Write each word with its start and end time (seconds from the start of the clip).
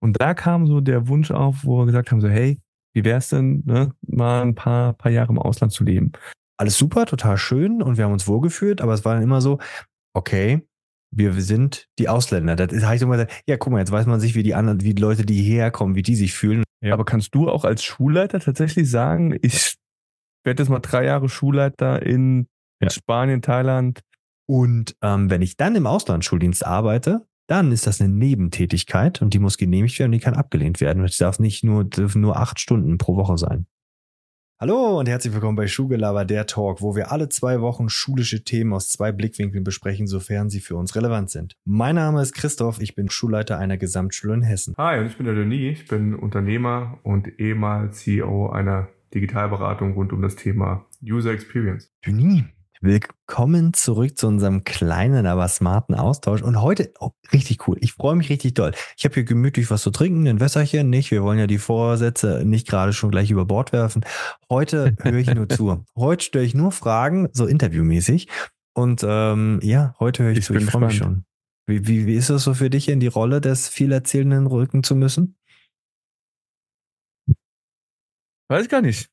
Und 0.00 0.20
da 0.20 0.34
kam 0.34 0.66
so 0.66 0.80
der 0.80 1.08
Wunsch 1.08 1.30
auf, 1.30 1.64
wo 1.64 1.78
wir 1.78 1.86
gesagt 1.86 2.10
haben, 2.10 2.20
so, 2.20 2.28
hey, 2.28 2.60
wie 2.94 3.04
wär's 3.04 3.28
denn, 3.28 3.62
ne, 3.66 3.92
mal 4.06 4.42
ein 4.42 4.54
paar, 4.54 4.92
paar 4.94 5.12
Jahre 5.12 5.30
im 5.30 5.38
Ausland 5.38 5.72
zu 5.72 5.84
leben? 5.84 6.12
Alles 6.56 6.76
super, 6.76 7.06
total 7.06 7.36
schön 7.36 7.82
und 7.82 7.96
wir 7.96 8.04
haben 8.04 8.12
uns 8.12 8.26
wohlgefühlt, 8.26 8.80
aber 8.80 8.92
es 8.94 9.04
war 9.04 9.14
dann 9.14 9.22
immer 9.22 9.40
so, 9.40 9.58
okay, 10.14 10.66
wir 11.10 11.32
sind 11.40 11.86
die 11.98 12.08
Ausländer. 12.08 12.56
Das 12.56 12.84
heißt 12.84 12.96
ich 12.96 13.06
immer 13.06 13.16
gesagt, 13.16 13.42
ja, 13.46 13.56
guck 13.56 13.72
mal, 13.72 13.78
jetzt 13.78 13.92
weiß 13.92 14.06
man 14.06 14.20
sich, 14.20 14.34
wie 14.34 14.42
die 14.42 14.54
anderen, 14.54 14.82
wie 14.82 14.94
die 14.94 15.02
Leute, 15.02 15.24
die 15.24 15.40
hierher 15.40 15.70
kommen, 15.70 15.94
wie 15.94 16.02
die 16.02 16.16
sich 16.16 16.34
fühlen. 16.34 16.64
Ja. 16.80 16.92
Aber 16.94 17.04
kannst 17.04 17.34
du 17.34 17.48
auch 17.48 17.64
als 17.64 17.82
Schulleiter 17.82 18.40
tatsächlich 18.40 18.90
sagen, 18.90 19.36
ich 19.42 19.76
werde 20.44 20.62
jetzt 20.62 20.70
mal 20.70 20.80
drei 20.80 21.04
Jahre 21.04 21.28
Schulleiter 21.28 22.02
in, 22.02 22.46
in 22.80 22.90
Spanien, 22.90 23.42
Thailand? 23.42 24.00
Und 24.46 24.96
ähm, 25.02 25.30
wenn 25.30 25.42
ich 25.42 25.56
dann 25.56 25.76
im 25.76 25.86
Auslandsschuldienst 25.86 26.64
arbeite, 26.64 27.26
dann 27.48 27.72
ist 27.72 27.86
das 27.86 28.00
eine 28.00 28.12
Nebentätigkeit 28.12 29.20
und 29.22 29.34
die 29.34 29.38
muss 29.38 29.56
genehmigt 29.56 29.98
werden 29.98 30.10
und 30.10 30.20
die 30.20 30.24
kann 30.24 30.34
abgelehnt 30.34 30.80
werden. 30.80 31.02
Es 31.02 31.16
darf 31.16 31.38
nicht 31.38 31.64
nur, 31.64 31.82
dürfen 31.82 32.20
nur 32.20 32.36
acht 32.36 32.60
Stunden 32.60 32.98
pro 32.98 33.16
Woche 33.16 33.38
sein. 33.38 33.66
Hallo 34.60 34.98
und 34.98 35.08
herzlich 35.08 35.32
willkommen 35.32 35.56
bei 35.56 35.66
Schulgelaber, 35.66 36.24
der 36.24 36.46
Talk, 36.46 36.82
wo 36.82 36.94
wir 36.94 37.10
alle 37.10 37.28
zwei 37.28 37.60
Wochen 37.60 37.88
schulische 37.88 38.42
Themen 38.42 38.72
aus 38.72 38.90
zwei 38.90 39.12
Blickwinkeln 39.12 39.64
besprechen, 39.64 40.06
sofern 40.06 40.50
sie 40.50 40.60
für 40.60 40.76
uns 40.76 40.94
relevant 40.94 41.30
sind. 41.30 41.56
Mein 41.64 41.94
Name 41.94 42.20
ist 42.20 42.34
Christoph, 42.34 42.80
ich 42.80 42.94
bin 42.94 43.08
Schulleiter 43.08 43.56
einer 43.56 43.78
Gesamtschule 43.78 44.34
in 44.34 44.42
Hessen. 44.42 44.74
Hi, 44.76 44.98
und 44.98 45.06
ich 45.06 45.16
bin 45.16 45.26
der 45.26 45.36
Denis, 45.36 45.80
ich 45.80 45.88
bin 45.88 46.14
Unternehmer 46.14 46.98
und 47.04 47.38
ehemals 47.38 48.00
CEO 48.00 48.50
einer 48.50 48.88
Digitalberatung 49.14 49.94
rund 49.94 50.12
um 50.12 50.20
das 50.20 50.36
Thema 50.36 50.86
User 51.02 51.30
Experience. 51.30 51.90
Denis, 52.04 52.42
Willkommen 52.80 53.74
zurück 53.74 54.16
zu 54.16 54.28
unserem 54.28 54.62
kleinen, 54.62 55.26
aber 55.26 55.48
smarten 55.48 55.96
Austausch. 55.96 56.42
Und 56.42 56.62
heute, 56.62 56.92
oh, 57.00 57.10
richtig 57.32 57.66
cool. 57.66 57.76
Ich 57.80 57.94
freue 57.94 58.14
mich 58.14 58.30
richtig 58.30 58.54
doll. 58.54 58.72
Ich 58.96 59.04
habe 59.04 59.14
hier 59.14 59.24
gemütlich 59.24 59.68
was 59.70 59.82
zu 59.82 59.90
trinken, 59.90 60.28
ein 60.28 60.38
Wässerchen 60.38 60.88
nicht. 60.88 61.10
Wir 61.10 61.24
wollen 61.24 61.40
ja 61.40 61.48
die 61.48 61.58
Vorsätze 61.58 62.44
nicht 62.44 62.68
gerade 62.68 62.92
schon 62.92 63.10
gleich 63.10 63.32
über 63.32 63.46
Bord 63.46 63.72
werfen. 63.72 64.04
Heute 64.48 64.94
höre 65.02 65.16
ich 65.16 65.34
nur 65.34 65.48
zu. 65.48 65.84
Heute 65.96 66.24
stelle 66.24 66.44
ich 66.44 66.54
nur 66.54 66.70
Fragen, 66.70 67.28
so 67.32 67.46
interviewmäßig. 67.46 68.28
Und 68.74 69.04
ähm, 69.04 69.58
ja, 69.60 69.96
heute 69.98 70.22
höre 70.22 70.30
ich, 70.30 70.38
ich 70.38 70.44
zu. 70.44 70.54
Ich 70.54 70.64
freue 70.66 70.86
mich 70.86 70.98
schon. 70.98 71.24
Wie, 71.66 71.88
wie, 71.88 72.06
wie 72.06 72.14
ist 72.14 72.30
es 72.30 72.44
so 72.44 72.54
für 72.54 72.70
dich, 72.70 72.88
in 72.88 73.00
die 73.00 73.08
Rolle 73.08 73.40
des 73.40 73.68
viel 73.68 73.90
Erzählenden 73.90 74.46
rücken 74.46 74.84
zu 74.84 74.94
müssen? 74.94 75.36
Weiß 78.48 78.62
ich 78.62 78.68
gar 78.70 78.82
nicht. 78.82 79.10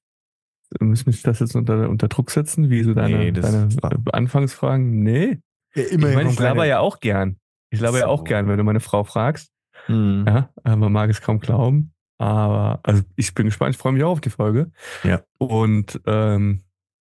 Müssen 0.80 1.08
wir 1.08 1.14
das 1.24 1.40
jetzt 1.40 1.56
unter, 1.56 1.90
unter 1.90 2.08
Druck 2.08 2.32
setzen? 2.32 2.70
Wie 2.70 2.84
so 2.84 2.94
deine, 2.94 3.18
nee, 3.18 3.32
deine 3.32 3.70
Anfangsfragen? 4.12 5.04
Nee. 5.04 5.40
Ja, 5.76 5.84
immer 5.84 6.10
ich 6.10 6.16
meine, 6.16 6.30
ich 6.32 6.40
laber 6.40 6.66
ja 6.66 6.80
auch 6.80 7.00
gern. 7.00 7.38
Ich 7.70 7.80
laber 7.80 7.98
so. 7.98 8.04
ja 8.04 8.08
auch 8.08 8.24
gern, 8.24 8.48
wenn 8.48 8.58
du 8.58 8.64
meine 8.64 8.80
Frau 8.80 9.04
fragst. 9.04 9.52
Hm. 9.88 10.26
Ja, 10.28 10.50
äh, 10.64 10.76
man 10.76 10.92
mag 10.92 11.10
es 11.10 11.22
kaum 11.22 11.40
glauben. 11.40 11.94
Aber 12.18 12.80
also 12.84 13.04
ich 13.16 13.34
bin 13.34 13.48
gespannt, 13.48 13.76
ich 13.76 13.82
freue 13.82 13.92
mich 13.92 14.04
auch 14.04 14.12
auf 14.12 14.22
die 14.22 14.30
Folge. 14.30 14.72
Ja. 15.04 15.22
Und 15.38 16.00
ähm, 16.06 16.62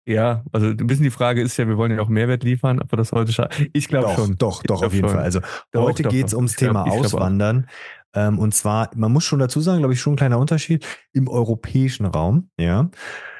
ja, 0.05 0.43
also 0.51 0.67
ein 0.67 0.87
bisschen 0.87 1.03
die 1.03 1.11
Frage 1.11 1.41
ist 1.41 1.57
ja, 1.57 1.67
wir 1.67 1.77
wollen 1.77 1.91
ja 1.91 2.01
auch 2.01 2.09
Mehrwert 2.09 2.43
liefern, 2.43 2.79
ob 2.79 2.91
wir 2.91 2.97
das 2.97 3.11
heute 3.11 3.31
schaffen. 3.31 3.67
Ich 3.73 3.87
glaube 3.87 4.13
schon. 4.15 4.37
Doch, 4.37 4.63
doch, 4.63 4.83
auf 4.83 4.93
jeden 4.93 5.07
schon. 5.07 5.17
Fall. 5.17 5.23
Also 5.23 5.39
doch, 5.71 5.83
heute 5.83 6.03
geht 6.03 6.27
es 6.27 6.33
ums 6.33 6.55
Thema 6.55 6.83
glaub, 6.83 6.99
Auswandern. 6.99 7.67
Ähm, 8.13 8.39
und 8.39 8.55
zwar, 8.55 8.89
man 8.95 9.11
muss 9.11 9.23
schon 9.23 9.39
dazu 9.39 9.61
sagen, 9.61 9.79
glaube 9.79 9.93
ich, 9.93 10.01
schon 10.01 10.13
ein 10.13 10.17
kleiner 10.17 10.39
Unterschied 10.39 10.85
im 11.13 11.27
europäischen 11.27 12.05
Raum. 12.05 12.49
Ja. 12.59 12.89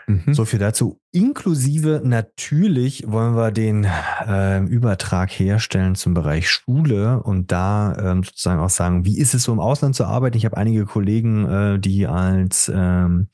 Mhm. 0.10 0.34
So 0.34 0.44
viel 0.44 0.58
dazu. 0.58 1.00
Inklusive 1.12 2.02
natürlich 2.04 3.04
wollen 3.08 3.36
wir 3.36 3.52
den 3.52 3.86
äh, 4.28 4.60
Übertrag 4.64 5.30
herstellen 5.30 5.94
zum 5.94 6.16
Bereich 6.16 6.50
Schule 6.50 7.22
und 7.22 7.52
da 7.52 7.96
ähm, 7.96 8.24
sozusagen 8.24 8.60
auch 8.60 8.72
sagen, 8.72 9.06
wie 9.06 9.20
ist 9.20 9.36
es 9.36 9.44
so 9.44 9.54
im 9.54 9.60
Ausland 9.60 9.96
zu 9.96 10.06
arbeiten? 10.06 10.36
Ich 10.36 10.46
habe 10.46 10.58
einige 10.58 10.86
Kollegen, 10.86 11.46
äh, 11.48 11.80
die 11.80 12.08
als 12.08 12.72
ähm, 12.74 13.28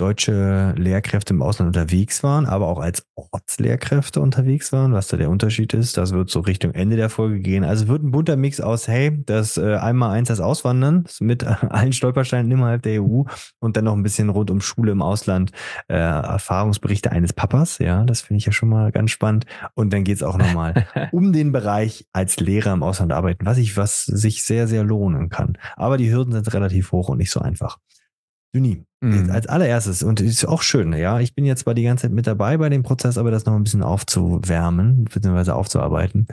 deutsche 0.00 0.74
Lehrkräfte 0.76 1.34
im 1.34 1.42
Ausland 1.42 1.68
unterwegs 1.68 2.22
waren, 2.22 2.46
aber 2.46 2.68
auch 2.68 2.78
als 2.78 3.04
Ortslehrkräfte 3.14 4.20
unterwegs 4.20 4.72
waren, 4.72 4.92
was 4.92 5.08
da 5.08 5.16
der 5.16 5.30
Unterschied 5.30 5.74
ist. 5.74 5.96
Das 5.96 6.12
wird 6.12 6.30
so 6.30 6.40
Richtung 6.40 6.72
Ende 6.72 6.96
der 6.96 7.10
Folge 7.10 7.40
gehen. 7.40 7.64
Also 7.64 7.88
wird 7.88 8.02
ein 8.02 8.10
bunter 8.10 8.36
Mix 8.36 8.60
aus, 8.60 8.88
hey, 8.88 9.22
das 9.26 9.56
äh, 9.56 9.76
einmal 9.76 10.10
eins 10.10 10.28
das 10.28 10.40
Auswandern 10.40 11.04
mit 11.20 11.44
allen 11.70 11.92
Stolpersteinen 11.92 12.50
innerhalb 12.50 12.82
der 12.82 13.02
EU 13.02 13.24
und 13.58 13.76
dann 13.76 13.84
noch 13.84 13.94
ein 13.94 14.02
bisschen 14.02 14.30
rund 14.30 14.50
um 14.50 14.60
Schule 14.60 14.92
im 14.92 15.02
Ausland, 15.02 15.52
äh, 15.88 15.96
Erfahrungsberichte 15.96 17.12
eines 17.12 17.32
Papas, 17.32 17.78
ja, 17.78 18.04
das 18.04 18.22
finde 18.22 18.38
ich 18.38 18.46
ja 18.46 18.52
schon 18.52 18.68
mal 18.68 18.92
ganz 18.92 19.10
spannend. 19.10 19.44
Und 19.74 19.92
dann 19.92 20.04
geht's 20.04 20.22
auch 20.22 20.38
nochmal 20.38 20.86
um 21.12 21.32
den 21.32 21.52
Bereich 21.52 22.06
als 22.12 22.40
Lehrer 22.40 22.72
im 22.72 22.82
Ausland 22.82 23.12
arbeiten, 23.12 23.44
was 23.44 23.58
ich, 23.58 23.76
was 23.76 24.04
sich 24.04 24.44
sehr, 24.44 24.66
sehr 24.66 24.84
lohnen 24.84 25.28
kann. 25.28 25.58
Aber 25.76 25.98
die 25.98 26.10
Hürden 26.10 26.32
sind 26.32 26.52
relativ 26.54 26.92
hoch 26.92 27.08
und 27.08 27.18
nicht 27.18 27.30
so 27.30 27.40
einfach. 27.40 27.78
Juni, 28.52 28.84
mhm. 29.00 29.30
als 29.30 29.46
allererstes, 29.46 30.02
und 30.02 30.20
ist 30.20 30.44
auch 30.44 30.62
schön, 30.62 30.92
ja, 30.92 31.20
ich 31.20 31.34
bin 31.34 31.44
jetzt 31.44 31.60
zwar 31.60 31.74
die 31.74 31.84
ganze 31.84 32.02
Zeit 32.02 32.12
mit 32.12 32.26
dabei 32.26 32.56
bei 32.56 32.68
dem 32.68 32.82
Prozess, 32.82 33.16
aber 33.16 33.30
das 33.30 33.44
noch 33.46 33.54
ein 33.54 33.62
bisschen 33.62 33.82
aufzuwärmen, 33.82 35.04
beziehungsweise 35.04 35.54
aufzuarbeiten. 35.54 36.26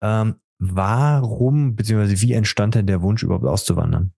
Ähm, 0.00 0.36
warum, 0.58 1.74
beziehungsweise 1.74 2.20
wie 2.22 2.32
entstand 2.32 2.76
denn 2.76 2.86
der 2.86 3.02
Wunsch, 3.02 3.22
überhaupt 3.22 3.44
auszuwandern? 3.44 4.12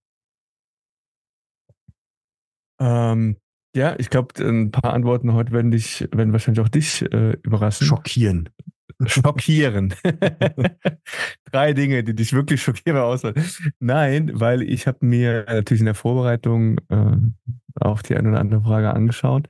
Ähm, 2.78 3.36
ja, 3.74 3.94
ich 3.98 4.10
glaube, 4.10 4.34
ein 4.42 4.70
paar 4.70 4.92
Antworten 4.92 5.32
heute 5.32 5.52
werden 5.52 5.70
dich, 5.70 6.08
werden 6.12 6.32
wahrscheinlich 6.32 6.64
auch 6.64 6.68
dich 6.68 7.02
äh, 7.02 7.36
überraschen. 7.42 7.86
Schockieren. 7.86 8.50
Schockieren. 9.04 9.94
Drei 11.52 11.72
Dinge, 11.74 12.02
die 12.02 12.14
dich 12.14 12.32
wirklich 12.32 12.62
schockieren 12.62 12.98
außer. 12.98 13.34
Nein, 13.78 14.30
weil 14.34 14.62
ich 14.62 14.86
habe 14.86 15.04
mir 15.04 15.44
natürlich 15.46 15.80
in 15.80 15.86
der 15.86 15.94
Vorbereitung 15.94 16.78
äh, 16.88 17.16
auf 17.78 18.02
die 18.02 18.16
eine 18.16 18.30
oder 18.30 18.40
andere 18.40 18.62
Frage 18.62 18.94
angeschaut 18.94 19.48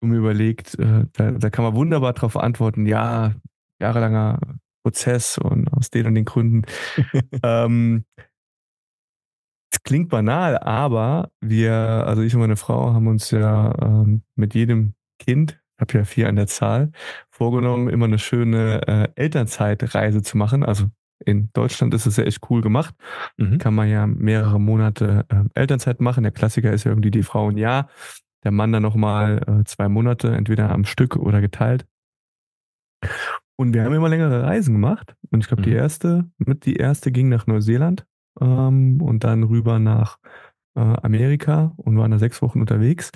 und 0.00 0.10
mir 0.10 0.18
überlegt, 0.18 0.78
äh, 0.78 1.06
da, 1.12 1.32
da 1.32 1.50
kann 1.50 1.64
man 1.64 1.74
wunderbar 1.74 2.12
darauf 2.12 2.36
antworten, 2.36 2.86
ja, 2.86 3.34
jahrelanger 3.80 4.38
Prozess 4.84 5.36
und 5.36 5.68
aus 5.72 5.90
den 5.90 6.06
und 6.06 6.14
den 6.14 6.24
Gründen. 6.24 6.62
ähm, 7.42 8.04
es 9.72 9.82
klingt 9.82 10.08
banal, 10.08 10.58
aber 10.58 11.30
wir, 11.40 11.74
also 11.74 12.22
ich 12.22 12.34
und 12.34 12.40
meine 12.40 12.56
Frau 12.56 12.92
haben 12.92 13.06
uns 13.06 13.30
ja 13.30 13.74
ähm, 13.80 14.22
mit 14.36 14.54
jedem 14.54 14.94
Kind 15.18 15.59
habe 15.80 15.98
ja 15.98 16.04
vier 16.04 16.28
an 16.28 16.36
der 16.36 16.46
Zahl, 16.46 16.92
vorgenommen, 17.30 17.88
immer 17.88 18.06
eine 18.06 18.18
schöne 18.18 18.86
äh, 18.86 19.08
Elternzeitreise 19.14 20.22
zu 20.22 20.36
machen. 20.36 20.64
Also 20.64 20.86
in 21.24 21.50
Deutschland 21.52 21.92
ist 21.94 22.06
es 22.06 22.16
ja 22.16 22.24
echt 22.24 22.50
cool 22.50 22.62
gemacht. 22.62 22.94
Mhm. 23.36 23.58
Kann 23.58 23.74
man 23.74 23.88
ja 23.88 24.06
mehrere 24.06 24.60
Monate 24.60 25.26
äh, 25.28 25.44
Elternzeit 25.54 26.00
machen. 26.00 26.22
Der 26.22 26.32
Klassiker 26.32 26.72
ist 26.72 26.84
ja 26.84 26.90
irgendwie 26.90 27.10
die 27.10 27.22
Frau 27.22 27.50
ein 27.50 27.58
Jahr, 27.58 27.88
der 28.44 28.52
Mann 28.52 28.72
dann 28.72 28.82
nochmal 28.82 29.42
äh, 29.46 29.64
zwei 29.64 29.88
Monate, 29.88 30.34
entweder 30.34 30.70
am 30.70 30.84
Stück 30.84 31.16
oder 31.16 31.40
geteilt. 31.40 31.86
Und 33.56 33.74
wir 33.74 33.84
haben 33.84 33.92
immer 33.92 34.08
längere 34.08 34.42
Reisen 34.42 34.74
gemacht. 34.74 35.14
Und 35.30 35.40
ich 35.40 35.48
glaube, 35.48 35.62
mhm. 35.62 35.66
die 35.66 35.72
erste, 35.72 36.30
mit 36.38 36.64
die 36.64 36.76
erste 36.76 37.12
ging 37.12 37.28
nach 37.28 37.46
Neuseeland 37.46 38.06
ähm, 38.40 39.00
und 39.02 39.24
dann 39.24 39.42
rüber 39.42 39.78
nach 39.78 40.18
äh, 40.74 40.80
Amerika 40.80 41.72
und 41.76 41.98
waren 41.98 42.10
da 42.10 42.18
sechs 42.18 42.42
Wochen 42.42 42.60
unterwegs. 42.60 43.10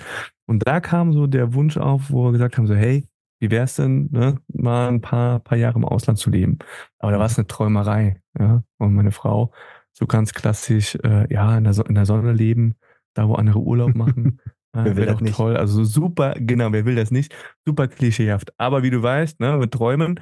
Und 0.45 0.67
da 0.67 0.79
kam 0.79 1.13
so 1.13 1.27
der 1.27 1.53
Wunsch 1.53 1.77
auf, 1.77 2.11
wo 2.11 2.25
wir 2.25 2.31
gesagt 2.31 2.57
haben, 2.57 2.67
so, 2.67 2.75
hey, 2.75 3.07
wie 3.39 3.51
wäre 3.51 3.65
es 3.65 3.75
denn, 3.75 4.09
ne, 4.11 4.39
mal 4.47 4.87
ein 4.87 5.01
paar, 5.01 5.39
paar 5.39 5.57
Jahre 5.57 5.77
im 5.77 5.85
Ausland 5.85 6.19
zu 6.19 6.29
leben? 6.29 6.59
Aber 6.99 7.11
da 7.11 7.19
war 7.19 7.25
es 7.25 7.37
eine 7.37 7.47
Träumerei, 7.47 8.21
ja. 8.39 8.63
Und 8.77 8.93
meine 8.93 9.11
Frau, 9.11 9.51
so 9.91 10.07
ganz 10.07 10.33
klassisch, 10.33 10.95
äh, 11.03 11.31
ja, 11.33 11.57
in 11.57 11.63
der, 11.63 11.73
so 11.73 11.83
in 11.83 11.95
der 11.95 12.05
Sonne 12.05 12.33
leben, 12.33 12.75
da 13.13 13.27
wo 13.27 13.35
andere 13.35 13.59
Urlaub 13.59 13.95
machen. 13.95 14.39
Wer 14.73 14.97
will 14.97 15.05
das 15.05 15.21
nicht? 15.21 15.35
toll. 15.35 15.55
Also 15.55 15.85
super, 15.85 16.35
genau, 16.37 16.73
wer 16.73 16.85
will 16.85 16.95
das 16.95 17.09
nicht? 17.09 17.33
Super 17.65 17.87
klischeehaft. 17.87 18.53
Aber 18.59 18.83
wie 18.83 18.89
du 18.89 19.01
weißt, 19.01 19.39
ne, 19.39 19.57
mit 19.57 19.71
Träumen, 19.71 20.19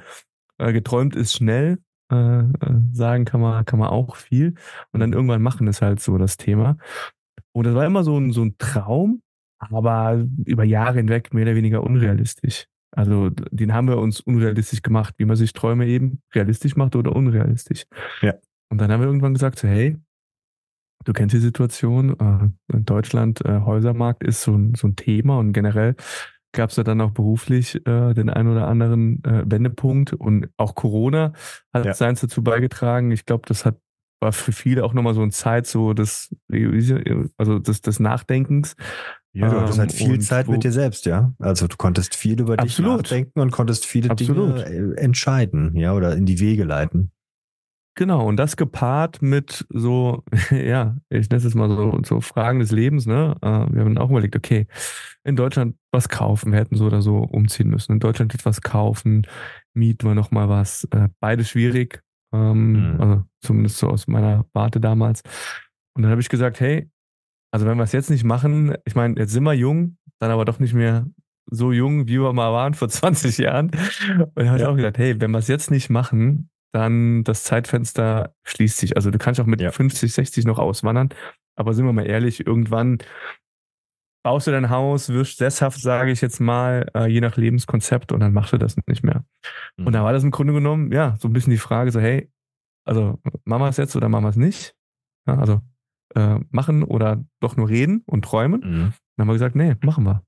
äh, 0.58 0.72
geträumt 0.72 1.16
ist 1.16 1.34
schnell, 1.34 1.78
äh, 2.12 2.40
äh 2.40 2.44
sagen 2.92 3.24
kann 3.24 3.40
man, 3.40 3.64
kann 3.64 3.80
man 3.80 3.88
auch 3.88 4.16
viel. 4.16 4.54
Und 4.92 5.00
dann 5.00 5.12
irgendwann 5.12 5.42
machen 5.42 5.66
ist 5.66 5.82
halt 5.82 6.00
so 6.00 6.18
das 6.18 6.36
Thema. 6.36 6.76
Und 7.54 7.66
das 7.66 7.74
war 7.74 7.86
immer 7.86 8.04
so 8.04 8.18
ein, 8.18 8.32
so 8.32 8.42
ein 8.42 8.56
Traum, 8.58 9.22
aber 9.58 10.24
über 10.44 10.64
Jahre 10.64 10.96
hinweg 10.96 11.32
mehr 11.32 11.44
oder 11.44 11.54
weniger 11.54 11.82
unrealistisch. 11.82 12.66
Also 12.90 13.30
den 13.30 13.72
haben 13.72 13.88
wir 13.88 13.98
uns 13.98 14.20
unrealistisch 14.20 14.82
gemacht, 14.82 15.14
wie 15.18 15.24
man 15.24 15.36
sich 15.36 15.52
Träume 15.52 15.86
eben 15.86 16.20
realistisch 16.34 16.76
macht 16.76 16.94
oder 16.94 17.14
unrealistisch. 17.14 17.84
Ja. 18.22 18.34
Und 18.70 18.80
dann 18.80 18.90
haben 18.90 19.00
wir 19.00 19.06
irgendwann 19.06 19.34
gesagt, 19.34 19.58
so, 19.58 19.68
hey, 19.68 19.96
du 21.04 21.12
kennst 21.12 21.34
die 21.34 21.40
Situation, 21.40 22.18
äh, 22.18 22.74
in 22.74 22.84
Deutschland 22.84 23.44
äh, 23.44 23.60
Häusermarkt 23.60 24.22
ist 24.24 24.42
so 24.42 24.56
ein, 24.56 24.74
so 24.74 24.88
ein 24.88 24.96
Thema 24.96 25.38
und 25.38 25.52
generell 25.52 25.96
gab 26.52 26.70
es 26.70 26.76
ja 26.76 26.84
dann 26.84 27.00
auch 27.00 27.10
beruflich 27.10 27.74
äh, 27.86 28.14
den 28.14 28.30
einen 28.30 28.48
oder 28.48 28.68
anderen 28.68 29.22
äh, 29.24 29.42
Wendepunkt 29.44 30.12
und 30.12 30.48
auch 30.56 30.74
Corona 30.74 31.32
hat 31.72 31.84
ja. 31.84 31.94
seins 31.94 32.20
dazu 32.20 32.42
beigetragen. 32.42 33.10
Ich 33.10 33.26
glaube, 33.26 33.42
das 33.46 33.64
hat 33.64 33.76
war 34.24 34.32
für 34.32 34.50
viele 34.50 34.84
auch 34.84 34.92
nochmal 34.92 35.14
so 35.14 35.22
eine 35.22 35.30
Zeit 35.30 35.68
so 35.68 35.92
des, 35.92 36.34
also 37.36 37.60
des, 37.60 37.80
des 37.80 38.00
Nachdenkens. 38.00 38.74
Ja, 39.32 39.50
du 39.50 39.60
hattest 39.60 39.78
halt 39.78 39.92
ähm, 39.92 39.96
viel 39.96 40.20
Zeit 40.20 40.48
mit 40.48 40.62
dir 40.62 40.72
selbst, 40.72 41.06
ja. 41.06 41.32
Also 41.40 41.66
du 41.66 41.76
konntest 41.76 42.14
viel 42.14 42.40
über 42.40 42.58
absolut. 42.58 43.00
dich 43.04 43.10
nachdenken 43.10 43.40
und 43.40 43.50
konntest 43.50 43.84
viele 43.84 44.10
absolut. 44.10 44.66
Dinge 44.66 44.94
äh, 44.96 45.00
entscheiden, 45.00 45.74
ja, 45.76 45.92
oder 45.92 46.16
in 46.16 46.24
die 46.24 46.38
Wege 46.38 46.64
leiten. 46.64 47.10
Genau, 47.96 48.26
und 48.26 48.36
das 48.36 48.56
gepaart 48.56 49.22
mit 49.22 49.66
so, 49.68 50.24
ja, 50.50 50.96
ich 51.10 51.30
nenne 51.30 51.38
es 51.38 51.44
jetzt 51.44 51.54
mal 51.54 51.68
so, 51.68 52.00
so 52.04 52.20
Fragen 52.20 52.60
des 52.60 52.70
Lebens, 52.70 53.06
ne? 53.06 53.36
Äh, 53.40 53.72
wir 53.72 53.82
haben 53.82 53.98
auch 53.98 54.10
überlegt, 54.10 54.36
okay, 54.36 54.66
in 55.24 55.36
Deutschland 55.36 55.76
was 55.92 56.08
kaufen, 56.08 56.52
wir 56.52 56.60
hätten 56.60 56.76
so 56.76 56.86
oder 56.86 57.02
so 57.02 57.18
umziehen 57.18 57.70
müssen. 57.70 57.92
In 57.92 58.00
Deutschland 58.00 58.34
etwas 58.34 58.62
kaufen, 58.62 59.26
mieten 59.74 60.06
wir 60.06 60.14
nochmal 60.14 60.48
was. 60.48 60.84
Äh, 60.92 61.08
beide 61.18 61.44
schwierig, 61.44 62.03
ähm, 62.34 62.94
mhm. 62.94 63.00
also 63.00 63.22
zumindest 63.40 63.78
so 63.78 63.88
aus 63.88 64.06
meiner 64.06 64.44
Warte 64.52 64.80
damals. 64.80 65.22
Und 65.94 66.02
dann 66.02 66.10
habe 66.10 66.20
ich 66.20 66.28
gesagt, 66.28 66.60
hey, 66.60 66.90
also 67.52 67.66
wenn 67.66 67.78
wir 67.78 67.84
es 67.84 67.92
jetzt 67.92 68.10
nicht 68.10 68.24
machen, 68.24 68.74
ich 68.84 68.96
meine, 68.96 69.14
jetzt 69.18 69.32
sind 69.32 69.44
wir 69.44 69.54
jung, 69.54 69.96
dann 70.18 70.32
aber 70.32 70.44
doch 70.44 70.58
nicht 70.58 70.74
mehr 70.74 71.06
so 71.46 71.72
jung, 71.72 72.08
wie 72.08 72.20
wir 72.20 72.32
mal 72.32 72.52
waren 72.52 72.74
vor 72.74 72.88
20 72.88 73.38
Jahren. 73.38 73.70
Und 73.70 74.32
dann 74.34 74.48
habe 74.48 74.58
ich 74.58 74.64
auch 74.64 74.76
gesagt, 74.76 74.98
hey, 74.98 75.20
wenn 75.20 75.30
wir 75.30 75.38
es 75.38 75.48
jetzt 75.48 75.70
nicht 75.70 75.90
machen, 75.90 76.50
dann 76.72 77.22
das 77.22 77.44
Zeitfenster 77.44 78.34
schließt 78.42 78.78
sich. 78.78 78.96
Also 78.96 79.12
du 79.12 79.18
kannst 79.18 79.40
auch 79.40 79.46
mit 79.46 79.60
ja. 79.60 79.70
50, 79.70 80.12
60 80.12 80.44
noch 80.44 80.58
auswandern. 80.58 81.10
Aber 81.56 81.72
sind 81.72 81.86
wir 81.86 81.92
mal 81.92 82.06
ehrlich, 82.06 82.44
irgendwann 82.44 82.98
baust 84.24 84.46
du 84.46 84.50
dein 84.50 84.70
Haus, 84.70 85.10
wirst 85.10 85.36
sesshaft, 85.38 85.80
sage 85.80 86.10
ich 86.10 86.20
jetzt 86.20 86.40
mal, 86.40 86.90
äh, 86.94 87.06
je 87.06 87.20
nach 87.20 87.36
Lebenskonzept 87.36 88.10
und 88.10 88.20
dann 88.20 88.32
machst 88.32 88.52
du 88.52 88.58
das 88.58 88.76
nicht 88.88 89.04
mehr. 89.04 89.24
Mhm. 89.76 89.86
Und 89.86 89.92
da 89.92 90.02
war 90.02 90.12
das 90.12 90.24
im 90.24 90.30
Grunde 90.30 90.54
genommen, 90.54 90.90
ja, 90.90 91.14
so 91.20 91.28
ein 91.28 91.32
bisschen 91.32 91.50
die 91.50 91.58
Frage, 91.58 91.92
so, 91.92 92.00
hey, 92.00 92.30
also 92.86 93.20
machen 93.44 93.62
wir 93.62 93.68
es 93.68 93.76
jetzt 93.76 93.94
oder 93.94 94.08
machen 94.08 94.24
wir 94.24 94.30
es 94.30 94.36
nicht? 94.36 94.74
Ja, 95.26 95.38
also 95.38 95.60
äh, 96.14 96.38
machen 96.50 96.82
oder 96.82 97.22
doch 97.40 97.56
nur 97.56 97.68
reden 97.68 98.02
und 98.06 98.24
träumen. 98.24 98.60
Mhm. 98.60 98.92
Dann 99.16 99.20
haben 99.20 99.28
wir 99.28 99.34
gesagt, 99.34 99.56
nee, 99.56 99.76
machen 99.82 100.04
wir. 100.04 100.24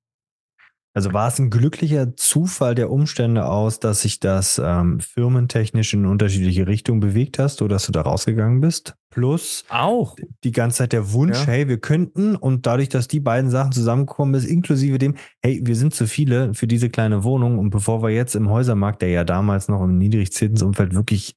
Also 0.96 1.12
war 1.12 1.28
es 1.28 1.38
ein 1.38 1.50
glücklicher 1.50 2.16
Zufall 2.16 2.74
der 2.74 2.90
Umstände 2.90 3.44
aus, 3.44 3.80
dass 3.80 4.00
sich 4.00 4.18
das 4.18 4.58
ähm, 4.64 4.98
firmentechnisch 4.98 5.92
in 5.92 6.06
unterschiedliche 6.06 6.66
Richtungen 6.66 7.00
bewegt 7.00 7.38
hast 7.38 7.60
oder 7.60 7.74
dass 7.74 7.84
du 7.84 7.92
da 7.92 8.00
rausgegangen 8.00 8.62
bist? 8.62 8.94
Plus 9.10 9.66
auch 9.68 10.16
die 10.42 10.52
ganze 10.52 10.78
Zeit 10.78 10.94
der 10.94 11.12
Wunsch, 11.12 11.40
ja. 11.40 11.48
hey, 11.48 11.68
wir 11.68 11.76
könnten 11.76 12.34
und 12.34 12.64
dadurch, 12.64 12.88
dass 12.88 13.08
die 13.08 13.20
beiden 13.20 13.50
Sachen 13.50 13.72
zusammengekommen 13.72 14.34
ist, 14.36 14.46
inklusive 14.46 14.96
dem, 14.96 15.16
hey, 15.42 15.60
wir 15.62 15.76
sind 15.76 15.92
zu 15.94 16.06
viele 16.06 16.54
für 16.54 16.66
diese 16.66 16.88
kleine 16.88 17.24
Wohnung 17.24 17.58
und 17.58 17.68
bevor 17.68 18.02
wir 18.02 18.08
jetzt 18.08 18.34
im 18.34 18.48
Häusermarkt, 18.48 19.02
der 19.02 19.10
ja 19.10 19.24
damals 19.24 19.68
noch 19.68 19.84
im 19.84 19.98
Niedrigzinsumfeld 19.98 20.94
wirklich 20.94 21.36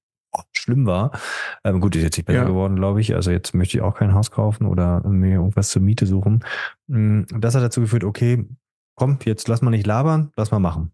schlimm 0.54 0.86
war. 0.86 1.12
Ähm, 1.66 1.82
gut, 1.82 1.98
ist 1.98 2.04
jetzt 2.04 2.16
nicht 2.16 2.28
besser 2.28 2.44
ja. 2.44 2.46
geworden, 2.46 2.78
glaube 2.78 3.02
ich. 3.02 3.14
Also 3.14 3.30
jetzt 3.30 3.54
möchte 3.54 3.76
ich 3.76 3.84
auch 3.84 3.96
kein 3.96 4.14
Haus 4.14 4.32
kaufen 4.32 4.68
oder 4.68 5.06
mir 5.06 5.34
irgendwas 5.34 5.68
zur 5.68 5.82
Miete 5.82 6.06
suchen. 6.06 6.46
Mm, 6.88 7.24
das 7.40 7.56
hat 7.56 7.64
dazu 7.64 7.82
geführt, 7.82 8.06
okay, 8.06 8.46
komm, 9.00 9.18
jetzt 9.24 9.48
lass 9.48 9.62
mal 9.62 9.72
nicht 9.72 9.88
labern, 9.88 10.32
lass 10.36 10.52
mal 10.52 10.60
machen. 10.60 10.92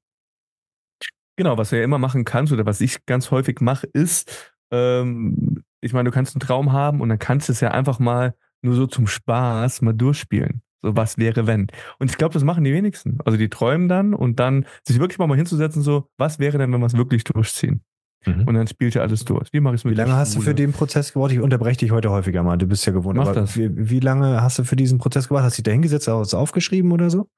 Genau, 1.38 1.58
was 1.58 1.72
du 1.72 1.78
ja 1.78 1.84
immer 1.84 1.98
machen 1.98 2.24
kannst 2.24 2.54
oder 2.54 2.66
was 2.66 2.80
ich 2.80 3.06
ganz 3.06 3.32
häufig 3.32 3.60
mache, 3.60 3.88
ist, 3.88 4.54
ähm, 4.72 5.64
ich 5.82 5.92
meine, 5.92 6.10
du 6.10 6.14
kannst 6.14 6.36
einen 6.36 6.40
Traum 6.40 6.72
haben 6.72 7.02
und 7.02 7.10
dann 7.10 7.20
kannst 7.20 7.50
du 7.50 7.54
es 7.54 7.60
ja 7.60 7.72
einfach 7.72 8.00
mal 8.00 8.36
nur 8.62 8.76
so 8.76 8.88
zum 8.88 9.08
Spaß 9.08 9.82
mal 9.82 9.94
durchspielen. 9.94 10.62
So, 10.82 10.96
was 10.96 11.18
wäre, 11.18 11.48
wenn? 11.48 11.68
Und 11.98 12.12
ich 12.12 12.18
glaube, 12.18 12.34
das 12.34 12.44
machen 12.44 12.64
die 12.64 12.74
wenigsten. 12.74 13.18
Also 13.26 13.38
die 13.38 13.50
träumen 13.50 13.90
dann 13.90 14.14
und 14.14 14.40
dann 14.40 14.66
sich 14.88 15.00
wirklich 15.00 15.18
mal, 15.18 15.28
mal 15.28 15.36
hinzusetzen, 15.36 15.82
so, 15.82 16.08
was 16.18 16.38
wäre 16.38 16.60
denn, 16.60 16.72
wenn 16.72 16.80
wir 16.80 16.86
es 16.86 16.96
wirklich 16.96 17.24
durchziehen? 17.24 17.84
Mhm. 18.26 18.44
Und 18.48 18.56
dann 18.56 18.68
spielt 18.68 18.94
ja 18.96 19.02
alles 19.02 19.26
durch. 19.26 19.50
Wie 19.52 19.60
mache 19.60 19.76
ich 19.76 19.86
Wie 19.86 19.94
lange 19.94 20.14
hast 20.14 20.36
du 20.36 20.42
für 20.42 20.56
den 20.56 20.74
Prozess 20.74 21.14
gewartet? 21.14 21.38
Ich 21.38 21.44
unterbreche 21.44 21.78
dich 21.78 21.92
heute 21.92 22.12
häufiger 22.12 22.44
mal. 22.44 22.58
Du 22.58 22.68
bist 22.68 22.86
ja 22.86 22.94
gewohnt. 22.94 23.18
Mach 23.18 23.34
das. 23.34 23.58
Wie, 23.58 23.70
wie, 23.74 24.00
lange 24.00 24.42
hast 24.42 24.60
du 24.60 24.64
für 24.64 24.76
diesen 24.76 24.98
Prozess 24.98 25.28
gewartet? 25.28 25.48
Hast 25.48 25.58
du 25.58 25.62
dich 25.62 25.66
da 25.66 25.72
hingesetzt, 25.72 26.08
hast 26.08 26.34
du 26.34 26.38
aufgeschrieben 26.38 26.92
oder 26.92 27.10
so? 27.10 27.30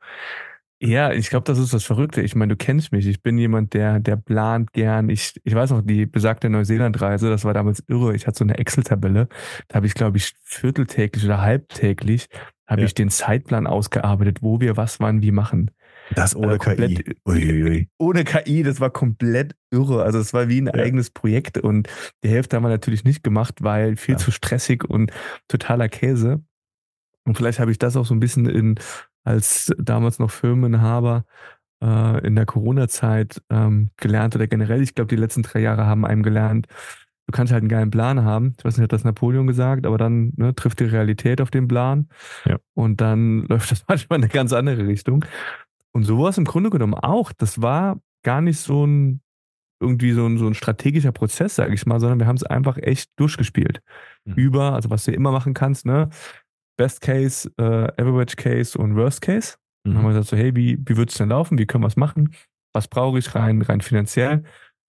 Ja, 0.79 1.11
ich 1.11 1.29
glaube, 1.29 1.43
das 1.45 1.57
ist 1.57 1.73
das 1.73 1.83
Verrückte. 1.83 2.21
Ich 2.21 2.35
meine, 2.35 2.51
du 2.53 2.55
kennst 2.55 2.91
mich. 2.91 3.07
Ich 3.07 3.23
bin 3.23 3.37
jemand, 3.37 3.73
der, 3.73 3.99
der 3.99 4.15
plant 4.15 4.73
gern. 4.73 5.09
Ich, 5.09 5.33
ich 5.43 5.55
weiß 5.55 5.71
noch, 5.71 5.81
die 5.81 6.05
besagte 6.05 6.49
Neuseeland-Reise, 6.49 7.29
das 7.29 7.45
war 7.45 7.53
damals 7.55 7.83
irre. 7.87 8.15
Ich 8.15 8.27
hatte 8.27 8.37
so 8.37 8.43
eine 8.43 8.59
Excel-Tabelle. 8.59 9.27
Da 9.67 9.75
habe 9.75 9.87
ich, 9.87 9.95
glaube 9.95 10.17
ich, 10.17 10.35
vierteltäglich 10.43 11.25
oder 11.25 11.41
halbtäglich 11.41 12.29
habe 12.67 12.81
ja. 12.81 12.87
ich 12.87 12.93
den 12.93 13.09
Zeitplan 13.09 13.65
ausgearbeitet, 13.65 14.39
wo 14.41 14.59
wir 14.59 14.77
was 14.77 14.99
wann 14.99 15.21
wie 15.21 15.31
machen. 15.31 15.71
Das 16.13 16.35
ohne 16.35 16.53
also 16.53 16.59
komplett, 16.59 17.05
KI. 17.05 17.15
Uiuiui. 17.25 17.89
Ohne 17.97 18.23
KI, 18.23 18.63
das 18.63 18.79
war 18.79 18.89
komplett 18.89 19.55
irre. 19.71 20.03
Also 20.03 20.19
es 20.19 20.33
war 20.33 20.47
wie 20.47 20.61
ein 20.61 20.67
ja. 20.67 20.73
eigenes 20.73 21.09
Projekt 21.09 21.57
und 21.57 21.89
die 22.23 22.29
Hälfte 22.29 22.55
haben 22.55 22.63
wir 22.63 22.69
natürlich 22.69 23.03
nicht 23.03 23.23
gemacht, 23.23 23.55
weil 23.61 23.95
viel 23.95 24.13
ja. 24.13 24.19
zu 24.19 24.31
stressig 24.31 24.83
und 24.83 25.11
totaler 25.47 25.89
Käse. 25.89 26.43
Und 27.25 27.35
vielleicht 27.35 27.59
habe 27.59 27.71
ich 27.71 27.79
das 27.79 27.97
auch 27.97 28.05
so 28.05 28.13
ein 28.13 28.21
bisschen 28.21 28.45
in 28.47 28.75
als 29.27 29.73
damals 29.77 30.19
noch 30.19 30.31
Firmenhaber 30.31 31.25
äh, 31.83 32.25
in 32.25 32.35
der 32.35 32.45
Corona-Zeit 32.45 33.41
ähm, 33.49 33.91
gelernt 33.97 34.35
oder 34.35 34.47
generell, 34.47 34.81
ich 34.81 34.95
glaube, 34.95 35.09
die 35.09 35.21
letzten 35.21 35.43
drei 35.43 35.59
Jahre 35.59 35.85
haben 35.85 36.05
einem 36.05 36.23
gelernt, 36.23 36.67
du 37.27 37.31
kannst 37.33 37.51
halt 37.51 37.61
einen 37.61 37.69
geilen 37.69 37.91
Plan 37.91 38.23
haben. 38.23 38.55
Ich 38.57 38.63
weiß 38.63 38.77
nicht, 38.77 38.83
hat 38.83 38.93
das 38.93 39.03
Napoleon 39.03 39.45
gesagt, 39.45 39.85
aber 39.85 39.97
dann 39.97 40.31
ne, 40.37 40.55
trifft 40.55 40.79
die 40.79 40.85
Realität 40.85 41.41
auf 41.41 41.51
den 41.51 41.67
Plan 41.67 42.07
ja. 42.45 42.57
und 42.73 43.01
dann 43.01 43.41
läuft 43.49 43.69
das 43.69 43.83
manchmal 43.87 44.19
in 44.19 44.23
eine 44.23 44.31
ganz 44.31 44.53
andere 44.53 44.87
Richtung. 44.87 45.25
Und 45.91 46.03
so 46.03 46.19
war 46.19 46.29
es 46.29 46.37
im 46.37 46.45
Grunde 46.45 46.69
genommen 46.69 46.93
auch. 46.93 47.33
Das 47.33 47.61
war 47.61 47.99
gar 48.23 48.41
nicht 48.41 48.59
so 48.59 48.85
ein 48.85 49.21
irgendwie 49.79 50.13
so 50.13 50.25
ein, 50.25 50.37
so 50.37 50.47
ein 50.47 50.55
strategischer 50.55 51.11
Prozess, 51.11 51.55
sage 51.55 51.73
ich 51.73 51.85
mal, 51.85 51.99
sondern 51.99 52.19
wir 52.19 52.25
haben 52.25 52.37
es 52.37 52.43
einfach 52.43 52.77
echt 52.77 53.11
durchgespielt. 53.17 53.81
Mhm. 54.25 54.33
Über, 54.33 54.73
also 54.73 54.89
was 54.89 55.03
du 55.03 55.11
immer 55.11 55.31
machen 55.31 55.53
kannst, 55.53 55.85
ne? 55.85 56.09
Best 56.77 57.01
Case, 57.01 57.51
äh, 57.57 58.01
Average 58.01 58.35
Case 58.35 58.77
und 58.77 58.95
Worst 58.95 59.21
Case. 59.21 59.55
Mhm. 59.83 59.89
Dann 59.89 59.97
haben 59.97 60.03
wir 60.05 60.09
gesagt, 60.09 60.27
so, 60.29 60.37
hey, 60.37 60.55
wie, 60.55 60.77
wie 60.85 60.97
wird 60.97 61.09
es 61.09 61.17
denn 61.17 61.29
laufen? 61.29 61.57
Wie 61.57 61.65
können 61.65 61.83
wir 61.83 61.87
es 61.87 61.97
machen? 61.97 62.33
Was 62.73 62.87
brauche 62.87 63.19
ich 63.19 63.33
rein, 63.35 63.61
rein 63.61 63.81
finanziell? 63.81 64.43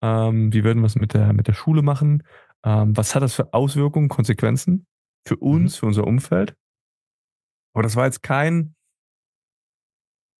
Ähm, 0.03 0.51
wie 0.53 0.63
würden 0.63 0.81
wir 0.81 0.87
es 0.87 0.95
mit 0.95 1.13
der, 1.13 1.33
mit 1.33 1.47
der 1.47 1.53
Schule 1.53 1.81
machen? 1.81 2.23
Ähm, 2.65 2.95
was 2.97 3.15
hat 3.15 3.23
das 3.23 3.35
für 3.35 3.53
Auswirkungen, 3.53 4.09
Konsequenzen 4.09 4.87
für 5.27 5.35
mhm. 5.35 5.41
uns, 5.41 5.75
mhm. 5.75 5.79
für 5.79 5.85
unser 5.85 6.07
Umfeld? 6.07 6.55
Aber 7.73 7.83
das 7.83 7.95
war 7.95 8.05
jetzt 8.05 8.23
kein, 8.23 8.75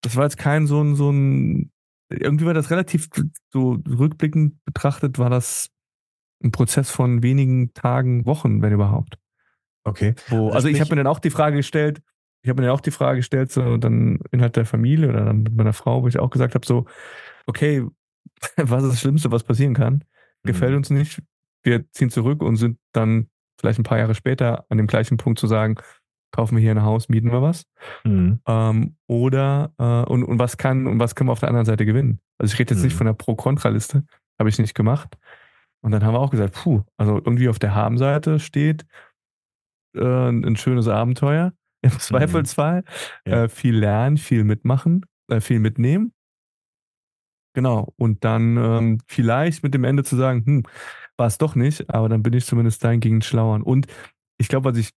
das 0.04 0.16
war 0.16 0.24
jetzt 0.24 0.38
kein 0.38 0.66
so 0.66 0.82
ein, 0.82 0.96
so 0.96 1.12
ein, 1.12 1.72
irgendwie 2.10 2.46
war 2.46 2.54
das 2.54 2.72
relativ 2.72 3.10
so 3.52 3.78
rückblickend 3.88 4.64
betrachtet, 4.66 5.20
war 5.20 5.30
das 5.30 5.70
ein 6.44 6.52
Prozess 6.52 6.90
von 6.90 7.24
wenigen 7.24 7.74
Tagen, 7.74 8.26
Wochen, 8.26 8.62
wenn 8.62 8.74
überhaupt. 8.74 9.18
Okay. 9.88 10.16
Wo, 10.28 10.50
also 10.50 10.68
ich 10.68 10.82
habe 10.82 10.90
mir 10.92 10.98
dann 10.98 11.08
auch 11.08 11.20
die 11.20 11.30
Frage 11.30 11.56
gestellt, 11.56 12.02
ich 12.42 12.50
habe 12.50 12.62
mir 12.62 12.68
dann 12.68 12.76
auch 12.76 12.82
die 12.82 12.92
Frage 12.92 13.20
gestellt, 13.20 13.52
so 13.52 13.78
dann 13.78 14.20
innerhalb 14.32 14.54
der 14.54 14.66
Familie 14.66 15.10
oder 15.10 15.26
dann 15.26 15.44
mit 15.44 15.56
meiner 15.56 15.74
Frau, 15.74 16.04
wo 16.04 16.08
ich 16.08 16.20
auch 16.20 16.30
gesagt 16.30 16.56
habe, 16.56 16.66
so, 16.66 16.86
okay, 17.46 17.84
was 18.58 18.84
ist 18.84 18.92
das 18.92 19.00
Schlimmste, 19.00 19.32
was 19.32 19.44
passieren 19.44 19.74
kann? 19.74 20.04
Gefällt 20.44 20.72
mhm. 20.72 20.78
uns 20.78 20.90
nicht, 20.90 21.22
wir 21.64 21.90
ziehen 21.92 22.10
zurück 22.10 22.42
und 22.44 22.58
sind 22.58 22.78
dann 22.92 23.30
vielleicht 23.60 23.80
ein 23.80 23.84
paar 23.84 23.98
Jahre 23.98 24.14
später 24.14 24.66
an 24.70 24.78
dem 24.78 24.88
gleichen 24.88 25.18
Punkt 25.18 25.40
zu 25.40 25.48
sagen, 25.48 25.76
kaufen 26.32 26.56
wir 26.56 26.62
hier 26.62 26.72
ein 26.72 26.84
Haus, 26.84 27.10
mieten 27.10 27.32
wir 27.32 27.42
was. 27.42 27.66
Mhm. 28.04 28.40
Ähm, 28.46 28.96
oder 29.08 29.74
äh, 29.78 30.10
und, 30.10 30.24
und 30.24 30.38
was 30.38 30.58
kann 30.58 30.86
und 30.86 31.00
was 31.00 31.16
können 31.16 31.30
wir 31.30 31.32
auf 31.32 31.40
der 31.40 31.50
anderen 31.50 31.66
Seite 31.66 31.86
gewinnen? 31.86 32.20
Also 32.38 32.54
ich 32.54 32.60
rede 32.60 32.74
jetzt 32.74 32.82
mhm. 32.82 32.88
nicht 32.88 32.98
von 32.98 33.08
der 33.08 33.14
Pro-Kontra-Liste, 33.14 34.04
habe 34.38 34.50
ich 34.50 34.60
nicht 34.60 34.76
gemacht. 34.76 35.18
Und 35.82 35.92
dann 35.92 36.04
haben 36.04 36.14
wir 36.14 36.20
auch 36.20 36.32
gesagt, 36.32 36.56
puh, 36.56 36.84
also 36.98 37.16
irgendwie 37.16 37.50
auf 37.50 37.60
der 37.60 37.74
Haben-Seite 37.74 38.40
steht, 38.40 38.86
äh, 39.96 40.30
ein 40.30 40.56
schönes 40.56 40.88
Abenteuer 40.88 41.54
im 41.82 41.92
mhm. 41.92 42.00
Zweifelsfall. 42.00 42.82
Mhm. 43.26 43.32
Ja. 43.32 43.44
Äh, 43.44 43.50
viel 43.50 43.78
lernen, 43.78 44.18
viel 44.18 44.44
mitmachen, 44.44 45.06
äh, 45.30 45.42
viel 45.42 45.60
mitnehmen. 45.60 46.14
Genau. 47.54 47.94
Und 47.98 48.24
dann 48.24 48.58
ähm, 48.58 48.98
vielleicht 49.08 49.64
mit 49.64 49.74
dem 49.74 49.84
Ende 49.84 50.04
zu 50.04 50.16
sagen, 50.16 50.46
hm, 50.46 50.64
war 51.18 51.26
es 51.26 51.40
doch 51.40 51.56
nicht, 51.56 51.90
aber 51.90 52.08
dann 52.08 52.22
bin 52.22 52.34
ich 52.34 52.46
zumindest 52.46 52.84
dahingegen 52.84 53.24
schlauern. 53.24 53.64
Und 53.64 53.88
ich 54.38 54.48
glaube, 54.48 54.70
was 54.70 54.78
ich 54.78 54.92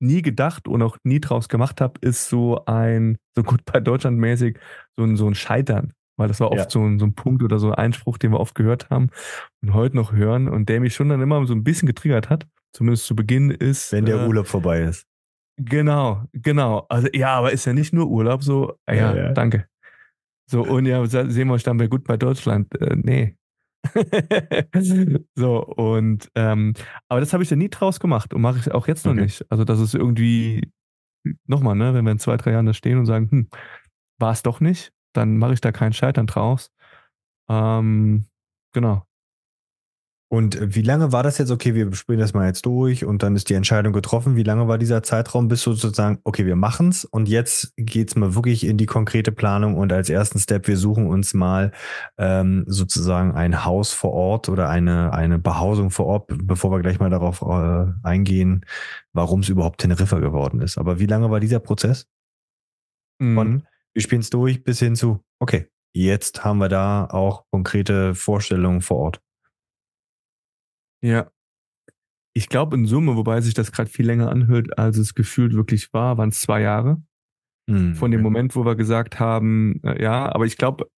nie 0.00 0.22
gedacht 0.22 0.66
und 0.66 0.82
auch 0.82 0.96
nie 1.04 1.20
draus 1.20 1.48
gemacht 1.48 1.80
habe, 1.80 2.00
ist 2.00 2.28
so 2.28 2.64
ein, 2.64 3.16
so 3.36 3.44
gut 3.44 3.64
bei 3.64 3.78
Deutschland 3.78 4.18
mäßig, 4.18 4.58
so 4.96 5.04
ein, 5.04 5.16
so 5.16 5.28
ein 5.28 5.36
Scheitern. 5.36 5.92
Weil 6.16 6.28
das 6.28 6.40
war 6.40 6.50
oft 6.50 6.58
ja. 6.58 6.70
so, 6.70 6.84
ein, 6.84 6.98
so 6.98 7.06
ein 7.06 7.14
Punkt 7.14 7.42
oder 7.42 7.58
so 7.58 7.68
ein 7.68 7.74
Einspruch, 7.74 8.18
den 8.18 8.32
wir 8.32 8.40
oft 8.40 8.54
gehört 8.54 8.90
haben 8.90 9.10
und 9.62 9.74
heute 9.74 9.96
noch 9.96 10.12
hören 10.12 10.48
und 10.48 10.68
der 10.68 10.80
mich 10.80 10.94
schon 10.94 11.08
dann 11.08 11.20
immer 11.20 11.44
so 11.46 11.54
ein 11.54 11.64
bisschen 11.64 11.86
getriggert 11.86 12.30
hat 12.30 12.46
zumindest 12.74 13.06
zu 13.06 13.16
Beginn 13.16 13.50
ist. 13.50 13.92
Wenn 13.92 14.04
der 14.04 14.22
äh, 14.22 14.26
Urlaub 14.26 14.46
vorbei 14.46 14.82
ist. 14.82 15.06
Genau, 15.56 16.24
genau. 16.32 16.86
Also 16.88 17.08
ja, 17.12 17.34
aber 17.36 17.52
ist 17.52 17.64
ja 17.64 17.72
nicht 17.72 17.92
nur 17.92 18.08
Urlaub 18.08 18.42
so, 18.42 18.76
ah, 18.86 18.92
ja, 18.92 19.14
ja, 19.14 19.24
ja, 19.24 19.32
danke. 19.32 19.68
So, 20.50 20.62
und 20.66 20.86
ja, 20.86 21.04
sehen 21.06 21.48
wir 21.48 21.54
uns 21.54 21.62
dann 21.62 21.78
bei 21.78 21.86
gut 21.86 22.04
bei 22.04 22.16
Deutschland. 22.16 22.74
Äh, 22.80 22.96
nee. 22.96 23.36
so, 25.34 25.64
und 25.64 26.30
ähm, 26.34 26.72
aber 27.08 27.20
das 27.20 27.32
habe 27.32 27.42
ich 27.42 27.50
ja 27.50 27.56
nie 27.56 27.68
draus 27.68 28.00
gemacht 28.00 28.32
und 28.34 28.40
mache 28.40 28.58
ich 28.58 28.72
auch 28.72 28.88
jetzt 28.88 29.04
noch 29.04 29.12
okay. 29.12 29.22
nicht. 29.22 29.44
Also, 29.50 29.64
das 29.64 29.78
ist 29.78 29.94
irgendwie, 29.94 30.72
nochmal, 31.46 31.76
ne, 31.76 31.94
wenn 31.94 32.04
wir 32.04 32.12
in 32.12 32.18
zwei, 32.18 32.36
drei 32.36 32.52
Jahren 32.52 32.66
da 32.66 32.72
stehen 32.72 32.98
und 32.98 33.06
sagen, 33.06 33.30
hm, 33.30 33.48
war 34.18 34.32
es 34.32 34.42
doch 34.42 34.60
nicht, 34.60 34.92
dann 35.12 35.36
mache 35.36 35.52
ich 35.52 35.60
da 35.60 35.70
keinen 35.70 35.92
Scheitern 35.92 36.26
draus. 36.26 36.72
Ähm, 37.48 38.26
genau. 38.72 39.06
Und 40.28 40.74
wie 40.74 40.82
lange 40.82 41.12
war 41.12 41.22
das 41.22 41.38
jetzt? 41.38 41.50
Okay, 41.50 41.74
wir 41.74 41.94
spielen 41.94 42.18
das 42.18 42.34
mal 42.34 42.46
jetzt 42.46 42.66
durch 42.66 43.04
und 43.04 43.22
dann 43.22 43.36
ist 43.36 43.50
die 43.50 43.54
Entscheidung 43.54 43.92
getroffen. 43.92 44.36
Wie 44.36 44.42
lange 44.42 44.66
war 44.66 44.78
dieser 44.78 45.02
Zeitraum, 45.02 45.48
bis 45.48 45.62
sozusagen, 45.62 46.18
okay, 46.24 46.46
wir 46.46 46.56
machen's 46.56 47.04
und 47.04 47.28
jetzt 47.28 47.72
geht's 47.76 48.16
mal 48.16 48.34
wirklich 48.34 48.64
in 48.64 48.76
die 48.76 48.86
konkrete 48.86 49.32
Planung 49.32 49.76
und 49.76 49.92
als 49.92 50.10
ersten 50.10 50.38
Step, 50.38 50.66
wir 50.66 50.76
suchen 50.76 51.06
uns 51.06 51.34
mal 51.34 51.72
ähm, 52.18 52.64
sozusagen 52.66 53.32
ein 53.32 53.64
Haus 53.64 53.92
vor 53.92 54.12
Ort 54.12 54.48
oder 54.48 54.68
eine, 54.68 55.12
eine 55.12 55.38
Behausung 55.38 55.90
vor 55.90 56.06
Ort, 56.06 56.24
bevor 56.28 56.72
wir 56.72 56.80
gleich 56.80 56.98
mal 56.98 57.10
darauf 57.10 57.42
äh, 57.42 57.92
eingehen, 58.02 58.64
warum 59.12 59.40
es 59.40 59.48
überhaupt 59.48 59.80
Teneriffa 59.80 60.18
geworden 60.18 60.60
ist. 60.60 60.78
Aber 60.78 60.98
wie 60.98 61.06
lange 61.06 61.30
war 61.30 61.38
dieser 61.38 61.60
Prozess? 61.60 62.08
Mhm. 63.20 63.34
Von 63.34 63.66
wir 63.94 64.02
spielen 64.02 64.22
es 64.22 64.30
durch 64.30 64.64
bis 64.64 64.80
hin 64.80 64.96
zu, 64.96 65.24
okay, 65.38 65.68
jetzt 65.94 66.44
haben 66.44 66.58
wir 66.58 66.68
da 66.68 67.06
auch 67.06 67.44
konkrete 67.50 68.14
Vorstellungen 68.14 68.80
vor 68.80 68.96
Ort. 68.98 69.20
Ja. 71.04 71.30
Ich 72.32 72.48
glaube 72.48 72.76
in 72.76 72.86
Summe, 72.86 73.14
wobei 73.14 73.40
sich 73.42 73.54
das 73.54 73.70
gerade 73.70 73.90
viel 73.90 74.06
länger 74.06 74.30
anhört, 74.30 74.78
als 74.78 74.96
es 74.96 75.14
gefühlt 75.14 75.52
wirklich 75.52 75.92
war, 75.92 76.16
waren 76.18 76.30
es 76.30 76.40
zwei 76.40 76.62
Jahre. 76.62 77.00
Hm, 77.70 77.94
Von 77.94 78.10
dem 78.10 78.22
Moment, 78.22 78.56
wo 78.56 78.64
wir 78.64 78.74
gesagt 78.74 79.20
haben, 79.20 79.80
äh, 79.84 80.02
ja, 80.02 80.34
aber 80.34 80.46
ich 80.46 80.56
glaube, 80.56 80.90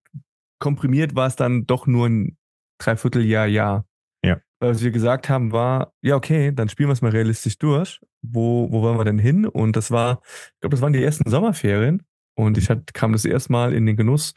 komprimiert 0.60 1.16
war 1.16 1.28
es 1.28 1.36
dann 1.36 1.66
doch 1.66 1.88
nur 1.88 2.08
ein 2.08 2.38
Dreivierteljahr, 2.80 3.48
Jahr. 3.48 3.86
Ja. 4.24 4.40
Was 4.60 4.84
wir 4.84 4.92
gesagt 4.92 5.28
haben, 5.28 5.52
war, 5.52 5.94
ja, 6.02 6.16
okay, 6.16 6.52
dann 6.54 6.70
spielen 6.70 6.90
wir 6.90 6.94
es 6.94 7.02
mal 7.02 7.12
realistisch 7.12 7.58
durch. 7.58 8.00
Wo, 8.22 8.72
wo 8.72 8.82
wollen 8.82 8.98
wir 8.98 9.06
denn 9.06 9.20
hin? 9.20 9.46
Und 9.46 9.76
das 9.76 9.92
war, 9.92 10.22
ich 10.24 10.60
glaube, 10.62 10.76
das 10.76 10.82
waren 10.82 10.94
die 10.94 11.04
ersten 11.04 11.30
Sommerferien. 11.30 12.04
Und 12.38 12.58
ich 12.58 12.70
hat, 12.70 12.94
kam 12.94 13.12
das 13.12 13.26
erste 13.26 13.52
Mal 13.52 13.74
in 13.74 13.86
den 13.86 13.96
Genuss, 13.96 14.34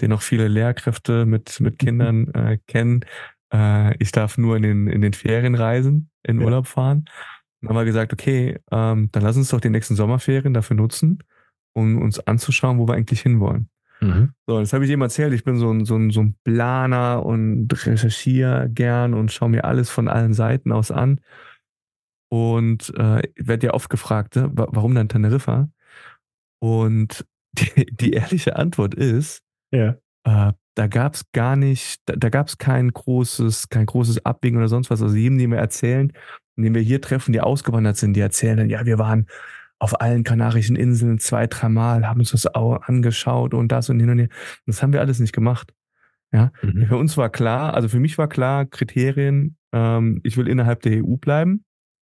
den 0.00 0.12
auch 0.12 0.22
viele 0.22 0.48
Lehrkräfte 0.48 1.26
mit, 1.26 1.60
mit 1.60 1.78
Kindern 1.78 2.28
äh, 2.34 2.58
kennen, 2.66 3.04
äh, 3.56 3.96
ich 3.98 4.12
darf 4.12 4.38
nur 4.38 4.56
in 4.56 4.62
den, 4.62 4.86
in 4.86 5.00
den 5.00 5.12
Ferien 5.12 5.54
reisen, 5.54 6.10
in 6.22 6.40
ja. 6.40 6.44
Urlaub 6.44 6.66
fahren. 6.66 7.06
dann 7.60 7.70
haben 7.70 7.76
wir 7.76 7.84
gesagt, 7.84 8.12
okay, 8.12 8.58
ähm, 8.70 9.08
dann 9.12 9.22
lass 9.22 9.36
uns 9.36 9.48
doch 9.48 9.60
die 9.60 9.70
nächsten 9.70 9.96
Sommerferien 9.96 10.54
dafür 10.54 10.76
nutzen, 10.76 11.22
um 11.72 12.00
uns 12.00 12.20
anzuschauen, 12.20 12.78
wo 12.78 12.86
wir 12.86 12.94
eigentlich 12.94 13.22
hinwollen. 13.22 13.70
Mhm. 14.00 14.32
So, 14.46 14.60
das 14.60 14.72
habe 14.72 14.84
ich 14.84 14.90
eben 14.90 15.02
erzählt. 15.02 15.32
Ich 15.32 15.44
bin 15.44 15.56
so 15.56 15.70
ein, 15.70 15.84
so 15.84 15.96
ein, 15.96 16.10
so 16.10 16.20
ein 16.20 16.36
Planer 16.44 17.24
und 17.24 17.68
recherchiere 17.86 18.68
gern 18.70 19.14
und 19.14 19.32
schaue 19.32 19.48
mir 19.48 19.64
alles 19.64 19.88
von 19.88 20.08
allen 20.08 20.34
Seiten 20.34 20.72
aus 20.72 20.90
an. 20.90 21.20
Und 22.28 22.92
äh, 22.96 23.22
werde 23.36 23.68
ja 23.68 23.74
oft 23.74 23.88
gefragt, 23.88 24.36
ne, 24.36 24.50
warum 24.52 24.94
dann 24.94 25.08
Teneriffa? 25.08 25.70
Und 26.58 27.24
die, 27.52 27.86
die 27.86 28.12
ehrliche 28.12 28.56
Antwort 28.56 28.94
ist, 28.94 29.42
ja. 29.70 29.96
äh, 30.24 30.52
da 30.76 30.86
gab 30.86 31.14
es 31.14 31.24
gar 31.32 31.56
nicht, 31.56 32.02
da, 32.04 32.14
da 32.14 32.28
gab 32.28 32.48
es 32.48 32.58
kein 32.58 32.92
großes, 32.92 33.70
kein 33.70 33.86
großes 33.86 34.24
Abwägen 34.24 34.58
oder 34.58 34.68
sonst 34.68 34.90
was. 34.90 35.02
Also 35.02 35.16
jedem, 35.16 35.38
den 35.38 35.50
wir 35.50 35.58
erzählen, 35.58 36.12
den 36.56 36.74
wir 36.74 36.82
hier 36.82 37.00
treffen, 37.00 37.32
die 37.32 37.40
ausgewandert 37.40 37.96
sind, 37.96 38.14
die 38.14 38.20
erzählen 38.20 38.58
dann, 38.58 38.70
ja, 38.70 38.84
wir 38.86 38.98
waren 38.98 39.26
auf 39.78 40.00
allen 40.00 40.22
Kanarischen 40.22 40.76
Inseln 40.76 41.18
zwei, 41.18 41.46
dreimal, 41.46 42.06
haben 42.06 42.20
uns 42.20 42.30
das 42.30 42.46
auch 42.46 42.82
angeschaut 42.82 43.54
und 43.54 43.72
das 43.72 43.90
und 43.90 44.00
hin 44.00 44.10
und 44.10 44.18
her. 44.18 44.28
Das 44.66 44.82
haben 44.82 44.92
wir 44.92 45.00
alles 45.00 45.18
nicht 45.18 45.32
gemacht. 45.32 45.72
Ja, 46.32 46.52
mhm. 46.62 46.86
für 46.86 46.96
uns 46.96 47.16
war 47.16 47.30
klar, 47.30 47.74
also 47.74 47.88
für 47.88 48.00
mich 48.00 48.18
war 48.18 48.28
klar, 48.28 48.66
Kriterien, 48.66 49.56
ähm, 49.72 50.20
ich 50.24 50.36
will 50.36 50.48
innerhalb 50.48 50.82
der 50.82 51.04
EU 51.04 51.16
bleiben. 51.16 51.64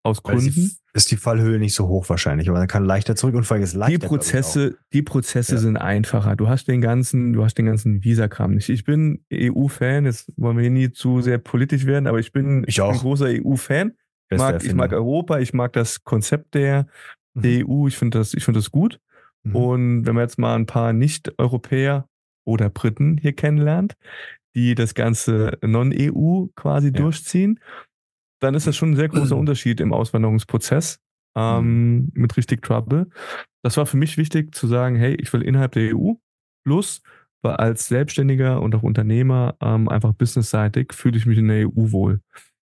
Aus 0.07 0.23
Gründen. 0.23 0.53
Die, 0.53 0.71
ist 0.93 1.11
die 1.11 1.17
Fallhöhe 1.17 1.59
nicht 1.59 1.75
so 1.75 1.87
hoch 1.87 2.07
wahrscheinlich, 2.09 2.49
aber 2.49 2.59
man 2.59 2.67
kann 2.67 2.85
leichter 2.85 3.15
zurück 3.15 3.35
und 3.35 3.51
allem 3.51 3.61
ist 3.61 3.75
leichter. 3.75 3.99
Die 3.99 4.07
Prozesse, 4.07 4.77
die 4.93 5.01
Prozesse 5.01 5.55
ja. 5.55 5.57
sind 5.59 5.77
einfacher. 5.77 6.35
Du 6.35 6.47
hast 6.47 6.67
den 6.67 6.79
ganzen, 6.79 7.33
du 7.33 7.43
hast 7.43 7.57
den 7.57 7.65
ganzen 7.65 8.03
Visakram 8.03 8.53
nicht. 8.53 8.69
Ich 8.69 8.85
bin 8.85 9.23
EU-Fan, 9.31 10.05
jetzt 10.05 10.31
wollen 10.37 10.55
wir 10.55 10.61
hier 10.61 10.71
nie 10.71 10.91
zu 10.91 11.21
sehr 11.21 11.39
politisch 11.39 11.85
werden, 11.85 12.07
aber 12.07 12.19
ich 12.19 12.31
bin 12.31 12.63
ich 12.67 12.79
auch. 12.79 12.93
ein 12.93 12.99
großer 12.99 13.27
EU-Fan. 13.27 13.93
Ich 14.29 14.37
mag, 14.37 14.63
ich 14.63 14.73
mag 14.73 14.93
Europa, 14.93 15.39
ich 15.39 15.53
mag 15.53 15.73
das 15.73 16.03
Konzept 16.03 16.55
der, 16.55 16.87
mhm. 17.33 17.41
der 17.41 17.67
EU, 17.67 17.87
ich 17.87 17.97
finde 17.97 18.17
das, 18.17 18.33
ich 18.33 18.45
finde 18.45 18.59
das 18.59 18.71
gut. 18.71 18.99
Mhm. 19.43 19.55
Und 19.55 20.05
wenn 20.05 20.15
man 20.15 20.23
jetzt 20.23 20.39
mal 20.39 20.55
ein 20.55 20.65
paar 20.65 20.93
Nicht-Europäer 20.93 22.07
oder 22.45 22.69
Briten 22.69 23.17
hier 23.17 23.33
kennenlernt, 23.33 23.95
die 24.55 24.73
das 24.73 24.95
ganze 24.95 25.59
Non-EU 25.61 26.47
quasi 26.55 26.87
ja. 26.87 26.93
durchziehen 26.93 27.59
dann 28.39 28.56
ist 28.56 28.67
das 28.67 28.75
schon 28.75 28.91
ein 28.91 28.96
sehr 28.96 29.10
großer 29.10 29.36
Unterschied 29.38 29.79
im 29.79 29.94
Auswanderungsprozess 29.94 31.00
ähm, 31.36 32.12
mit 32.13 32.36
richtig 32.38 32.62
Trouble. 32.62 33.08
Das 33.63 33.77
war 33.77 33.86
für 33.86 33.98
mich 33.98 34.17
wichtig 34.17 34.53
zu 34.56 34.67
sagen, 34.67 34.96
hey, 34.96 35.15
ich 35.15 35.32
will 35.34 35.41
innerhalb 35.41 35.74
der 35.74 35.96
EU 35.96 36.13
plus, 36.63 37.01
als 37.44 37.88
Selbstständiger 37.88 38.62
und 38.62 38.75
auch 38.75 38.84
Unternehmer 38.84 39.56
ähm, 39.62 39.88
einfach 39.88 40.13
businessseitig 40.13 40.94
fühle 40.94 41.17
ich 41.17 41.25
mich 41.25 41.38
in 41.38 41.48
der 41.48 41.67
EU 41.67 41.91
wohl. 41.91 42.20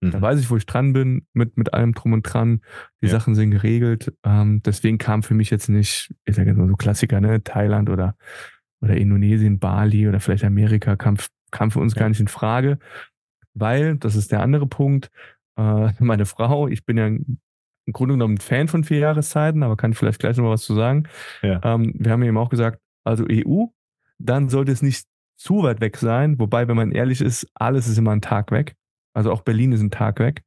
Mhm. 0.00 0.10
Da 0.10 0.20
weiß 0.20 0.40
ich, 0.40 0.50
wo 0.50 0.56
ich 0.56 0.66
dran 0.66 0.92
bin, 0.92 1.26
mit, 1.32 1.56
mit 1.56 1.72
allem 1.72 1.94
drum 1.94 2.12
und 2.12 2.22
dran. 2.22 2.60
Die 3.00 3.06
ja. 3.06 3.12
Sachen 3.12 3.34
sind 3.34 3.50
geregelt. 3.50 4.12
Ähm, 4.24 4.62
deswegen 4.64 4.98
kam 4.98 5.22
für 5.22 5.34
mich 5.34 5.50
jetzt 5.50 5.68
nicht, 5.68 6.14
ich 6.24 6.34
sage 6.34 6.50
jetzt 6.50 6.58
mal 6.58 6.68
so 6.68 6.76
Klassiker, 6.76 7.20
ne, 7.20 7.42
Thailand 7.42 7.88
oder, 7.88 8.16
oder 8.80 8.96
Indonesien, 8.96 9.58
Bali 9.58 10.08
oder 10.08 10.20
vielleicht 10.20 10.44
Amerika 10.44 10.96
kam, 10.96 11.16
kam 11.50 11.70
für 11.70 11.80
uns 11.80 11.94
ja. 11.94 12.00
gar 12.00 12.08
nicht 12.08 12.20
in 12.20 12.28
Frage. 12.28 12.78
Weil, 13.54 13.96
das 13.96 14.16
ist 14.16 14.32
der 14.32 14.42
andere 14.42 14.66
Punkt, 14.66 15.10
äh, 15.56 15.92
meine 15.98 16.26
Frau, 16.26 16.68
ich 16.68 16.84
bin 16.84 16.96
ja 16.96 17.06
im 17.06 17.92
Grunde 17.92 18.14
genommen 18.14 18.38
Fan 18.38 18.68
von 18.68 18.84
vier 18.84 18.98
Jahreszeiten, 18.98 19.62
aber 19.62 19.76
kann 19.76 19.92
ich 19.92 19.98
vielleicht 19.98 20.18
gleich 20.18 20.36
noch 20.36 20.44
mal 20.44 20.50
was 20.50 20.62
zu 20.62 20.74
sagen. 20.74 21.04
Ja. 21.42 21.60
Ähm, 21.62 21.92
wir 21.94 22.12
haben 22.12 22.22
eben 22.22 22.36
auch 22.36 22.48
gesagt, 22.48 22.80
also 23.04 23.24
EU, 23.30 23.66
dann 24.18 24.48
sollte 24.48 24.72
es 24.72 24.82
nicht 24.82 25.06
zu 25.36 25.62
weit 25.62 25.80
weg 25.80 25.96
sein, 25.96 26.38
wobei, 26.38 26.66
wenn 26.66 26.76
man 26.76 26.92
ehrlich 26.92 27.20
ist, 27.20 27.46
alles 27.54 27.86
ist 27.86 27.98
immer 27.98 28.12
ein 28.12 28.22
Tag 28.22 28.50
weg. 28.50 28.74
Also 29.14 29.30
auch 29.30 29.42
Berlin 29.42 29.72
ist 29.72 29.82
ein 29.82 29.90
Tag 29.90 30.18
weg. 30.18 30.42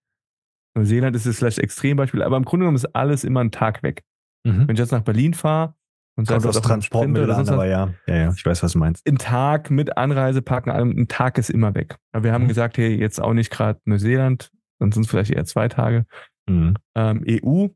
Neuseeland 0.75 1.15
ist 1.15 1.25
jetzt 1.25 1.39
vielleicht 1.39 1.59
Extrembeispiel, 1.59 2.21
aber 2.21 2.37
im 2.37 2.45
Grunde 2.45 2.63
genommen 2.63 2.75
ist 2.75 2.95
alles 2.95 3.23
immer 3.23 3.41
ein 3.41 3.51
Tag 3.51 3.83
weg. 3.83 4.03
Mhm. 4.43 4.67
Wenn 4.67 4.75
ich 4.75 4.79
jetzt 4.79 4.91
nach 4.91 5.01
Berlin 5.01 5.33
fahre 5.33 5.75
und 6.15 6.27
Kommt 6.27 6.45
aus 6.45 6.61
Transportmittel 6.61 7.31
an, 7.31 7.47
aber 7.47 7.65
ja. 7.65 7.93
ja, 8.07 8.15
ja, 8.15 8.33
ich 8.35 8.45
weiß, 8.45 8.61
was 8.61 8.73
du 8.73 8.79
meinst. 8.79 9.07
Ein 9.07 9.17
Tag 9.17 9.71
mit 9.71 9.97
Anreisepacken, 9.97 10.71
ein 10.71 11.07
Tag 11.07 11.37
ist 11.37 11.49
immer 11.49 11.73
weg. 11.75 11.97
Aber 12.11 12.25
wir 12.25 12.33
haben 12.33 12.43
mhm. 12.43 12.49
gesagt, 12.49 12.77
hey, 12.77 12.93
jetzt 12.93 13.21
auch 13.21 13.33
nicht 13.33 13.51
gerade 13.51 13.79
Neuseeland, 13.85 14.51
dann 14.79 14.91
sind 14.91 15.03
es 15.03 15.09
vielleicht 15.09 15.31
eher 15.31 15.45
zwei 15.45 15.67
Tage. 15.67 16.05
Mhm. 16.47 16.75
Ähm, 16.95 17.23
EU 17.27 17.67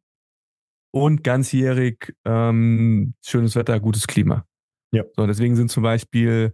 und 0.92 1.24
ganzjährig 1.24 2.16
ähm, 2.26 3.14
schönes 3.24 3.56
Wetter, 3.56 3.80
gutes 3.80 4.08
Klima. 4.08 4.46
Ja. 4.92 5.04
So, 5.16 5.26
deswegen 5.26 5.56
sind 5.56 5.72
zum 5.72 5.84
Beispiel 5.84 6.54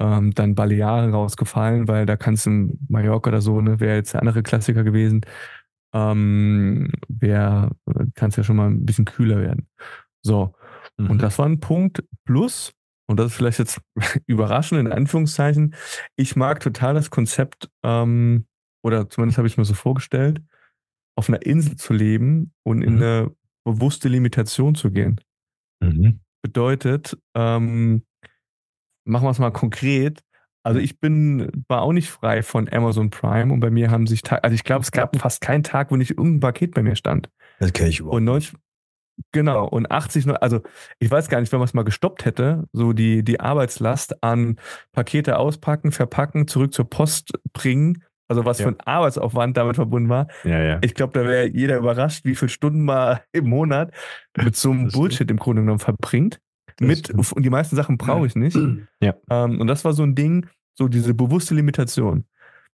ähm, 0.00 0.34
dann 0.34 0.54
Balearen 0.54 1.12
rausgefallen, 1.12 1.88
weil 1.88 2.04
da 2.04 2.16
kannst 2.16 2.46
du 2.46 2.76
Mallorca 2.88 3.30
oder 3.30 3.40
so, 3.40 3.60
ne, 3.60 3.80
wäre 3.80 3.96
jetzt 3.96 4.12
der 4.12 4.20
andere 4.20 4.42
Klassiker 4.42 4.84
gewesen, 4.84 5.22
ähm, 5.94 6.92
wäre, 7.08 7.70
kann 8.14 8.30
es 8.30 8.36
ja 8.36 8.42
schon 8.42 8.56
mal 8.56 8.68
ein 8.68 8.84
bisschen 8.84 9.04
kühler 9.04 9.40
werden. 9.40 9.68
So. 10.22 10.54
Mhm. 10.98 11.10
Und 11.10 11.22
das 11.22 11.38
war 11.38 11.46
ein 11.46 11.60
Punkt. 11.60 12.04
Plus, 12.24 12.74
und 13.08 13.18
das 13.18 13.28
ist 13.28 13.36
vielleicht 13.36 13.58
jetzt 13.58 13.80
überraschend 14.26 14.80
in 14.80 14.92
Anführungszeichen, 14.92 15.74
ich 16.16 16.36
mag 16.36 16.60
total 16.60 16.94
das 16.94 17.10
Konzept 17.10 17.70
ähm, 17.82 18.46
oder 18.86 19.10
zumindest 19.10 19.36
habe 19.38 19.48
ich 19.48 19.58
mir 19.58 19.64
so 19.64 19.74
vorgestellt, 19.74 20.40
auf 21.16 21.28
einer 21.28 21.44
Insel 21.44 21.74
zu 21.74 21.92
leben 21.92 22.52
und 22.62 22.82
in 22.82 22.94
mhm. 22.94 23.02
eine 23.02 23.30
bewusste 23.64 24.08
Limitation 24.08 24.76
zu 24.76 24.92
gehen. 24.92 25.20
Mhm. 25.80 26.20
Bedeutet, 26.40 27.18
ähm, 27.34 28.04
machen 29.04 29.24
wir 29.24 29.30
es 29.30 29.40
mal 29.40 29.50
konkret. 29.50 30.22
Also 30.62 30.78
ich 30.78 31.00
bin, 31.00 31.64
war 31.66 31.82
auch 31.82 31.92
nicht 31.92 32.10
frei 32.10 32.44
von 32.44 32.68
Amazon 32.72 33.10
Prime 33.10 33.52
und 33.52 33.58
bei 33.58 33.70
mir 33.70 33.90
haben 33.90 34.06
sich, 34.06 34.22
also 34.30 34.54
ich 34.54 34.62
glaube, 34.62 34.82
es 34.82 34.92
gab 34.92 35.16
fast 35.16 35.40
keinen 35.40 35.64
Tag, 35.64 35.90
wo 35.90 35.96
nicht 35.96 36.10
irgendein 36.12 36.40
Paket 36.40 36.74
bei 36.74 36.82
mir 36.82 36.94
stand. 36.94 37.28
Das 37.58 37.72
kenne 37.72 37.88
ich 37.88 38.00
überhaupt. 38.00 38.18
Und 38.18 38.24
90, 38.24 38.54
Genau, 39.32 39.66
und 39.66 39.90
80, 39.90 40.28
also 40.42 40.60
ich 40.98 41.10
weiß 41.10 41.28
gar 41.28 41.40
nicht, 41.40 41.50
wenn 41.50 41.58
man 41.58 41.66
es 41.66 41.74
mal 41.74 41.84
gestoppt 41.84 42.24
hätte, 42.24 42.68
so 42.72 42.92
die, 42.92 43.22
die 43.22 43.40
Arbeitslast 43.40 44.22
an 44.22 44.56
Pakete 44.92 45.38
auspacken, 45.38 45.90
verpacken, 45.90 46.48
zurück 46.48 46.74
zur 46.74 46.88
Post 46.88 47.32
bringen, 47.52 48.04
also 48.28 48.44
was 48.44 48.58
ja. 48.58 48.64
für 48.64 48.70
ein 48.70 48.80
Arbeitsaufwand 48.80 49.56
damit 49.56 49.76
verbunden 49.76 50.08
war. 50.08 50.28
Ja, 50.44 50.62
ja. 50.62 50.78
Ich 50.82 50.94
glaube, 50.94 51.18
da 51.18 51.26
wäre 51.26 51.46
jeder 51.46 51.78
überrascht, 51.78 52.24
wie 52.24 52.34
viele 52.34 52.48
Stunden 52.48 52.84
man 52.84 53.20
im 53.32 53.48
Monat 53.48 53.92
mit 54.36 54.56
so 54.56 54.70
einem 54.70 54.88
Bullshit 54.88 55.30
im 55.30 55.38
Grunde 55.38 55.62
genommen 55.62 55.78
verbringt. 55.78 56.40
mit, 56.80 57.10
und 57.10 57.42
die 57.42 57.50
meisten 57.50 57.76
Sachen 57.76 57.98
brauche 57.98 58.26
ich 58.26 58.34
nicht. 58.34 58.58
Ja. 59.00 59.14
Ähm, 59.30 59.60
und 59.60 59.66
das 59.66 59.84
war 59.84 59.92
so 59.92 60.02
ein 60.02 60.14
Ding, 60.14 60.46
so 60.74 60.88
diese 60.88 61.14
bewusste 61.14 61.54
Limitation. 61.54 62.24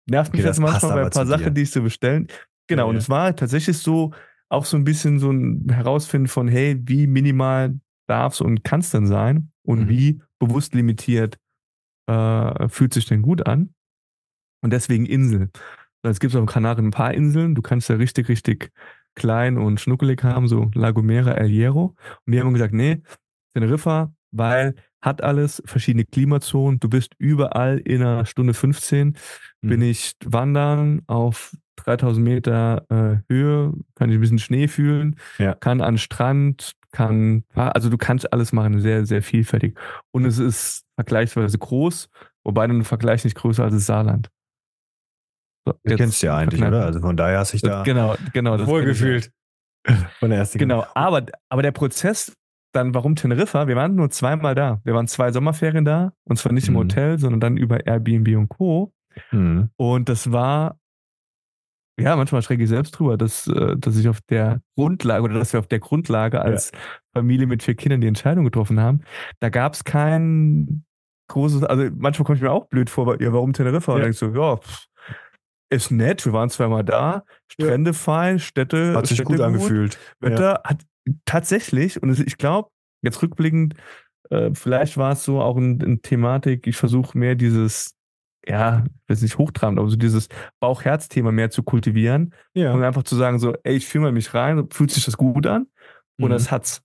Nervt 0.08 0.34
mich 0.34 0.42
okay, 0.42 0.48
jetzt 0.48 0.60
manchmal 0.60 0.94
bei 0.94 1.04
ein 1.06 1.10
paar 1.10 1.26
Sachen, 1.26 1.54
die 1.54 1.62
ich 1.62 1.72
so 1.72 1.82
bestellen. 1.82 2.28
Genau, 2.68 2.90
und 2.90 2.96
es 2.96 3.10
war 3.10 3.36
tatsächlich 3.36 3.78
so, 3.78 4.12
auch 4.50 4.66
so 4.66 4.78
ein 4.78 4.84
bisschen 4.84 5.20
so 5.20 5.32
ein 5.32 5.68
Herausfinden 5.72 6.28
von, 6.28 6.48
hey, 6.48 6.80
wie 6.84 7.08
minimal 7.08 7.80
darf 8.08 8.34
es 8.34 8.42
und 8.42 8.64
kann 8.64 8.82
es 8.82 8.92
denn 8.92 9.08
sein? 9.08 9.52
Und 9.64 9.86
mhm. 9.86 9.90
wie 9.90 10.22
bewusst 10.40 10.74
limitiert 10.74 11.38
äh, 12.08 12.68
fühlt 12.70 12.94
sich 12.94 13.06
denn 13.06 13.22
gut 13.22 13.46
an? 13.46 13.74
Und 14.62 14.72
deswegen 14.72 15.06
Insel. 15.06 15.50
Es 16.04 16.20
gibt 16.20 16.36
auf 16.36 16.42
den 16.42 16.48
Kanaren 16.48 16.88
ein 16.88 16.92
paar 16.92 17.14
Inseln. 17.14 17.56
Du 17.56 17.62
kannst 17.62 17.90
ja 17.90 17.96
richtig, 17.96 18.28
richtig 18.30 18.72
klein 19.16 19.58
und 19.58 19.80
schnuckelig 19.80 20.24
haben, 20.24 20.48
so 20.48 20.72
La 20.74 20.92
Gomera, 20.92 21.32
El 21.34 21.48
Hierro. 21.48 21.96
Und 22.26 22.34
die 22.34 22.40
haben 22.40 22.54
gesagt, 22.54 22.74
nee, 22.74 23.02
Teneriffa, 23.54 24.14
weil 24.32 24.76
hat 25.02 25.24
alles, 25.24 25.62
verschiedene 25.66 26.06
Klimazonen, 26.06 26.80
du 26.80 26.88
bist 26.88 27.14
überall 27.18 27.80
in 27.80 28.02
einer 28.02 28.26
Stunde 28.26 28.54
15, 28.54 29.18
mhm. 29.62 29.68
bin 29.68 29.82
ich 29.82 30.14
wandern 30.24 31.02
auf 31.08 31.56
3000 31.78 32.24
Meter 32.24 32.86
äh, 32.90 33.34
Höhe, 33.34 33.74
kann 33.96 34.10
ich 34.10 34.18
ein 34.18 34.22
bisschen 34.22 34.40
Schnee 34.40 34.68
fühlen, 34.68 35.16
ja. 35.40 35.56
kann 35.56 35.82
an 35.82 35.98
Strand, 35.98 36.74
kann, 36.92 37.46
also 37.56 37.90
du 37.90 37.98
kannst 37.98 38.32
alles 38.32 38.52
machen, 38.52 38.80
sehr, 38.80 39.06
sehr 39.06 39.24
vielfältig. 39.24 39.78
Und 40.12 40.26
es 40.26 40.38
ist 40.38 40.84
vergleichsweise 40.96 41.58
groß, 41.58 42.10
wobei 42.44 42.68
du 42.68 42.74
einen 42.74 42.84
Vergleich 42.84 43.24
nicht 43.24 43.36
größer 43.36 43.64
als 43.64 43.74
das 43.74 43.86
Saarland. 43.86 44.30
So, 45.66 45.74
du 45.84 45.96
kennst 45.96 46.22
ja 46.24 46.36
eigentlich, 46.36 46.62
oder? 46.62 46.86
Also 46.86 47.00
von 47.00 47.16
daher 47.16 47.40
hast 47.40 47.54
du 47.54 47.58
dich 47.58 47.62
da 47.62 47.84
genau, 47.84 48.16
genau, 48.34 48.66
wohlgefühlt. 48.66 49.32
Von 50.20 50.30
der 50.30 50.40
ersten 50.40 50.60
Genau, 50.60 50.86
aber, 50.94 51.26
aber 51.50 51.64
der 51.64 51.72
Prozess, 51.72 52.34
dann 52.72 52.94
warum 52.94 53.16
Teneriffa? 53.16 53.68
Wir 53.68 53.76
waren 53.76 53.96
nur 53.96 54.12
zweimal 54.12 54.54
da. 54.54 54.80
Wir 54.84 54.94
waren 54.94 55.08
zwei 55.08 55.32
Sommerferien 55.32 55.86
da, 55.86 56.14
und 56.24 56.38
zwar 56.38 56.52
nicht 56.52 56.68
im 56.68 56.76
mhm. 56.76 56.80
Hotel, 56.80 57.18
sondern 57.18 57.40
dann 57.40 57.58
über 57.58 57.86
Airbnb 57.88 58.38
und 58.38 58.50
Co. 58.50 58.94
Mhm. 59.32 59.70
Und 59.78 60.08
das 60.08 60.32
war 60.32 60.78
ja, 62.02 62.16
manchmal 62.16 62.42
schrecke 62.42 62.64
ich 62.64 62.70
selbst 62.70 62.92
drüber, 62.92 63.18
dass, 63.18 63.48
äh, 63.48 63.76
dass 63.78 63.98
ich 63.98 64.08
auf 64.08 64.22
der 64.22 64.62
Grundlage 64.76 65.24
oder 65.24 65.36
dass 65.36 65.54
wir 65.54 65.60
auf 65.60 65.68
der 65.68 65.80
Grundlage 65.80 66.42
als 66.42 66.72
ja. 66.72 66.80
Familie 67.14 67.48
mit 67.48 67.64
vier 67.64 67.76
Kindern 67.76 68.02
die 68.02 68.08
Entscheidung 68.08 68.44
getroffen 68.46 68.80
haben. 68.80 69.02
Da 69.40 69.50
gab 69.50 69.74
es 69.74 69.84
kein 69.84 70.84
großes, 71.28 71.64
also 71.64 71.90
manchmal 71.96 72.26
komme 72.26 72.38
ich 72.38 72.42
mir 72.42 72.52
auch 72.52 72.68
blöd 72.68 72.90
vor, 72.90 73.22
ja, 73.22 73.32
warum 73.34 73.54
Teneriffa? 73.54 73.92
Ja. 73.92 73.96
Und 73.98 74.04
denkst 74.04 74.18
so, 74.18 74.28
ja, 74.34 74.58
pff, 74.58 74.86
ist 75.72 75.92
nett, 75.92 76.26
wir 76.26 76.34
waren 76.34 76.50
zweimal 76.50 76.84
da, 76.84 77.24
Strände 77.48 77.92
ja. 77.92 77.94
fein, 77.94 78.40
Städte. 78.40 78.94
Hat 78.96 79.08
sich 79.08 79.18
Städte 79.18 79.32
gut 79.32 79.42
angefühlt. 79.42 79.98
Wetter 80.20 80.62
hat 80.64 80.84
tatsächlich, 81.26 82.02
und 82.02 82.20
ich 82.20 82.38
glaube, 82.38 82.70
jetzt 83.02 83.22
rückblickend, 83.22 83.76
äh, 84.30 84.52
vielleicht 84.54 84.98
war 84.98 85.14
es 85.14 85.24
so 85.24 85.42
auch 85.42 85.58
eine 85.58 85.84
ein 85.84 86.02
Thematik, 86.02 86.68
ich 86.68 86.76
versuche 86.76 87.18
mehr 87.18 87.36
dieses 87.36 87.96
ja, 88.48 88.84
das 89.08 89.20
ist 89.20 89.24
nicht 89.24 89.38
hochtrabend, 89.38 89.80
aber 89.80 89.90
so 89.90 89.96
dieses 89.96 90.28
Bauch-Herz-Thema 90.60 91.32
mehr 91.32 91.52
zu 91.52 91.64
kultivieren 91.64 92.34
ja. 92.54 92.74
und 92.74 92.84
einfach 92.84 93.04
zu 93.04 93.16
sagen, 93.16 93.40
so, 93.40 93.54
ey, 93.64 93.76
ich 93.76 93.88
fühle 93.88 94.12
mich 94.12 94.34
rein, 94.34 94.68
fühlt 94.72 94.92
sich 94.92 95.06
das 95.06 95.18
gut 95.18 95.46
an 95.46 95.68
und 96.18 96.30
mhm. 96.30 96.34
das 96.34 96.52
hat's. 96.52 96.82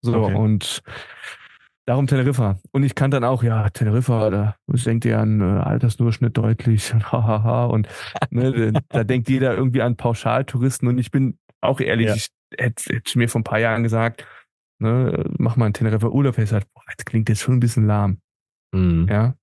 So, 0.00 0.14
okay. 0.14 0.34
und 0.34 0.82
darum 1.88 2.06
Teneriffa. 2.06 2.58
Und 2.72 2.82
ich 2.82 2.94
kann 2.94 3.10
dann 3.10 3.24
auch, 3.24 3.42
ja, 3.42 3.68
Teneriffa, 3.70 4.30
da 4.30 4.56
denkt 4.66 5.04
ihr 5.04 5.18
an 5.18 5.40
äh, 5.40 5.60
Altersdurchschnitt 5.60 6.36
deutlich, 6.36 6.92
hahaha, 6.94 7.64
und 7.66 7.88
ne, 8.30 8.72
da 8.88 9.04
denkt 9.04 9.28
jeder 9.28 9.54
irgendwie 9.54 9.82
an 9.82 9.96
Pauschaltouristen 9.96 10.88
und 10.88 10.98
ich 10.98 11.10
bin 11.10 11.38
auch 11.60 11.80
ehrlich, 11.80 12.08
ja. 12.08 12.14
ich 12.14 12.28
hätte, 12.56 12.94
hätte 12.94 13.18
mir 13.18 13.28
vor 13.28 13.40
ein 13.40 13.44
paar 13.44 13.58
Jahren 13.58 13.82
gesagt, 13.82 14.26
ne, 14.78 15.24
mach 15.38 15.56
mal 15.56 15.64
einen 15.64 15.74
Teneriffa 15.74 16.08
Urlaub, 16.08 16.36
ich 16.36 16.44
gesagt, 16.44 16.68
boah, 16.74 16.82
das 16.94 17.04
klingt 17.04 17.28
jetzt 17.28 17.40
schon 17.40 17.56
ein 17.56 17.60
bisschen 17.60 17.86
lahm. 17.86 18.20
Mhm. 18.72 19.06
Ja, 19.08 19.34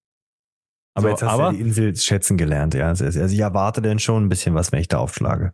aber 0.95 1.07
so, 1.07 1.09
jetzt 1.09 1.23
hast 1.23 1.33
aber, 1.33 1.49
du 1.51 1.57
die 1.57 1.61
Insel 1.61 1.95
schätzen 1.95 2.37
gelernt, 2.37 2.73
ja. 2.73 2.87
Also, 2.87 3.05
also 3.05 3.19
ich 3.19 3.39
erwarte 3.39 3.81
denn 3.81 3.99
schon 3.99 4.25
ein 4.25 4.29
bisschen 4.29 4.55
was, 4.55 4.71
wenn 4.71 4.79
ich 4.79 4.87
da 4.87 4.99
aufschlage. 4.99 5.53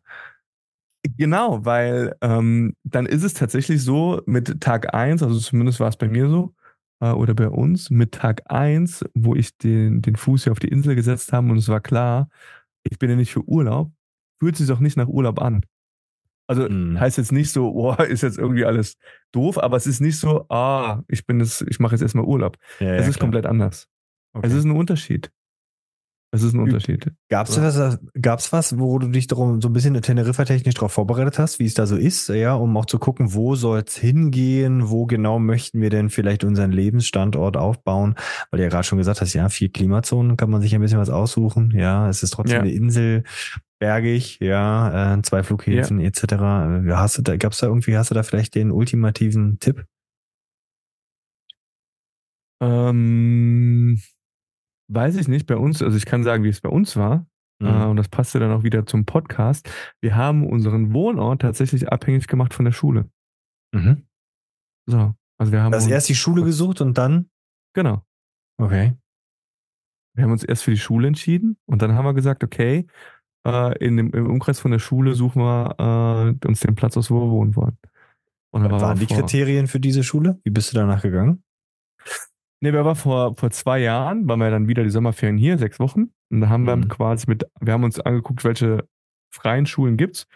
Genau, 1.18 1.66
weil 1.66 2.16
ähm, 2.22 2.76
dann 2.84 3.08
ist 3.08 3.24
es 3.24 3.34
tatsächlich 3.34 3.84
so, 3.84 4.22
mit 4.28 4.62
Tag 4.62 4.94
eins, 4.94 5.24
also 5.24 5.40
zumindest 5.40 5.80
war 5.80 5.88
es 5.88 5.98
bei 5.98 6.08
mir 6.08 6.30
so, 6.30 6.54
äh, 7.02 7.12
oder 7.12 7.34
bei 7.34 7.50
uns, 7.50 7.90
mit 7.90 8.14
Tag 8.14 8.44
eins, 8.46 9.04
wo 9.14 9.36
ich 9.36 9.58
den, 9.58 10.02
den 10.02 10.16
Fuß 10.16 10.46
hier 10.46 10.52
auf 10.52 10.60
die 10.60 10.70
Insel 10.70 10.96
gesetzt 10.96 11.34
habe 11.34 11.50
und 11.50 11.58
es 11.58 11.68
war 11.68 11.82
klar, 11.82 12.30
ich 12.84 12.98
bin 12.98 13.10
ja 13.10 13.16
nicht 13.16 13.32
für 13.32 13.44
Urlaub, 13.48 13.92
fühlt 14.40 14.56
sich 14.56 14.68
doch 14.68 14.80
nicht 14.80 14.98
nach 14.98 15.08
Urlaub 15.08 15.42
an. 15.42 15.66
Also 16.48 16.68
mhm. 16.68 17.00
heißt 17.00 17.18
jetzt 17.18 17.32
nicht 17.32 17.52
so, 17.52 17.72
boah, 17.72 18.00
ist 18.06 18.24
jetzt 18.24 18.38
irgendwie 18.38 18.66
alles 18.66 18.98
doof, 19.32 19.58
aber 19.58 19.78
es 19.78 19.88
ist 19.88 20.00
nicht 20.00 20.18
so, 20.18 20.46
ah, 20.50 21.02
ich 21.08 21.26
bin 21.26 21.42
es, 21.42 21.62
ich 21.62 21.80
mache 21.80 21.94
jetzt 21.94 22.02
erstmal 22.02 22.26
Urlaub. 22.26 22.58
Ja, 22.80 22.94
es 22.96 23.04
ja, 23.04 23.10
ist 23.10 23.16
klar. 23.16 23.26
komplett 23.26 23.46
anders. 23.46 23.88
Okay. 24.34 24.48
Es 24.48 24.54
ist 24.54 24.64
ein 24.64 24.72
Unterschied. 24.72 25.32
Es 26.34 26.44
ist 26.44 26.54
ein 26.54 26.62
Unterschied. 26.62 27.12
Gab 27.30 27.50
es 27.50 27.62
was, 27.62 28.00
gab's 28.22 28.54
was, 28.54 28.80
wo 28.80 28.98
du 29.00 29.10
dich 29.10 29.28
darum 29.28 29.60
so 29.60 29.68
ein 29.68 29.74
bisschen 29.74 30.02
Teneriffa-technisch 30.02 30.76
darauf 30.76 30.94
vorbereitet 30.94 31.38
hast, 31.38 31.60
wie 31.60 31.66
es 31.66 31.74
da 31.74 31.86
so 31.86 31.98
ist, 31.98 32.30
ja, 32.30 32.54
um 32.54 32.76
auch 32.78 32.86
zu 32.86 33.00
gucken, 33.00 33.34
wo 33.34 33.56
soll 33.56 33.84
es 33.86 33.98
hingehen, 33.98 34.90
wo 34.90 35.06
genau 35.06 35.40
möchten 35.40 35.82
wir 35.82 35.90
denn 35.90 36.10
vielleicht 36.10 36.46
unseren 36.46 36.72
Lebensstandort 36.72 37.58
aufbauen? 37.58 38.16
Weil 38.50 38.60
du 38.60 38.64
ja 38.64 38.70
gerade 38.70 38.86
schon 38.86 38.98
gesagt 38.98 39.20
hast, 39.20 39.34
ja, 39.34 39.50
vier 39.50 39.74
Klimazonen 39.74 40.38
kann 40.38 40.50
man 40.50 40.62
sich 40.62 40.74
ein 40.74 40.80
bisschen 40.80 41.00
was 41.00 41.10
aussuchen. 41.10 41.74
Ja, 41.76 42.08
es 42.08 42.24
ist 42.24 42.32
trotzdem 42.32 42.56
ja. 42.56 42.62
eine 42.62 42.72
Insel, 42.72 43.24
bergig, 43.80 44.38
ja, 44.40 45.16
äh, 45.16 45.22
zwei 45.24 45.44
Flughäfen 45.44 46.00
ja. 46.00 46.08
etc. 46.08 46.96
Hast 46.96 47.18
du 47.18 47.24
da, 47.24 47.36
gab's 47.36 47.58
da 47.58 47.68
irgendwie, 47.68 47.98
hast 47.98 48.10
du 48.10 48.16
da 48.16 48.24
vielleicht 48.24 48.56
den 48.56 48.72
ultimativen 48.72 49.60
Tipp? 49.60 49.86
Ähm, 52.62 54.00
Weiß 54.94 55.16
ich 55.16 55.28
nicht, 55.28 55.48
bei 55.48 55.56
uns, 55.56 55.82
also 55.82 55.96
ich 55.96 56.06
kann 56.06 56.24
sagen, 56.24 56.44
wie 56.44 56.50
es 56.50 56.62
bei 56.62 56.70
uns 56.70 56.98
war. 56.98 57.26
Mhm. 57.60 57.68
Äh, 57.68 57.86
und 57.86 57.96
das 57.98 58.10
passte 58.10 58.40
dann 58.40 58.52
auch 58.52 58.64
wieder 58.64 58.86
zum 58.86 59.06
Podcast. 59.06 59.70
Wir 60.02 60.16
haben 60.16 60.46
unseren 60.46 60.94
Wohnort 60.94 61.42
tatsächlich 61.42 61.90
abhängig 61.92 62.28
gemacht 62.28 62.54
von 62.54 62.66
der 62.66 62.72
Schule. 62.72 63.10
Mhm. 63.74 64.08
So. 64.88 65.14
Also 65.38 65.52
wir 65.52 65.62
haben. 65.62 65.74
Also 65.74 65.90
erst 65.90 66.10
die 66.10 66.16
Schule 66.16 66.44
gesucht 66.44 66.82
und 66.82 66.98
dann? 66.98 67.30
Genau. 67.74 68.04
Okay. 68.60 68.94
Wir 70.14 70.26
haben 70.26 70.32
uns 70.32 70.44
erst 70.44 70.64
für 70.64 70.72
die 70.72 70.78
Schule 70.78 71.08
entschieden 71.08 71.58
und 71.66 71.82
dann 71.82 71.96
haben 71.96 72.06
wir 72.06 72.14
gesagt, 72.14 72.44
okay, 72.44 72.86
äh, 73.48 73.78
in 73.80 73.98
dem, 73.98 74.12
im 74.12 74.30
Umkreis 74.30 74.60
von 74.60 74.72
der 74.72 74.80
Schule 74.80 75.14
suchen 75.14 75.42
wir 75.42 76.36
äh, 76.44 76.48
uns 76.48 76.60
den 76.60 76.76
Platz 76.76 76.98
aus, 76.98 77.10
wo 77.10 77.22
wir 77.22 77.32
wohnen 77.32 77.56
wollen. 77.56 77.78
Und 78.54 78.70
Was 78.70 78.82
waren 78.82 79.00
die 79.00 79.06
Kriterien 79.06 79.68
für 79.68 79.80
diese 79.80 80.04
Schule? 80.04 80.40
Wie 80.44 80.50
bist 80.50 80.74
du 80.74 80.76
danach 80.76 81.02
gegangen? 81.02 81.44
Nee, 82.64 82.74
wir 82.74 82.86
waren 82.86 82.96
vor, 82.96 83.36
vor 83.36 83.50
zwei 83.50 83.80
Jahren, 83.80 84.28
waren 84.28 84.40
wir 84.40 84.52
dann 84.52 84.68
wieder 84.68 84.84
die 84.84 84.92
Sommerferien 84.92 85.38
hier, 85.38 85.58
sechs 85.58 85.80
Wochen. 85.80 86.12
Und 86.32 86.42
da 86.42 86.50
haben 86.50 86.64
mhm. 86.64 86.68
wir 86.68 86.88
quasi 86.88 87.26
mit, 87.28 87.44
wir 87.60 87.74
haben 87.74 87.84
uns 87.84 88.00
angeguckt, 88.00 88.44
welche 88.44 88.88
freien 89.34 89.66
Schulen 89.66 89.98
gibt's. 89.98 90.28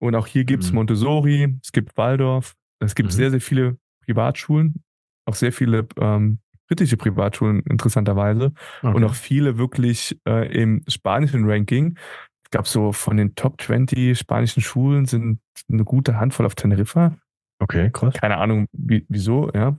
Und 0.00 0.14
auch 0.14 0.28
hier 0.28 0.44
gibt's 0.44 0.70
mhm. 0.70 0.76
Montessori, 0.76 1.58
es 1.62 1.72
gibt 1.72 1.96
Waldorf, 1.96 2.54
es 2.78 2.94
gibt 2.94 3.08
mhm. 3.08 3.14
sehr, 3.14 3.30
sehr 3.30 3.40
viele 3.40 3.76
Privatschulen, 4.04 4.84
auch 5.26 5.34
sehr 5.34 5.52
viele 5.52 5.88
ähm, 6.00 6.38
britische 6.68 6.96
Privatschulen 6.96 7.62
interessanterweise 7.62 8.52
okay. 8.82 8.94
und 8.94 9.04
auch 9.04 9.14
viele 9.14 9.58
wirklich 9.58 10.16
äh, 10.28 10.46
im 10.52 10.84
spanischen 10.86 11.50
Ranking. 11.50 11.98
Es 12.44 12.50
gab 12.50 12.68
so 12.68 12.92
von 12.92 13.16
den 13.16 13.34
Top 13.34 13.60
20 13.60 14.16
spanischen 14.16 14.62
Schulen 14.62 15.06
sind 15.06 15.40
eine 15.68 15.84
gute 15.84 16.20
Handvoll 16.20 16.46
auf 16.46 16.54
Teneriffa. 16.54 17.16
Okay, 17.58 17.90
krass. 17.92 18.14
Keine 18.14 18.36
Ahnung, 18.36 18.66
wie, 18.72 19.04
wieso, 19.08 19.50
ja. 19.52 19.76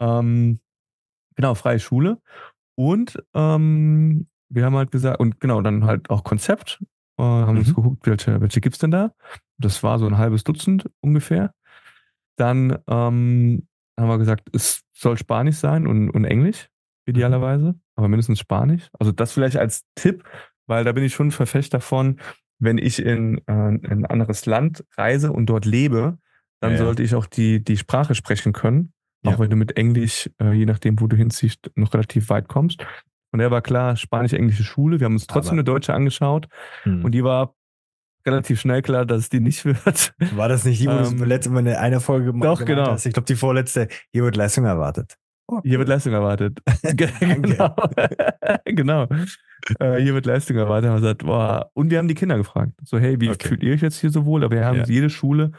Ähm, 0.00 0.60
Genau, 1.36 1.54
freie 1.54 1.78
Schule. 1.78 2.18
Und 2.74 3.22
ähm, 3.34 4.26
wir 4.48 4.64
haben 4.64 4.76
halt 4.76 4.90
gesagt, 4.90 5.20
und 5.20 5.40
genau, 5.40 5.60
dann 5.60 5.84
halt 5.84 6.10
auch 6.10 6.24
Konzept. 6.24 6.82
Äh, 7.18 7.22
haben 7.22 7.52
mhm. 7.52 7.58
uns 7.58 7.74
geguckt, 7.74 8.06
welche, 8.06 8.40
welche 8.40 8.60
gibt 8.60 8.74
es 8.74 8.78
denn 8.78 8.90
da? 8.90 9.12
Das 9.58 9.82
war 9.82 9.98
so 9.98 10.06
ein 10.06 10.18
halbes 10.18 10.44
Dutzend 10.44 10.88
ungefähr. 11.00 11.54
Dann 12.36 12.78
ähm, 12.88 13.66
haben 13.98 14.08
wir 14.08 14.18
gesagt, 14.18 14.48
es 14.54 14.82
soll 14.92 15.18
Spanisch 15.18 15.56
sein 15.56 15.86
und, 15.86 16.10
und 16.10 16.24
Englisch, 16.24 16.68
idealerweise, 17.06 17.72
mhm. 17.72 17.80
aber 17.96 18.08
mindestens 18.08 18.38
Spanisch. 18.38 18.88
Also 18.98 19.12
das 19.12 19.32
vielleicht 19.32 19.56
als 19.56 19.84
Tipp, 19.94 20.24
weil 20.66 20.84
da 20.84 20.92
bin 20.92 21.04
ich 21.04 21.14
schon 21.14 21.30
Verfechter 21.30 21.80
von, 21.80 22.20
wenn 22.58 22.78
ich 22.78 23.00
in, 23.00 23.38
äh, 23.46 23.68
in 23.68 23.86
ein 23.86 24.06
anderes 24.06 24.46
Land 24.46 24.84
reise 24.96 25.32
und 25.32 25.46
dort 25.46 25.64
lebe, 25.64 26.18
dann 26.60 26.72
ja, 26.72 26.78
sollte 26.78 27.02
ich 27.02 27.14
auch 27.14 27.26
die, 27.26 27.62
die 27.62 27.76
Sprache 27.76 28.14
sprechen 28.14 28.52
können. 28.52 28.92
Auch 29.24 29.32
ja. 29.32 29.38
wenn 29.38 29.50
du 29.50 29.56
mit 29.56 29.76
Englisch, 29.76 30.28
äh, 30.40 30.52
je 30.52 30.66
nachdem, 30.66 31.00
wo 31.00 31.06
du 31.06 31.16
hinziehst, 31.16 31.70
noch 31.76 31.94
relativ 31.94 32.28
weit 32.28 32.48
kommst. 32.48 32.84
Und 33.30 33.40
er 33.40 33.50
war 33.50 33.62
klar, 33.62 33.96
spanisch-englische 33.96 34.64
Schule. 34.64 35.00
Wir 35.00 35.06
haben 35.06 35.14
uns 35.14 35.26
trotzdem 35.26 35.50
Aber, 35.50 35.60
eine 35.60 35.64
deutsche 35.64 35.94
angeschaut. 35.94 36.48
Hm. 36.82 37.04
Und 37.04 37.12
die 37.12 37.24
war 37.24 37.54
relativ 38.26 38.60
schnell 38.60 38.82
klar, 38.82 39.06
dass 39.06 39.22
es 39.22 39.28
die 39.30 39.40
nicht 39.40 39.64
wird. 39.64 40.14
War 40.36 40.48
das 40.48 40.64
nicht 40.64 40.80
die, 40.80 40.86
wo 40.86 40.92
ähm, 40.92 41.18
du 41.18 41.24
letzte 41.24 41.50
Mal 41.50 41.66
in 41.66 41.74
einer 41.74 42.00
Folge 42.00 42.32
Doch, 42.32 42.64
genau. 42.64 42.92
Hast? 42.92 43.06
Ich 43.06 43.12
glaube, 43.12 43.26
die 43.26 43.34
vorletzte, 43.34 43.88
hier 44.12 44.22
wird 44.22 44.36
Leistung 44.36 44.64
erwartet. 44.64 45.16
Oh. 45.48 45.60
Hier 45.64 45.78
wird 45.78 45.88
Leistung 45.88 46.12
erwartet. 46.12 46.60
genau. 46.82 47.74
genau. 48.64 49.08
Äh, 49.80 50.00
hier 50.00 50.14
wird 50.14 50.26
Leistung 50.26 50.56
erwartet. 50.56 50.90
Und, 50.90 50.96
gesagt, 50.96 51.24
boah. 51.24 51.70
und 51.74 51.90
wir 51.90 51.98
haben 51.98 52.08
die 52.08 52.14
Kinder 52.14 52.36
gefragt. 52.36 52.72
So, 52.84 52.98
hey, 52.98 53.20
wie 53.20 53.30
okay. 53.30 53.48
fühlt 53.48 53.62
ihr 53.62 53.74
euch 53.74 53.82
jetzt 53.82 54.00
hier 54.00 54.10
so 54.10 54.24
wohl? 54.24 54.44
Aber 54.44 54.54
wir 54.54 54.64
haben 54.64 54.78
ja. 54.78 54.84
jede 54.84 55.10
Schule 55.10 55.52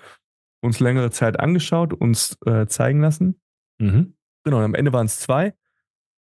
uns 0.62 0.80
längere 0.80 1.12
Zeit 1.12 1.40
angeschaut, 1.40 1.94
uns 1.94 2.38
äh, 2.46 2.66
zeigen 2.68 3.02
lassen. 3.02 3.42
Mhm. 3.80 4.14
Genau, 4.44 4.58
und 4.58 4.64
am 4.64 4.76
Ende 4.76 4.94
waren 4.94 5.06
es 5.06 5.20
zwei. 5.20 5.54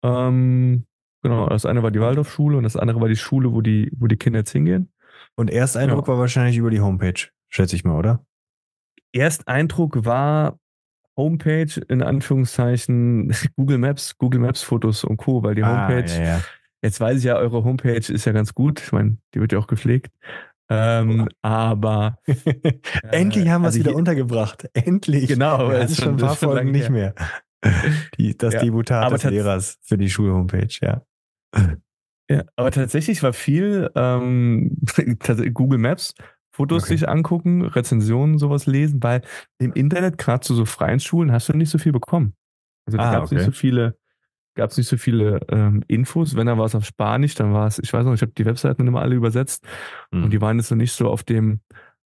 Ähm, 0.03 0.85
genau, 1.21 1.47
das 1.49 1.65
eine 1.65 1.83
war 1.83 1.91
die 1.91 1.99
Waldorfschule 1.99 2.57
und 2.57 2.63
das 2.63 2.75
andere 2.75 3.01
war 3.01 3.07
die 3.07 3.15
Schule, 3.15 3.53
wo 3.53 3.61
die, 3.61 3.91
wo 3.97 4.07
die 4.07 4.17
Kinder 4.17 4.39
jetzt 4.39 4.51
hingehen. 4.51 4.91
Und 5.35 5.49
Ersteindruck 5.49 6.07
ja. 6.07 6.13
war 6.13 6.19
wahrscheinlich 6.19 6.57
über 6.57 6.71
die 6.71 6.81
Homepage, 6.81 7.27
schätze 7.49 7.75
ich 7.75 7.83
mal, 7.83 7.97
oder? 7.97 8.25
Ersteindruck 9.13 10.05
war 10.05 10.59
Homepage 11.15 11.81
in 11.89 12.01
Anführungszeichen 12.01 13.33
Google 13.55 13.79
Maps, 13.79 14.17
Google 14.17 14.39
Maps 14.39 14.61
Fotos 14.61 15.03
und 15.03 15.17
Co., 15.17 15.43
weil 15.43 15.55
die 15.55 15.63
ah, 15.63 15.87
Homepage, 15.87 16.11
ah, 16.11 16.19
ja, 16.19 16.23
ja. 16.23 16.41
jetzt 16.81 16.99
weiß 16.99 17.19
ich 17.19 17.23
ja, 17.25 17.37
eure 17.37 17.63
Homepage 17.63 18.13
ist 18.13 18.25
ja 18.25 18.31
ganz 18.31 18.53
gut. 18.53 18.81
Ich 18.81 18.91
meine, 18.91 19.17
die 19.33 19.39
wird 19.39 19.51
ja 19.51 19.59
auch 19.59 19.67
gepflegt. 19.67 20.11
Ähm, 20.69 21.29
aber 21.41 22.17
endlich 23.11 23.47
haben 23.49 23.61
wir 23.61 23.69
es 23.69 23.75
also 23.75 23.79
wieder 23.79 23.95
untergebracht. 23.95 24.69
Endlich. 24.73 25.27
Genau, 25.27 25.71
es 25.71 25.91
ist 25.91 26.01
schon 26.01 26.15
ein 26.15 26.17
paar 26.17 26.35
Folgen 26.35 26.71
nicht 26.71 26.89
mehr. 26.89 27.15
die, 28.17 28.37
das 28.37 28.55
ja, 28.55 28.61
Debutat 28.61 29.11
des 29.11 29.23
Lehrers 29.23 29.77
für 29.81 29.97
die 29.97 30.09
Schulhomepage, 30.09 30.79
ja. 30.81 31.01
Ja, 32.29 32.43
aber 32.55 32.71
tatsächlich 32.71 33.23
war 33.23 33.33
viel 33.33 33.89
ähm, 33.95 34.77
Google 35.53 35.79
Maps, 35.79 36.13
Fotos 36.51 36.83
okay. 36.83 36.97
sich 36.97 37.07
angucken, 37.07 37.61
Rezensionen, 37.63 38.37
sowas 38.37 38.65
lesen, 38.65 39.01
weil 39.01 39.21
im 39.59 39.73
Internet, 39.73 40.17
gerade 40.17 40.41
zu 40.41 40.53
so 40.53 40.65
freien 40.65 40.99
Schulen, 40.99 41.31
hast 41.31 41.49
du 41.49 41.53
nicht 41.53 41.69
so 41.69 41.77
viel 41.77 41.93
bekommen. 41.93 42.33
Also 42.85 42.97
da 42.97 43.03
ah, 43.03 43.11
gab 43.13 43.23
es 43.23 43.31
okay. 43.31 43.35
nicht 43.35 43.45
so 43.45 43.51
viele, 43.51 43.97
gab 44.57 44.71
es 44.71 44.77
nicht 44.77 44.87
so 44.87 44.97
viele 44.97 45.39
ähm, 45.49 45.83
Infos. 45.87 46.35
Wenn 46.35 46.47
da 46.47 46.57
war 46.57 46.65
es 46.65 46.75
auf 46.75 46.85
Spanisch, 46.85 47.35
dann 47.35 47.53
war 47.53 47.67
es, 47.67 47.79
ich 47.79 47.93
weiß 47.93 48.05
noch, 48.05 48.13
ich 48.13 48.21
habe 48.21 48.33
die 48.33 48.45
Webseiten 48.45 48.85
immer 48.85 49.01
alle 49.01 49.15
übersetzt 49.15 49.65
mhm. 50.11 50.25
und 50.25 50.33
die 50.33 50.41
waren 50.41 50.57
jetzt 50.57 50.69
noch 50.69 50.77
nicht 50.77 50.91
so 50.91 51.09
auf 51.09 51.23
dem 51.23 51.61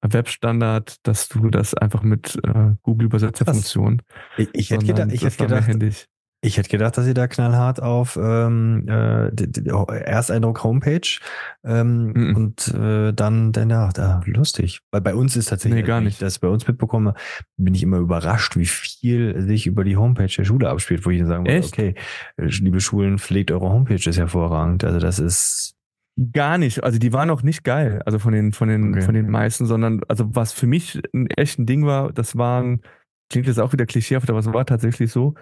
Webstandard, 0.00 1.06
dass 1.06 1.28
du 1.28 1.50
das 1.50 1.74
einfach 1.74 2.02
mit 2.02 2.38
äh, 2.44 2.72
Google 2.82 3.06
Übersetzerfunktion. 3.06 4.02
Ich, 4.36 4.48
ich 4.52 4.70
hätte 4.70 4.86
gedacht, 4.86 5.12
ich 5.12 5.22
hätte 5.22 5.46
gedacht, 5.46 5.68
ich 6.46 6.58
hätte 6.58 6.68
gedacht, 6.68 6.96
dass 6.96 7.06
ihr 7.06 7.14
da 7.14 7.26
knallhart 7.26 7.82
auf 7.82 8.18
ähm, 8.20 8.86
äh, 8.88 9.30
Ersteindruck 10.00 10.62
Homepage 10.62 11.18
ähm, 11.64 12.12
mhm. 12.12 12.36
und 12.36 12.68
äh, 12.74 13.12
dann 13.12 13.52
danach, 13.52 13.92
da 13.92 14.22
lustig. 14.26 14.80
Weil 14.90 15.00
bei 15.00 15.14
uns 15.14 15.36
ist 15.36 15.46
tatsächlich, 15.46 15.82
nee, 15.82 15.86
gar 15.86 16.00
nicht. 16.00 16.22
dass 16.22 16.36
ich 16.36 16.40
bei 16.40 16.48
uns 16.48 16.66
mitbekomme, 16.66 17.14
bin 17.56 17.74
ich 17.74 17.82
immer 17.82 17.98
überrascht, 17.98 18.56
wie 18.56 18.66
viel 18.66 19.40
sich 19.42 19.66
über 19.66 19.84
die 19.84 19.96
Homepage 19.96 20.26
der 20.28 20.44
Schule 20.44 20.68
abspielt, 20.68 21.04
wo 21.04 21.10
ich 21.10 21.24
sagen 21.24 21.46
würde, 21.46 21.66
okay, 21.66 21.94
liebe 22.36 22.80
Schulen, 22.80 23.18
pflegt 23.18 23.50
eure 23.50 23.68
Homepage, 23.68 23.94
ist 23.94 24.18
hervorragend. 24.18 24.84
Also 24.84 24.98
das 24.98 25.18
ist 25.18 25.76
Gar 26.32 26.56
nicht. 26.56 26.82
Also 26.82 26.98
die 26.98 27.12
waren 27.12 27.28
auch 27.28 27.42
nicht 27.42 27.62
geil, 27.62 28.00
also 28.06 28.18
von 28.18 28.32
den, 28.32 28.52
von 28.52 28.70
den, 28.70 28.94
okay. 28.94 29.02
von 29.02 29.14
den 29.14 29.28
meisten, 29.28 29.66
sondern 29.66 30.00
also 30.08 30.34
was 30.34 30.54
für 30.54 30.66
mich 30.66 30.98
ein 31.12 31.26
echtes 31.26 31.66
Ding 31.66 31.84
war, 31.84 32.10
das 32.10 32.38
waren, 32.38 32.80
klingt 33.30 33.46
jetzt 33.46 33.60
auch 33.60 33.74
wieder 33.74 33.84
klischeehaft, 33.84 34.30
aber 34.30 34.38
es 34.38 34.50
war 34.50 34.64
tatsächlich 34.64 35.12
so, 35.12 35.34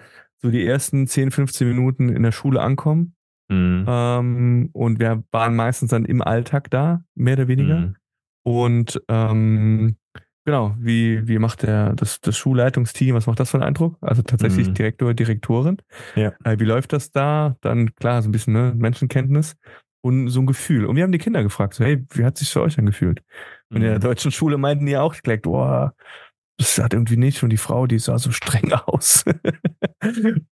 so 0.42 0.51
die 0.51 0.66
ersten 0.66 1.07
10, 1.07 1.31
15 1.31 1.68
Minuten 1.68 2.09
in 2.09 2.23
der 2.23 2.33
Schule 2.33 2.61
ankommen. 2.61 3.14
Mhm. 3.49 3.85
Ähm, 3.87 4.70
und 4.73 4.99
wir 5.01 5.23
waren 5.31 5.57
meistens 5.57 5.90
dann 5.90 6.05
im 6.05 6.23
Alltag 6.23 6.70
da, 6.70 7.03
mehr 7.14 7.35
oder 7.35 7.49
weniger. 7.49 7.81
Mhm. 7.81 7.97
Und 8.42 9.03
ähm, 9.09 9.97
genau, 10.44 10.75
wie, 10.79 11.27
wie 11.27 11.38
macht 11.38 11.62
der, 11.62 11.94
das, 11.94 12.20
das 12.20 12.37
Schulleitungsteam, 12.37 13.14
was 13.14 13.27
macht 13.27 13.40
das 13.40 13.51
für 13.51 13.59
einen 13.59 13.64
Eindruck? 13.64 13.97
Also 14.01 14.23
tatsächlich 14.23 14.68
mhm. 14.68 14.75
Direktor, 14.75 15.14
Direktorin. 15.14 15.79
Ja. 16.14 16.33
Äh, 16.44 16.59
wie 16.59 16.64
läuft 16.64 16.92
das 16.92 17.11
da? 17.11 17.57
Dann 17.61 17.94
klar, 17.94 18.23
so 18.23 18.29
ein 18.29 18.33
bisschen 18.33 18.53
ne, 18.53 18.73
Menschenkenntnis 18.77 19.57
und 20.03 20.29
so 20.29 20.40
ein 20.40 20.47
Gefühl. 20.47 20.85
Und 20.85 20.97
wir 20.97 21.03
haben 21.03 21.12
die 21.12 21.18
Kinder 21.18 21.42
gefragt, 21.42 21.75
so, 21.75 21.85
hey, 21.85 22.05
wie 22.12 22.25
hat 22.25 22.37
sich 22.37 22.51
für 22.51 22.61
euch 22.61 22.79
angefühlt? 22.79 23.23
Und 23.70 23.79
in 23.79 23.83
der 23.83 23.97
mhm. 23.97 24.01
deutschen 24.01 24.31
Schule 24.31 24.59
meinten 24.59 24.87
die 24.87 24.97
auch 24.97 25.14
gleich, 25.23 25.40
oh, 25.47 25.88
das 26.58 26.78
hat 26.78 26.94
irgendwie 26.94 27.16
nicht. 27.16 27.42
Und 27.42 27.50
die 27.50 27.56
Frau, 27.56 27.86
die 27.86 27.98
sah 27.98 28.18
so 28.18 28.30
streng 28.30 28.72
aus. 28.86 29.24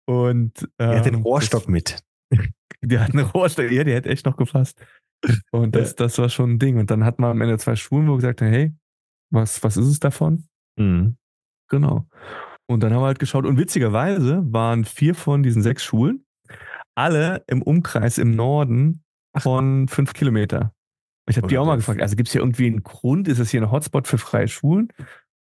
und 0.06 0.70
ähm, 0.80 0.92
die 0.92 0.98
hat 0.98 1.06
den 1.06 1.14
ähm, 1.16 1.22
Rohrstock 1.22 1.64
das, 1.64 1.70
mit. 1.70 2.00
Die 2.84 3.00
hat 3.00 3.12
einen 3.12 3.26
Rohrstock, 3.26 3.72
ja, 3.72 3.84
die 3.84 3.96
hat 3.96 4.06
echt 4.06 4.28
noch 4.28 4.38
gefasst. 4.38 4.80
Und 5.52 5.76
das, 5.76 5.96
das 5.96 6.20
war 6.20 6.30
schon 6.30 6.52
ein 6.52 6.60
Ding. 6.60 6.78
Und 6.78 6.92
dann 6.92 7.04
hat 7.04 7.18
man 7.18 7.32
am 7.32 7.42
Ende 7.42 7.58
zwei 7.58 7.76
Schulen, 7.76 8.08
wo 8.08 8.16
gesagt 8.16 8.40
haben, 8.40 8.52
hey, 8.52 8.72
was, 9.32 9.64
was 9.64 9.78
ist 9.78 9.88
es 9.88 10.00
davon? 10.00 10.48
Mhm. 10.78 11.18
Genau. 11.70 12.08
Und 12.68 12.84
dann 12.84 12.94
haben 12.94 13.02
wir 13.02 13.08
halt 13.08 13.18
geschaut. 13.18 13.46
Und 13.46 13.58
witzigerweise 13.58 14.44
waren 14.54 14.86
vier 14.86 15.16
von 15.16 15.42
diesen 15.42 15.64
sechs 15.64 15.84
Schulen 15.84 16.24
alle 16.98 17.44
im 17.48 17.62
Umkreis 17.62 18.18
im 18.18 18.32
Norden 18.32 19.04
von 19.38 19.88
fünf 19.88 20.14
Kilometer. 20.14 20.74
Ich 21.30 21.38
habe 21.38 21.48
die 21.48 21.58
auch 21.58 21.66
mal 21.66 21.76
gefragt, 21.76 22.02
also 22.02 22.16
gibt 22.16 22.28
es 22.28 22.34
hier 22.34 22.42
irgendwie 22.42 22.68
einen 22.68 22.84
Grund? 22.84 23.28
Ist 23.28 23.40
es 23.40 23.52
hier 23.52 23.62
ein 23.62 23.72
Hotspot 23.72 24.08
für 24.08 24.18
freie 24.18 24.48
Schulen? 24.48 24.92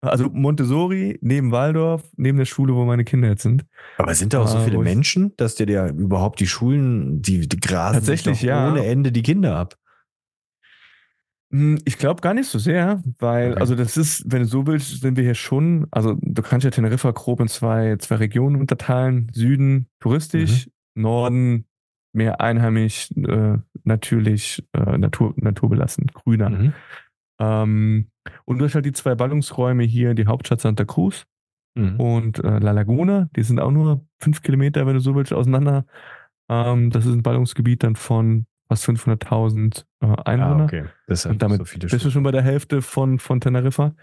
Also 0.08 0.30
Montessori 0.32 1.18
neben 1.22 1.52
Waldorf, 1.52 2.04
neben 2.18 2.38
der 2.38 2.46
Schule, 2.46 2.76
wo 2.76 2.86
meine 2.86 3.04
Kinder 3.04 3.30
jetzt 3.30 3.44
sind. 3.44 3.66
Aber 3.98 4.14
sind 4.14 4.34
da 4.34 4.42
auch 4.42 4.48
so 4.48 4.60
viele 4.60 4.80
Menschen, 4.80 5.34
dass 5.38 5.56
dir 5.56 5.70
ja 5.70 5.88
überhaupt 5.88 6.40
die 6.40 6.48
Schulen, 6.48 7.22
die, 7.22 7.48
die 7.48 7.60
grasen 7.60 7.96
tatsächlich 7.96 8.42
ja. 8.42 8.70
ohne 8.70 8.86
Ende 8.86 9.12
die 9.12 9.24
Kinder 9.24 9.56
ab? 9.56 9.76
Hm, 11.52 11.80
ich 11.86 11.98
glaube 11.98 12.22
gar 12.22 12.34
nicht 12.34 12.50
so 12.50 12.60
sehr, 12.60 13.02
weil, 13.20 13.52
okay. 13.52 13.62
also 13.62 13.76
das 13.76 13.98
ist, 13.98 14.24
wenn 14.28 14.42
du 14.42 14.48
so 14.48 14.68
willst, 14.68 15.02
sind 15.02 15.16
wir 15.16 15.24
hier 15.24 15.36
schon, 15.36 15.88
also 15.92 16.18
du 16.20 16.42
kannst 16.42 16.66
ja 16.66 16.72
Teneriffa 16.72 17.12
grob 17.12 17.40
in 17.40 17.48
zwei, 17.48 17.96
zwei 17.98 18.16
Regionen 18.16 18.60
unterteilen. 18.60 19.32
Süden 19.34 19.88
touristisch, 20.00 20.68
mhm. 20.96 21.02
Norden 21.02 21.66
mehr 22.16 22.42
einheimisch, 22.42 23.12
äh, 23.12 23.58
natürlich 23.84 24.66
äh, 24.74 24.98
Natur, 24.98 25.34
naturbelassen, 25.38 26.08
grüner. 26.08 26.50
Mhm. 26.50 26.74
Ähm, 27.40 28.10
und 28.46 28.60
du 28.60 28.66
hast 28.66 28.76
halt 28.76 28.86
die 28.86 28.94
zwei 28.94 29.16
Ballungsräume 29.16 29.84
hier, 29.84 30.14
die 30.14 30.28
Hauptstadt 30.28 30.62
Santa 30.62 30.86
Cruz 30.86 31.26
mhm. 31.76 32.00
und 32.00 32.44
äh, 32.44 32.60
La 32.60 32.72
Laguna. 32.72 33.30
Die 33.36 33.44
sind 33.44 33.60
auch 33.60 33.72
nur 33.72 34.06
fünf 34.20 34.42
Kilometer, 34.42 34.86
wenn 34.86 34.96
du 34.96 35.00
so 35.00 35.16
willst, 35.16 35.34
auseinander. 35.34 35.86
Ähm, 36.50 36.90
das 36.90 37.06
ist 37.06 37.14
ein 37.14 37.24
Ballungsgebiet 37.24 37.84
dann 37.84 37.96
von 37.96 38.46
fast 38.68 38.88
500.000 38.88 39.86
äh, 40.02 40.06
Einwohner. 40.26 40.64
Ah, 40.64 40.66
okay. 40.66 40.86
Das 41.08 41.26
und 41.26 41.42
damit 41.42 41.60
so 41.60 41.66
viele 41.66 41.88
bist 41.88 42.06
du 42.06 42.10
schon 42.10 42.24
bei 42.24 42.32
der 42.32 42.42
Hälfte 42.42 42.82
von, 42.82 43.20
von 43.20 43.40
Teneriffa. 43.40 43.94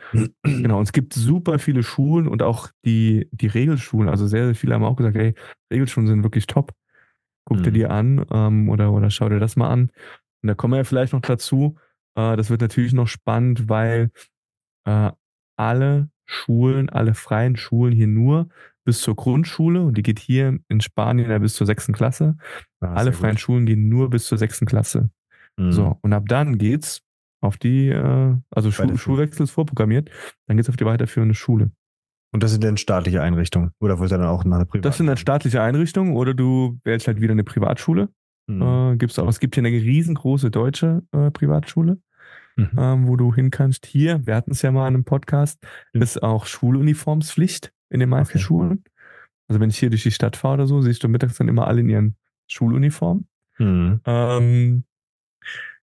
genau, 0.42 0.78
und 0.78 0.84
es 0.84 0.92
gibt 0.92 1.14
super 1.14 1.58
viele 1.58 1.82
Schulen 1.82 2.28
und 2.28 2.42
auch 2.42 2.68
die, 2.84 3.28
die 3.32 3.48
Regelschulen. 3.48 4.08
Also 4.08 4.26
sehr, 4.26 4.46
sehr 4.46 4.54
viele 4.54 4.74
haben 4.74 4.84
auch 4.84 4.96
gesagt, 4.96 5.16
hey, 5.16 5.34
Regelschulen 5.72 6.06
sind 6.06 6.22
wirklich 6.22 6.46
top. 6.46 6.72
Guck 7.44 7.58
mhm. 7.58 7.62
dir 7.64 7.72
die 7.72 7.86
an 7.86 8.24
ähm, 8.30 8.68
oder, 8.68 8.92
oder 8.92 9.10
schau 9.10 9.28
dir 9.28 9.40
das 9.40 9.56
mal 9.56 9.68
an. 9.68 9.90
Und 10.42 10.48
da 10.48 10.54
kommen 10.54 10.72
wir 10.72 10.78
ja 10.78 10.84
vielleicht 10.84 11.12
noch 11.12 11.22
dazu. 11.22 11.76
Äh, 12.16 12.36
das 12.36 12.50
wird 12.50 12.60
natürlich 12.60 12.92
noch 12.92 13.08
spannend, 13.08 13.68
weil 13.68 14.10
äh, 14.84 15.10
alle 15.56 16.10
Schulen, 16.24 16.88
alle 16.88 17.14
freien 17.14 17.56
Schulen 17.56 17.94
hier 17.94 18.06
nur 18.06 18.48
bis 18.84 19.00
zur 19.00 19.14
Grundschule 19.14 19.82
und 19.82 19.96
die 19.96 20.02
geht 20.02 20.18
hier 20.18 20.58
in 20.68 20.80
Spanien 20.80 21.30
ja 21.30 21.38
bis 21.38 21.54
zur 21.54 21.66
sechsten 21.66 21.92
Klasse. 21.92 22.36
Ah, 22.80 22.94
alle 22.94 23.12
freien 23.12 23.34
gut. 23.34 23.40
Schulen 23.40 23.66
gehen 23.66 23.88
nur 23.88 24.10
bis 24.10 24.26
zur 24.26 24.38
sechsten 24.38 24.66
Klasse. 24.66 25.10
Mhm. 25.56 25.72
So, 25.72 25.98
und 26.00 26.12
ab 26.12 26.24
dann 26.26 26.58
geht's 26.58 27.02
auf 27.40 27.58
die, 27.58 27.88
äh, 27.88 28.36
also 28.50 28.70
Schul 28.70 28.96
Schulwechsel 28.96 29.44
ist 29.44 29.50
vorprogrammiert, 29.50 30.10
dann 30.46 30.56
geht's 30.56 30.68
auf 30.68 30.76
die 30.76 30.84
weiterführende 30.84 31.34
Schule. 31.34 31.70
Und 32.32 32.42
das 32.42 32.52
sind 32.52 32.64
dann 32.64 32.78
staatliche 32.78 33.20
Einrichtungen? 33.20 33.72
Oder 33.78 34.00
wird 34.00 34.10
dann 34.10 34.24
auch 34.24 34.44
nach 34.44 34.56
einer 34.56 34.64
Privatschule? 34.64 34.80
Das 34.80 34.96
sind 34.96 35.06
dann 35.06 35.18
staatliche 35.18 35.60
Einrichtungen 35.60 36.16
oder 36.16 36.32
du 36.32 36.80
wählst 36.82 37.06
halt 37.06 37.20
wieder 37.20 37.32
eine 37.32 37.44
Privatschule. 37.44 38.08
Mhm. 38.46 38.62
Äh, 38.62 38.96
gibt's 38.96 39.18
auch. 39.18 39.28
Es 39.28 39.40
gibt 39.40 39.54
hier 39.54 39.64
eine 39.64 39.70
riesengroße 39.70 40.50
deutsche 40.50 41.02
äh, 41.12 41.30
Privatschule, 41.30 41.98
mhm. 42.56 42.70
ähm, 42.76 43.06
wo 43.06 43.16
du 43.16 43.34
hin 43.34 43.50
kannst. 43.50 43.86
Hier, 43.86 44.26
wir 44.26 44.34
hatten 44.34 44.52
es 44.52 44.62
ja 44.62 44.70
mal 44.70 44.88
in 44.88 44.94
einem 44.94 45.04
Podcast, 45.04 45.62
mhm. 45.92 46.02
ist 46.02 46.22
auch 46.22 46.46
Schuluniformspflicht 46.46 47.72
in 47.90 48.00
den 48.00 48.08
meisten 48.08 48.38
okay. 48.38 48.44
Schulen. 48.44 48.84
Also 49.48 49.60
wenn 49.60 49.70
ich 49.70 49.78
hier 49.78 49.90
durch 49.90 50.02
die 50.02 50.10
Stadt 50.10 50.36
fahre 50.36 50.54
oder 50.54 50.66
so, 50.66 50.80
siehst 50.80 51.02
du 51.04 51.08
mittags 51.08 51.36
dann 51.36 51.48
immer 51.48 51.66
alle 51.66 51.80
in 51.80 51.88
ihren 51.88 52.16
Schuluniformen. 52.46 53.28
Mhm. 53.58 54.00
Ähm, 54.06 54.84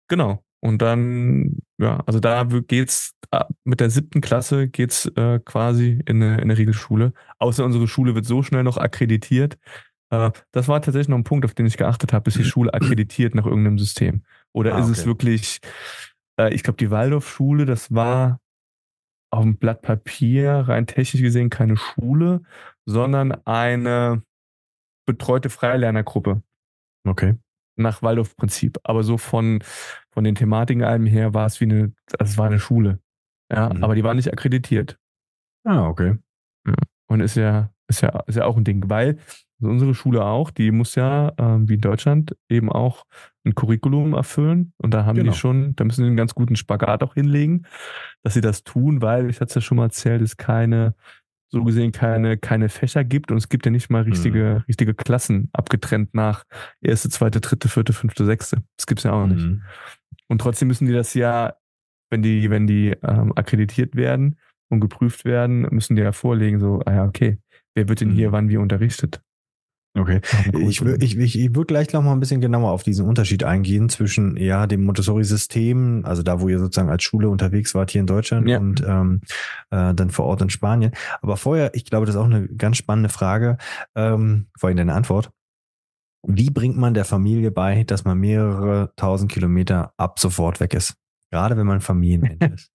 genau. 0.08 0.44
Und 0.62 0.82
dann, 0.82 1.60
ja, 1.78 2.04
also 2.06 2.20
da 2.20 2.44
geht's 2.44 3.14
äh, 3.32 3.46
mit 3.64 3.80
der 3.80 3.90
siebten 3.90 4.22
Klasse 4.22 4.68
geht's 4.68 5.06
äh, 5.16 5.40
quasi 5.40 6.02
in 6.06 6.22
eine, 6.22 6.36
in 6.36 6.44
eine 6.44 6.58
Regelschule. 6.58 7.14
Außer 7.38 7.64
unsere 7.64 7.88
Schule 7.88 8.16
wird 8.16 8.26
so 8.26 8.44
schnell 8.44 8.64
noch 8.64 8.78
akkreditiert. 8.78 9.58
Äh, 10.10 10.32
das 10.52 10.68
war 10.68 10.82
tatsächlich 10.82 11.10
noch 11.10 11.18
ein 11.18 11.24
Punkt, 11.24 11.46
auf 11.46 11.54
den 11.54 11.66
ich 11.66 11.78
geachtet 11.78 12.14
habe. 12.14 12.30
Ist 12.30 12.38
die 12.38 12.44
Schule 12.44 12.74
akkreditiert 12.74 13.36
nach 13.36 13.46
irgendeinem 13.46 13.80
System? 13.80 14.24
Oder 14.54 14.76
ah, 14.76 14.80
ist 14.80 14.90
okay. 14.90 15.00
es 15.00 15.06
wirklich, 15.06 15.60
äh, 16.40 16.54
ich 16.54 16.64
glaube, 16.64 16.78
die 16.78 16.92
Waldorfschule, 16.92 17.66
das 17.66 17.94
war 17.94 18.40
auf 19.32 19.44
dem 19.44 19.58
Blatt 19.58 19.82
Papier 19.82 20.66
rein 20.68 20.88
technisch 20.88 21.22
gesehen 21.22 21.50
keine 21.50 21.78
Schule, 21.78 22.42
sondern 22.86 23.32
eine 23.46 24.24
betreute 25.06 25.50
Freilernergruppe. 25.50 26.42
Okay 27.08 27.38
nach 27.80 28.04
Waldorf-Prinzip. 28.04 28.78
Aber 28.84 29.04
so 29.04 29.18
von, 29.18 29.64
von 30.12 30.24
den 30.24 30.36
Thematiken 30.36 30.84
allem 30.84 31.06
her 31.06 31.34
war 31.34 31.48
es 31.48 31.60
wie 31.60 31.66
eine, 31.66 31.94
es 32.20 32.38
war 32.38 32.48
eine 32.48 32.60
Schule. 32.60 33.00
Ja, 33.52 33.74
mhm. 33.74 33.84
aber 33.84 33.96
die 33.96 34.04
war 34.04 34.14
nicht 34.14 34.32
akkreditiert. 34.32 35.00
Ah, 35.64 35.88
okay. 35.88 36.20
Und 37.08 37.22
ist 37.22 37.36
ja, 37.36 37.72
ist 37.88 38.02
ja, 38.02 38.20
ist 38.28 38.36
ja 38.36 38.46
auch 38.46 38.58
ein 38.58 38.64
Ding, 38.64 38.90
weil 38.90 39.18
also 39.60 39.72
unsere 39.72 39.94
Schule 39.94 40.24
auch, 40.24 40.52
die 40.52 40.72
muss 40.72 40.96
ja, 40.96 41.30
äh, 41.38 41.68
wie 41.68 41.76
in 41.76 41.82
Deutschland, 41.82 42.36
eben 42.50 42.72
auch 42.72 43.06
ein 43.46 43.56
Curriculum 43.56 44.14
erfüllen. 44.14 44.74
Und 44.78 44.94
da 44.94 45.06
haben 45.06 45.18
genau. 45.18 45.32
die 45.32 45.38
schon, 45.38 45.76
da 45.76 45.84
müssen 45.84 46.02
sie 46.02 46.08
einen 46.08 46.18
ganz 46.18 46.36
guten 46.36 46.56
Spagat 46.56 47.04
auch 47.04 47.14
hinlegen, 47.14 47.66
dass 48.24 48.34
sie 48.34 48.42
das 48.42 48.64
tun, 48.64 49.02
weil, 49.02 49.30
ich 49.30 49.38
hatte 49.42 49.50
es 49.50 49.56
ja 49.56 49.62
schon 49.62 49.78
mal 49.78 49.86
erzählt, 49.86 50.22
es 50.22 50.38
keine 50.38 50.96
so 51.52 51.64
gesehen 51.64 51.92
keine, 51.92 52.38
keine 52.38 52.70
Fächer 52.70 53.04
gibt 53.04 53.32
und 53.32 53.38
es 53.38 53.50
gibt 53.50 53.66
ja 53.66 53.72
nicht 53.72 53.90
mal 53.90 54.04
richtige, 54.04 54.60
mhm. 54.60 54.64
richtige 54.68 54.94
Klassen 54.94 55.50
abgetrennt 55.52 56.14
nach 56.14 56.44
erste, 56.82 57.10
zweite, 57.10 57.42
dritte, 57.42 57.68
vierte, 57.70 57.94
fünfte, 57.94 58.26
sechste. 58.26 58.64
Das 58.78 58.86
gibt's 58.86 59.04
ja 59.04 59.14
auch 59.14 59.26
mhm. 59.26 59.34
nicht. 59.34 59.48
Und 60.28 60.42
trotzdem 60.42 60.68
müssen 60.68 60.86
die 60.86 60.94
das 60.94 61.14
ja, 61.16 61.56
wenn 62.12 62.22
die, 62.22 62.50
wenn 62.50 62.68
die 62.68 62.96
ähm, 63.02 63.34
akkreditiert 63.36 63.96
werden 63.96 64.38
und 64.70 64.80
geprüft 64.80 65.26
werden, 65.26 65.62
müssen 65.72 65.96
die 65.96 66.04
ja 66.04 66.12
vorlegen, 66.12 66.60
so, 66.60 66.82
ah 66.86 66.94
ja, 66.94 67.06
okay, 67.06 67.40
wer 67.74 67.90
wird 67.90 68.02
denn 68.02 68.12
hier 68.12 68.30
mhm. 68.30 68.34
wann 68.34 68.50
wie 68.50 68.58
unterrichtet? 68.58 69.22
Okay. 69.98 70.22
Ich, 70.54 70.82
ich, 70.82 71.18
ich, 71.18 71.40
ich 71.40 71.56
würde 71.56 71.66
gleich 71.66 71.92
noch 71.94 72.04
mal 72.04 72.12
ein 72.12 72.20
bisschen 72.20 72.42
genauer 72.42 72.72
auf 72.72 72.84
diesen 72.84 73.08
Unterschied 73.08 73.44
eingehen 73.44 73.90
zwischen 73.90 74.38
ja 74.38 74.68
dem 74.68 74.84
Montessori-System, 74.84 76.06
also 76.06 76.22
da, 76.22 76.42
wo 76.42 76.48
ihr 76.48 76.60
sozusagen 76.60 76.90
als 76.90 77.04
Schule 77.04 77.30
unterwegs 77.30 77.74
wart 77.74 77.90
hier 77.92 78.02
in 78.02 78.08
Deutschland 78.08 78.48
ja. 78.48 78.60
und 78.60 78.84
ähm, 78.86 79.22
äh, 79.72 79.94
dann 79.96 80.12
vor 80.12 80.26
Ort 80.26 80.44
in 80.44 80.52
Spanien. 80.52 80.92
Aber 81.22 81.38
vorher, 81.38 81.74
ich 81.74 81.86
glaube, 81.86 82.06
das 82.06 82.16
ist 82.16 82.22
auch 82.22 82.26
eine 82.26 82.48
ganz 82.48 82.78
spannende 82.78 83.10
Frage, 83.10 83.58
ähm, 83.96 84.48
vor 84.58 84.68
allem 84.68 84.78
deine 84.78 84.94
Antwort. 84.94 85.32
Wie 86.28 86.52
bringt 86.52 86.78
man 86.78 86.94
der 86.94 87.06
Familie 87.06 87.50
bei, 87.50 87.84
dass 87.84 88.04
man 88.04 88.20
mehrere 88.20 88.94
tausend 88.96 89.32
Kilometer 89.32 89.94
ab 89.98 90.20
sofort 90.20 90.60
weg 90.60 90.74
ist? 90.74 90.96
Gerade 91.32 91.58
wenn 91.58 91.68
man 91.68 91.82
Familienende 91.82 92.46
ist. 92.54 92.72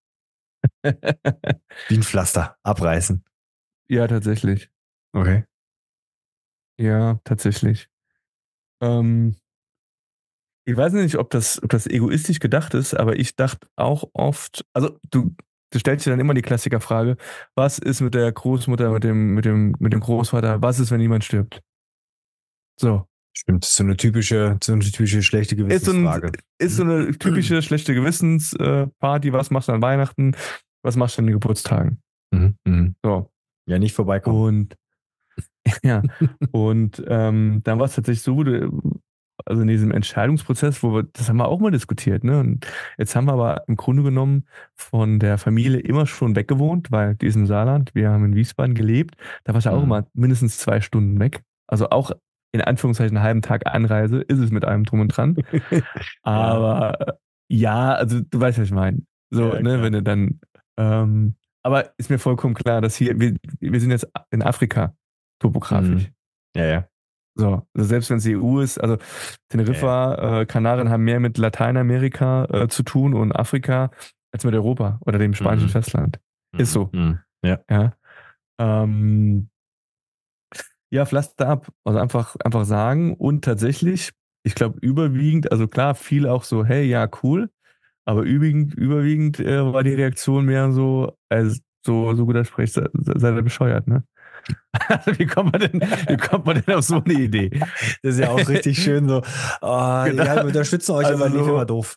Wie 1.88 1.96
ein 1.96 2.02
Pflaster, 2.02 2.56
abreißen. 2.62 3.24
Ja, 3.88 4.08
tatsächlich. 4.08 4.70
Okay. 5.12 5.44
Ja, 6.78 7.20
tatsächlich. 7.24 7.88
Ähm, 8.82 9.36
ich 10.66 10.76
weiß 10.76 10.92
nicht, 10.94 11.16
ob 11.16 11.30
das, 11.30 11.62
ob 11.62 11.70
das 11.70 11.86
egoistisch 11.86 12.40
gedacht 12.40 12.74
ist, 12.74 12.94
aber 12.94 13.16
ich 13.16 13.36
dachte 13.36 13.68
auch 13.76 14.08
oft, 14.14 14.64
also 14.72 14.98
du, 15.10 15.34
du 15.70 15.78
stellst 15.78 16.06
dir 16.06 16.10
dann 16.10 16.20
immer 16.20 16.34
die 16.34 16.42
Klassikerfrage, 16.42 17.16
was 17.54 17.78
ist 17.78 18.00
mit 18.00 18.14
der 18.14 18.32
Großmutter, 18.32 18.90
mit 18.90 19.04
dem, 19.04 19.34
mit 19.34 19.44
dem, 19.44 19.74
mit 19.78 19.92
dem 19.92 20.00
Großvater, 20.00 20.62
was 20.62 20.80
ist, 20.80 20.90
wenn 20.90 21.00
jemand 21.00 21.24
stirbt? 21.24 21.62
So. 22.80 23.06
Stimmt, 23.36 23.64
das 23.64 23.70
ist 23.70 23.76
so 23.76 23.82
eine 23.82 23.96
typische, 23.96 24.58
so 24.62 24.72
eine 24.72 24.84
typische 24.84 25.22
schlechte 25.22 25.56
Gewissensfrage. 25.56 26.30
Ist 26.58 26.76
so, 26.76 26.84
ein, 26.84 26.92
ist 26.92 26.98
so 27.00 27.04
eine 27.08 27.18
typische 27.18 27.62
schlechte 27.62 27.92
Gewissensparty, 27.92 29.32
was 29.32 29.50
machst 29.50 29.68
du 29.68 29.72
an 29.72 29.82
Weihnachten, 29.82 30.36
was 30.84 30.94
machst 30.94 31.18
du 31.18 31.22
an 31.22 31.26
den 31.26 31.32
Geburtstagen? 31.32 32.00
Mhm. 32.32 32.56
Mhm. 32.64 32.94
So. 33.04 33.30
Ja, 33.66 33.78
nicht 33.78 33.94
vorbeikommen. 33.94 34.38
Und 34.40 34.76
Ja, 35.82 36.02
und 36.52 37.02
ähm, 37.08 37.62
dann 37.64 37.78
war 37.78 37.86
es 37.86 37.94
tatsächlich 37.94 38.22
so, 38.22 38.44
also 39.46 39.62
in 39.62 39.68
diesem 39.68 39.90
Entscheidungsprozess, 39.90 40.82
wo 40.82 40.94
wir, 40.94 41.02
das 41.04 41.28
haben 41.28 41.36
wir 41.36 41.48
auch 41.48 41.60
mal 41.60 41.70
diskutiert, 41.70 42.24
ne? 42.24 42.40
Und 42.40 42.66
jetzt 42.98 43.16
haben 43.16 43.26
wir 43.26 43.32
aber 43.32 43.64
im 43.66 43.76
Grunde 43.76 44.02
genommen 44.02 44.46
von 44.74 45.18
der 45.18 45.38
Familie 45.38 45.80
immer 45.80 46.06
schon 46.06 46.36
weggewohnt, 46.36 46.90
weil 46.90 47.14
die 47.16 47.26
ist 47.26 47.36
im 47.36 47.46
Saarland, 47.46 47.94
wir 47.94 48.10
haben 48.10 48.24
in 48.24 48.36
Wiesbaden 48.36 48.74
gelebt, 48.74 49.16
da 49.44 49.52
war 49.52 49.58
es 49.58 49.64
ja 49.64 49.72
auch 49.72 49.78
mhm. 49.78 49.84
immer 49.84 50.06
mindestens 50.14 50.58
zwei 50.58 50.80
Stunden 50.80 51.18
weg. 51.18 51.42
Also 51.66 51.90
auch 51.90 52.12
in 52.52 52.60
Anführungszeichen 52.60 53.16
einen 53.16 53.24
halben 53.24 53.42
Tag 53.42 53.66
Anreise 53.66 54.20
ist 54.20 54.38
es 54.38 54.50
mit 54.50 54.64
einem 54.64 54.84
drum 54.84 55.00
und 55.00 55.08
dran. 55.08 55.36
aber 56.22 57.18
ja, 57.48 57.94
also 57.94 58.20
du 58.20 58.40
weißt, 58.40 58.58
was 58.58 58.66
ich 58.66 58.74
meine. 58.74 59.02
So, 59.30 59.54
ja, 59.54 59.60
ne, 59.60 59.82
wenn 59.82 59.92
du 59.92 60.02
dann, 60.02 60.40
ähm, 60.76 61.34
aber 61.62 61.98
ist 61.98 62.10
mir 62.10 62.18
vollkommen 62.18 62.54
klar, 62.54 62.80
dass 62.80 62.94
hier, 62.94 63.18
wir, 63.18 63.34
wir 63.58 63.80
sind 63.80 63.90
jetzt 63.90 64.08
in 64.30 64.42
Afrika 64.42 64.94
topografisch. 65.38 66.08
Mhm. 66.08 66.14
Ja, 66.56 66.64
ja. 66.64 66.88
So, 67.36 67.66
also 67.74 67.88
selbst 67.88 68.10
wenn 68.10 68.18
es 68.18 68.26
EU 68.26 68.60
ist, 68.60 68.78
also 68.78 68.96
Teneriffa, 69.48 70.14
ja. 70.14 70.40
äh, 70.40 70.46
Kanarien 70.46 70.88
haben 70.90 71.02
mehr 71.02 71.18
mit 71.18 71.36
Lateinamerika 71.36 72.44
äh, 72.44 72.68
zu 72.68 72.84
tun 72.84 73.14
und 73.14 73.32
Afrika 73.32 73.90
als 74.32 74.44
mit 74.44 74.54
Europa 74.54 75.00
oder 75.00 75.18
dem 75.18 75.34
spanischen 75.34 75.66
mhm. 75.66 75.72
Festland. 75.72 76.20
Ist 76.56 76.72
so. 76.72 76.90
Mhm. 76.92 77.18
Ja. 77.44 77.58
Ja. 77.68 77.92
Ähm, 78.60 79.48
ja, 80.90 81.04
Pflaster 81.06 81.48
ab. 81.48 81.72
Also 81.82 81.98
einfach, 81.98 82.36
einfach 82.44 82.64
sagen 82.64 83.14
und 83.14 83.44
tatsächlich, 83.44 84.12
ich 84.44 84.54
glaube, 84.54 84.78
überwiegend, 84.80 85.50
also 85.50 85.66
klar, 85.66 85.96
viel 85.96 86.28
auch 86.28 86.44
so, 86.44 86.64
hey, 86.64 86.84
ja, 86.84 87.08
cool, 87.22 87.50
aber 88.04 88.22
überwiegend, 88.22 88.74
überwiegend 88.74 89.40
äh, 89.40 89.72
war 89.72 89.82
die 89.82 89.94
Reaktion 89.94 90.44
mehr 90.44 90.70
so, 90.70 91.16
als 91.28 91.62
so, 91.84 92.14
so 92.14 92.26
guter 92.26 92.44
Sprech, 92.44 92.72
seid 92.72 92.92
ihr 92.94 93.42
bescheuert, 93.42 93.88
ne? 93.88 94.04
Also 94.88 95.18
wie 95.18 95.26
kommt 95.26 95.52
man 95.52 95.60
denn, 95.60 95.80
wie 95.80 96.16
kommt 96.16 96.46
man 96.46 96.60
denn 96.60 96.74
auf 96.74 96.84
so 96.84 97.02
eine 97.02 97.14
Idee? 97.14 97.48
Das 98.02 98.14
ist 98.14 98.18
ja 98.18 98.30
auch 98.30 98.48
richtig 98.48 98.82
schön 98.82 99.08
so. 99.08 99.22
Oh, 99.62 100.04
genau. 100.04 100.24
ja, 100.24 100.36
wir 100.36 100.44
unterstützen 100.46 100.92
euch, 100.92 101.06
also 101.06 101.24
aber 101.24 101.32
nicht 101.32 101.46
immer 101.46 101.64
doof. 101.64 101.96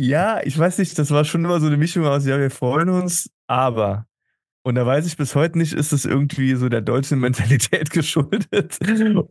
Ja, 0.00 0.40
ich 0.44 0.56
weiß 0.56 0.78
nicht, 0.78 0.96
das 0.96 1.10
war 1.10 1.24
schon 1.24 1.44
immer 1.44 1.58
so 1.58 1.66
eine 1.66 1.76
Mischung 1.76 2.06
aus, 2.06 2.24
ja, 2.24 2.38
wir 2.38 2.52
freuen 2.52 2.88
uns, 2.88 3.30
aber. 3.48 4.06
Und 4.62 4.76
da 4.76 4.86
weiß 4.86 5.06
ich 5.06 5.16
bis 5.16 5.34
heute 5.34 5.58
nicht, 5.58 5.72
ist 5.72 5.92
das 5.92 6.04
irgendwie 6.04 6.54
so 6.54 6.68
der 6.68 6.82
deutschen 6.82 7.18
Mentalität 7.18 7.90
geschuldet? 7.92 8.78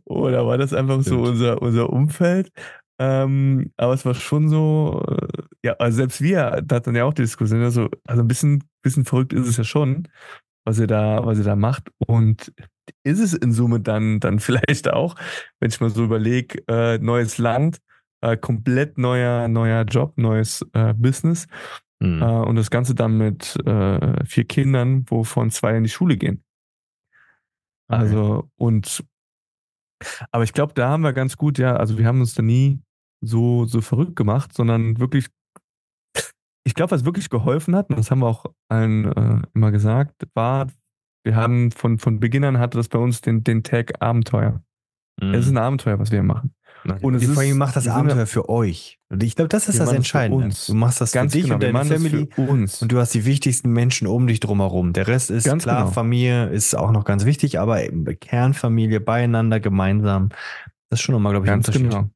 Oder 0.04 0.46
war 0.46 0.58
das 0.58 0.74
einfach 0.74 1.00
so 1.02 1.22
unser, 1.22 1.62
unser 1.62 1.90
Umfeld? 1.90 2.50
Ähm, 2.98 3.72
aber 3.78 3.94
es 3.94 4.04
war 4.04 4.14
schon 4.14 4.50
so, 4.50 5.02
äh, 5.08 5.42
ja, 5.64 5.72
also 5.78 5.96
selbst 5.96 6.20
wir 6.20 6.60
da 6.64 6.76
hatten 6.76 6.96
ja 6.96 7.04
auch 7.04 7.14
die 7.14 7.22
Diskussion, 7.22 7.62
also, 7.62 7.88
also 8.04 8.22
ein 8.22 8.28
bisschen, 8.28 8.64
bisschen 8.82 9.04
verrückt 9.04 9.32
ist 9.32 9.46
es 9.46 9.56
ja 9.56 9.64
schon, 9.64 10.08
was 10.68 10.78
ihr 10.78 10.86
da, 10.86 11.24
was 11.24 11.38
ihr 11.38 11.44
da 11.44 11.56
macht. 11.56 11.90
Und 11.98 12.52
ist 13.02 13.20
es 13.20 13.32
in 13.32 13.52
Summe 13.52 13.80
dann, 13.80 14.20
dann 14.20 14.38
vielleicht 14.40 14.88
auch, 14.88 15.16
wenn 15.60 15.70
ich 15.70 15.80
mal 15.80 15.90
so 15.90 16.04
überlege, 16.04 16.62
äh, 16.68 16.98
neues 16.98 17.38
Land, 17.38 17.78
äh, 18.20 18.36
komplett 18.36 18.98
neuer, 18.98 19.48
neuer 19.48 19.84
Job, 19.84 20.12
neues 20.16 20.64
äh, 20.74 20.94
Business. 20.94 21.46
Mhm. 22.00 22.22
und 22.22 22.54
das 22.54 22.70
Ganze 22.70 22.94
dann 22.94 23.18
mit 23.18 23.56
äh, 23.66 24.24
vier 24.24 24.44
Kindern, 24.44 25.04
wovon 25.10 25.50
zwei 25.50 25.76
in 25.76 25.82
die 25.82 25.88
Schule 25.88 26.16
gehen. 26.16 26.44
Also, 27.88 28.48
und 28.54 29.04
aber 30.30 30.44
ich 30.44 30.52
glaube, 30.52 30.74
da 30.74 30.90
haben 30.90 31.02
wir 31.02 31.12
ganz 31.12 31.36
gut, 31.36 31.58
ja, 31.58 31.74
also 31.74 31.98
wir 31.98 32.06
haben 32.06 32.20
uns 32.20 32.34
da 32.34 32.42
nie 32.42 32.80
so, 33.20 33.64
so 33.64 33.80
verrückt 33.80 34.14
gemacht, 34.14 34.52
sondern 34.52 35.00
wirklich 35.00 35.26
ich 36.68 36.74
glaube, 36.74 36.90
was 36.90 37.06
wirklich 37.06 37.30
geholfen 37.30 37.74
hat, 37.74 37.88
und 37.88 37.98
das 37.98 38.10
haben 38.10 38.18
wir 38.18 38.26
auch 38.26 38.44
allen 38.68 39.10
äh, 39.10 39.42
immer 39.54 39.70
gesagt, 39.70 40.26
war, 40.34 40.66
wir 41.24 41.34
haben 41.34 41.70
von, 41.72 41.98
von 41.98 42.20
Beginn 42.20 42.44
an 42.44 42.58
hatte 42.58 42.76
das 42.76 42.88
bei 42.88 42.98
uns 42.98 43.22
den, 43.22 43.42
den 43.42 43.62
Tag 43.62 44.02
Abenteuer. 44.02 44.62
Mhm. 45.18 45.32
Es 45.32 45.46
ist 45.46 45.52
ein 45.52 45.56
Abenteuer, 45.56 45.98
was 45.98 46.12
wir 46.12 46.22
machen. 46.22 46.54
Und 47.00 47.14
es 47.14 47.26
vor 47.26 47.42
allem 47.42 47.56
macht 47.56 47.74
das 47.74 47.88
Abenteuer 47.88 48.26
für 48.26 48.50
euch. 48.50 48.98
Und 49.08 49.22
ich 49.22 49.34
glaube, 49.34 49.48
das 49.48 49.68
ist 49.68 49.80
das 49.80 49.92
Entscheidende. 49.92 50.54
Du 50.66 50.74
machst 50.74 51.00
das 51.00 51.12
Ganz 51.12 51.32
für 51.32 51.38
dich 51.38 51.46
genau, 51.46 51.54
und 51.54 51.62
deine 51.62 51.84
Family 51.84 52.28
uns. 52.36 52.82
und 52.82 52.92
du 52.92 52.98
hast 52.98 53.14
die 53.14 53.24
wichtigsten 53.24 53.72
Menschen 53.72 54.06
um 54.06 54.26
dich 54.26 54.40
drumherum. 54.40 54.92
Der 54.92 55.08
Rest 55.08 55.30
ist 55.30 55.44
ganz 55.44 55.62
klar, 55.62 55.84
genau. 55.84 55.92
Familie 55.92 56.48
ist 56.50 56.76
auch 56.76 56.92
noch 56.92 57.04
ganz 57.04 57.24
wichtig, 57.24 57.58
aber 57.58 57.80
Kernfamilie 58.14 59.00
beieinander, 59.00 59.58
gemeinsam. 59.58 60.28
Das 60.90 61.00
ist 61.00 61.02
schon 61.02 61.14
nochmal, 61.14 61.32
glaube 61.32 61.46
ich, 61.46 61.50
ganz 61.50 61.68
ein 61.68 61.74
Unterschied. 61.74 61.90
Genau. 61.90 62.10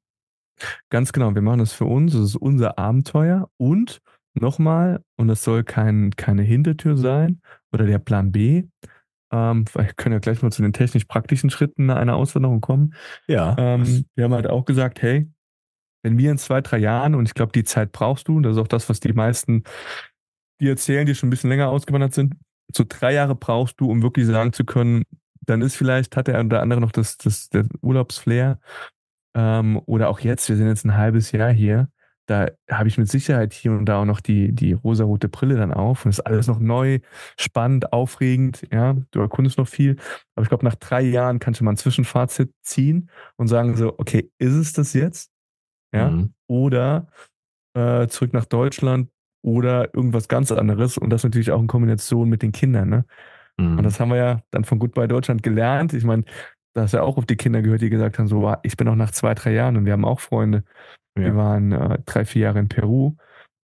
Ganz 0.90 1.12
genau. 1.12 1.34
Wir 1.34 1.42
machen 1.42 1.58
das 1.58 1.72
für 1.72 1.86
uns. 1.86 2.12
Das 2.12 2.22
ist 2.22 2.36
unser 2.36 2.78
Abenteuer 2.78 3.48
und 3.56 4.00
nochmal, 4.34 5.02
und 5.16 5.28
das 5.28 5.44
soll 5.44 5.64
kein, 5.64 6.10
keine 6.16 6.42
Hintertür 6.42 6.96
sein 6.96 7.40
oder 7.72 7.86
der 7.86 7.98
Plan 7.98 8.32
B. 8.32 8.64
Ähm, 9.32 9.64
wir 9.72 9.84
können 9.94 10.14
ja 10.14 10.18
gleich 10.18 10.42
mal 10.42 10.52
zu 10.52 10.62
den 10.62 10.72
technisch-praktischen 10.72 11.50
Schritten 11.50 11.90
einer 11.90 12.16
Auswanderung 12.16 12.60
kommen. 12.60 12.94
Ja. 13.26 13.56
Ähm, 13.58 14.04
wir 14.14 14.24
haben 14.24 14.34
halt 14.34 14.48
auch 14.48 14.64
gesagt, 14.64 15.02
hey, 15.02 15.30
wenn 16.02 16.18
wir 16.18 16.30
in 16.30 16.38
zwei, 16.38 16.60
drei 16.60 16.78
Jahren, 16.78 17.14
und 17.14 17.26
ich 17.26 17.34
glaube, 17.34 17.52
die 17.52 17.64
Zeit 17.64 17.92
brauchst 17.92 18.28
du, 18.28 18.36
und 18.36 18.42
das 18.42 18.56
ist 18.56 18.62
auch 18.62 18.68
das, 18.68 18.88
was 18.88 19.00
die 19.00 19.12
meisten, 19.12 19.64
die 20.60 20.68
erzählen, 20.68 21.06
die 21.06 21.14
schon 21.14 21.28
ein 21.28 21.30
bisschen 21.30 21.50
länger 21.50 21.70
ausgewandert 21.70 22.14
sind, 22.14 22.34
so 22.74 22.84
drei 22.88 23.14
Jahre 23.14 23.34
brauchst 23.34 23.80
du, 23.80 23.90
um 23.90 24.02
wirklich 24.02 24.26
sagen 24.26 24.52
zu 24.52 24.64
können, 24.64 25.04
dann 25.40 25.62
ist 25.62 25.76
vielleicht, 25.76 26.16
hat 26.16 26.28
der 26.28 26.40
oder 26.44 26.62
andere 26.62 26.80
noch 26.80 26.92
das, 26.92 27.16
das, 27.18 27.48
das 27.48 27.66
Urlaubsflair. 27.80 28.60
Ähm, 29.34 29.80
oder 29.86 30.08
auch 30.08 30.20
jetzt, 30.20 30.48
wir 30.48 30.56
sind 30.56 30.68
jetzt 30.68 30.84
ein 30.84 30.96
halbes 30.96 31.32
Jahr 31.32 31.50
hier 31.50 31.88
da 32.26 32.48
habe 32.70 32.88
ich 32.88 32.98
mit 32.98 33.08
Sicherheit 33.08 33.52
hier 33.52 33.72
und 33.72 33.86
da 33.86 34.00
auch 34.00 34.04
noch 34.04 34.20
die, 34.20 34.52
die 34.52 34.72
rosarote 34.72 35.28
Brille 35.28 35.56
dann 35.56 35.72
auf 35.72 36.04
und 36.04 36.10
ist 36.10 36.20
alles 36.20 36.46
noch 36.46 36.60
neu, 36.60 37.00
spannend, 37.38 37.92
aufregend, 37.92 38.66
ja, 38.72 38.96
du 39.10 39.20
erkundest 39.20 39.58
noch 39.58 39.68
viel. 39.68 39.96
Aber 40.34 40.44
ich 40.44 40.48
glaube, 40.48 40.64
nach 40.64 40.76
drei 40.76 41.02
Jahren 41.02 41.38
kannst 41.38 41.60
du 41.60 41.64
mal 41.64 41.72
ein 41.72 41.76
Zwischenfazit 41.76 42.52
ziehen 42.62 43.10
und 43.36 43.48
sagen 43.48 43.76
so, 43.76 43.94
okay, 43.98 44.30
ist 44.38 44.54
es 44.54 44.72
das 44.72 44.92
jetzt? 44.92 45.30
Ja, 45.94 46.10
mhm. 46.10 46.32
oder 46.46 47.08
äh, 47.74 48.06
zurück 48.06 48.32
nach 48.32 48.46
Deutschland 48.46 49.10
oder 49.42 49.94
irgendwas 49.94 50.28
ganz 50.28 50.52
anderes 50.52 50.96
und 50.96 51.10
das 51.10 51.24
natürlich 51.24 51.50
auch 51.50 51.60
in 51.60 51.66
Kombination 51.66 52.28
mit 52.28 52.42
den 52.42 52.52
Kindern, 52.52 52.88
ne? 52.88 53.04
Mhm. 53.58 53.78
Und 53.78 53.84
das 53.84 54.00
haben 54.00 54.10
wir 54.10 54.16
ja 54.16 54.40
dann 54.50 54.64
von 54.64 54.78
Goodbye 54.78 55.08
Deutschland 55.08 55.42
gelernt. 55.42 55.92
Ich 55.92 56.04
meine, 56.04 56.24
da 56.74 56.82
hast 56.82 56.94
ja 56.94 57.02
auch 57.02 57.18
auf 57.18 57.26
die 57.26 57.36
Kinder 57.36 57.60
gehört, 57.60 57.82
die 57.82 57.90
gesagt 57.90 58.18
haben, 58.18 58.28
so, 58.28 58.54
ich 58.62 58.76
bin 58.76 58.88
auch 58.88 58.94
nach 58.94 59.10
zwei, 59.10 59.34
drei 59.34 59.52
Jahren 59.52 59.76
und 59.76 59.84
wir 59.84 59.92
haben 59.92 60.04
auch 60.04 60.20
Freunde, 60.20 60.64
ja. 61.16 61.24
Wir 61.24 61.36
waren 61.36 61.72
äh, 61.72 61.98
drei, 62.04 62.24
vier 62.24 62.42
Jahre 62.42 62.58
in 62.58 62.68
Peru 62.68 63.06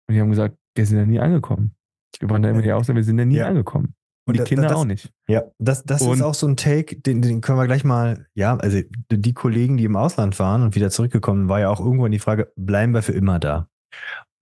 und 0.08 0.14
die 0.14 0.20
haben 0.20 0.30
gesagt, 0.30 0.58
wir 0.76 0.86
sind 0.86 0.98
da 0.98 1.06
nie 1.06 1.20
angekommen. 1.20 1.76
Wir 2.20 2.30
waren 2.30 2.42
da 2.42 2.50
immer 2.50 2.62
die 2.62 2.72
Aussage, 2.72 2.98
wir 2.98 3.04
sind 3.04 3.18
da 3.18 3.26
nie 3.26 3.38
ja. 3.38 3.48
angekommen. 3.48 3.94
Und, 4.28 4.38
und 4.38 4.40
die 4.40 4.50
Kinder 4.50 4.68
das, 4.68 4.78
auch 4.78 4.86
nicht. 4.86 5.14
Ja, 5.30 5.44
das, 5.58 5.84
das 5.86 6.02
ist 6.02 6.22
auch 6.22 6.34
so 6.34 6.48
ein 6.48 6.58
Take, 6.58 7.00
den, 7.00 7.22
den 7.22 7.40
können 7.40 7.58
wir 7.58 7.66
gleich 7.66 7.86
mal, 7.86 8.28
ja, 8.34 8.58
also 8.58 8.80
die 9.10 9.34
Kollegen, 9.34 9.78
die 9.78 9.86
im 9.86 9.96
Ausland 9.96 10.38
waren 10.40 10.64
und 10.64 10.76
wieder 10.76 10.90
zurückgekommen, 10.90 11.48
war 11.48 11.62
ja 11.62 11.70
auch 11.70 11.80
irgendwann 11.80 12.12
die 12.12 12.20
Frage, 12.20 12.52
bleiben 12.58 12.94
wir 12.94 13.04
für 13.04 13.14
immer 13.14 13.40
da? 13.40 13.70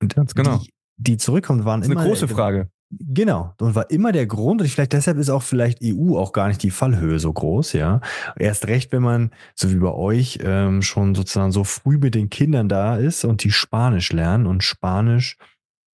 Und 0.02 0.16
Ganz 0.16 0.34
genau. 0.34 0.58
Die, 0.58 0.74
die 0.98 1.18
zurückkommen, 1.18 1.66
waren 1.66 1.82
das 1.82 1.88
ist 1.88 1.92
immer. 1.92 2.02
Eine 2.02 2.10
große 2.10 2.28
Frage. 2.28 2.70
Genau. 2.92 3.54
Und 3.60 3.76
war 3.76 3.90
immer 3.90 4.12
der 4.12 4.28
Grund, 4.28 4.62
und 4.62 4.68
vielleicht 4.68 4.94
deshalb 4.94 5.18
ist 5.18 5.30
auch 5.30 5.42
vielleicht 5.44 5.80
EU 5.84 6.18
auch 6.18 6.34
gar 6.34 6.48
nicht 6.48 6.62
die 6.64 6.72
Fallhöhe 6.72 7.20
so 7.20 7.34
groß, 7.34 7.74
ja. 7.74 8.00
Erst 8.38 8.68
recht, 8.68 8.92
wenn 8.92 9.02
man, 9.02 9.32
so 9.56 9.72
wie 9.72 9.78
bei 9.78 9.92
euch, 9.92 10.40
ähm, 10.44 10.82
schon 10.82 11.16
sozusagen 11.16 11.52
so 11.52 11.64
früh 11.64 11.98
mit 11.98 12.16
den 12.16 12.30
Kindern 12.30 12.70
da 12.70 12.96
ist 12.98 13.26
und 13.26 13.44
die 13.44 13.52
Spanisch 13.52 14.12
lernen 14.14 14.46
und 14.46 14.64
Spanisch 14.64 15.38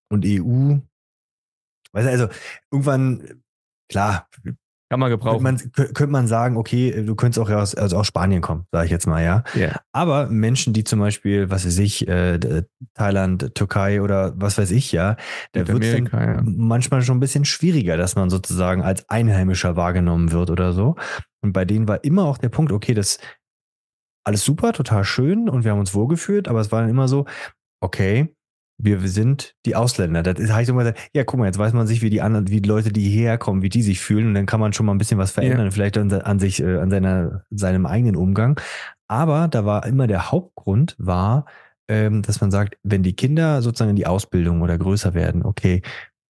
und 0.09 0.25
EU. 0.25 0.77
Weißt 1.93 2.07
du, 2.07 2.11
also 2.11 2.27
irgendwann, 2.71 3.41
klar, 3.89 4.27
Kann 4.91 4.99
man 4.99 5.09
gebrauchen. 5.09 5.41
Man, 5.41 5.57
könnte 5.71 6.07
man 6.07 6.27
sagen, 6.27 6.57
okay, 6.57 7.05
du 7.05 7.15
könntest 7.15 7.39
auch 7.39 7.49
aus, 7.49 7.75
also 7.75 7.95
aus 7.95 8.07
Spanien 8.07 8.41
kommen, 8.41 8.65
sage 8.73 8.87
ich 8.87 8.91
jetzt 8.91 9.07
mal, 9.07 9.23
ja. 9.23 9.45
Yeah. 9.55 9.79
Aber 9.93 10.27
Menschen, 10.27 10.73
die 10.73 10.83
zum 10.83 10.99
Beispiel, 10.99 11.49
was 11.49 11.65
weiß 11.65 11.79
ich, 11.79 12.09
äh, 12.09 12.37
Thailand, 12.93 13.55
Türkei 13.55 14.01
oder 14.01 14.33
was 14.35 14.57
weiß 14.57 14.69
ich, 14.71 14.91
ja, 14.91 15.15
da 15.53 15.65
wird 15.65 15.81
es 15.81 16.11
ja. 16.11 16.41
manchmal 16.43 17.03
schon 17.03 17.15
ein 17.15 17.19
bisschen 17.21 17.45
schwieriger, 17.45 17.95
dass 17.95 18.17
man 18.17 18.29
sozusagen 18.29 18.81
als 18.81 19.07
Einheimischer 19.07 19.77
wahrgenommen 19.77 20.33
wird 20.33 20.49
oder 20.49 20.73
so. 20.73 20.97
Und 21.41 21.53
bei 21.53 21.63
denen 21.63 21.87
war 21.87 22.03
immer 22.03 22.25
auch 22.25 22.37
der 22.37 22.49
Punkt, 22.49 22.73
okay, 22.73 22.93
das 22.93 23.17
alles 24.25 24.43
super, 24.43 24.73
total 24.73 25.05
schön 25.05 25.47
und 25.47 25.63
wir 25.63 25.71
haben 25.71 25.79
uns 25.79 25.93
wohlgefühlt, 25.93 26.49
aber 26.49 26.59
es 26.59 26.69
war 26.73 26.81
dann 26.81 26.89
immer 26.89 27.07
so, 27.07 27.23
okay, 27.79 28.35
wir 28.83 28.99
sind 29.07 29.55
die 29.65 29.75
Ausländer. 29.75 30.23
Das 30.23 30.39
mal 30.39 30.83
gesagt, 30.83 30.99
ja, 31.13 31.23
guck 31.23 31.39
mal, 31.39 31.45
jetzt 31.45 31.57
weiß 31.57 31.73
man 31.73 31.87
sich, 31.87 32.01
wie 32.01 32.09
die 32.09 32.21
anderen, 32.21 32.49
wie 32.49 32.61
die 32.61 32.69
Leute, 32.69 32.91
die 32.91 33.07
hierher 33.07 33.37
kommen, 33.37 33.61
wie 33.61 33.69
die 33.69 33.83
sich 33.83 33.99
fühlen 33.99 34.27
und 34.27 34.33
dann 34.33 34.45
kann 34.45 34.59
man 34.59 34.73
schon 34.73 34.85
mal 34.85 34.93
ein 34.93 34.97
bisschen 34.97 35.17
was 35.17 35.31
verändern, 35.31 35.65
ja. 35.65 35.71
vielleicht 35.71 35.97
an, 35.97 36.11
an, 36.11 36.39
sich, 36.39 36.61
äh, 36.61 36.77
an 36.77 36.89
seiner, 36.89 37.45
seinem 37.49 37.85
eigenen 37.85 38.15
Umgang. 38.15 38.59
Aber 39.07 39.47
da 39.47 39.65
war 39.65 39.85
immer 39.85 40.07
der 40.07 40.31
Hauptgrund 40.31 40.95
war, 40.97 41.45
ähm, 41.89 42.21
dass 42.21 42.41
man 42.41 42.51
sagt, 42.51 42.77
wenn 42.83 43.03
die 43.03 43.15
Kinder 43.15 43.61
sozusagen 43.61 43.91
in 43.91 43.95
die 43.95 44.07
Ausbildung 44.07 44.61
oder 44.61 44.77
größer 44.77 45.13
werden, 45.13 45.43
okay, 45.43 45.81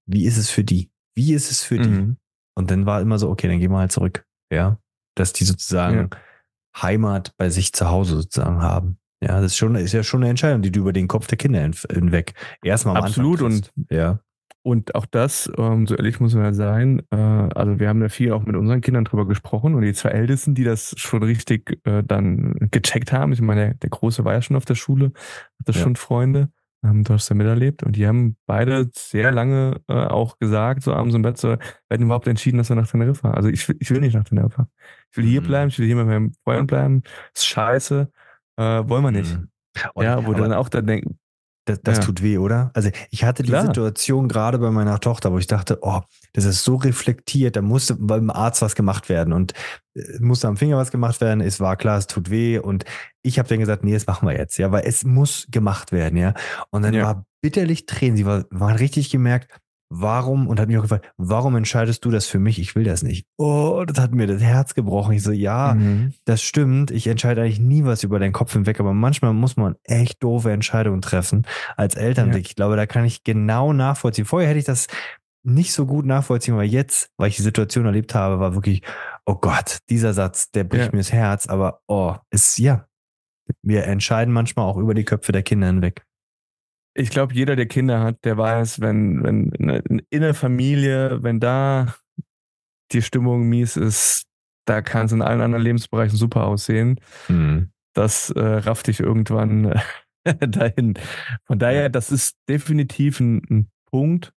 wie 0.06 0.24
ist 0.24 0.38
es 0.38 0.50
für 0.50 0.64
die? 0.64 0.90
Wie 1.14 1.34
ist 1.34 1.50
es 1.50 1.62
für 1.62 1.78
mhm. 1.78 1.82
die? 1.82 2.16
Und 2.56 2.70
dann 2.70 2.86
war 2.86 3.00
immer 3.00 3.18
so, 3.18 3.28
okay, 3.30 3.48
dann 3.48 3.60
gehen 3.60 3.70
wir 3.70 3.78
halt 3.78 3.92
zurück. 3.92 4.24
Ja, 4.52 4.78
dass 5.16 5.32
die 5.32 5.44
sozusagen 5.44 6.08
ja. 6.10 6.82
Heimat 6.82 7.34
bei 7.36 7.50
sich 7.50 7.72
zu 7.72 7.88
Hause 7.88 8.16
sozusagen 8.16 8.62
haben. 8.62 8.99
Ja, 9.22 9.40
das 9.40 9.52
ist 9.52 9.56
schon, 9.56 9.74
ist 9.74 9.92
ja 9.92 10.02
schon 10.02 10.22
eine 10.22 10.30
Entscheidung, 10.30 10.62
die 10.62 10.72
du 10.72 10.80
über 10.80 10.92
den 10.92 11.08
Kopf 11.08 11.26
der 11.26 11.36
Kinder 11.36 11.60
hinweg 11.60 12.34
erstmal 12.62 12.96
am 12.96 13.04
Absolut 13.04 13.42
und 13.42 13.70
ja. 13.90 14.20
Und 14.62 14.94
auch 14.94 15.06
das, 15.06 15.50
ähm, 15.56 15.86
so 15.86 15.96
ehrlich 15.96 16.20
muss 16.20 16.34
man 16.34 16.44
ja 16.44 16.52
sein, 16.52 17.00
äh, 17.10 17.16
also 17.16 17.78
wir 17.78 17.88
haben 17.88 18.02
ja 18.02 18.10
viel 18.10 18.32
auch 18.32 18.44
mit 18.44 18.56
unseren 18.56 18.82
Kindern 18.82 19.04
drüber 19.04 19.26
gesprochen 19.26 19.74
und 19.74 19.80
die 19.82 19.94
zwei 19.94 20.10
Ältesten, 20.10 20.54
die 20.54 20.64
das 20.64 20.94
schon 20.98 21.22
richtig 21.22 21.80
äh, 21.84 22.02
dann 22.04 22.68
gecheckt 22.70 23.10
haben, 23.10 23.32
ich 23.32 23.40
meine, 23.40 23.60
der, 23.60 23.74
der 23.74 23.90
Große 23.90 24.22
war 24.26 24.34
ja 24.34 24.42
schon 24.42 24.56
auf 24.56 24.66
der 24.66 24.74
Schule, 24.74 25.12
hat 25.58 25.66
das 25.66 25.76
ja. 25.76 25.82
schon 25.82 25.96
Freunde, 25.96 26.50
ähm, 26.84 27.04
du 27.04 27.14
hast 27.14 27.30
ja 27.30 27.36
miterlebt 27.36 27.82
und 27.82 27.96
die 27.96 28.06
haben 28.06 28.36
beide 28.46 28.90
sehr 28.94 29.32
lange 29.32 29.80
äh, 29.88 29.94
auch 29.94 30.38
gesagt, 30.38 30.82
so 30.82 30.92
abends 30.92 31.14
im 31.14 31.22
Bett, 31.22 31.38
so, 31.38 31.48
wir 31.48 31.58
hatten 31.90 32.04
überhaupt 32.04 32.26
entschieden, 32.26 32.58
dass 32.58 32.68
wir 32.68 32.76
nach 32.76 32.88
Teneriffa. 32.88 33.30
Also 33.30 33.48
ich, 33.48 33.66
ich 33.68 33.90
will 33.90 34.00
nicht 34.00 34.14
nach 34.14 34.24
Teneriffa. 34.24 34.68
Ich 35.10 35.16
will 35.16 35.24
hier 35.24 35.40
mhm. 35.40 35.46
bleiben, 35.46 35.68
ich 35.68 35.78
will 35.78 35.86
hier 35.86 35.96
mit 35.96 36.06
meinem 36.06 36.32
Freund 36.44 36.66
bleiben. 36.66 37.02
Das 37.32 37.42
ist 37.42 37.46
scheiße. 37.46 38.10
Äh, 38.60 38.88
wollen 38.88 39.02
wir 39.02 39.10
nicht. 39.10 39.34
Mhm. 39.34 39.48
Und, 39.94 40.04
ja, 40.04 40.26
wo 40.26 40.34
dann 40.34 40.52
auch 40.52 40.68
dann 40.68 40.86
denken, 40.86 41.18
das, 41.64 41.80
das 41.82 41.98
ja. 41.98 42.04
tut 42.04 42.22
weh, 42.22 42.38
oder? 42.38 42.70
Also 42.74 42.90
ich 43.10 43.24
hatte 43.24 43.42
die 43.42 43.50
Klar. 43.50 43.66
Situation 43.66 44.28
gerade 44.28 44.58
bei 44.58 44.70
meiner 44.70 44.98
Tochter, 44.98 45.32
wo 45.32 45.38
ich 45.38 45.46
dachte, 45.46 45.78
oh, 45.82 46.00
das 46.32 46.44
ist 46.44 46.64
so 46.64 46.76
reflektiert, 46.76 47.56
da 47.56 47.62
musste 47.62 47.94
beim 47.96 48.30
Arzt 48.30 48.60
was 48.62 48.74
gemacht 48.74 49.08
werden 49.08 49.32
und 49.32 49.52
äh, 49.94 50.18
musste 50.20 50.48
am 50.48 50.56
Finger 50.56 50.76
was 50.76 50.90
gemacht 50.90 51.20
werden. 51.20 51.40
Es 51.40 51.60
war 51.60 51.76
klar, 51.76 51.98
es 51.98 52.06
tut 52.06 52.30
weh 52.30 52.58
und 52.58 52.84
ich 53.22 53.38
habe 53.38 53.48
dann 53.48 53.60
gesagt, 53.60 53.84
nee, 53.84 53.92
das 53.92 54.06
machen 54.06 54.28
wir 54.28 54.36
jetzt, 54.36 54.58
ja, 54.58 54.72
weil 54.72 54.84
es 54.84 55.04
muss 55.04 55.46
gemacht 55.50 55.92
werden, 55.92 56.16
ja. 56.16 56.34
Und 56.70 56.82
dann 56.82 56.94
ja. 56.94 57.04
war 57.04 57.24
bitterlich 57.40 57.86
Tränen. 57.86 58.16
Sie 58.16 58.26
war, 58.26 58.44
war 58.50 58.78
richtig 58.78 59.10
gemerkt, 59.10 59.48
warum, 59.90 60.46
und 60.46 60.60
hat 60.60 60.68
mich 60.68 60.78
auch 60.78 60.82
gefragt, 60.82 61.12
warum 61.16 61.56
entscheidest 61.56 62.04
du 62.04 62.10
das 62.10 62.26
für 62.26 62.38
mich? 62.38 62.58
Ich 62.60 62.76
will 62.76 62.84
das 62.84 63.02
nicht. 63.02 63.26
Oh, 63.36 63.84
das 63.86 63.98
hat 63.98 64.12
mir 64.12 64.26
das 64.26 64.40
Herz 64.40 64.74
gebrochen. 64.74 65.14
Ich 65.14 65.22
so, 65.22 65.32
ja, 65.32 65.74
mhm. 65.74 66.14
das 66.24 66.42
stimmt. 66.42 66.92
Ich 66.92 67.08
entscheide 67.08 67.42
eigentlich 67.42 67.60
nie 67.60 67.84
was 67.84 68.04
über 68.04 68.20
deinen 68.20 68.32
Kopf 68.32 68.52
hinweg, 68.52 68.78
aber 68.80 68.94
manchmal 68.94 69.34
muss 69.34 69.56
man 69.56 69.74
echt 69.84 70.22
doofe 70.22 70.52
Entscheidungen 70.52 71.02
treffen 71.02 71.46
als 71.76 71.96
Eltern. 71.96 72.30
Ja. 72.30 72.38
Ich 72.38 72.54
glaube, 72.54 72.76
da 72.76 72.86
kann 72.86 73.04
ich 73.04 73.24
genau 73.24 73.72
nachvollziehen. 73.72 74.24
Vorher 74.24 74.48
hätte 74.48 74.60
ich 74.60 74.64
das 74.64 74.86
nicht 75.42 75.72
so 75.72 75.86
gut 75.86 76.06
nachvollziehen, 76.06 76.54
aber 76.54 76.64
jetzt, 76.64 77.10
weil 77.16 77.28
ich 77.28 77.36
die 77.36 77.42
Situation 77.42 77.86
erlebt 77.86 78.14
habe, 78.14 78.38
war 78.38 78.54
wirklich, 78.54 78.82
oh 79.26 79.34
Gott, 79.34 79.78
dieser 79.88 80.12
Satz, 80.12 80.50
der 80.52 80.64
bricht 80.64 80.86
ja. 80.86 80.92
mir 80.92 80.98
das 80.98 81.12
Herz, 81.12 81.46
aber 81.46 81.80
oh, 81.88 82.14
ist, 82.30 82.58
ja, 82.58 82.86
wir 83.62 83.84
entscheiden 83.84 84.32
manchmal 84.32 84.66
auch 84.66 84.76
über 84.76 84.94
die 84.94 85.04
Köpfe 85.04 85.32
der 85.32 85.42
Kinder 85.42 85.66
hinweg 85.66 86.04
ich 86.94 87.10
glaube, 87.10 87.34
jeder, 87.34 87.56
der 87.56 87.66
Kinder 87.66 88.00
hat, 88.00 88.24
der 88.24 88.36
weiß, 88.36 88.80
wenn, 88.80 89.22
wenn 89.22 90.02
in 90.10 90.20
der 90.20 90.34
Familie, 90.34 91.22
wenn 91.22 91.40
da 91.40 91.94
die 92.92 93.02
Stimmung 93.02 93.48
mies 93.48 93.76
ist, 93.76 94.26
da 94.66 94.82
kann 94.82 95.06
es 95.06 95.12
in 95.12 95.22
allen 95.22 95.40
anderen 95.40 95.64
Lebensbereichen 95.64 96.16
super 96.16 96.46
aussehen. 96.46 97.00
Mhm. 97.28 97.70
Das 97.94 98.30
äh, 98.30 98.40
rafft 98.40 98.88
dich 98.88 99.00
irgendwann 99.00 99.72
äh, 100.24 100.46
dahin. 100.48 100.94
Von 101.44 101.58
daher, 101.58 101.88
das 101.88 102.12
ist 102.12 102.36
definitiv 102.48 103.20
ein, 103.20 103.42
ein 103.50 103.70
Punkt, 103.90 104.32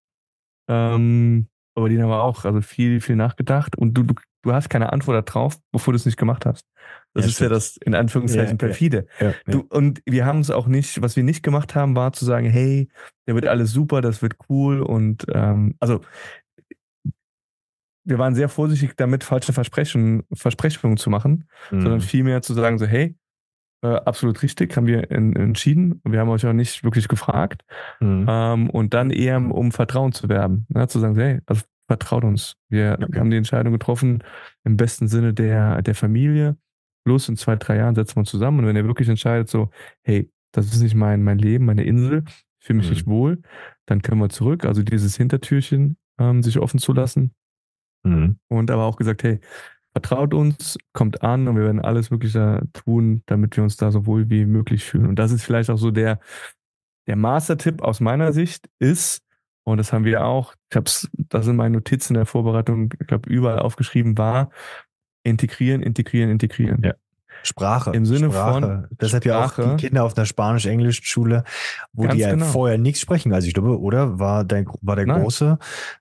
ähm, 0.69 1.47
über 1.75 1.89
den 1.89 2.01
haben 2.01 2.09
wir 2.09 2.23
auch 2.23 2.45
also 2.45 2.61
viel, 2.61 3.01
viel 3.01 3.15
nachgedacht. 3.15 3.77
Und 3.77 3.93
du, 3.95 4.03
du, 4.03 4.13
du 4.43 4.53
hast 4.53 4.69
keine 4.69 4.93
Antwort 4.93 5.27
darauf, 5.27 5.57
bevor 5.71 5.93
du 5.93 5.95
es 5.97 6.05
nicht 6.05 6.17
gemacht 6.17 6.45
hast. 6.45 6.67
Das 7.13 7.25
ja, 7.25 7.29
ist 7.29 7.35
stimmt. 7.35 7.49
ja 7.49 7.55
das 7.55 7.77
in 7.77 7.95
Anführungszeichen 7.95 8.57
ja, 8.59 8.67
perfide. 8.67 9.07
Ja, 9.19 9.33
du, 9.47 9.65
und 9.69 10.01
wir 10.05 10.25
haben 10.25 10.39
es 10.39 10.51
auch 10.51 10.67
nicht, 10.67 11.01
was 11.01 11.15
wir 11.15 11.23
nicht 11.23 11.43
gemacht 11.43 11.75
haben, 11.75 11.95
war 11.95 12.13
zu 12.13 12.25
sagen, 12.25 12.49
hey, 12.49 12.89
der 13.27 13.35
wird 13.35 13.47
alles 13.47 13.71
super, 13.71 14.01
das 14.01 14.21
wird 14.21 14.35
cool 14.49 14.81
und 14.81 15.25
ähm, 15.33 15.75
also 15.79 16.01
wir 18.05 18.19
waren 18.19 18.35
sehr 18.35 18.49
vorsichtig 18.49 18.95
damit, 18.97 19.23
falsche 19.23 19.53
Versprechen, 19.53 20.23
Versprechungen 20.33 20.97
zu 20.97 21.09
machen, 21.09 21.47
mhm. 21.71 21.81
sondern 21.81 22.01
vielmehr 22.01 22.41
zu 22.41 22.53
sagen, 22.53 22.77
so, 22.77 22.85
hey, 22.85 23.15
äh, 23.81 23.95
absolut 23.95 24.41
richtig, 24.43 24.75
haben 24.75 24.87
wir 24.87 25.09
in, 25.11 25.35
entschieden. 25.35 26.01
Wir 26.03 26.19
haben 26.19 26.29
euch 26.29 26.45
auch 26.45 26.53
nicht 26.53 26.83
wirklich 26.83 27.07
gefragt. 27.07 27.63
Mhm. 27.99 28.25
Ähm, 28.27 28.69
und 28.69 28.93
dann 28.93 29.09
eher 29.09 29.37
um 29.37 29.71
Vertrauen 29.71 30.11
zu 30.11 30.29
werben, 30.29 30.65
ne? 30.69 30.87
zu 30.87 30.99
sagen, 30.99 31.15
hey, 31.15 31.39
also 31.45 31.63
vertraut 31.93 32.23
uns. 32.23 32.55
Wir 32.69 32.97
okay. 33.01 33.19
haben 33.19 33.29
die 33.29 33.37
Entscheidung 33.37 33.73
getroffen, 33.73 34.23
im 34.63 34.77
besten 34.77 35.07
Sinne 35.07 35.33
der, 35.33 35.81
der 35.81 35.95
Familie 35.95 36.57
los, 37.05 37.29
in 37.29 37.37
zwei, 37.37 37.55
drei 37.55 37.77
Jahren 37.77 37.95
setzen 37.95 38.15
wir 38.15 38.21
uns 38.21 38.29
zusammen 38.29 38.59
und 38.59 38.65
wenn 38.65 38.75
er 38.75 38.85
wirklich 38.85 39.09
entscheidet, 39.09 39.49
so, 39.49 39.69
hey, 40.03 40.31
das 40.51 40.67
ist 40.67 40.81
nicht 40.81 40.95
mein, 40.95 41.23
mein 41.23 41.37
Leben, 41.37 41.65
meine 41.65 41.83
Insel, 41.83 42.23
ich 42.27 42.65
fühle 42.65 42.77
mich 42.77 42.87
mhm. 42.87 42.93
nicht 42.93 43.07
wohl, 43.07 43.41
dann 43.85 44.01
können 44.01 44.21
wir 44.21 44.29
zurück. 44.29 44.65
Also 44.65 44.83
dieses 44.83 45.17
Hintertürchen 45.17 45.97
ähm, 46.17 46.43
sich 46.43 46.59
offen 46.59 46.79
zu 46.79 46.93
lassen. 46.93 47.33
Mhm. 48.03 48.37
Und 48.47 48.71
aber 48.71 48.85
auch 48.85 48.95
gesagt, 48.95 49.23
hey, 49.23 49.39
vertraut 49.91 50.33
uns, 50.33 50.77
kommt 50.93 51.21
an 51.23 51.47
und 51.47 51.55
wir 51.55 51.63
werden 51.63 51.81
alles 51.81 52.09
wirklich 52.09 52.33
da 52.33 52.61
tun, 52.73 53.23
damit 53.25 53.57
wir 53.57 53.63
uns 53.63 53.77
da 53.77 53.91
so 53.91 54.05
wohl 54.05 54.29
wie 54.29 54.45
möglich 54.45 54.83
fühlen. 54.83 55.07
Und 55.07 55.19
das 55.19 55.31
ist 55.31 55.43
vielleicht 55.43 55.69
auch 55.69 55.77
so 55.77 55.91
der, 55.91 56.19
der 57.07 57.15
Master-Tipp 57.15 57.81
aus 57.81 57.99
meiner 57.99 58.31
Sicht 58.31 58.69
ist, 58.79 59.22
und 59.63 59.77
das 59.77 59.93
haben 59.93 60.05
wir 60.05 60.25
auch, 60.25 60.53
ich 60.69 60.75
habe 60.75 60.85
es, 60.85 61.09
das 61.13 61.45
sind 61.45 61.55
meine 61.55 61.75
Notizen 61.75 62.13
der 62.13 62.25
Vorbereitung, 62.25 62.93
ich 62.99 63.07
glaube, 63.07 63.29
überall 63.29 63.59
aufgeschrieben, 63.59 64.17
war, 64.17 64.49
Integrieren, 65.23 65.81
integrieren, 65.81 66.29
integrieren. 66.29 66.81
Ja. 66.83 66.93
Sprache. 67.43 67.91
Im 67.91 68.05
Sinne 68.05 68.29
Sprache. 68.29 68.61
von. 68.61 68.87
Deshalb 69.01 69.25
ja 69.25 69.45
auch 69.45 69.53
die 69.53 69.75
Kinder 69.87 70.03
auf 70.03 70.15
einer 70.15 70.25
spanisch-englischen 70.25 71.05
Schule, 71.05 71.43
wo 71.93 72.07
die 72.07 72.19
ja 72.19 72.31
genau. 72.31 72.45
vorher 72.45 72.77
nichts 72.77 73.01
sprechen. 73.01 73.33
Also 73.33 73.47
ich 73.47 73.53
glaube, 73.53 73.79
oder? 73.79 74.19
War 74.19 74.45
der, 74.45 74.65
war 74.81 74.95
der 74.95 75.05
Nein. 75.05 75.21
Große, 75.21 75.57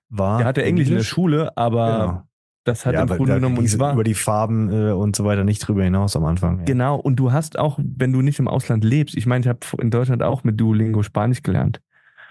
war. 0.09 0.37
Der 0.37 0.47
hatte 0.47 0.63
Englisch, 0.63 0.89
in 0.89 0.95
der 0.95 1.03
Schule, 1.03 1.55
aber 1.57 1.85
genau. 1.85 2.21
das 2.65 2.85
hat 2.85 2.93
ja, 2.93 3.01
im 3.01 3.07
Grunde 3.07 3.35
genommen 3.35 3.57
uns 3.57 3.79
war. 3.79 3.93
Über 3.93 4.03
die 4.03 4.13
Farben 4.13 4.69
äh, 4.71 4.91
und 4.91 5.15
so 5.15 5.25
weiter 5.25 5.43
nicht 5.43 5.59
drüber 5.59 5.83
hinaus 5.83 6.15
am 6.15 6.25
Anfang. 6.25 6.59
Ja. 6.59 6.65
Genau. 6.65 6.97
Und 6.97 7.17
du 7.17 7.31
hast 7.31 7.57
auch, 7.57 7.79
wenn 7.81 8.13
du 8.13 8.21
nicht 8.21 8.39
im 8.39 8.47
Ausland 8.47 8.83
lebst, 8.83 9.15
ich 9.15 9.25
meine, 9.25 9.41
ich 9.41 9.47
habe 9.47 9.59
in 9.81 9.89
Deutschland 9.89 10.23
auch 10.23 10.43
mit 10.43 10.59
Duolingo 10.59 11.03
Spanisch 11.03 11.43
gelernt. 11.43 11.81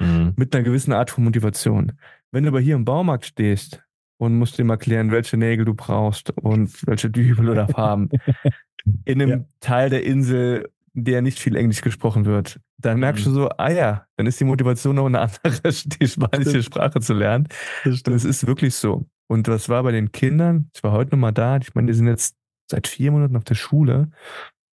Mhm. 0.02 0.34
Mit 0.36 0.54
einer 0.54 0.64
gewissen 0.64 0.92
Art 0.92 1.10
von 1.10 1.24
Motivation. 1.24 1.92
Wenn 2.30 2.44
du 2.44 2.48
aber 2.48 2.60
hier 2.60 2.74
im 2.74 2.84
Baumarkt 2.84 3.26
stehst 3.26 3.82
und 4.18 4.38
musst 4.38 4.58
ihm 4.58 4.70
erklären, 4.70 5.10
welche 5.10 5.36
Nägel 5.36 5.64
du 5.64 5.74
brauchst 5.74 6.30
und 6.30 6.86
welche 6.86 7.10
Dübel 7.10 7.48
oder 7.48 7.68
Farben. 7.68 8.08
In 9.04 9.22
einem 9.22 9.30
ja. 9.30 9.44
Teil 9.60 9.90
der 9.90 10.04
Insel, 10.04 10.68
der 10.92 11.22
nicht 11.22 11.38
viel 11.38 11.56
Englisch 11.56 11.82
gesprochen 11.82 12.24
wird. 12.24 12.60
Dann 12.78 12.98
merkst 13.00 13.26
mhm. 13.26 13.30
du 13.30 13.34
so, 13.34 13.48
ah 13.50 13.70
ja, 13.70 14.06
dann 14.16 14.26
ist 14.26 14.40
die 14.40 14.44
Motivation 14.44 14.96
noch 14.96 15.06
eine 15.06 15.20
andere, 15.20 15.72
die 16.00 16.08
spanische 16.08 16.62
Sprache 16.62 17.00
zu 17.00 17.14
lernen. 17.14 17.48
Das 17.84 18.02
es 18.06 18.24
ist 18.24 18.46
wirklich 18.46 18.74
so. 18.74 19.06
Und 19.28 19.48
was 19.48 19.68
war 19.68 19.82
bei 19.82 19.92
den 19.92 20.12
Kindern? 20.12 20.70
Ich 20.74 20.82
war 20.82 20.92
heute 20.92 21.12
nochmal 21.12 21.32
da. 21.32 21.56
Ich 21.56 21.74
meine, 21.74 21.86
die 21.86 21.94
sind 21.94 22.06
jetzt 22.06 22.36
seit 22.70 22.88
vier 22.88 23.12
Monaten 23.12 23.36
auf 23.36 23.44
der 23.44 23.54
Schule 23.54 24.10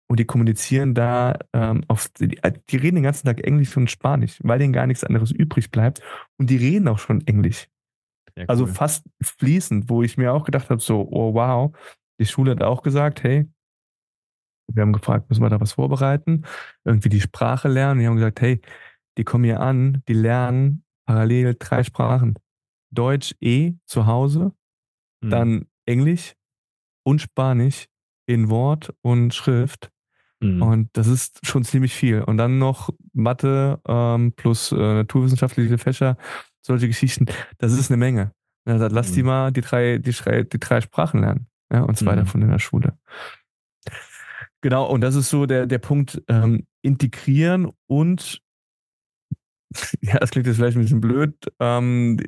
und 0.09 0.19
die 0.19 0.25
kommunizieren 0.25 0.95
da 0.95 1.39
ähm, 1.53 1.85
auf, 1.87 2.09
die, 2.09 2.41
die 2.71 2.77
reden 2.77 2.97
den 2.97 3.05
ganzen 3.05 3.27
Tag 3.27 3.41
Englisch 3.41 3.77
und 3.77 3.91
Spanisch, 3.91 4.39
weil 4.43 4.59
denen 4.59 4.73
gar 4.73 4.87
nichts 4.87 5.05
anderes 5.05 5.31
übrig 5.31 5.71
bleibt. 5.71 6.01
Und 6.39 6.49
die 6.51 6.57
reden 6.57 6.89
auch 6.89 6.99
schon 6.99 7.27
Englisch. 7.27 7.69
Also 8.47 8.65
cool. 8.65 8.69
Also 8.71 8.75
fast 8.79 9.07
fließend, 9.23 9.91
wo 9.91 10.03
ich 10.03 10.17
mir 10.17 10.33
auch 10.33 10.45
gedacht 10.45 10.71
habe, 10.71 10.81
so, 10.81 11.07
oh 11.11 11.35
wow, 11.35 11.77
die 12.21 12.27
Schule 12.27 12.53
hat 12.53 12.63
auch 12.63 12.83
gesagt, 12.83 13.23
hey, 13.23 13.49
wir 14.73 14.83
haben 14.83 14.93
gefragt, 14.93 15.29
müssen 15.29 15.43
wir 15.43 15.49
da 15.51 15.61
was 15.61 15.73
vorbereiten? 15.73 16.45
Irgendwie 16.85 17.09
die 17.09 17.21
Sprache 17.21 17.69
lernen. 17.69 18.01
Die 18.01 18.07
haben 18.07 18.17
gesagt, 18.17 18.41
hey, 18.41 18.61
die 19.17 19.25
kommen 19.25 19.45
hier 19.45 19.61
an, 19.61 20.03
die 20.09 20.15
lernen 20.15 20.85
parallel 21.07 21.57
drei 21.59 21.83
Sprachen. 21.83 22.39
Deutsch 22.91 23.35
eh 23.41 23.75
zu 23.87 24.07
Hause, 24.07 24.53
mhm. 25.23 25.31
dann 25.31 25.67
Englisch 25.87 26.35
und 27.05 27.21
Spanisch 27.21 27.89
in 28.27 28.51
Wort 28.51 28.95
und 29.03 29.35
Schrift. 29.35 29.91
Mhm. 30.41 30.63
Und 30.63 30.89
das 30.93 31.07
ist 31.07 31.45
schon 31.47 31.65
ziemlich 31.65 31.95
viel. 31.95 32.23
Und 32.23 32.37
dann 32.37 32.59
noch 32.59 32.91
Mathe 33.13 33.81
ähm, 33.87 34.33
plus 34.33 34.73
äh, 34.73 34.77
naturwissenschaftliche 34.77 35.79
Fächer 35.79 36.17
solche 36.69 36.87
Geschichten, 36.87 37.27
das 37.57 37.73
ist 37.73 37.91
eine 37.91 37.97
Menge. 37.97 38.33
Und 38.65 38.75
er 38.75 38.79
sagt, 38.79 38.93
lass 38.93 39.11
mhm. 39.11 39.15
die 39.15 39.23
mal 39.25 39.53
die 39.53 39.61
drei, 39.63 39.99
die, 39.99 40.13
drei, 40.13 40.43
die 40.45 40.61
drei 40.61 40.81
Sprachen 40.81 41.21
lernen. 41.21 41.49
Ja, 41.73 41.83
und 41.83 41.99
zwei 41.99 42.13
mhm. 42.13 42.19
davon 42.19 42.43
in 42.43 42.51
der 42.51 42.59
Schule. 42.59 42.97
Genau, 44.61 44.87
und 44.87 45.01
das 45.01 45.15
ist 45.15 45.31
so 45.31 45.47
der, 45.47 45.67
der 45.67 45.79
Punkt, 45.79 46.23
ähm, 46.29 46.67
integrieren 46.83 47.71
und 47.87 48.43
ja, 50.01 50.19
das 50.19 50.31
klingt 50.31 50.47
jetzt 50.47 50.57
vielleicht 50.57 50.77
ein 50.77 50.83
bisschen 50.83 51.01
blöd. 51.01 51.35
Ähm, 51.61 52.19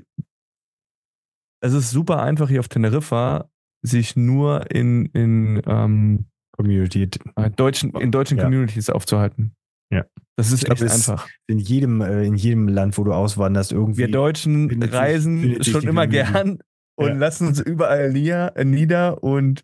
es 1.62 1.72
ist 1.72 1.90
super 1.90 2.22
einfach 2.22 2.48
hier 2.48 2.60
auf 2.60 2.68
Teneriffa, 2.68 3.50
sich 3.82 4.16
nur 4.16 4.70
in, 4.70 5.06
in 5.06 5.62
ähm, 5.66 6.26
Community. 6.62 7.08
Äh, 7.36 7.50
deutschen, 7.50 7.90
in 7.94 8.10
deutschen 8.10 8.38
ja. 8.38 8.44
Communities 8.44 8.90
aufzuhalten. 8.90 9.54
Ja. 9.92 10.04
Das 10.36 10.52
ist 10.52 10.68
echt 10.68 10.82
einfach. 10.82 11.28
In 11.46 11.58
jedem, 11.58 12.00
äh, 12.00 12.24
in 12.24 12.36
jedem 12.36 12.68
Land, 12.68 12.96
wo 12.96 13.04
du 13.04 13.12
auswanderst, 13.12 13.72
irgendwie. 13.72 13.98
Wir 13.98 14.10
Deutschen 14.10 14.82
reisen 14.82 15.62
schon 15.64 15.82
immer 15.82 16.06
gern 16.06 16.58
und 16.96 17.08
ja. 17.08 17.14
lassen 17.14 17.48
uns 17.48 17.60
überall 17.60 18.12
nieder, 18.12 18.52
nieder 18.64 19.22
und 19.22 19.62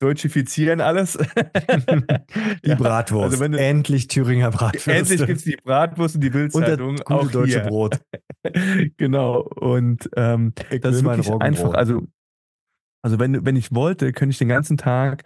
deutschifizieren 0.00 0.80
alles. 0.80 1.18
die 2.64 2.74
Bratwurst. 2.74 3.40
Also 3.40 3.48
du, 3.48 3.58
endlich 3.58 4.08
Thüringer 4.08 4.50
Bratwurst. 4.50 4.88
Endlich 4.88 5.24
gibt 5.24 5.38
es 5.38 5.44
die 5.44 5.56
Bratwurst 5.56 6.16
und 6.16 6.22
die 6.22 6.30
Bildzeitung. 6.30 6.90
Und 6.90 7.00
das 7.00 7.06
gute 7.06 7.32
deutsche 7.32 7.60
hier. 7.60 7.68
Brot. 7.68 8.00
genau. 8.96 9.42
Und 9.42 10.08
ähm, 10.16 10.54
das 10.80 10.96
ist 10.96 11.04
wirklich 11.04 11.30
einfach. 11.30 11.74
Also, 11.74 12.06
also 13.02 13.18
wenn, 13.18 13.44
wenn 13.44 13.56
ich 13.56 13.74
wollte, 13.74 14.12
könnte 14.12 14.32
ich 14.32 14.38
den 14.38 14.48
ganzen 14.48 14.76
Tag 14.76 15.24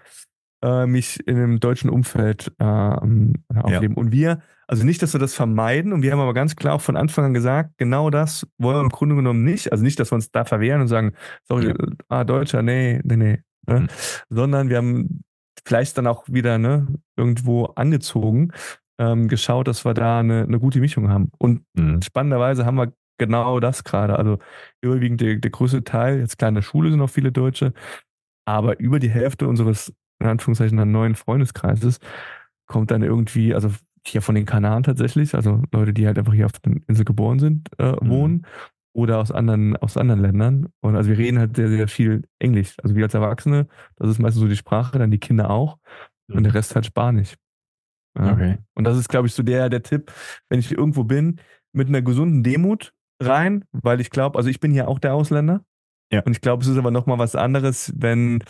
äh, 0.64 0.86
mich 0.86 1.20
in 1.26 1.36
einem 1.36 1.60
deutschen 1.60 1.90
Umfeld 1.90 2.50
äh, 2.58 2.64
aufleben. 2.64 3.94
Ja. 3.94 3.96
Und 3.96 4.12
wir, 4.12 4.40
also 4.66 4.84
nicht, 4.84 5.02
dass 5.02 5.12
wir 5.12 5.20
das 5.20 5.34
vermeiden, 5.34 5.92
und 5.92 6.02
wir 6.02 6.10
haben 6.10 6.20
aber 6.20 6.32
ganz 6.32 6.56
klar 6.56 6.74
auch 6.74 6.80
von 6.80 6.96
Anfang 6.96 7.26
an 7.26 7.34
gesagt, 7.34 7.72
genau 7.76 8.08
das 8.08 8.46
wollen 8.56 8.78
wir 8.78 8.82
im 8.82 8.88
Grunde 8.88 9.14
genommen 9.14 9.44
nicht. 9.44 9.72
Also 9.72 9.84
nicht, 9.84 10.00
dass 10.00 10.10
wir 10.10 10.16
uns 10.16 10.30
da 10.30 10.44
verwehren 10.44 10.80
und 10.80 10.88
sagen, 10.88 11.12
sorry, 11.46 11.68
ja. 11.68 11.74
ah, 12.08 12.24
Deutscher, 12.24 12.62
nee, 12.62 13.00
nee, 13.04 13.16
nee. 13.16 13.38
Ne? 13.66 13.80
Mhm. 13.80 13.88
Sondern 14.30 14.68
wir 14.70 14.78
haben 14.78 15.22
vielleicht 15.66 15.98
dann 15.98 16.06
auch 16.06 16.24
wieder 16.28 16.58
ne, 16.58 16.86
irgendwo 17.16 17.66
angezogen, 17.66 18.52
ähm, 18.98 19.28
geschaut, 19.28 19.68
dass 19.68 19.84
wir 19.84 19.94
da 19.94 20.20
eine, 20.20 20.44
eine 20.44 20.58
gute 20.58 20.80
Mischung 20.80 21.10
haben. 21.10 21.30
Und 21.38 21.62
mhm. 21.74 22.00
spannenderweise 22.02 22.64
haben 22.64 22.76
wir 22.76 22.92
genau 23.18 23.60
das 23.60 23.84
gerade. 23.84 24.18
Also 24.18 24.38
überwiegend 24.80 25.20
der, 25.20 25.36
der 25.36 25.50
größte 25.50 25.84
Teil, 25.84 26.18
jetzt 26.18 26.38
klar 26.38 26.48
in 26.48 26.54
der 26.54 26.62
Schule 26.62 26.90
sind 26.90 27.00
auch 27.00 27.10
viele 27.10 27.32
Deutsche, 27.32 27.72
aber 28.46 28.78
über 28.80 28.98
die 28.98 29.10
Hälfte 29.10 29.46
unseres, 29.46 29.92
in 30.24 30.30
Anführungszeichen, 30.30 30.90
neuen 30.90 31.14
Freundeskreises 31.14 32.00
kommt 32.66 32.90
dann 32.90 33.02
irgendwie, 33.02 33.54
also 33.54 33.70
hier 34.06 34.22
von 34.22 34.34
den 34.34 34.46
Kanaren 34.46 34.82
tatsächlich, 34.82 35.34
also 35.34 35.62
Leute, 35.72 35.92
die 35.92 36.06
halt 36.06 36.18
einfach 36.18 36.34
hier 36.34 36.46
auf 36.46 36.52
der 36.52 36.72
Insel 36.88 37.04
geboren 37.04 37.38
sind, 37.38 37.68
äh, 37.78 37.92
mhm. 37.92 38.08
wohnen 38.08 38.46
oder 38.94 39.18
aus 39.18 39.30
anderen, 39.30 39.76
aus 39.76 39.96
anderen 39.96 40.20
Ländern. 40.20 40.68
Und 40.80 40.96
also 40.96 41.10
wir 41.10 41.18
reden 41.18 41.38
halt 41.38 41.56
sehr, 41.56 41.68
sehr 41.68 41.88
viel 41.88 42.22
Englisch. 42.38 42.76
Also 42.82 42.94
wir 42.94 43.04
als 43.04 43.14
Erwachsene, 43.14 43.66
das 43.96 44.10
ist 44.10 44.18
meistens 44.18 44.40
so 44.40 44.48
die 44.48 44.56
Sprache, 44.56 44.98
dann 44.98 45.10
die 45.10 45.18
Kinder 45.18 45.50
auch. 45.50 45.78
Und 46.32 46.44
der 46.44 46.54
Rest 46.54 46.74
halt 46.74 46.86
Spanisch. 46.86 47.34
Ja. 48.16 48.32
Okay. 48.32 48.58
Und 48.74 48.84
das 48.84 48.96
ist, 48.96 49.08
glaube 49.08 49.26
ich, 49.26 49.34
so 49.34 49.42
der, 49.42 49.68
der 49.68 49.82
Tipp, 49.82 50.12
wenn 50.48 50.60
ich 50.60 50.72
irgendwo 50.72 51.04
bin, 51.04 51.40
mit 51.72 51.88
einer 51.88 52.02
gesunden 52.02 52.42
Demut 52.42 52.94
rein, 53.20 53.64
weil 53.72 54.00
ich 54.00 54.10
glaube, 54.10 54.38
also 54.38 54.48
ich 54.48 54.60
bin 54.60 54.70
hier 54.70 54.88
auch 54.88 54.98
der 54.98 55.14
Ausländer. 55.14 55.64
Ja. 56.12 56.22
Und 56.22 56.32
ich 56.32 56.40
glaube, 56.40 56.62
es 56.62 56.68
ist 56.68 56.78
aber 56.78 56.90
nochmal 56.90 57.18
was 57.18 57.34
anderes, 57.34 57.92
wenn, 57.96 58.42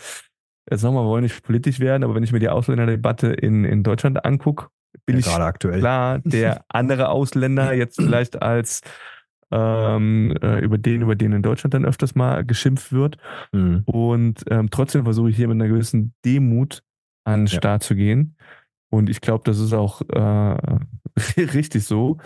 jetzt 0.69 0.83
nochmal, 0.83 1.03
wir 1.03 1.09
wollen 1.09 1.23
nicht 1.23 1.43
politisch 1.43 1.79
werden, 1.79 2.03
aber 2.03 2.15
wenn 2.15 2.23
ich 2.23 2.31
mir 2.31 2.39
die 2.39 2.49
Ausländerdebatte 2.49 3.27
in, 3.27 3.65
in 3.65 3.83
Deutschland 3.83 4.25
angucke, 4.25 4.67
bin 5.05 5.17
ja, 5.17 5.19
ich 5.19 5.27
aktuell. 5.27 5.79
klar 5.79 6.19
der 6.23 6.63
andere 6.69 7.09
Ausländer 7.09 7.73
jetzt 7.73 7.97
vielleicht 7.97 8.41
als 8.41 8.81
ähm, 9.51 10.35
äh, 10.41 10.59
über 10.59 10.77
den, 10.77 11.01
über 11.01 11.15
den 11.15 11.31
in 11.31 11.43
Deutschland 11.43 11.73
dann 11.73 11.85
öfters 11.85 12.15
mal 12.15 12.43
geschimpft 12.43 12.91
wird. 12.91 13.17
Mhm. 13.51 13.83
Und 13.85 14.43
ähm, 14.49 14.69
trotzdem 14.69 15.03
versuche 15.03 15.29
ich 15.29 15.35
hier 15.35 15.47
mit 15.47 15.55
einer 15.55 15.67
gewissen 15.67 16.13
Demut 16.25 16.81
an 17.25 17.41
den 17.41 17.47
ja. 17.47 17.57
Start 17.57 17.83
zu 17.83 17.95
gehen. 17.95 18.37
Und 18.89 19.09
ich 19.09 19.21
glaube, 19.21 19.43
das 19.45 19.59
ist 19.59 19.73
auch 19.73 20.01
äh, 20.09 20.57
richtig 21.37 21.85
so. 21.85 22.17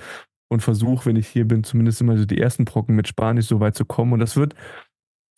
Und 0.51 0.61
versuche, 0.61 1.05
wenn 1.05 1.15
ich 1.15 1.27
hier 1.27 1.47
bin, 1.47 1.63
zumindest 1.63 2.01
immer 2.01 2.17
so 2.17 2.25
die 2.25 2.39
ersten 2.39 2.65
Brocken 2.65 2.95
mit 2.95 3.07
Spanisch 3.07 3.45
so 3.45 3.59
weit 3.59 3.75
zu 3.75 3.85
kommen. 3.85 4.13
Und 4.13 4.19
das 4.19 4.35
wird, 4.35 4.55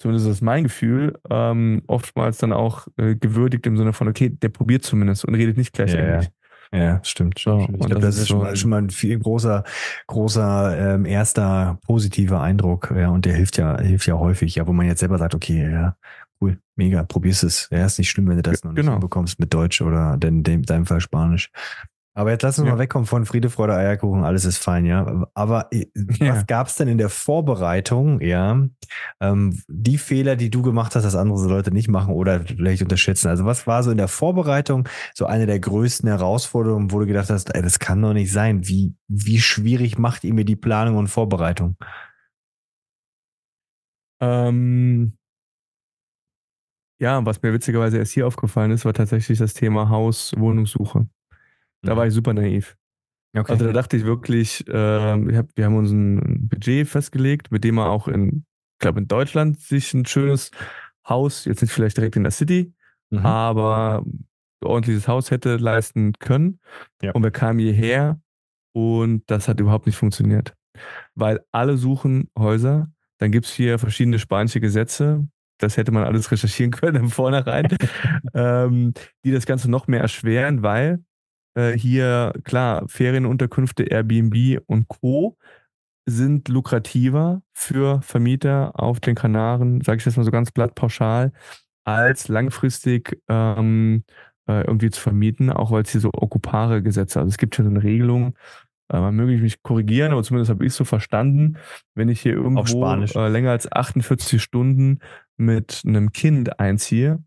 zumindest 0.01 0.27
ist 0.27 0.41
mein 0.41 0.63
Gefühl, 0.63 1.19
ähm, 1.29 1.83
oftmals 1.87 2.39
dann 2.39 2.53
auch 2.53 2.87
äh, 2.97 3.15
gewürdigt 3.15 3.67
im 3.67 3.77
Sinne 3.77 3.93
von, 3.93 4.07
okay, 4.07 4.29
der 4.29 4.49
probiert 4.49 4.83
zumindest 4.83 5.25
und 5.25 5.35
redet 5.35 5.57
nicht 5.57 5.73
gleich 5.73 5.93
ja, 5.93 5.99
Englisch. 5.99 6.25
Ja. 6.25 6.31
Ja, 6.73 7.01
stimmt. 7.03 7.37
So, 7.37 7.59
ich 7.59 7.67
glaube, 7.67 7.95
das, 7.95 8.15
das, 8.15 8.17
ist 8.19 8.27
schon, 8.29 8.39
mal, 8.39 8.55
schon 8.55 8.69
mal 8.69 8.77
ein 8.77 8.89
viel 8.91 9.19
großer, 9.19 9.65
großer 10.07 10.95
ähm, 10.95 11.05
erster 11.05 11.77
positiver 11.85 12.39
Eindruck. 12.39 12.93
Ja, 12.95 13.09
und 13.09 13.25
der 13.25 13.33
hilft 13.33 13.57
ja, 13.57 13.77
hilft 13.77 14.07
ja 14.07 14.17
häufig, 14.17 14.55
ja, 14.55 14.65
wo 14.65 14.71
man 14.71 14.85
jetzt 14.85 15.01
selber 15.01 15.17
sagt, 15.17 15.35
okay, 15.35 15.69
ja, 15.69 15.97
cool, 16.39 16.57
mega, 16.77 17.03
probier's 17.03 17.43
es. 17.43 17.67
Ja, 17.71 17.85
ist 17.85 17.97
nicht 17.97 18.09
schlimm, 18.09 18.29
wenn 18.29 18.37
du 18.37 18.41
das 18.41 18.63
noch 18.63 18.73
genau. 18.73 18.93
nicht 18.93 19.01
bekommst 19.01 19.37
mit 19.37 19.53
Deutsch 19.53 19.81
oder 19.81 20.17
in 20.23 20.43
deinem 20.43 20.85
Fall 20.85 21.01
Spanisch. 21.01 21.51
Aber 22.14 22.32
jetzt 22.32 22.41
lass 22.41 22.59
uns 22.59 22.68
ja. 22.68 22.74
mal 22.74 22.80
wegkommen 22.80 23.05
von 23.05 23.26
Friede, 23.26 23.49
Freude, 23.49 23.74
Eierkuchen, 23.74 24.26
alles 24.26 24.43
ist 24.43 24.57
fein, 24.57 24.86
ja. 24.86 25.26
Aber 25.34 25.70
äh, 25.72 25.86
ja. 26.20 26.36
was 26.36 26.45
gab's 26.45 26.76
denn 26.76 26.89
in 26.89 26.97
der 26.97 27.09
Vorbereitung, 27.09 28.20
ja? 28.20 28.68
Ähm, 29.22 29.62
die 29.70 29.97
Fehler, 29.97 30.36
die 30.36 30.49
du 30.49 30.62
gemacht 30.62 30.93
hast, 30.95 31.03
dass 31.03 31.16
andere 31.16 31.47
Leute 31.47 31.72
nicht 31.72 31.88
machen 31.88 32.14
oder 32.14 32.41
vielleicht 32.41 32.82
unterschätzen. 32.82 33.30
Also 33.30 33.45
was 33.45 33.66
war 33.66 33.82
so 33.84 33.91
in 33.91 33.97
der 33.97 34.09
Vorbereitung 34.09 34.89
so 35.14 35.26
eine 35.26 35.45
der 35.45 35.62
größten 35.62 36.09
Herausforderungen, 36.09 36.91
wo 36.91 36.99
du 36.99 37.05
gedacht 37.05 37.30
hast, 37.30 37.55
ey, 37.55 37.62
das 37.62 37.80
kann 37.80 38.01
doch 38.01 38.14
nicht 38.14 38.32
sein. 38.32 38.68
Wie, 38.68 38.93
wie 39.07 39.39
schwierig 39.39 39.97
macht 39.97 40.26
ihr 40.26 40.34
mir 40.34 40.45
die 40.45 40.57
Planung 40.57 40.97
und 40.97 41.07
Vorbereitung? 41.07 41.78
Ähm, 44.20 45.18
ja, 46.99 47.26
was 47.26 47.41
mir 47.41 47.53
witzigerweise 47.53 47.97
erst 47.97 48.12
hier 48.12 48.28
aufgefallen 48.28 48.72
ist, 48.72 48.84
war 48.84 48.93
tatsächlich 48.93 49.39
das 49.39 49.53
Thema 49.53 49.89
Haus-Wohnungssuche. 49.89 51.07
Da 51.82 51.97
war 51.97 52.07
ich 52.07 52.13
super 52.13 52.34
naiv. 52.34 52.77
Okay. 53.34 53.51
Also 53.51 53.65
da 53.65 53.71
dachte 53.71 53.97
ich 53.97 54.03
wirklich, 54.03 54.67
äh, 54.67 54.73
hab, 54.73 55.47
wir 55.55 55.65
haben 55.65 55.75
uns 55.75 55.91
ein 55.91 56.49
Budget 56.49 56.88
festgelegt, 56.88 57.51
mit 57.51 57.63
dem 57.63 57.75
man 57.75 57.88
auch 57.88 58.07
in, 58.07 58.45
ich 58.73 58.79
glaube 58.79 58.99
in 58.99 59.07
Deutschland 59.07 59.59
sich 59.59 59.93
ein 59.93 60.05
schönes 60.05 60.51
Haus, 61.07 61.45
jetzt 61.45 61.61
nicht 61.61 61.71
vielleicht 61.71 61.97
direkt 61.97 62.17
in 62.17 62.23
der 62.23 62.32
City, 62.32 62.73
mhm. 63.09 63.25
aber 63.25 64.03
ordentliches 64.63 65.07
Haus 65.07 65.32
hätte 65.32 65.57
leisten 65.57 66.13
können. 66.19 66.59
Ja. 67.01 67.11
Und 67.13 67.23
wir 67.23 67.32
kamen 67.32 67.59
hierher 67.59 68.19
und 68.73 69.23
das 69.27 69.47
hat 69.47 69.59
überhaupt 69.59 69.86
nicht 69.86 69.97
funktioniert. 69.97 70.53
Weil 71.15 71.39
alle 71.51 71.77
suchen 71.77 72.29
Häuser, 72.38 72.91
dann 73.17 73.32
gibt 73.32 73.45
es 73.45 73.53
hier 73.53 73.79
verschiedene 73.79 74.19
spanische 74.19 74.59
Gesetze, 74.59 75.27
das 75.57 75.77
hätte 75.77 75.91
man 75.91 76.03
alles 76.03 76.32
recherchieren 76.32 76.71
können 76.71 76.97
im 76.97 77.09
Vornherein, 77.09 77.67
ähm, 78.34 78.93
die 79.23 79.32
das 79.32 79.45
Ganze 79.45 79.69
noch 79.69 79.88
mehr 79.88 80.01
erschweren, 80.01 80.63
weil 80.63 81.03
äh, 81.55 81.71
hier, 81.73 82.33
klar, 82.43 82.87
Ferienunterkünfte, 82.87 83.83
Airbnb 83.83 84.61
und 84.67 84.87
Co. 84.87 85.37
sind 86.05 86.47
lukrativer 86.47 87.41
für 87.53 88.01
Vermieter 88.01 88.79
auf 88.79 88.99
den 88.99 89.15
Kanaren, 89.15 89.81
sage 89.81 89.99
ich 89.99 90.05
jetzt 90.05 90.17
mal 90.17 90.23
so 90.23 90.31
ganz 90.31 90.51
platt 90.51 90.75
pauschal, 90.75 91.31
als 91.83 92.27
langfristig 92.27 93.21
ähm, 93.27 94.03
äh, 94.47 94.61
irgendwie 94.61 94.89
zu 94.89 95.01
vermieten, 95.01 95.49
auch 95.49 95.71
weil 95.71 95.83
es 95.83 95.91
hier 95.91 96.01
so 96.01 96.11
okupare 96.13 96.81
Gesetze, 96.81 97.19
also 97.19 97.29
es 97.29 97.37
gibt 97.37 97.55
hier 97.55 97.65
so 97.65 97.71
eine 97.71 97.83
Regelung, 97.83 98.35
äh, 98.91 98.99
man 98.99 99.15
möge 99.15 99.41
mich 99.41 99.63
korrigieren, 99.63 100.11
aber 100.11 100.23
zumindest 100.23 100.49
habe 100.51 100.65
ich 100.65 100.73
so 100.73 100.83
verstanden, 100.83 101.57
wenn 101.95 102.09
ich 102.09 102.21
hier 102.21 102.33
irgendwo 102.33 102.85
äh, 102.85 103.27
länger 103.29 103.51
als 103.51 103.71
48 103.71 104.41
Stunden 104.41 104.99
mit 105.37 105.83
einem 105.85 106.11
Kind 106.11 106.59
einziehe, 106.59 107.23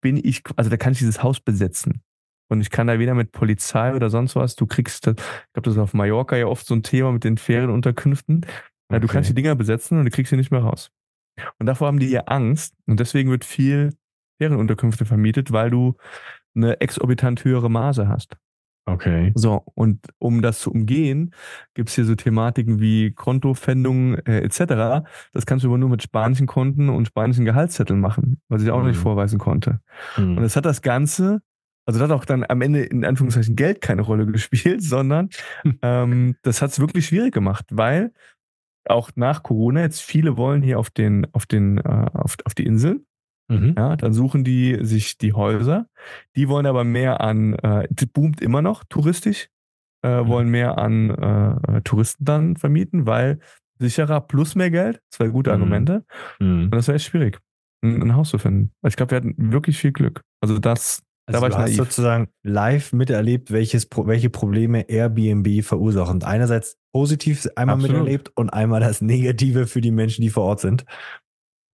bin 0.00 0.16
ich, 0.16 0.42
also 0.56 0.70
da 0.70 0.76
kann 0.76 0.92
ich 0.92 0.98
dieses 0.98 1.22
Haus 1.22 1.40
besetzen. 1.40 2.02
Und 2.48 2.60
ich 2.60 2.70
kann 2.70 2.86
da 2.86 2.98
weder 2.98 3.14
mit 3.14 3.32
Polizei 3.32 3.94
oder 3.94 4.08
sonst 4.08 4.36
was, 4.36 4.54
du 4.54 4.66
kriegst, 4.66 5.06
das, 5.06 5.14
ich 5.16 5.52
glaube, 5.52 5.64
das 5.64 5.74
ist 5.74 5.80
auf 5.80 5.94
Mallorca 5.94 6.36
ja 6.36 6.46
oft 6.46 6.66
so 6.66 6.74
ein 6.74 6.82
Thema 6.82 7.12
mit 7.12 7.24
den 7.24 7.38
Ferienunterkünften. 7.38 8.46
Okay. 8.88 9.00
Du 9.00 9.08
kannst 9.08 9.30
die 9.30 9.34
Dinger 9.34 9.56
besetzen 9.56 9.98
und 9.98 10.04
du 10.04 10.10
kriegst 10.10 10.30
sie 10.30 10.36
nicht 10.36 10.52
mehr 10.52 10.62
raus. 10.62 10.90
Und 11.58 11.66
davor 11.66 11.88
haben 11.88 11.98
die 11.98 12.08
ja 12.08 12.22
Angst 12.22 12.74
und 12.86 13.00
deswegen 13.00 13.30
wird 13.30 13.44
viel 13.44 13.94
Ferienunterkünfte 14.38 15.04
vermietet, 15.04 15.52
weil 15.52 15.70
du 15.70 15.96
eine 16.54 16.80
exorbitant 16.80 17.44
höhere 17.44 17.70
Maße 17.70 18.08
hast. 18.08 18.36
Okay. 18.88 19.32
So, 19.34 19.64
und 19.74 19.98
um 20.18 20.42
das 20.42 20.60
zu 20.60 20.70
umgehen, 20.70 21.34
gibt's 21.74 21.96
hier 21.96 22.04
so 22.04 22.14
Thematiken 22.14 22.78
wie 22.78 23.10
Kontofendung 23.10 24.14
äh, 24.18 24.38
etc. 24.42 25.04
Das 25.32 25.44
kannst 25.44 25.64
du 25.64 25.68
aber 25.68 25.78
nur 25.78 25.88
mit 25.88 26.04
spanischen 26.04 26.46
Konten 26.46 26.88
und 26.88 27.08
spanischen 27.08 27.44
Gehaltszetteln 27.44 27.98
machen, 27.98 28.40
was 28.48 28.62
ich 28.62 28.70
auch 28.70 28.80
mhm. 28.80 28.88
nicht 28.88 29.00
vorweisen 29.00 29.40
konnte. 29.40 29.80
Mhm. 30.16 30.38
Und 30.38 30.44
es 30.44 30.54
hat 30.54 30.66
das 30.66 30.82
Ganze 30.82 31.42
also 31.86 32.00
das 32.00 32.10
hat 32.10 32.16
auch 32.16 32.24
dann 32.24 32.44
am 32.48 32.60
Ende 32.60 32.82
in 32.82 33.04
Anführungszeichen 33.04 33.56
Geld 33.56 33.80
keine 33.80 34.02
Rolle 34.02 34.26
gespielt, 34.26 34.82
sondern 34.82 35.30
ähm, 35.82 36.36
das 36.42 36.60
hat 36.60 36.70
es 36.70 36.80
wirklich 36.80 37.06
schwierig 37.06 37.32
gemacht, 37.32 37.64
weil 37.70 38.12
auch 38.88 39.10
nach 39.14 39.42
Corona 39.42 39.80
jetzt 39.80 40.02
viele 40.02 40.36
wollen 40.36 40.62
hier 40.62 40.78
auf 40.78 40.90
den, 40.90 41.26
auf 41.32 41.46
den, 41.46 41.78
äh, 41.78 42.06
auf, 42.12 42.36
auf 42.44 42.54
die 42.54 42.66
Insel. 42.66 43.04
Mhm. 43.48 43.74
Ja, 43.76 43.96
dann 43.96 44.12
suchen 44.12 44.42
die 44.42 44.78
sich 44.82 45.18
die 45.18 45.32
Häuser. 45.32 45.86
Die 46.34 46.48
wollen 46.48 46.66
aber 46.66 46.84
mehr 46.84 47.20
an, 47.20 47.54
äh, 47.54 47.86
boomt 48.12 48.40
immer 48.40 48.62
noch 48.62 48.84
touristisch, 48.84 49.48
äh, 50.02 50.22
mhm. 50.22 50.28
wollen 50.28 50.48
mehr 50.48 50.78
an 50.78 51.10
äh, 51.10 51.82
Touristen 51.82 52.24
dann 52.24 52.56
vermieten, 52.56 53.06
weil 53.06 53.38
sicherer 53.78 54.20
plus 54.20 54.54
mehr 54.54 54.70
Geld. 54.70 55.00
Zwei 55.10 55.28
gute 55.28 55.50
mhm. 55.50 55.54
Argumente. 55.54 56.04
Mhm. 56.40 56.64
Und 56.64 56.74
das 56.74 56.88
wäre 56.88 56.96
echt 56.96 57.06
schwierig, 57.06 57.38
ein, 57.82 58.02
ein 58.02 58.16
Haus 58.16 58.30
zu 58.30 58.38
finden. 58.38 58.72
Ich 58.86 58.96
glaube, 58.96 59.12
wir 59.12 59.16
hatten 59.16 59.52
wirklich 59.52 59.78
viel 59.78 59.92
Glück. 59.92 60.22
Also 60.40 60.58
das, 60.58 61.02
also 61.26 61.40
da 61.40 61.48
du 61.48 61.54
ich 61.54 61.60
hast 61.60 61.76
sozusagen 61.76 62.28
live 62.42 62.92
miterlebt, 62.92 63.50
welches, 63.50 63.88
welche 63.90 64.30
Probleme 64.30 64.88
Airbnb 64.88 65.64
verursachen. 65.64 66.22
Einerseits 66.22 66.78
positiv 66.92 67.48
einmal 67.56 67.76
Absolut. 67.76 67.96
miterlebt 67.96 68.32
und 68.36 68.50
einmal 68.50 68.80
das 68.80 69.00
Negative 69.00 69.66
für 69.66 69.80
die 69.80 69.90
Menschen, 69.90 70.22
die 70.22 70.30
vor 70.30 70.44
Ort 70.44 70.60
sind. 70.60 70.84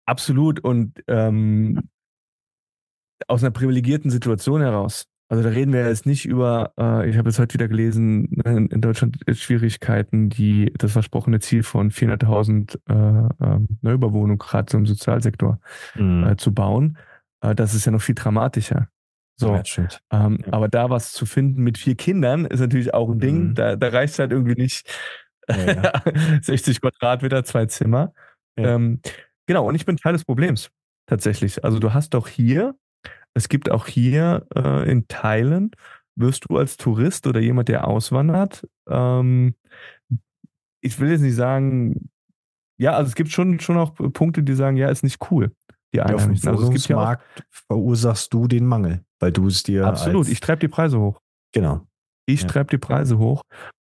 Absolut. 0.06 0.60
Und 0.60 1.02
ähm, 1.08 1.88
aus 3.26 3.42
einer 3.42 3.50
privilegierten 3.50 4.10
Situation 4.10 4.60
heraus. 4.60 5.06
Also 5.28 5.44
da 5.44 5.50
reden 5.50 5.72
wir 5.72 5.86
jetzt 5.86 6.06
nicht 6.06 6.26
über, 6.26 6.72
äh, 6.76 7.08
ich 7.08 7.16
habe 7.16 7.28
es 7.28 7.38
heute 7.38 7.54
wieder 7.54 7.68
gelesen, 7.68 8.28
ne, 8.44 8.66
in, 8.68 8.80
Deutschland 8.80 9.18
Schwierigkeiten, 9.30 10.28
die 10.28 10.72
das 10.76 10.92
versprochene 10.92 11.38
Ziel 11.38 11.62
von 11.62 11.92
400.000 11.92 12.78
äh, 12.88 13.44
äh, 13.44 13.60
Neubauwohnungen 13.80 14.38
gerade 14.38 14.70
so 14.70 14.78
im 14.78 14.86
Sozialsektor 14.86 15.60
mhm. 15.94 16.24
äh, 16.24 16.36
zu 16.36 16.52
bauen. 16.52 16.98
Äh, 17.42 17.54
das 17.54 17.74
ist 17.74 17.84
ja 17.84 17.92
noch 17.92 18.02
viel 18.02 18.16
dramatischer. 18.16 18.88
So, 19.40 19.54
ähm, 20.10 20.38
ja. 20.44 20.52
aber 20.52 20.68
da 20.68 20.90
was 20.90 21.12
zu 21.12 21.26
finden 21.26 21.62
mit 21.62 21.78
vier 21.78 21.96
Kindern 21.96 22.44
ist 22.44 22.60
natürlich 22.60 22.94
auch 22.94 23.08
ein 23.08 23.16
mhm. 23.16 23.20
Ding. 23.20 23.54
Da, 23.54 23.76
da 23.76 23.88
reicht 23.88 24.14
es 24.14 24.18
halt 24.18 24.32
irgendwie 24.32 24.60
nicht 24.60 24.86
ja, 25.48 26.02
60 26.42 26.80
Quadratmeter, 26.82 27.44
zwei 27.44 27.66
Zimmer. 27.66 28.12
Ähm, 28.56 29.00
genau, 29.46 29.66
und 29.66 29.74
ich 29.74 29.86
bin 29.86 29.96
Teil 29.96 30.12
des 30.12 30.24
Problems 30.24 30.70
tatsächlich. 31.06 31.64
Also 31.64 31.78
du 31.78 31.94
hast 31.94 32.10
doch 32.10 32.28
hier 32.28 32.74
es 33.34 33.48
gibt 33.48 33.70
auch 33.70 33.86
hier 33.86 34.46
äh, 34.54 34.90
in 34.90 35.06
Teilen, 35.08 35.70
wirst 36.16 36.46
du 36.48 36.56
als 36.56 36.76
Tourist 36.76 37.26
oder 37.26 37.40
jemand, 37.40 37.68
der 37.68 37.86
auswandert, 37.86 38.66
ähm, 38.88 39.54
ich 40.82 40.98
will 40.98 41.10
jetzt 41.10 41.20
nicht 41.20 41.34
sagen, 41.34 42.10
ja, 42.78 42.92
also 42.92 43.08
es 43.08 43.14
gibt 43.14 43.30
schon, 43.30 43.60
schon 43.60 43.76
auch 43.76 43.94
Punkte, 43.94 44.42
die 44.42 44.54
sagen, 44.54 44.76
ja, 44.76 44.88
ist 44.88 45.04
nicht 45.04 45.30
cool. 45.30 45.52
Die 45.92 46.00
Einheimischen. 46.00 46.46
Ja, 46.46 46.52
also 46.52 46.64
es 46.64 46.70
gibt 46.70 46.88
ja 46.88 46.96
Markt 46.96 47.44
verursachst 47.50 48.32
du 48.32 48.46
den 48.46 48.66
Mangel, 48.66 49.04
weil 49.18 49.32
du 49.32 49.46
es 49.46 49.62
dir. 49.62 49.86
Absolut, 49.86 50.28
ich 50.28 50.40
treibe 50.40 50.60
die 50.60 50.68
Preise 50.68 51.00
hoch. 51.00 51.20
Genau. 51.52 51.86
Ich 52.26 52.42
ja. 52.42 52.48
treibe 52.48 52.70
die 52.70 52.78
Preise 52.78 53.18
hoch. 53.18 53.42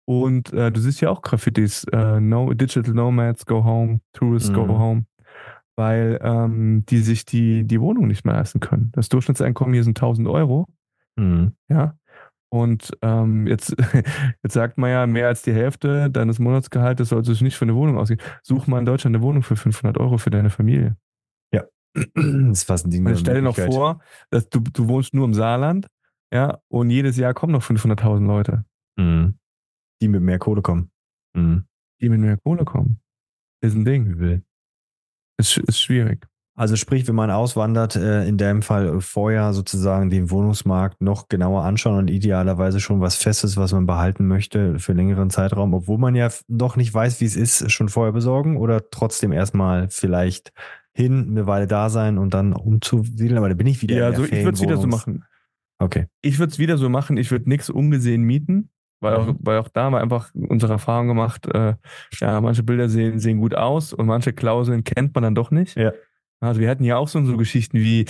Und 0.08 0.54
äh, 0.54 0.72
du 0.72 0.80
siehst 0.80 1.02
ja 1.02 1.10
auch 1.10 1.24
Graffitis, 1.24 1.84
äh, 1.86 2.20
no, 2.20 2.54
Digital 2.54 2.94
Nomads 2.94 3.46
go 3.48 3.64
home, 3.64 4.02
Tourists 4.14 4.50
mhm. 4.50 4.54
go 4.54 4.68
home 4.68 5.06
weil 5.76 6.20
ähm, 6.22 6.86
die 6.88 7.00
sich 7.00 7.26
die, 7.26 7.66
die 7.66 7.82
Wohnung 7.82 8.08
nicht 8.08 8.26
mehr 8.26 8.36
leisten 8.36 8.60
können. 8.60 8.92
Das 8.94 9.10
Durchschnittseinkommen 9.10 9.74
hier 9.74 9.84
sind 9.84 9.98
1000 9.98 10.28
Euro. 10.28 10.68
Mhm. 11.18 11.54
Ja. 11.70 11.98
Und 12.50 12.92
ähm, 13.02 13.48
jetzt, 13.48 13.76
jetzt 14.44 14.54
sagt 14.54 14.78
man 14.78 14.90
ja, 14.90 15.06
mehr 15.08 15.28
als 15.28 15.42
die 15.42 15.54
Hälfte 15.54 16.10
deines 16.10 16.40
Monatsgehaltes 16.40 17.10
sollte 17.10 17.32
sich 17.32 17.42
nicht 17.42 17.58
für 17.58 17.66
eine 17.66 17.76
Wohnung 17.76 17.98
ausgehen. 17.98 18.22
Such 18.44 18.68
mal 18.68 18.80
in 18.80 18.86
Deutschland 18.86 19.16
eine 19.16 19.24
Wohnung 19.24 19.44
für 19.44 19.56
500 19.56 19.98
Euro 19.98 20.18
für 20.18 20.30
deine 20.30 20.50
Familie. 20.50 20.96
Das 22.14 22.60
ist 22.60 22.64
fast 22.66 22.86
ein 22.86 22.92
Ding. 22.92 23.16
stell 23.16 23.36
dir 23.36 23.42
noch 23.42 23.56
vor, 23.56 24.02
dass 24.30 24.50
du, 24.50 24.60
du 24.60 24.88
wohnst 24.88 25.14
nur 25.14 25.26
im 25.26 25.34
Saarland, 25.34 25.88
ja, 26.34 26.60
und 26.68 26.90
jedes 26.90 27.18
Jahr 27.18 27.34
kommen 27.34 27.54
noch 27.54 27.64
500.000 27.64 28.26
Leute. 28.26 28.66
Mhm. 28.98 29.40
Die 30.02 30.08
mit 30.08 30.22
mehr 30.22 30.40
Kohle 30.40 30.62
kommen. 30.62 30.92
Mhm. 31.34 31.66
Die 32.02 32.10
mit 32.10 32.20
mehr 32.20 32.38
Kohle 32.38 32.66
kommen. 32.66 33.00
Ist 33.62 33.76
ein 33.76 33.86
Ding. 33.86 34.20
Wie 34.20 34.42
ist, 35.38 35.58
ist 35.58 35.80
schwierig. 35.80 36.28
Also 36.58 36.78
sprich, 36.78 37.06
wenn 37.08 37.16
man 37.16 37.32
auswandert, 37.32 37.98
äh, 37.98 38.26
in 38.26 38.38
dem 38.38 38.62
Fall 38.62 39.02
vorher 39.02 39.52
sozusagen 39.52 40.10
den 40.10 40.32
Wohnungsmarkt 40.32 41.02
noch 41.02 41.28
genauer 41.28 41.64
anschauen 41.66 41.98
und 41.98 42.10
idealerweise 42.10 42.80
schon 42.80 43.02
was 43.02 43.16
Festes, 43.16 43.58
was 43.58 43.74
man 43.74 43.86
behalten 43.86 44.26
möchte 44.28 44.80
für 44.80 44.94
längeren 44.94 45.30
Zeitraum, 45.30 45.74
obwohl 45.74 45.98
man 45.98 46.16
ja 46.16 46.30
noch 46.48 46.78
nicht 46.78 46.94
weiß, 46.94 47.20
wie 47.20 47.26
es 47.26 47.36
ist, 47.36 47.70
schon 47.72 47.90
vorher 47.90 48.14
besorgen 48.14 48.56
oder 48.56 48.90
trotzdem 48.90 49.34
erstmal 49.34 49.90
vielleicht 49.90 50.54
hin, 50.96 51.28
eine 51.30 51.46
Weile 51.48 51.68
da 51.68 51.90
sein 51.90 52.18
und 52.18 52.34
dann 52.34 52.54
umzusiedeln. 52.54 53.38
Aber 53.38 53.50
da 53.50 53.56
bin 53.56 53.68
ich 53.68 53.82
wieder. 53.82 53.96
Ja, 53.96 54.06
also 54.06 54.24
ich 54.24 54.32
würde 54.32 54.52
es 54.52 54.62
wieder 54.62 54.78
so 54.78 54.88
machen. 54.88 55.26
Okay. 55.78 56.08
Ich 56.22 56.40
würde 56.40 56.52
es 56.52 56.60
wieder 56.60 56.78
so 56.78 56.90
machen. 56.90 57.18
Ich 57.18 57.32
würde 57.32 57.50
nichts 57.50 57.70
ungesehen 57.70 58.24
mieten. 58.24 58.70
Weil 59.02 59.16
auch, 59.16 59.28
mhm. 59.28 59.38
weil 59.42 59.60
auch 59.60 59.68
da 59.68 59.84
haben 59.84 59.94
wir 59.94 60.02
einfach 60.02 60.32
unsere 60.34 60.72
Erfahrung 60.72 61.08
gemacht, 61.08 61.46
äh, 61.54 61.76
ja, 62.14 62.40
manche 62.42 62.64
Bilder 62.64 62.88
sehen, 62.88 63.20
sehen 63.20 63.40
gut 63.40 63.54
aus 63.54 63.94
und 63.94 64.08
manche 64.08 64.32
Klauseln 64.32 64.86
kennt 64.86 65.14
man 65.14 65.24
dann 65.24 65.36
doch 65.36 65.52
nicht. 65.52 65.76
Ja. 65.76 65.92
Also 66.40 66.62
wir 66.62 66.70
hatten 66.70 66.84
ja 66.84 66.98
auch 66.98 67.08
so, 67.08 67.24
so 67.24 67.38
Geschichten 67.38 67.78
wie, 67.78 68.06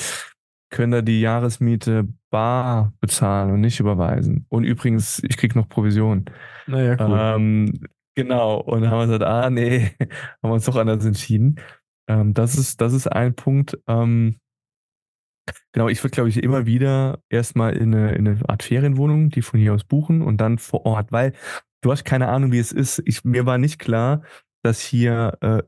können 0.69 0.91
da 0.91 1.01
die 1.01 1.21
Jahresmiete 1.21 2.07
bar 2.29 2.93
bezahlen 2.99 3.51
und 3.51 3.61
nicht 3.61 3.79
überweisen. 3.79 4.45
Und 4.49 4.63
übrigens, 4.63 5.21
ich 5.23 5.37
krieg 5.37 5.55
noch 5.55 5.69
Provision. 5.69 6.25
Naja, 6.67 6.97
cool. 6.99 7.17
Ähm, 7.19 7.73
genau. 8.15 8.59
Und 8.59 8.81
dann 8.81 8.91
haben 8.91 8.99
wir 8.99 9.05
gesagt, 9.05 9.23
ah, 9.23 9.49
nee, 9.49 9.91
haben 9.99 10.49
wir 10.49 10.53
uns 10.53 10.65
doch 10.65 10.75
anders 10.75 11.05
entschieden. 11.05 11.55
Ähm, 12.07 12.33
das 12.33 12.55
ist, 12.57 12.81
das 12.81 12.93
ist 12.93 13.07
ein 13.07 13.35
Punkt. 13.35 13.77
Ähm, 13.87 14.37
Genau, 15.73 15.89
ich 15.89 16.03
würde, 16.03 16.11
glaube 16.13 16.29
ich, 16.29 16.41
immer 16.41 16.65
wieder 16.65 17.19
erstmal 17.29 17.75
in 17.75 17.93
eine, 17.93 18.15
in 18.15 18.27
eine 18.27 18.49
Art 18.49 18.63
Ferienwohnung, 18.63 19.29
die 19.29 19.41
von 19.41 19.59
hier 19.59 19.73
aus 19.73 19.83
buchen 19.83 20.21
und 20.21 20.37
dann 20.37 20.57
vor 20.57 20.85
Ort, 20.85 21.11
weil 21.11 21.33
du 21.81 21.91
hast 21.91 22.03
keine 22.05 22.29
Ahnung, 22.29 22.51
wie 22.51 22.59
es 22.59 22.71
ist. 22.71 23.01
Ich, 23.05 23.23
mir 23.23 23.45
war 23.45 23.57
nicht 23.57 23.77
klar, 23.79 24.23
dass 24.63 24.79
hier 24.79 25.37
äh, 25.41 25.61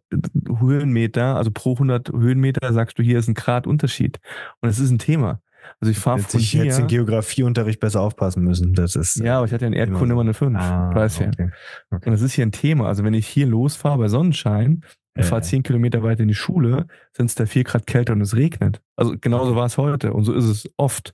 Höhenmeter, 0.60 1.36
also 1.36 1.52
pro 1.52 1.74
100 1.74 2.10
Höhenmeter 2.10 2.74
sagst 2.74 2.98
du, 2.98 3.04
hier 3.04 3.20
ist 3.20 3.28
ein 3.28 3.36
Grad 3.36 3.68
Unterschied. 3.68 4.20
Und 4.62 4.70
das 4.70 4.80
ist 4.80 4.90
ein 4.90 4.98
Thema. 5.00 5.42
Also 5.80 5.92
ich 5.92 6.00
fahre 6.00 6.20
von 6.20 6.40
ich 6.40 6.52
hier. 6.52 6.64
Ich 6.64 6.72
hätte 6.72 6.82
in 6.82 6.88
Geografieunterricht 6.88 7.80
besser 7.80 8.02
aufpassen 8.02 8.44
müssen. 8.44 8.74
Das 8.74 8.96
ist. 8.96 9.18
Ja, 9.18 9.38
aber 9.38 9.46
ich 9.46 9.54
hatte 9.54 9.66
ja 9.66 9.68
in 9.68 9.74
Erdkunde 9.74 10.14
immer 10.14 10.22
eine 10.22 10.34
5. 10.34 10.58
Ah, 10.58 10.94
weiß 10.94 11.20
ja. 11.20 11.28
Okay. 11.28 11.52
Okay. 11.92 12.10
Und 12.10 12.12
das 12.14 12.22
ist 12.22 12.34
hier 12.34 12.46
ein 12.46 12.52
Thema. 12.52 12.88
Also 12.88 13.04
wenn 13.04 13.14
ich 13.14 13.28
hier 13.28 13.46
losfahre 13.46 13.98
bei 13.98 14.08
Sonnenschein, 14.08 14.84
ich 15.20 15.26
fahre 15.26 15.42
zehn 15.42 15.64
Kilometer 15.64 16.04
weiter 16.04 16.22
in 16.22 16.28
die 16.28 16.36
Schule, 16.36 16.86
sind 17.12 17.28
es 17.28 17.36
da 17.36 17.46
vier 17.46 17.64
Grad 17.64 17.88
kälter 17.88 18.14
und 18.14 18.22
es 18.22 18.36
regnet. 18.36 18.82
Also 18.96 19.16
genauso 19.20 19.56
war 19.56 19.66
es 19.66 19.78
heute 19.78 20.14
und 20.14 20.24
so 20.24 20.34
ist 20.34 20.46
es 20.46 20.70
oft. 20.78 21.14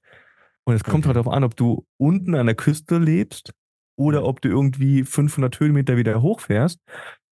Und 0.65 0.75
es 0.75 0.83
kommt 0.83 1.05
okay. 1.05 1.07
halt 1.07 1.17
darauf 1.17 1.33
an, 1.33 1.43
ob 1.43 1.55
du 1.55 1.85
unten 1.97 2.35
an 2.35 2.45
der 2.45 2.55
Küste 2.55 2.97
lebst 2.97 3.53
oder 3.97 4.25
ob 4.25 4.41
du 4.41 4.49
irgendwie 4.49 5.03
500 5.03 5.59
Höhenmeter 5.59 5.97
wieder 5.97 6.21
hochfährst. 6.21 6.79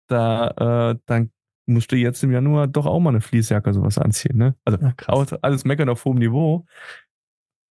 Da, 0.07 0.91
äh, 0.91 0.99
dann 1.05 1.31
musst 1.67 1.91
du 1.91 1.95
jetzt 1.95 2.23
im 2.23 2.31
Januar 2.31 2.67
doch 2.67 2.85
auch 2.85 2.99
mal 2.99 3.11
eine 3.11 3.21
Fließjacke 3.21 3.73
sowas 3.73 3.97
anziehen. 3.97 4.37
Ne? 4.37 4.55
Also 4.65 4.79
ja, 4.79 4.93
alles 5.41 5.65
meckern 5.65 5.89
auf 5.89 6.05
hohem 6.05 6.17
Niveau. 6.17 6.65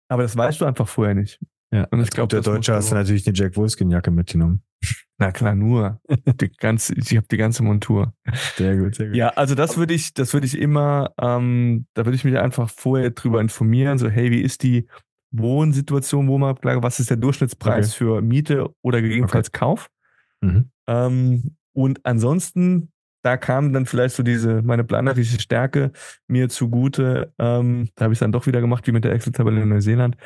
Aber 0.08 0.22
das 0.22 0.36
weißt 0.36 0.60
du 0.60 0.64
einfach 0.64 0.88
vorher 0.88 1.14
nicht. 1.14 1.40
Ja, 1.72 1.88
und 1.90 2.00
ich 2.00 2.10
glaube, 2.10 2.28
der 2.28 2.40
Deutsche 2.40 2.72
hast 2.72 2.92
du 2.92 2.94
natürlich 2.94 3.26
eine 3.26 3.36
Jack 3.36 3.56
Wolfskin 3.56 3.90
Jacke 3.90 4.10
mitgenommen. 4.12 4.62
Na 5.18 5.32
klar, 5.32 5.54
nur. 5.54 6.00
Die 6.40 6.48
ganze, 6.48 6.94
ich 6.94 7.16
habe 7.16 7.26
die 7.28 7.36
ganze 7.36 7.62
Montur. 7.62 8.14
Sehr 8.56 8.76
gut, 8.76 8.94
sehr 8.94 9.08
gut. 9.08 9.16
Ja, 9.16 9.30
also 9.30 9.54
das 9.54 9.76
würde 9.76 9.94
ich, 9.94 10.14
das 10.14 10.32
würde 10.32 10.46
ich 10.46 10.58
immer, 10.58 11.12
ähm, 11.20 11.86
da 11.94 12.04
würde 12.04 12.16
ich 12.16 12.24
mich 12.24 12.38
einfach 12.38 12.70
vorher 12.70 13.10
drüber 13.10 13.40
informieren, 13.40 13.98
so, 13.98 14.08
hey, 14.08 14.30
wie 14.30 14.40
ist 14.40 14.62
die 14.62 14.86
Wohnsituation, 15.32 16.28
wo 16.28 16.38
man, 16.38 16.56
was 16.62 17.00
ist 17.00 17.10
der 17.10 17.16
Durchschnittspreis 17.16 17.88
okay. 17.88 17.96
für 17.96 18.22
Miete 18.22 18.70
oder 18.82 19.02
gegebenenfalls 19.02 19.48
okay. 19.48 19.58
Kauf? 19.58 19.90
Mhm. 20.40 20.70
Ähm, 20.86 21.56
und 21.72 22.06
ansonsten, 22.06 22.92
da 23.24 23.38
kam 23.38 23.72
dann 23.72 23.86
vielleicht 23.86 24.14
so 24.14 24.22
diese, 24.22 24.60
meine 24.60 24.84
planerische 24.84 25.40
Stärke 25.40 25.92
mir 26.28 26.50
zugute. 26.50 27.32
Ähm, 27.38 27.88
da 27.94 28.04
habe 28.04 28.12
ich 28.12 28.16
es 28.16 28.20
dann 28.20 28.32
doch 28.32 28.46
wieder 28.46 28.60
gemacht, 28.60 28.86
wie 28.86 28.92
mit 28.92 29.04
der 29.04 29.12
Excel-Tabelle 29.12 29.62
in 29.62 29.70
Neuseeland. 29.70 30.16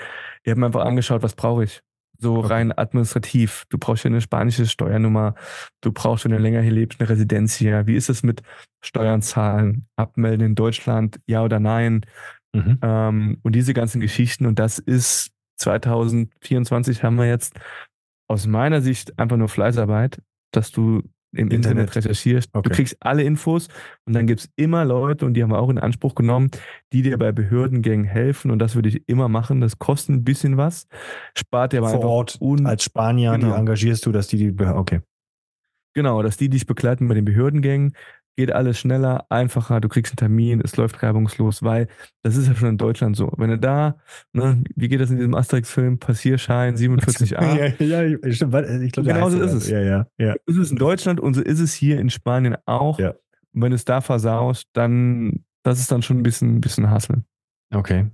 Ich 0.42 0.50
habe 0.50 0.58
mir 0.58 0.66
einfach 0.66 0.84
angeschaut, 0.84 1.22
was 1.22 1.34
brauche 1.34 1.62
ich? 1.62 1.80
So 2.18 2.40
rein 2.40 2.76
administrativ. 2.76 3.66
Du 3.68 3.78
brauchst 3.78 4.02
ja 4.02 4.08
eine 4.08 4.20
spanische 4.20 4.66
Steuernummer. 4.66 5.36
Du 5.80 5.92
brauchst, 5.92 6.24
wenn 6.24 6.32
du 6.32 6.38
länger 6.38 6.60
hier 6.60 6.72
lebst, 6.72 7.00
eine 7.00 7.08
Residenz 7.08 7.54
hier. 7.54 7.86
Wie 7.86 7.94
ist 7.94 8.08
es 8.08 8.24
mit 8.24 8.42
Steuern 8.84 9.22
zahlen, 9.22 9.86
abmelden 9.94 10.44
in 10.44 10.54
Deutschland, 10.56 11.20
ja 11.26 11.44
oder 11.44 11.60
nein? 11.60 12.04
Mhm. 12.52 12.78
Ähm, 12.82 13.38
und 13.42 13.54
diese 13.54 13.74
ganzen 13.74 14.00
Geschichten. 14.00 14.44
Und 14.44 14.58
das 14.58 14.80
ist 14.80 15.30
2024 15.58 17.04
haben 17.04 17.16
wir 17.16 17.28
jetzt 17.28 17.54
aus 18.28 18.48
meiner 18.48 18.82
Sicht 18.82 19.20
einfach 19.20 19.36
nur 19.36 19.48
Fleißarbeit, 19.48 20.20
dass 20.50 20.72
du 20.72 21.04
im 21.32 21.50
Internet, 21.50 21.80
Internet 21.80 21.96
recherchierst. 21.96 22.50
Okay. 22.52 22.68
Du 22.68 22.74
kriegst 22.74 22.96
alle 23.00 23.22
Infos 23.22 23.68
und 24.06 24.14
dann 24.14 24.26
gibt 24.26 24.40
es 24.40 24.50
immer 24.56 24.84
Leute, 24.84 25.26
und 25.26 25.34
die 25.34 25.42
haben 25.42 25.50
wir 25.50 25.58
auch 25.58 25.70
in 25.70 25.78
Anspruch 25.78 26.14
genommen, 26.14 26.50
die 26.92 27.02
dir 27.02 27.18
bei 27.18 27.32
Behördengängen 27.32 28.06
helfen. 28.06 28.50
Und 28.50 28.58
das 28.58 28.74
würde 28.74 28.88
ich 28.88 29.08
immer 29.08 29.28
machen. 29.28 29.60
Das 29.60 29.78
kostet 29.78 30.16
ein 30.16 30.24
bisschen 30.24 30.56
was, 30.56 30.86
spart 31.36 31.72
dir 31.72 31.78
aber 31.78 31.88
Vor 31.88 31.96
einfach 31.96 32.08
Ort 32.08 32.38
als 32.64 32.84
Spanier, 32.84 33.32
genau. 33.32 33.48
die 33.48 33.58
engagierst 33.58 34.06
du, 34.06 34.12
dass 34.12 34.28
die 34.28 34.52
die, 34.52 34.64
okay. 34.64 35.00
Genau, 35.94 36.22
dass 36.22 36.36
die 36.36 36.48
dich 36.48 36.66
begleiten 36.66 37.08
bei 37.08 37.14
den 37.14 37.24
Behördengängen 37.24 37.94
geht 38.38 38.52
alles 38.52 38.78
schneller, 38.78 39.26
einfacher, 39.30 39.80
du 39.80 39.88
kriegst 39.88 40.12
einen 40.12 40.18
Termin, 40.18 40.60
es 40.62 40.76
läuft 40.76 41.02
reibungslos, 41.02 41.64
weil 41.64 41.88
das 42.22 42.36
ist 42.36 42.46
ja 42.46 42.54
schon 42.54 42.68
in 42.68 42.78
Deutschland 42.78 43.16
so. 43.16 43.32
Wenn 43.36 43.50
du 43.50 43.58
da, 43.58 43.96
ne, 44.32 44.62
wie 44.76 44.86
geht 44.86 45.00
das 45.00 45.10
in 45.10 45.16
diesem 45.16 45.34
Asterix-Film, 45.34 45.98
Passierschein 45.98 46.76
47a? 46.76 47.82
ja, 47.82 48.02
ja, 48.02 48.32
stimmt, 48.32 48.54
ich 48.84 48.92
glaube, 48.92 49.08
genau 49.08 49.28
so 49.28 49.42
ist 49.42 49.54
es. 49.54 49.68
Ja, 49.68 49.80
ja, 49.80 50.06
ja. 50.18 50.36
Ist 50.46 50.56
es 50.56 50.70
in 50.70 50.76
Deutschland 50.76 51.18
und 51.18 51.34
so 51.34 51.42
ist 51.42 51.58
es 51.58 51.74
hier 51.74 51.98
in 51.98 52.10
Spanien 52.10 52.56
auch. 52.64 53.00
Ja. 53.00 53.10
Und 53.54 53.62
wenn 53.62 53.70
du 53.70 53.74
es 53.74 53.84
da 53.84 54.00
versaust, 54.00 54.68
dann, 54.72 55.44
das 55.64 55.80
ist 55.80 55.90
dann 55.90 56.02
schon 56.02 56.18
ein 56.18 56.22
bisschen, 56.22 56.58
ein 56.58 56.60
bisschen 56.60 56.88
Hassel. 56.90 57.24
Okay. 57.74 58.06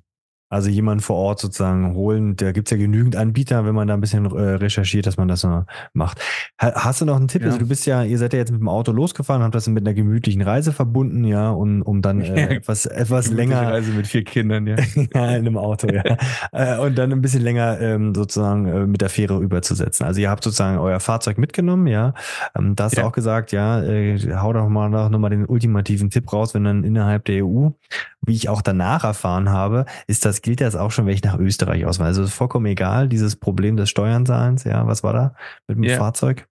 Also 0.55 0.71
jemanden 0.71 1.03
vor 1.03 1.17
Ort 1.17 1.41
sozusagen 1.41 1.95
holen. 1.95 2.37
Da 2.37 2.53
gibt 2.53 2.69
es 2.69 2.71
ja 2.71 2.77
genügend 2.77 3.17
Anbieter, 3.17 3.67
wenn 3.67 3.75
man 3.75 3.89
da 3.89 3.95
ein 3.95 4.01
bisschen 4.01 4.25
äh, 4.27 4.51
recherchiert, 4.51 5.05
dass 5.05 5.17
man 5.17 5.27
das 5.27 5.41
so 5.41 5.65
macht. 5.95 6.21
Hast 6.59 7.01
du 7.01 7.07
noch 7.07 7.17
einen 7.17 7.27
Tipp? 7.27 7.43
Ja. 7.43 7.49
Also 7.49 7.59
du 7.59 7.67
bist 7.67 7.87
ja, 7.87 8.05
ihr 8.05 8.19
seid 8.19 8.35
ja 8.35 8.39
jetzt 8.39 8.53
mit 8.53 8.61
dem 8.61 8.69
Auto 8.69 8.93
losgefahren, 8.93 9.43
habt 9.43 9.57
das 9.57 9.67
mit 9.67 9.85
einer 9.85 9.95
gemütlichen 9.95 10.43
Reise 10.43 10.73
verbunden, 10.73 11.25
ja, 11.25 11.51
und 11.51 11.83
um 11.83 12.03
dann 12.03 12.21
äh, 12.21 12.55
etwas, 12.55 12.87
etwas 12.87 13.33
länger. 13.33 13.63
Reise 13.63 13.91
mit 13.91 14.07
vier 14.07 14.23
Kindern, 14.23 14.69
ja. 14.69 14.77
ja, 14.95 15.07
in 15.31 15.47
einem 15.47 15.57
Auto, 15.57 15.89
ja. 15.89 16.05
Äh, 16.53 16.79
und 16.79 16.97
dann 16.97 17.11
ein 17.11 17.21
bisschen 17.21 17.43
länger 17.43 17.81
ähm, 17.81 18.15
sozusagen 18.15 18.67
äh, 18.67 18.87
mit 18.87 19.01
der 19.01 19.09
Fähre 19.09 19.41
überzusetzen. 19.41 20.07
Also 20.07 20.21
ihr 20.21 20.31
habt 20.31 20.45
sozusagen 20.45 20.79
euer 20.79 21.01
Fahrzeug 21.01 21.37
mitgenommen, 21.37 21.89
ja. 21.89 22.15
Ähm, 22.57 22.77
da 22.77 22.85
hast 22.85 22.97
ja. 22.97 23.03
du 23.03 23.09
auch 23.09 23.13
gesagt, 23.13 23.51
ja, 23.51 23.83
äh, 23.83 24.21
hau 24.37 24.53
doch 24.53 24.69
mal 24.69 24.89
noch, 24.89 25.11
noch 25.11 25.19
mal 25.19 25.31
den 25.31 25.47
ultimativen 25.47 26.11
Tipp 26.11 26.33
raus, 26.33 26.55
wenn 26.55 26.63
dann 26.63 26.85
innerhalb 26.85 27.25
der 27.25 27.45
EU, 27.45 27.71
wie 28.27 28.35
ich 28.35 28.49
auch 28.49 28.63
danach 28.63 29.05
erfahren 29.05 29.51
habe, 29.51 29.87
ist 30.07 30.25
das 30.25 30.43
gilt 30.43 30.61
das 30.61 30.77
auch 30.77 30.91
schon, 30.91 31.07
wenn 31.07 31.15
ich 31.15 31.25
nach 31.25 31.39
Österreich 31.39 31.85
auswandere. 31.85 32.09
Also 32.09 32.23
ist 32.23 32.35
vollkommen 32.35 32.67
egal, 32.67 33.09
dieses 33.09 33.37
Problem 33.37 33.77
des 33.77 33.91
Steuernzahlens, 33.91 34.65
ja, 34.65 34.87
was 34.87 35.03
war 35.03 35.13
da 35.13 35.35
mit 35.69 35.77
dem 35.77 35.85
yeah. 35.85 35.99
Fahrzeug? 35.99 36.49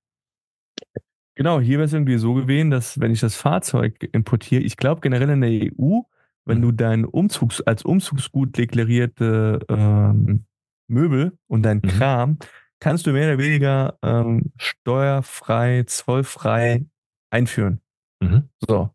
Genau, 1.35 1.59
hier 1.59 1.77
wäre 1.77 1.85
es 1.85 1.93
irgendwie 1.93 2.17
so 2.17 2.35
gewesen, 2.35 2.69
dass 2.69 2.99
wenn 2.99 3.11
ich 3.11 3.19
das 3.19 3.35
Fahrzeug 3.35 3.97
importiere, 4.11 4.61
ich 4.61 4.77
glaube 4.77 5.01
generell 5.01 5.29
in 5.29 5.41
der 5.41 5.49
EU, 5.49 6.01
wenn 6.45 6.59
mhm. 6.59 6.61
du 6.61 6.71
dein 6.71 7.05
Umzugs, 7.05 7.61
als 7.61 7.83
Umzugsgut 7.83 8.57
deklarierte 8.57 9.59
ähm, 9.67 10.45
Möbel 10.87 11.37
und 11.47 11.63
dein 11.63 11.77
mhm. 11.77 11.87
Kram, 11.87 12.37
kannst 12.79 13.07
du 13.07 13.13
mehr 13.13 13.29
oder 13.29 13.43
weniger 13.43 13.97
ähm, 14.03 14.51
steuerfrei, 14.57 15.83
zollfrei 15.87 16.85
einführen. 17.31 17.81
Mhm. 18.19 18.49
So. 18.59 18.91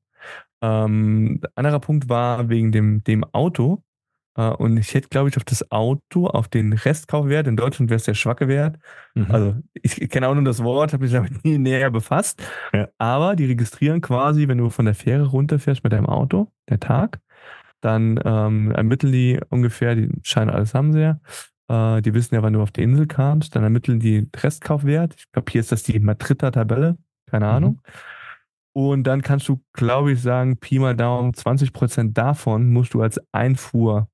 Ähm, 0.61 1.41
anderer 1.55 1.81
Punkt 1.81 2.09
war 2.09 2.49
wegen 2.49 2.73
dem, 2.73 3.05
dem 3.05 3.25
Auto. 3.33 3.83
Äh, 4.37 4.51
und 4.51 4.77
ich 4.77 4.95
hätte, 4.95 5.09
glaube 5.09 5.29
ich, 5.29 5.37
auf 5.37 5.45
das 5.45 5.71
Auto, 5.71 6.27
auf 6.27 6.49
den 6.49 6.73
Restkaufwert, 6.73 7.47
in 7.47 7.57
Deutschland 7.57 7.91
wäre 7.91 7.97
es 7.97 8.05
der 8.05 8.15
schwache 8.15 8.49
Wert. 8.49 8.77
Mhm. 9.15 9.27
Also 9.29 9.57
ich 9.75 10.09
kenne 10.09 10.29
auch 10.29 10.35
nur 10.35 10.45
das 10.45 10.63
Wort, 10.63 10.93
habe 10.93 11.05
mich 11.05 11.13
damit 11.13 11.45
nie 11.45 11.59
näher 11.59 11.91
befasst. 11.91 12.43
Ja. 12.73 12.89
Aber 12.99 13.37
die 13.37 13.47
registrieren 13.47 14.01
quasi, 14.01 14.49
wenn 14.49 14.59
du 14.59 14.71
von 14.71 14.85
der 14.85 14.95
Fähre 14.95 15.27
runterfährst 15.27 15.83
mit 15.85 15.93
deinem 15.93 16.07
Auto, 16.07 16.51
der 16.69 16.81
Tag, 16.81 17.21
dann 17.81 18.21
ähm, 18.25 18.71
ermitteln 18.73 19.13
die 19.13 19.41
ungefähr, 19.51 19.95
die 19.95 20.11
scheinen 20.23 20.51
alles 20.51 20.75
haben 20.75 20.93
sie 20.93 21.01
ja, 21.01 21.21
äh, 21.69 22.03
die 22.03 22.15
wissen 22.15 22.35
ja, 22.35 22.43
wann 22.43 22.53
du 22.53 22.63
auf 22.63 22.73
die 22.73 22.83
Insel 22.83 23.07
kamst, 23.07 23.55
dann 23.55 23.63
ermitteln 23.63 24.01
die 24.01 24.29
Restkaufwert. 24.35 25.15
Ich 25.17 25.31
glaube, 25.33 25.51
hier 25.51 25.61
ist 25.61 25.73
das 25.73 25.83
die 25.83 25.99
Madrider-Tabelle, 25.99 26.97
keine 27.27 27.47
mhm. 27.47 27.79
Und 28.75 29.05
dann 29.05 29.23
kannst 29.23 29.49
du, 29.49 29.63
glaube 29.73 30.13
ich, 30.13 30.23
sagen, 30.23 30.59
Pi 30.59 30.79
mal 30.79 30.95
Daumen, 30.95 31.35
20 31.35 31.73
Prozent 31.73 32.17
davon 32.17 32.73
musst 32.73 32.95
du 32.95 33.03
als 33.03 33.21
Einfuhr 33.33 34.09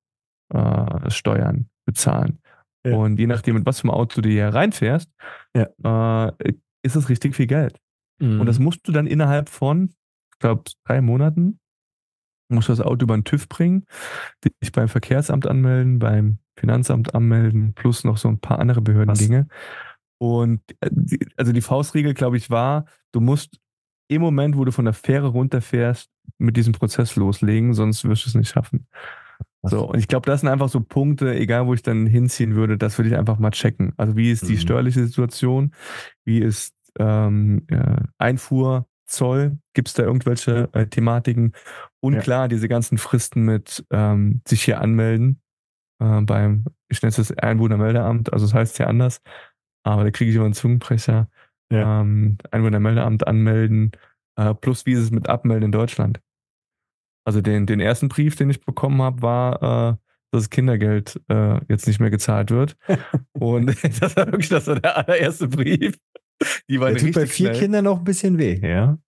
äh, 0.53 1.11
Steuern 1.11 1.69
bezahlen. 1.87 2.39
Ja. 2.87 2.97
Und 2.97 3.19
je 3.19 3.27
nachdem, 3.27 3.57
mit 3.57 3.67
was 3.67 3.81
für 3.81 3.89
einem 3.89 3.95
Auto 3.95 4.21
du 4.21 4.29
hier 4.29 4.49
reinfährst, 4.49 5.11
ja. 5.57 6.29
äh, 6.29 6.53
ist 6.83 6.97
das 6.97 7.09
richtig 7.09 7.35
viel 7.35 7.47
Geld. 7.47 7.79
Mhm. 8.21 8.41
Und 8.41 8.47
das 8.47 8.59
musst 8.59 8.87
du 8.87 8.93
dann 8.93 9.07
innerhalb 9.07 9.49
von, 9.49 9.91
ich 10.33 10.39
glaube, 10.39 10.65
drei 10.87 11.01
Monaten, 11.01 11.59
musst 12.51 12.69
du 12.69 12.73
das 12.73 12.81
Auto 12.81 13.05
über 13.05 13.17
den 13.17 13.25
TÜV 13.25 13.49
bringen, 13.49 13.87
dich 14.45 14.73
beim 14.73 14.89
Verkehrsamt 14.89 15.47
anmelden, 15.47 15.99
beim 15.99 16.39
Finanzamt 16.59 17.15
anmelden, 17.15 17.75
plus 17.75 18.05
noch 18.05 18.17
so 18.17 18.29
ein 18.29 18.39
paar 18.39 18.59
andere 18.59 18.81
Behördendinge. 18.81 19.49
Und 20.19 20.61
äh, 20.81 20.91
also 21.37 21.53
die 21.53 21.61
Faustregel, 21.61 22.15
glaube 22.15 22.37
ich, 22.37 22.51
war, 22.51 22.85
du 23.13 23.21
musst 23.21 23.59
im 24.15 24.23
Moment, 24.23 24.57
wo 24.57 24.65
du 24.65 24.73
von 24.73 24.85
der 24.85 24.95
Fähre 24.95 25.29
runterfährst, 25.29 26.11
mit 26.39 26.57
diesem 26.57 26.73
Prozess 26.73 27.17
loslegen, 27.17 27.75
sonst 27.75 28.05
wirst 28.05 28.25
du 28.25 28.31
es 28.31 28.35
nicht 28.35 28.51
schaffen. 28.51 28.87
So, 29.62 29.89
und 29.89 29.99
ich 29.99 30.09
glaube, 30.09 30.27
das 30.27 30.41
sind 30.41 30.51
einfach 30.51 30.69
so 30.69 30.81
Punkte, 30.81 31.35
egal 31.35 31.67
wo 31.67 31.73
ich 31.73 31.83
dann 31.83 32.07
hinziehen 32.07 32.55
würde, 32.55 32.77
das 32.77 32.99
würde 32.99 33.09
ich 33.09 33.17
einfach 33.17 33.39
mal 33.39 33.51
checken. 33.51 33.95
Also 33.97 34.17
wie 34.17 34.31
ist 34.31 34.47
die 34.47 34.55
mhm. 34.55 34.59
steuerliche 34.59 35.07
Situation? 35.07 35.73
Wie 36.25 36.41
ist 36.41 36.75
ähm, 36.99 37.65
äh, 37.69 38.03
Einfuhr, 38.19 38.87
Zoll? 39.07 39.59
Gibt 39.73 39.89
es 39.89 39.95
da 39.95 40.03
irgendwelche 40.03 40.69
äh, 40.73 40.87
Thematiken? 40.87 41.53
Und 42.01 42.15
ja. 42.15 42.21
klar, 42.21 42.49
diese 42.49 42.69
ganzen 42.69 42.99
Fristen 42.99 43.45
mit 43.45 43.85
ähm, 43.91 44.43
sich 44.47 44.62
hier 44.62 44.83
anmelden 44.83 45.41
äh, 45.99 46.21
beim, 46.21 46.67
ich 46.89 47.01
nenne 47.01 47.11
es 47.11 47.17
das 47.17 47.33
Einwohnermeldeamt, 47.33 48.33
also 48.33 48.45
das 48.45 48.55
heißt 48.55 48.79
ja 48.79 48.87
anders, 48.87 49.23
aber 49.83 50.05
da 50.05 50.11
kriege 50.11 50.31
ich 50.31 50.37
immer 50.37 50.47
einen 50.47 50.55
Zungenbrecher. 50.55 51.29
Ja. 51.73 52.01
Ähm, 52.01 52.39
Einwohnermeldeamt 52.51 53.27
anmelden, 53.27 53.93
äh, 54.37 54.55
plus 54.55 54.87
wie 54.87 54.93
ist 54.93 55.01
es 55.01 55.11
mit 55.11 55.29
Abmelden 55.29 55.67
in 55.67 55.73
Deutschland? 55.73 56.21
Also 57.27 57.41
den, 57.41 57.67
den 57.67 57.81
ersten 57.81 58.09
Brief, 58.09 58.37
den 58.37 58.51
ich 58.51 58.61
bekommen 58.61 59.01
habe, 59.01 59.23
war, 59.23 59.57
äh, 59.57 59.97
dass 60.31 60.45
das 60.45 60.51
Kindergeld 60.51 61.21
äh, 61.29 61.61
jetzt 61.69 61.87
nicht 61.87 62.01
mehr 62.01 62.11
gezahlt 62.11 62.51
wird. 62.51 62.77
Und 63.33 63.67
das 64.01 64.17
war 64.17 64.27
wirklich 64.27 64.49
das 64.49 64.67
war 64.67 64.81
der 64.81 64.97
allererste 64.97 65.49
Brief. 65.49 65.97
Die 66.69 66.81
war 66.81 66.95
tut 66.95 67.15
bei 67.15 67.27
vier 67.27 67.49
schnell. 67.49 67.61
Kindern 67.61 67.85
noch 67.85 67.99
ein 67.99 68.05
bisschen 68.05 68.39
weh, 68.39 68.61
ja. 68.61 68.99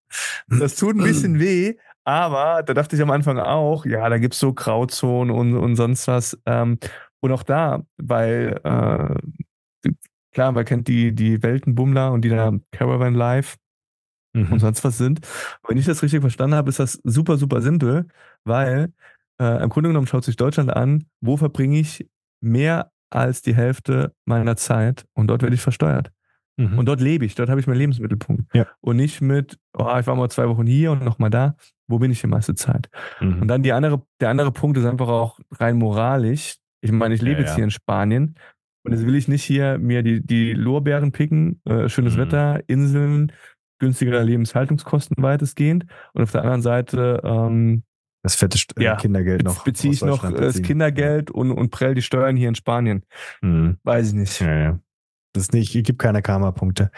Das 0.49 0.77
tut 0.77 0.97
ein 0.97 1.03
bisschen 1.03 1.39
weh, 1.41 1.75
aber 2.05 2.63
da 2.63 2.73
dachte 2.73 2.97
ich 2.97 3.03
am 3.03 3.11
Anfang 3.11 3.39
auch, 3.39 3.85
ja, 3.85 4.09
da 4.09 4.19
gibt's 4.19 4.39
so 4.39 4.55
Grauzonen 4.55 5.35
und, 5.35 5.55
und 5.57 5.77
sonst 5.77 6.07
was. 6.07 6.39
Ähm, 6.47 6.79
und 7.21 7.33
auch 7.33 7.43
da, 7.43 7.85
weil 7.97 8.61
äh, 8.63 9.15
klar, 10.37 10.53
man 10.53 10.67
kennt 10.67 10.87
die, 10.87 11.15
die 11.15 11.43
Weltenbummler 11.43 12.13
und 12.13 12.23
die 12.23 12.29
da 12.29 12.53
Caravan 12.71 13.15
Live 13.15 13.57
mhm. 14.35 14.53
und 14.53 14.59
sonst 14.59 14.85
was 14.85 14.99
sind. 14.99 15.27
wenn 15.67 15.79
ich 15.79 15.87
das 15.87 16.03
richtig 16.03 16.21
verstanden 16.21 16.55
habe, 16.55 16.69
ist 16.69 16.79
das 16.79 17.01
super, 17.05 17.39
super 17.39 17.63
simpel, 17.63 18.07
weil 18.45 18.93
äh, 19.41 19.63
im 19.63 19.71
Grunde 19.71 19.89
genommen 19.89 20.07
schaut 20.07 20.25
sich 20.25 20.37
Deutschland 20.37 20.71
an, 20.71 21.07
wo 21.23 21.39
verbringe 21.39 21.79
ich 21.79 22.07
mehr 22.43 22.93
als 23.09 23.41
die 23.41 23.55
Hälfte 23.55 24.13
meiner 24.27 24.57
Zeit 24.57 25.07
und 25.15 25.29
dort 25.29 25.41
werde 25.41 25.55
ich 25.55 25.63
versteuert. 25.63 26.13
Mhm. 26.59 26.81
Und 26.81 26.87
dort 26.87 27.01
lebe 27.01 27.25
ich, 27.25 27.35
dort 27.35 27.49
habe 27.49 27.61
ich 27.61 27.67
meinen 27.67 27.79
Lebensmittelpunkt. 27.79 28.55
Ja. 28.55 28.67
Und 28.81 28.97
nicht 28.97 29.23
mit, 29.23 29.59
oh, 29.73 29.97
ich 29.99 30.07
war 30.07 30.17
mal 30.17 30.29
zwei 30.29 30.51
Wochen 30.51 30.67
hier 30.67 30.93
und 30.93 31.03
nochmal 31.03 31.31
da. 31.31 31.57
Wo 31.89 31.99
bin 31.99 32.11
ich 32.11 32.21
die 32.21 32.27
meiste 32.27 32.55
Zeit? 32.55 32.91
Mhm. 33.21 33.41
Und 33.41 33.49
dann 33.49 33.63
die 33.63 33.73
andere, 33.73 34.03
der 34.21 34.29
andere 34.29 34.53
Punkt 34.53 34.77
ist 34.77 34.85
einfach 34.85 35.09
auch 35.09 35.41
rein 35.53 35.79
moralisch. 35.79 36.57
Ich 36.83 36.93
meine, 36.93 37.15
ich 37.15 37.23
lebe 37.23 37.37
ja, 37.37 37.41
jetzt 37.41 37.51
ja. 37.53 37.57
hier 37.57 37.65
in 37.65 37.71
Spanien 37.71 38.35
und 38.87 38.93
jetzt 38.93 39.05
will 39.05 39.17
ich 39.17 39.29
nicht 39.29 39.43
hier 39.43 39.79
mir 39.79 40.03
die, 40.03 40.25
die 40.25 40.53
Lorbeeren 40.53 41.13
picken, 41.13 41.61
äh, 41.65 41.89
schönes 41.89 42.15
mhm. 42.15 42.21
Wetter, 42.21 42.61
Inseln, 42.69 43.33
günstigere 43.79 44.23
Lebenshaltungskosten 44.23 45.23
weitestgehend. 45.23 45.87
Und 46.13 46.23
auf 46.23 46.33
der 46.33 46.43
anderen 46.43 46.63
Seite 46.63 47.21
ähm, 47.25 47.83
das 48.23 48.37
fette 48.37 48.59
St 48.59 48.77
äh, 48.79 48.85
ja, 48.85 48.97
Kindergeld 48.97 49.45
noch. 49.45 49.65
Beziehe 49.65 49.93
ich 49.93 50.03
noch 50.03 50.29
das 50.33 50.63
Kindergeld 50.63 51.31
und, 51.31 51.51
und 51.51 51.71
prell 51.71 51.95
die 51.95 52.03
Steuern 52.03 52.37
hier 52.37 52.49
in 52.49 52.55
Spanien. 52.55 53.05
Mhm. 53.41 53.79
Weiß 53.83 54.09
ich 54.09 54.15
nicht. 54.15 54.41
Ja, 54.41 54.59
ja. 54.59 54.81
Das 55.37 55.53
nicht, 55.53 55.73
gibt 55.73 55.99
keine 55.99 56.23
Karma-Punkte. 56.23 56.91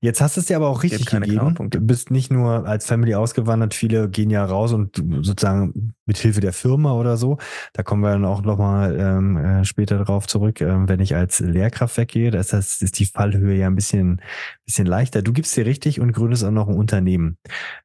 Jetzt 0.00 0.20
hast 0.20 0.36
du 0.36 0.40
es 0.40 0.46
dir 0.46 0.56
aber 0.56 0.68
auch 0.68 0.82
richtig 0.82 1.06
gegeben. 1.06 1.54
Du 1.70 1.80
bist 1.80 2.10
nicht 2.10 2.30
nur 2.30 2.66
als 2.66 2.86
Family 2.86 3.14
ausgewandert, 3.14 3.74
viele 3.74 4.08
gehen 4.10 4.30
ja 4.30 4.44
raus 4.44 4.72
und 4.72 4.96
sozusagen 5.22 5.94
mit 6.04 6.18
Hilfe 6.18 6.40
der 6.40 6.52
Firma 6.52 6.92
oder 6.92 7.16
so. 7.16 7.38
Da 7.72 7.82
kommen 7.82 8.02
wir 8.02 8.10
dann 8.10 8.24
auch 8.24 8.42
nochmal 8.42 8.96
ähm, 8.98 9.36
äh, 9.36 9.64
später 9.64 10.04
drauf 10.04 10.26
zurück, 10.26 10.60
ähm, 10.60 10.88
wenn 10.88 11.00
ich 11.00 11.16
als 11.16 11.40
Lehrkraft 11.40 11.96
weggehe. 11.96 12.30
Da 12.30 12.40
ist, 12.40 12.52
das, 12.52 12.82
ist 12.82 12.98
die 12.98 13.06
Fallhöhe 13.06 13.56
ja 13.56 13.66
ein 13.66 13.74
bisschen, 13.74 14.20
bisschen 14.64 14.86
leichter. 14.86 15.22
Du 15.22 15.32
gibst 15.32 15.56
dir 15.56 15.66
richtig 15.66 16.00
und 16.00 16.12
gründest 16.12 16.44
auch 16.44 16.50
noch 16.50 16.68
ein 16.68 16.76
Unternehmen. 16.76 17.38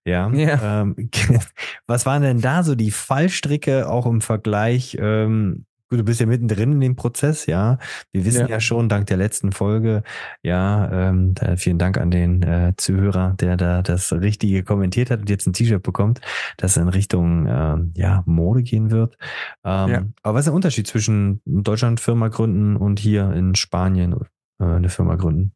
Ja. 0.06 0.30
ja. 0.32 0.82
Ähm, 0.82 1.10
was 1.88 2.06
waren 2.06 2.22
denn 2.22 2.42
da 2.42 2.64
so 2.64 2.76
die 2.76 2.92
Fallstricke 2.92 3.90
auch 3.90 4.06
im 4.06 4.22
Vergleich 4.22 4.98
ähm, 5.00 5.66
Gut, 5.92 6.00
du 6.00 6.06
bist 6.06 6.22
ja 6.22 6.26
mittendrin 6.26 6.72
in 6.72 6.80
dem 6.80 6.96
Prozess, 6.96 7.48
ja. 7.48 7.78
Wir 8.14 8.24
wissen 8.24 8.44
ja, 8.44 8.48
ja 8.48 8.60
schon, 8.62 8.88
dank 8.88 9.08
der 9.08 9.18
letzten 9.18 9.52
Folge, 9.52 10.04
ja, 10.42 11.10
ähm, 11.10 11.36
vielen 11.58 11.80
Dank 11.80 11.98
an 11.98 12.12
den 12.12 12.44
äh, 12.44 12.74
Zuhörer, 12.78 13.36
der 13.38 13.58
da 13.58 13.82
das 13.82 14.14
Richtige 14.14 14.64
kommentiert 14.64 15.12
hat 15.12 15.20
und 15.20 15.30
jetzt 15.30 15.48
ein 15.48 15.52
T-Shirt 15.52 15.84
bekommt, 15.84 16.22
das 16.56 16.78
in 16.78 16.88
Richtung 16.88 17.46
äh, 17.46 17.78
ja, 17.96 18.24
Mode 18.26 18.64
gehen 18.64 18.90
wird. 18.90 19.18
Ähm, 19.66 19.90
ja. 19.90 20.06
Aber 20.24 20.36
was 20.36 20.44
ist 20.44 20.46
der 20.46 20.54
Unterschied 20.54 20.88
zwischen 20.88 21.42
Deutschland 21.44 22.00
Firma 22.00 22.30
gründen 22.30 22.78
und 22.78 22.98
hier 22.98 23.34
in 23.34 23.56
Spanien 23.56 24.16
äh, 24.62 24.64
eine 24.64 24.88
Firma 24.88 25.18
gründen? 25.18 25.52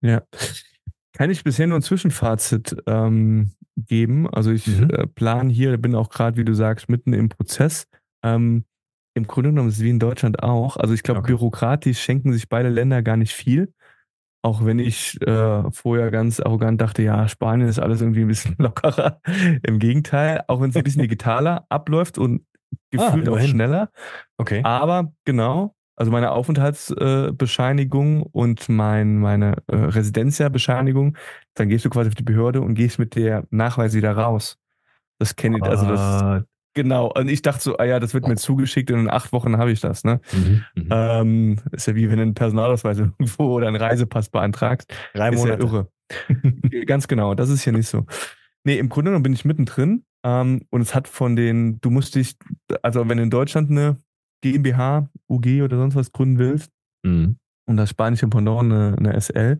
Ja. 0.00 0.22
Kann 1.12 1.28
ich 1.28 1.44
bisher 1.44 1.66
nur 1.66 1.78
ein 1.78 1.82
Zwischenfazit 1.82 2.74
ähm, 2.86 3.52
geben. 3.76 4.30
Also 4.30 4.50
ich 4.50 4.66
mhm. 4.66 4.88
äh, 4.88 5.06
plane 5.06 5.52
hier, 5.52 5.76
bin 5.76 5.94
auch 5.94 6.08
gerade, 6.08 6.38
wie 6.38 6.44
du 6.46 6.54
sagst, 6.54 6.88
mitten 6.88 7.12
im 7.12 7.28
Prozess. 7.28 7.86
Ähm, 8.24 8.64
im 9.14 9.26
Grunde 9.26 9.50
genommen 9.50 9.68
ist 9.68 9.76
es 9.76 9.82
wie 9.82 9.90
in 9.90 9.98
Deutschland 9.98 10.42
auch. 10.42 10.76
Also 10.76 10.94
ich 10.94 11.02
glaube, 11.02 11.20
okay. 11.20 11.32
bürokratisch 11.32 12.00
schenken 12.00 12.32
sich 12.32 12.48
beide 12.48 12.68
Länder 12.68 13.02
gar 13.02 13.16
nicht 13.16 13.32
viel. 13.32 13.72
Auch 14.44 14.64
wenn 14.64 14.80
ich 14.80 15.20
äh, 15.22 15.70
vorher 15.70 16.10
ganz 16.10 16.40
arrogant 16.40 16.80
dachte, 16.80 17.02
ja, 17.02 17.28
Spanien 17.28 17.68
ist 17.68 17.78
alles 17.78 18.00
irgendwie 18.00 18.22
ein 18.22 18.28
bisschen 18.28 18.56
lockerer. 18.58 19.20
Im 19.62 19.78
Gegenteil, 19.78 20.42
auch 20.48 20.60
wenn 20.60 20.70
es 20.70 20.76
ein 20.76 20.82
bisschen 20.82 21.02
digitaler 21.08 21.64
abläuft 21.68 22.18
und 22.18 22.44
gefühlt 22.90 23.28
ah, 23.28 23.32
auch 23.32 23.40
schneller. 23.40 23.90
Okay. 24.38 24.62
Aber 24.64 25.12
genau, 25.24 25.76
also 25.94 26.10
meine 26.10 26.32
Aufenthaltsbescheinigung 26.32 28.22
äh, 28.22 28.28
und 28.32 28.68
mein, 28.68 29.18
meine 29.18 29.56
äh, 29.68 29.76
Residenzia-Bescheinigung, 29.76 31.16
dann 31.54 31.68
gehst 31.68 31.84
du 31.84 31.90
quasi 31.90 32.08
auf 32.08 32.14
die 32.14 32.24
Behörde 32.24 32.62
und 32.62 32.74
gehst 32.74 32.98
mit 32.98 33.14
der 33.14 33.44
Nachweis 33.50 33.94
wieder 33.94 34.16
raus. 34.16 34.58
Das 35.18 35.36
kenne 35.36 35.58
ich, 35.58 35.62
also 35.62 35.86
das. 35.86 36.44
Genau, 36.74 37.12
und 37.12 37.28
ich 37.28 37.42
dachte 37.42 37.62
so, 37.62 37.76
ah 37.76 37.84
ja, 37.84 38.00
das 38.00 38.14
wird 38.14 38.26
mir 38.26 38.36
zugeschickt 38.36 38.90
und 38.90 39.00
in 39.00 39.10
acht 39.10 39.32
Wochen 39.32 39.58
habe 39.58 39.72
ich 39.72 39.80
das. 39.80 40.04
Ne? 40.04 40.20
Mhm, 40.32 40.64
mhm. 40.74 40.88
ähm, 40.90 41.56
ist 41.72 41.86
ja 41.86 41.94
wie 41.94 42.08
wenn 42.08 42.16
du 42.16 42.22
einen 42.22 42.34
Personalausweis 42.34 42.98
irgendwo 43.18 43.44
oder 43.44 43.68
einen 43.68 43.76
Reisepass 43.76 44.30
beantragst. 44.30 44.92
Drei 45.14 45.30
ist 45.30 45.38
Monate. 45.38 45.62
Ja 45.66 45.68
irre. 45.68 46.84
Ganz 46.86 47.08
genau, 47.08 47.34
das 47.34 47.48
ist 47.48 47.62
hier 47.62 47.72
nicht 47.72 47.88
so. 47.88 48.04
Nee, 48.64 48.78
im 48.78 48.88
Grunde 48.88 49.10
genommen 49.10 49.22
bin 49.22 49.32
ich 49.32 49.44
mittendrin 49.44 50.04
ähm, 50.24 50.62
und 50.70 50.82
es 50.82 50.94
hat 50.94 51.08
von 51.08 51.36
den, 51.36 51.80
du 51.80 51.90
musst 51.90 52.14
dich, 52.14 52.36
also 52.82 53.08
wenn 53.08 53.16
du 53.16 53.22
in 53.22 53.30
Deutschland 53.30 53.70
eine 53.70 53.96
GmbH, 54.42 55.08
UG 55.28 55.62
oder 55.62 55.78
sonst 55.78 55.94
was 55.94 56.12
gründen 56.12 56.38
willst 56.38 56.70
mhm. 57.02 57.38
und 57.66 57.76
das 57.76 57.90
spanische 57.90 58.28
Pendant 58.28 58.60
eine, 58.60 58.96
eine 58.98 59.20
SL, 59.20 59.58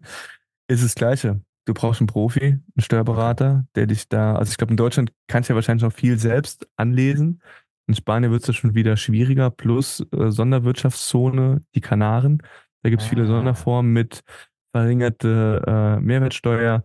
ist 0.68 0.84
das 0.84 0.94
Gleiche. 0.94 1.40
Du 1.64 1.74
brauchst 1.74 2.00
einen 2.00 2.08
Profi, 2.08 2.40
einen 2.42 2.62
Steuerberater, 2.78 3.66
der 3.76 3.86
dich 3.86 4.08
da, 4.08 4.34
also 4.34 4.50
ich 4.50 4.56
glaube, 4.56 4.72
in 4.72 4.76
Deutschland 4.76 5.12
kannst 5.28 5.48
du 5.48 5.52
ja 5.52 5.54
wahrscheinlich 5.54 5.84
noch 5.84 5.92
viel 5.92 6.18
selbst 6.18 6.68
anlesen. 6.76 7.40
In 7.86 7.94
Spanien 7.94 8.32
wird 8.32 8.48
es 8.48 8.56
schon 8.56 8.74
wieder 8.74 8.96
schwieriger, 8.96 9.50
plus 9.50 10.04
äh, 10.12 10.30
Sonderwirtschaftszone, 10.30 11.62
die 11.74 11.80
Kanaren. 11.80 12.42
Da 12.82 12.90
gibt 12.90 13.02
es 13.02 13.08
viele 13.08 13.24
ah. 13.24 13.26
Sonderformen 13.26 13.92
mit 13.92 14.22
verringerte 14.74 15.62
äh, 15.66 16.00
Mehrwertsteuer, 16.00 16.84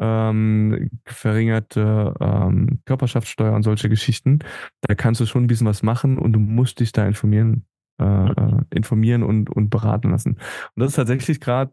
ähm, 0.00 0.90
verringerte 1.06 2.14
ähm, 2.20 2.80
Körperschaftssteuer 2.86 3.52
und 3.52 3.62
solche 3.62 3.88
Geschichten. 3.88 4.40
Da 4.80 4.94
kannst 4.94 5.20
du 5.20 5.26
schon 5.26 5.44
ein 5.44 5.48
bisschen 5.48 5.66
was 5.66 5.82
machen 5.82 6.18
und 6.18 6.32
du 6.32 6.40
musst 6.40 6.80
dich 6.80 6.92
da 6.92 7.06
informieren, 7.06 7.66
äh 8.00 8.62
informieren 8.70 9.22
und, 9.22 9.50
und 9.50 9.70
beraten 9.70 10.10
lassen. 10.10 10.34
Und 10.34 10.80
das 10.80 10.90
ist 10.90 10.96
tatsächlich 10.96 11.40
gerade 11.40 11.72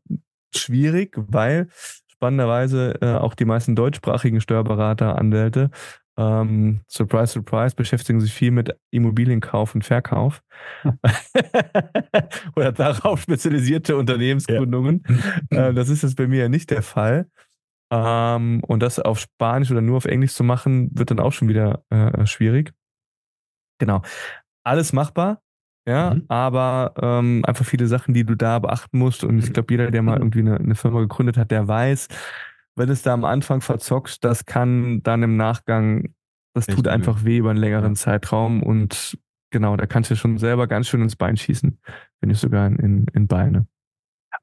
schwierig, 0.56 1.14
weil 1.16 1.70
spannenderweise 2.26 2.96
äh, 3.02 3.14
auch 3.14 3.36
die 3.36 3.46
meisten 3.46 3.76
deutschsprachigen 3.76 4.42
Steuerberater, 4.42 5.20
Anwälte, 5.20 5.70
ähm, 6.18 6.82
surprise, 6.88 7.34
surprise, 7.34 7.76
beschäftigen 7.76 8.20
sich 8.20 8.34
viel 8.34 8.50
mit 8.50 8.76
Immobilienkauf 8.90 9.76
und 9.76 9.86
Verkauf. 9.86 10.42
Oder 12.56 12.72
darauf 12.72 13.22
spezialisierte 13.22 13.96
Unternehmensgründungen. 13.96 15.04
Ja. 15.52 15.68
Äh, 15.68 15.74
das 15.76 15.90
ist 15.90 16.02
jetzt 16.02 16.16
bei 16.16 16.26
mir 16.26 16.40
ja 16.40 16.50
nicht 16.50 16.72
der 16.72 16.82
Fall. 16.82 17.30
Ähm, 17.92 18.64
und 18.64 18.82
das 18.82 18.98
auf 18.98 19.20
Spanisch 19.20 19.70
oder 19.70 19.82
nur 19.82 19.98
auf 19.98 20.06
Englisch 20.06 20.34
zu 20.34 20.44
machen, 20.44 20.90
wird 20.94 21.12
dann 21.12 21.20
auch 21.20 21.32
schon 21.32 21.48
wieder 21.48 21.84
äh, 21.92 22.26
schwierig. 22.26 22.74
Genau. 23.78 24.02
Alles 24.64 24.94
machbar, 24.94 25.44
ja, 25.88 26.16
mhm. 26.16 26.26
aber 26.28 26.94
ähm, 27.02 27.44
einfach 27.46 27.66
viele 27.66 27.88
Sachen, 27.88 28.14
die 28.14 28.24
du 28.24 28.36
da 28.36 28.60
beachten 28.60 28.98
musst. 28.98 29.24
Und 29.24 29.40
ich 29.40 29.54
glaube, 29.54 29.72
jeder, 29.72 29.92
der 29.92 30.02
mal 30.02 30.18
irgendwie 30.18 30.40
eine, 30.40 30.58
eine, 30.58 30.76
Firma 30.76 31.00
gegründet 31.02 31.38
hat, 31.38 31.52
der 31.52 31.68
weiß, 31.68 32.08
wenn 32.76 32.90
es 32.90 33.04
da 33.04 33.14
am 33.14 33.24
Anfang 33.24 33.62
verzockst, 33.62 34.24
das 34.24 34.46
kann 34.46 35.04
dann 35.04 35.22
im 35.22 35.38
Nachgang, 35.38 36.14
das 36.54 36.68
Echt 36.68 36.76
tut 36.76 36.88
einfach 36.88 37.24
weh 37.24 37.38
über 37.38 37.52
einen 37.52 37.60
längeren. 37.60 37.96
Zeitraum. 37.96 38.64
Und 38.64 39.18
genau, 39.52 39.78
da 39.78 39.86
kannst 39.86 40.10
du 40.10 40.16
schon 40.16 40.38
selber 40.40 40.68
ganz 40.68 40.88
schön 40.88 41.02
ins 41.02 41.16
Bein 41.16 41.38
schießen, 41.38 41.80
wenn 42.20 42.30
nicht 42.30 42.40
sogar 42.40 42.68
in, 42.68 43.06
in 43.14 43.28
Beine. 43.28 43.68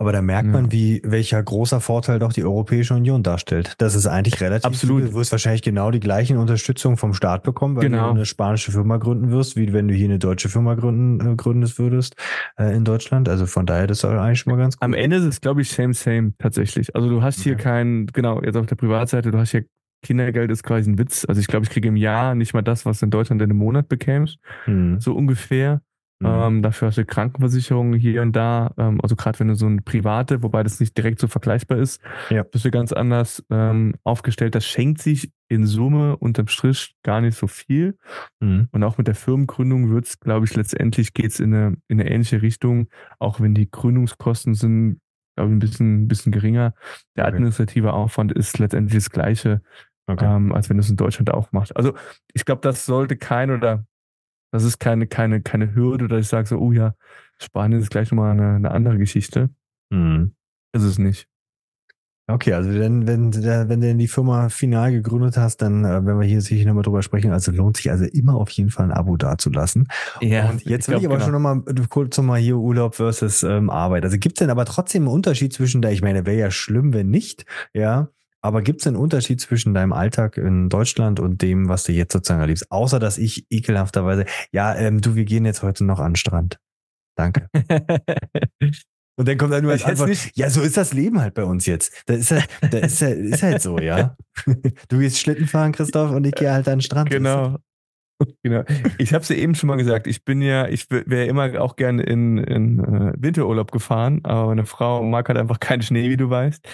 Aber 0.03 0.11
da 0.11 0.21
merkt 0.21 0.49
man, 0.49 0.73
wie 0.73 1.01
welcher 1.05 1.41
großer 1.41 1.81
Vorteil 1.81 2.19
doch 2.19 2.33
die 2.33 2.43
Europäische 2.43 2.93
Union 2.93 3.23
darstellt. 3.23 3.75
Das 3.79 3.95
ist 3.95 4.09
eigentlich 4.09 4.41
relativ 4.41 4.65
Absolut. 4.65 5.05
Du 5.05 5.15
wirst 5.15 5.31
wahrscheinlich 5.31 5.63
genau 5.63 5.93
die 5.93 6.01
gleichen 6.01 6.39
Unterstützung 6.39 6.97
vom 6.97 7.15
Staat 7.15 7.45
bekommen, 7.45 7.77
weil 7.77 7.85
genau. 7.85 8.09
du 8.09 8.15
eine 8.15 8.27
spanische 8.27 8.73
Firma 8.73 8.97
gründen 8.97 9.31
wirst, 9.31 9.55
wie 9.55 9.73
wenn 9.73 9.87
du 9.87 9.95
hier 9.95 10.09
eine 10.09 10.19
deutsche 10.19 10.49
Firma 10.49 10.75
gründen, 10.75 11.35
äh, 11.35 11.37
gründest 11.37 11.79
würdest 11.79 12.17
äh, 12.59 12.75
in 12.75 12.85
Deutschland. 12.85 13.29
Also 13.29 13.47
von 13.47 13.65
daher, 13.65 13.87
das 13.87 13.99
ist 13.99 14.05
eigentlich 14.05 14.41
schon 14.41 14.53
mal 14.53 14.59
ganz 14.59 14.77
gut. 14.77 14.83
Am 14.83 14.93
Ende 14.93 15.19
ist 15.19 15.25
es, 15.25 15.41
glaube 15.41 15.63
ich, 15.63 15.71
same, 15.71 15.95
same 15.95 16.33
tatsächlich. 16.37 16.97
Also 16.97 17.09
du 17.09 17.23
hast 17.23 17.41
hier 17.41 17.53
okay. 17.53 17.63
kein, 17.63 18.07
genau, 18.07 18.43
jetzt 18.43 18.57
auf 18.57 18.67
der 18.67 18.75
Privatseite, 18.75 19.31
du 19.31 19.39
hast 19.39 19.53
hier 19.53 19.67
Kindergeld 20.03 20.51
ist 20.51 20.65
quasi 20.65 20.91
ein 20.91 20.99
Witz. 20.99 21.25
Also 21.29 21.41
ich 21.41 21.47
glaube, 21.47 21.63
ich 21.63 21.71
kriege 21.71 21.87
im 21.87 21.97
Jahr 21.97 22.35
nicht 22.35 22.55
mal 22.55 22.63
das, 22.63 22.85
was 22.85 23.03
in 23.03 23.11
Deutschland 23.11 23.41
in 23.41 23.51
einem 23.51 23.59
Monat 23.59 23.89
bekämst. 23.89 24.41
Hm. 24.65 25.01
So 25.01 25.15
ungefähr. 25.15 25.81
Mhm. 26.23 26.29
Ähm, 26.29 26.63
dafür 26.63 26.89
hast 26.89 26.99
du 26.99 27.05
Krankenversicherung 27.05 27.95
hier 27.95 28.23
und 28.23 28.33
da. 28.33 28.73
Ähm, 28.79 29.01
also 29.03 29.17
gerade 29.17 29.41
wenn 29.41 29.49
du 29.49 29.55
so 29.55 29.67
ein 29.67 29.83
private, 29.83 30.43
wobei 30.43 30.63
das 30.63 30.79
nicht 30.79 30.97
direkt 30.97 31.19
so 31.19 31.27
vergleichbar 31.27 31.79
ist, 31.79 32.01
ja. 32.31 32.45
bist 32.45 32.65
du 32.65 32.71
ganz 32.71 32.93
anders 32.93 33.45
ähm, 33.51 33.95
aufgestellt. 34.05 34.55
Das 34.55 34.65
schenkt 34.65 35.03
sich 35.03 35.33
in 35.49 35.67
Summe 35.67 36.17
unterm 36.17 36.47
Strich 36.47 36.95
gar 37.03 37.21
nicht 37.21 37.37
so 37.37 37.49
viel. 37.49 37.99
Mhm. 38.41 38.69
Und 38.71 38.85
auch 38.85 38.99
mit 38.99 39.09
der 39.09 39.17
Firmengründung 39.17 39.91
wird 39.91 40.07
es, 40.07 40.21
glaube 40.21 40.47
ich, 40.47 40.55
letztendlich 40.55 41.13
geht 41.13 41.33
es 41.33 41.41
in 41.41 41.53
eine, 41.53 41.77
in 41.89 42.01
eine 42.01 42.09
ähnliche 42.09 42.41
Richtung, 42.41 42.89
auch 43.19 43.41
wenn 43.41 43.55
die 43.55 43.71
Gründungskosten 43.71 44.55
sind, 44.55 45.01
glaube 45.35 45.51
ich, 45.51 45.57
ein 45.57 45.59
bisschen, 45.59 46.05
ein 46.05 46.09
bisschen 46.09 46.31
geringer. 46.31 46.73
Der 47.17 47.27
administrative 47.27 47.89
okay. 47.89 47.97
Aufwand 47.97 48.33
ist 48.33 48.61
letztendlich 48.61 48.95
das 48.95 49.11
gleiche, 49.11 49.61
okay. 50.07 50.25
ähm, 50.25 50.53
als 50.53 50.69
wenn 50.69 50.77
du 50.77 50.83
es 50.83 50.91
in 50.91 50.97
Deutschland 50.97 51.33
auch 51.33 51.51
machst. 51.51 51.77
Also 51.77 51.95
ich 52.33 52.45
glaube, 52.45 52.61
das 52.61 52.87
sollte 52.87 53.17
kein 53.17 53.51
oder 53.51 53.85
das 54.53 54.65
ist 54.65 54.79
keine, 54.79 55.07
keine, 55.09 55.43
keine 55.43 55.75
Hürde, 55.75 56.07
dass 56.07 56.21
ich 56.21 56.29
sage 56.29 56.47
so, 56.47 56.59
oh 56.59 56.71
ja, 56.71 56.95
Spanien 57.41 57.81
ist 57.81 57.91
gleich 57.91 58.11
nochmal 58.13 58.33
eine, 58.33 58.55
eine 58.55 58.71
andere 58.71 58.99
Geschichte. 58.99 59.51
Mhm. 59.91 60.35
Ist 60.73 60.85
es 60.85 60.99
nicht. 60.99 61.27
Okay, 62.29 62.53
also 62.53 62.73
wenn, 62.73 63.07
wenn, 63.09 63.35
wenn 63.35 63.81
du 63.81 63.95
die 63.97 64.07
Firma 64.07 64.49
final 64.49 64.93
gegründet 64.93 65.37
hast, 65.37 65.57
dann 65.61 65.85
äh, 65.85 66.07
werden 66.07 66.21
wir 66.21 66.27
hier 66.27 66.41
sicher 66.41 66.67
nochmal 66.67 66.85
drüber 66.85 67.03
sprechen. 67.03 67.33
Also 67.33 67.51
lohnt 67.51 67.77
sich 67.77 67.91
also 67.91 68.05
immer 68.05 68.37
auf 68.37 68.51
jeden 68.51 68.71
Fall 68.71 68.87
ein 68.87 68.93
Abo 68.93 69.17
dazulassen. 69.17 69.89
Ja, 70.21 70.49
und 70.49 70.65
jetzt 70.65 70.89
will 70.89 70.99
ich, 70.99 71.05
aber 71.05 71.17
genau. 71.17 71.25
schon 71.25 71.33
nochmal 71.33 71.63
kurz 71.89 72.17
nochmal 72.17 72.39
hier 72.39 72.57
Urlaub 72.57 72.95
versus 72.95 73.43
ähm, 73.43 73.71
Arbeit. 73.71 74.05
Also 74.05 74.19
gibt 74.19 74.37
es 74.37 74.39
denn 74.39 74.51
aber 74.51 74.65
trotzdem 74.67 75.03
einen 75.03 75.13
Unterschied 75.13 75.53
zwischen 75.53 75.83
der, 75.83 75.91
ich 75.91 76.01
meine, 76.01 76.25
wäre 76.25 76.39
ja 76.39 76.51
schlimm, 76.53 76.93
wenn 76.93 77.11
nicht, 77.11 77.45
ja, 77.75 78.09
aber 78.43 78.61
gibt 78.61 78.81
es 78.81 78.87
einen 78.87 78.97
Unterschied 78.97 79.41
zwischen 79.41 79.73
deinem 79.73 79.93
Alltag 79.93 80.37
in 80.37 80.69
Deutschland 80.69 81.21
und 81.21 81.43
dem, 81.43 81.69
was 81.69 81.85
du 81.85 81.93
jetzt 81.93 82.13
sozusagen 82.13 82.41
erlebst? 82.41 82.71
Außer, 82.71 82.99
dass 82.99 83.17
ich 83.17 83.47
ekelhafterweise, 83.51 84.27
ja, 84.51 84.75
ähm, 84.75 85.01
du, 85.01 85.15
wir 85.15 85.25
gehen 85.25 85.45
jetzt 85.47 85.63
heute 85.63 85.85
noch 85.85 86.01
an 86.01 86.13
den 86.13 86.17
Strand. 86.17 86.59
Danke. 87.17 87.49
und 89.17 89.29
dann 89.29 89.39
kommt 89.39 89.53
dann 89.53 89.63
nur 89.63 89.73
als 89.73 89.85
Antwort, 89.85 90.11
ja, 90.35 90.51
so 90.51 90.61
ist 90.61 90.77
das 90.77 90.93
Leben 90.93 91.21
halt 91.21 91.35
bei 91.35 91.45
uns 91.45 91.67
jetzt. 91.67 92.03
Das 92.07 92.19
ist 92.19 92.31
halt, 92.33 92.49
das 92.73 92.93
ist 92.93 93.03
halt, 93.03 93.19
ist 93.19 93.43
halt 93.43 93.63
so, 93.63 93.79
ja. 93.79 94.17
du 94.89 94.99
gehst 94.99 95.19
Schlitten 95.19 95.47
fahren, 95.47 95.71
Christoph, 95.71 96.11
und 96.11 96.27
ich 96.27 96.35
gehe 96.35 96.53
halt 96.53 96.67
an 96.67 96.79
den 96.79 96.83
Strand. 96.83 97.11
Genau. 97.11 97.59
Genau. 98.43 98.63
Ich 98.99 99.13
habe 99.15 99.23
es 99.23 99.29
ja 99.31 99.37
eben 99.37 99.57
schon 99.57 99.67
mal 99.67 99.77
gesagt, 99.77 100.07
ich 100.07 100.25
bin 100.25 100.43
ja, 100.43 100.69
ich 100.69 100.89
wäre 100.91 101.27
immer 101.27 101.61
auch 101.61 101.75
gerne 101.75 102.05
in, 102.05 102.39
in 102.39 102.79
uh, 102.79 103.13
Winterurlaub 103.17 103.73
gefahren, 103.73 104.21
aber 104.23 104.47
meine 104.47 104.65
Frau 104.65 105.03
mag 105.03 105.29
halt 105.29 105.39
einfach 105.39 105.59
keinen 105.59 105.83
Schnee, 105.83 106.09
wie 106.09 106.17
du 106.17 106.31
weißt. 106.31 106.65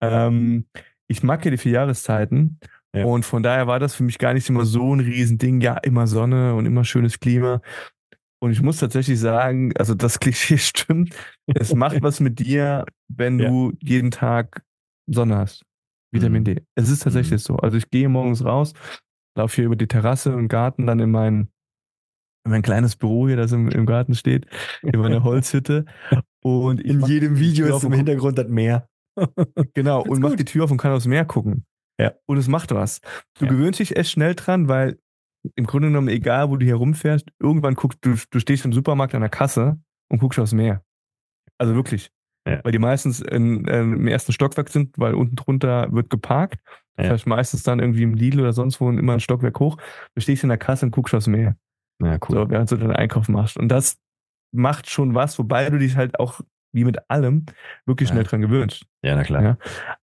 Ähm, 0.00 0.66
ich 1.08 1.22
mag 1.22 1.44
ja 1.44 1.50
die 1.50 1.58
vier 1.58 1.72
Jahreszeiten. 1.72 2.58
Ja. 2.94 3.04
Und 3.04 3.24
von 3.24 3.42
daher 3.42 3.66
war 3.66 3.78
das 3.78 3.94
für 3.94 4.02
mich 4.02 4.18
gar 4.18 4.34
nicht 4.34 4.48
immer 4.48 4.64
so 4.64 4.94
ein 4.94 5.00
Riesending. 5.00 5.60
Ja, 5.60 5.78
immer 5.78 6.06
Sonne 6.06 6.54
und 6.54 6.66
immer 6.66 6.84
schönes 6.84 7.20
Klima. 7.20 7.60
Und 8.42 8.50
ich 8.50 8.60
muss 8.60 8.78
tatsächlich 8.78 9.20
sagen, 9.20 9.72
also 9.76 9.94
das 9.94 10.18
Klischee 10.20 10.58
stimmt. 10.58 11.14
Es 11.46 11.74
macht 11.74 12.02
was 12.02 12.20
mit 12.20 12.38
dir, 12.38 12.84
wenn 13.08 13.38
ja. 13.38 13.48
du 13.48 13.72
jeden 13.80 14.10
Tag 14.10 14.64
Sonne 15.06 15.36
hast. 15.36 15.64
Vitamin 16.12 16.40
mhm. 16.40 16.44
D. 16.44 16.62
Es 16.74 16.90
ist 16.90 17.04
tatsächlich 17.04 17.40
mhm. 17.40 17.44
so. 17.44 17.56
Also 17.56 17.76
ich 17.76 17.88
gehe 17.88 18.08
morgens 18.08 18.44
raus, 18.44 18.74
laufe 19.36 19.56
hier 19.56 19.64
über 19.64 19.76
die 19.76 19.86
Terrasse 19.86 20.34
und 20.34 20.48
Garten, 20.48 20.86
dann 20.86 21.00
in 21.00 21.10
mein, 21.10 21.48
in 22.44 22.50
mein 22.50 22.62
kleines 22.62 22.96
Büro 22.96 23.28
hier, 23.28 23.36
das 23.36 23.52
im, 23.52 23.68
im 23.68 23.86
Garten 23.86 24.14
steht, 24.14 24.46
in 24.82 24.98
meine 25.00 25.22
Holzhütte. 25.24 25.86
Und 26.42 26.80
in 26.80 27.00
jedem 27.06 27.38
Video 27.38 27.76
ist 27.76 27.84
im 27.84 27.92
Hintergrund 27.92 28.38
das 28.38 28.48
Meer. 28.48 28.88
genau, 29.74 30.02
und 30.02 30.20
macht 30.20 30.38
die 30.38 30.44
Tür 30.44 30.64
auf 30.64 30.70
und 30.70 30.78
kann 30.78 30.92
aufs 30.92 31.06
Meer 31.06 31.24
gucken. 31.24 31.64
Ja. 32.00 32.12
Und 32.26 32.38
es 32.38 32.48
macht 32.48 32.72
was. 32.72 33.00
Du 33.38 33.44
ja. 33.44 33.50
gewöhnst 33.50 33.80
dich 33.80 33.96
echt 33.96 34.10
schnell 34.10 34.34
dran, 34.34 34.68
weil 34.68 34.98
im 35.54 35.66
Grunde 35.66 35.88
genommen, 35.88 36.08
egal 36.08 36.50
wo 36.50 36.56
du 36.56 36.64
hier 36.64 36.76
rumfährst, 36.76 37.28
irgendwann 37.40 37.74
guckst 37.74 37.98
du, 38.02 38.14
du 38.30 38.38
stehst 38.38 38.64
im 38.64 38.72
Supermarkt 38.72 39.14
an 39.14 39.20
der 39.20 39.30
Kasse 39.30 39.78
und 40.08 40.18
guckst 40.18 40.38
aufs 40.38 40.52
Meer. 40.52 40.82
Also 41.58 41.74
wirklich. 41.74 42.10
Ja. 42.46 42.60
Weil 42.64 42.72
die 42.72 42.78
meistens 42.78 43.20
in, 43.20 43.64
in, 43.66 43.92
im 43.92 44.08
ersten 44.08 44.32
Stockwerk 44.32 44.68
sind, 44.68 44.98
weil 44.98 45.14
unten 45.14 45.36
drunter 45.36 45.92
wird 45.92 46.10
geparkt. 46.10 46.60
Das 46.96 47.08
heißt 47.08 47.26
meistens 47.26 47.62
dann 47.62 47.78
irgendwie 47.78 48.02
im 48.02 48.14
Lidl 48.14 48.40
oder 48.40 48.52
sonst 48.52 48.80
wo 48.80 48.90
immer 48.90 49.14
ein 49.14 49.20
Stockwerk 49.20 49.58
hoch. 49.60 49.76
Du 50.14 50.20
stehst 50.20 50.42
in 50.42 50.48
der 50.48 50.58
Kasse 50.58 50.86
und 50.86 50.92
guckst 50.92 51.14
aufs 51.14 51.26
Meer. 51.26 51.56
Ja, 52.02 52.18
cool. 52.28 52.36
So, 52.36 52.50
während 52.50 52.70
du 52.70 52.76
deinen 52.76 52.92
Einkauf 52.92 53.28
machst. 53.28 53.56
Und 53.56 53.68
das 53.68 53.96
macht 54.52 54.90
schon 54.90 55.14
was, 55.14 55.38
wobei 55.38 55.70
du 55.70 55.78
dich 55.78 55.96
halt 55.96 56.18
auch 56.20 56.40
wie 56.72 56.84
mit 56.84 57.10
allem 57.10 57.46
wirklich 57.86 58.08
schnell 58.08 58.22
ja. 58.22 58.28
dran 58.28 58.40
gewöhnt. 58.40 58.82
Ja, 59.02 59.14
na 59.14 59.24
klar. 59.24 59.42
Ja. 59.42 59.56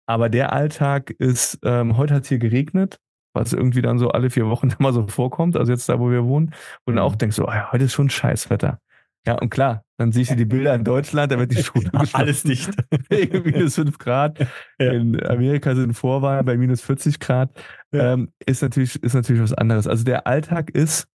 Aber 0.06 0.30
der 0.30 0.54
Alltag 0.54 1.12
ist, 1.12 1.60
ähm, 1.64 1.98
heute 1.98 2.14
hat 2.14 2.24
es 2.24 2.30
hier 2.30 2.40
geregnet, 2.40 3.00
was 3.34 3.54
irgendwie 3.54 3.82
dann 3.82 4.00
so 4.00 4.10
alle 4.10 4.30
vier 4.30 4.48
Wochen 4.48 4.70
mal 4.80 4.94
so 4.94 5.08
vorkommt, 5.08 5.56
also 5.56 5.72
jetzt 5.72 5.88
da, 5.90 6.00
wo 6.00 6.12
wir 6.12 6.26
wohnen, 6.26 6.54
und 6.86 6.96
dann 6.96 7.04
auch 7.04 7.14
mhm. 7.14 7.20
denkst 7.20 7.36
so, 7.36 7.48
oh 7.48 7.52
ja, 7.52 7.72
heute 7.72 7.86
ist 7.86 7.94
schon 7.94 8.10
Scheißwetter. 8.10 8.80
Ja, 9.26 9.34
und 9.34 9.50
klar, 9.50 9.84
dann 9.98 10.14
siehst 10.14 10.32
du 10.32 10.36
die 10.38 10.46
Bilder 10.46 10.74
in 10.74 10.86
Deutschland, 10.86 11.34
da 11.34 11.38
wird 11.38 11.52
die 11.52 11.62
Schule 11.62 11.90
alles 12.14 12.44
dicht. 12.44 12.72
minus 13.10 13.76
5 13.76 13.98
Grad. 13.98 14.40
Ja. 14.80 14.94
In 14.94 15.22
Amerika 15.26 15.76
sind 15.76 15.94
Vorwahlen 15.94 16.46
bei 16.46 16.56
minus 16.56 16.82
40 16.82 17.20
Grad. 17.20 17.52
Ja. 17.92 18.14
Ähm, 18.14 18.32
ist, 18.46 18.62
natürlich, 18.62 19.04
ist 19.04 19.16
natürlich 19.16 19.42
was 19.42 19.54
anderes. 19.54 19.86
Also 19.86 20.06
der 20.06 20.28
Alltag 20.28 20.70
ist, 20.70 21.10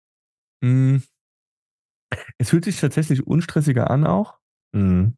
mh, 0.63 0.69
hm, 0.69 1.03
es 2.37 2.51
fühlt 2.51 2.67
sich 2.67 2.79
tatsächlich 2.79 3.27
unstressiger 3.27 3.91
an 3.91 4.07
auch. 4.07 4.37
Mhm 4.73 5.15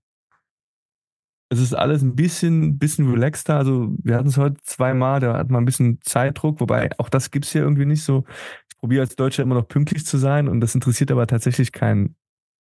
Es 1.55 1.61
ist 1.61 1.75
alles 1.75 2.03
ein 2.03 2.17
bisschen, 2.17 2.79
bisschen 2.79 3.09
relaxter. 3.11 3.57
Also 3.57 3.95
wir 4.03 4.17
hatten 4.17 4.29
es 4.29 4.37
heute 4.37 4.57
zweimal, 4.65 5.21
da 5.21 5.39
hat 5.39 5.51
man 5.51 5.63
ein 5.63 5.67
bisschen 5.67 6.01
Zeitdruck, 6.03 6.61
wobei 6.61 6.91
auch 6.99 7.09
das 7.09 7.31
gibt 7.31 7.45
es 7.45 7.53
hier 7.53 7.63
irgendwie 7.63 7.87
nicht 7.87 8.03
so. 8.03 8.25
Ich 8.69 8.79
probiere 8.79 9.03
als 9.03 9.15
Deutscher 9.15 9.45
immer 9.45 9.55
noch 9.55 9.69
pünktlich 9.69 10.05
zu 10.05 10.19
sein 10.19 10.49
und 10.49 10.61
das 10.61 10.75
interessiert 10.75 11.13
aber 11.13 11.27
tatsächlich 11.27 11.71
keinen. 11.71 12.17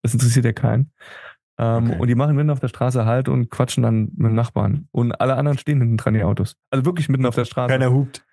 Das 0.02 0.14
interessiert 0.14 0.44
ja 0.44 0.52
keinen. 0.52 0.92
Ähm, 1.58 1.90
okay. 1.90 1.98
Und 1.98 2.08
die 2.08 2.14
machen 2.14 2.36
mitten 2.36 2.50
auf 2.50 2.60
der 2.60 2.68
Straße 2.68 3.04
halt 3.04 3.28
und 3.28 3.50
quatschen 3.50 3.82
dann 3.82 4.12
mit 4.16 4.28
dem 4.28 4.34
Nachbarn. 4.34 4.88
Und 4.92 5.20
alle 5.20 5.36
anderen 5.36 5.58
stehen 5.58 5.80
hinten 5.80 5.96
dran, 5.96 6.14
die 6.14 6.22
Autos. 6.22 6.56
Also 6.70 6.84
wirklich 6.84 7.08
mitten 7.08 7.26
auf 7.26 7.34
der 7.34 7.44
Straße. 7.44 7.72
Keiner 7.72 7.92
hupt. 7.92 8.24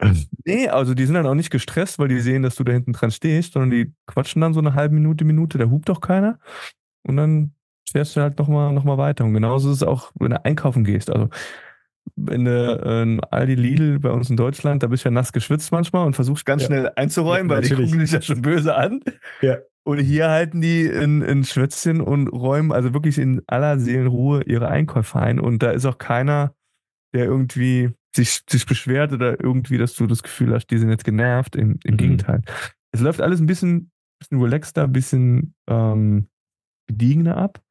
Nee, 0.46 0.66
also 0.68 0.94
die 0.94 1.04
sind 1.04 1.14
dann 1.14 1.26
auch 1.26 1.34
nicht 1.34 1.50
gestresst, 1.50 1.98
weil 1.98 2.08
die 2.08 2.20
sehen, 2.20 2.42
dass 2.42 2.54
du 2.54 2.64
da 2.64 2.72
hinten 2.72 2.94
dran 2.94 3.10
stehst, 3.10 3.52
sondern 3.52 3.70
die 3.70 3.92
quatschen 4.06 4.40
dann 4.40 4.54
so 4.54 4.60
eine 4.60 4.72
halbe 4.72 4.94
Minute, 4.94 5.26
Minute, 5.26 5.58
da 5.58 5.66
hupt 5.66 5.90
doch 5.90 6.00
keiner. 6.00 6.38
Und 7.02 7.18
dann 7.18 7.54
fährst 7.92 8.16
du 8.16 8.20
halt 8.20 8.38
nochmal 8.38 8.72
noch 8.72 8.84
mal 8.84 8.98
weiter. 8.98 9.24
Und 9.24 9.34
genauso 9.34 9.70
ist 9.70 9.76
es 9.76 9.82
auch, 9.82 10.12
wenn 10.18 10.30
du 10.30 10.44
einkaufen 10.44 10.84
gehst. 10.84 11.10
Also 11.10 11.28
wenn 12.16 12.44
du 12.44 12.50
äh, 12.50 13.26
Aldi 13.30 13.54
Lidl 13.54 13.98
bei 13.98 14.10
uns 14.10 14.30
in 14.30 14.36
Deutschland, 14.36 14.82
da 14.82 14.88
bist 14.88 15.04
du 15.04 15.08
ja 15.08 15.12
nass 15.12 15.32
geschwitzt 15.32 15.72
manchmal 15.72 16.06
und 16.06 16.14
versuchst 16.14 16.44
ganz 16.44 16.62
ja. 16.62 16.66
schnell 16.66 16.92
einzuräumen, 16.96 17.50
ja, 17.50 17.56
weil 17.56 17.62
die 17.62 17.74
gucken 17.74 17.98
dich 17.98 18.12
ja 18.12 18.22
schon 18.22 18.42
böse 18.42 18.74
an. 18.74 19.00
Ja. 19.40 19.58
Und 19.82 19.98
hier 19.98 20.28
halten 20.28 20.60
die 20.60 20.84
in, 20.84 21.22
in 21.22 21.44
Schwätzchen 21.44 22.00
und 22.00 22.28
räumen 22.28 22.70
also 22.70 22.92
wirklich 22.92 23.18
in 23.18 23.42
aller 23.46 23.78
Seelenruhe 23.78 24.42
ihre 24.44 24.68
Einkäufe 24.68 25.18
ein. 25.18 25.40
Und 25.40 25.62
da 25.62 25.70
ist 25.70 25.86
auch 25.86 25.98
keiner, 25.98 26.54
der 27.14 27.24
irgendwie 27.24 27.90
sich, 28.14 28.42
sich 28.48 28.66
beschwert 28.66 29.12
oder 29.12 29.42
irgendwie, 29.42 29.78
dass 29.78 29.94
du 29.94 30.06
das 30.06 30.22
Gefühl 30.22 30.54
hast, 30.54 30.66
die 30.66 30.78
sind 30.78 30.90
jetzt 30.90 31.04
genervt. 31.04 31.56
Im, 31.56 31.78
im 31.84 31.94
mhm. 31.94 31.96
Gegenteil. 31.96 32.42
Es 32.92 33.00
läuft 33.00 33.20
alles 33.20 33.40
ein 33.40 33.46
bisschen, 33.46 33.90
bisschen 34.18 34.40
relaxter, 34.40 34.84
ein 34.84 34.92
bisschen 34.92 35.54
ähm, 35.68 36.28
gediegener 36.86 37.36
ab. 37.36 37.62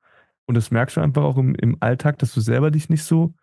Und 0.50 0.56
das 0.56 0.72
merkst 0.72 0.97
du 0.97 1.02
einfach 1.02 1.22
auch 1.22 1.38
im, 1.38 1.54
im 1.54 1.78
Alltag, 1.80 2.18
dass 2.18 2.34
du 2.34 2.41
selber 2.41 2.72
dich 2.72 2.89
nicht 2.89 3.04
so. 3.04 3.36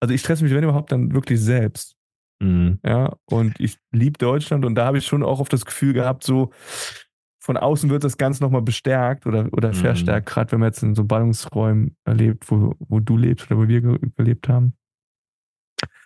Also 0.00 0.14
ich 0.14 0.22
stresse 0.22 0.42
mich, 0.42 0.54
wenn 0.54 0.64
überhaupt, 0.64 0.90
dann 0.90 1.12
wirklich 1.12 1.42
selbst. 1.42 1.94
Mhm. 2.40 2.78
Ja, 2.82 3.16
und 3.26 3.60
ich 3.60 3.76
liebe 3.92 4.16
Deutschland 4.16 4.64
und 4.64 4.74
da 4.74 4.86
habe 4.86 4.96
ich 4.96 5.04
schon 5.04 5.22
auch 5.22 5.40
oft 5.40 5.52
das 5.52 5.66
Gefühl 5.66 5.92
gehabt, 5.92 6.24
so 6.24 6.50
von 7.38 7.58
außen 7.58 7.90
wird 7.90 8.02
das 8.02 8.16
Ganze 8.16 8.42
nochmal 8.42 8.62
bestärkt 8.62 9.26
oder, 9.26 9.52
oder 9.52 9.68
mhm. 9.68 9.74
verstärkt, 9.74 10.26
gerade 10.26 10.50
wenn 10.52 10.60
man 10.60 10.70
jetzt 10.70 10.82
in 10.82 10.94
so 10.94 11.04
Ballungsräumen 11.04 11.94
erlebt, 12.04 12.50
wo, 12.50 12.74
wo 12.78 12.98
du 12.98 13.18
lebst 13.18 13.50
oder 13.50 13.60
wo 13.60 13.68
wir 13.68 13.82
gelebt 14.16 14.48
haben. 14.48 14.72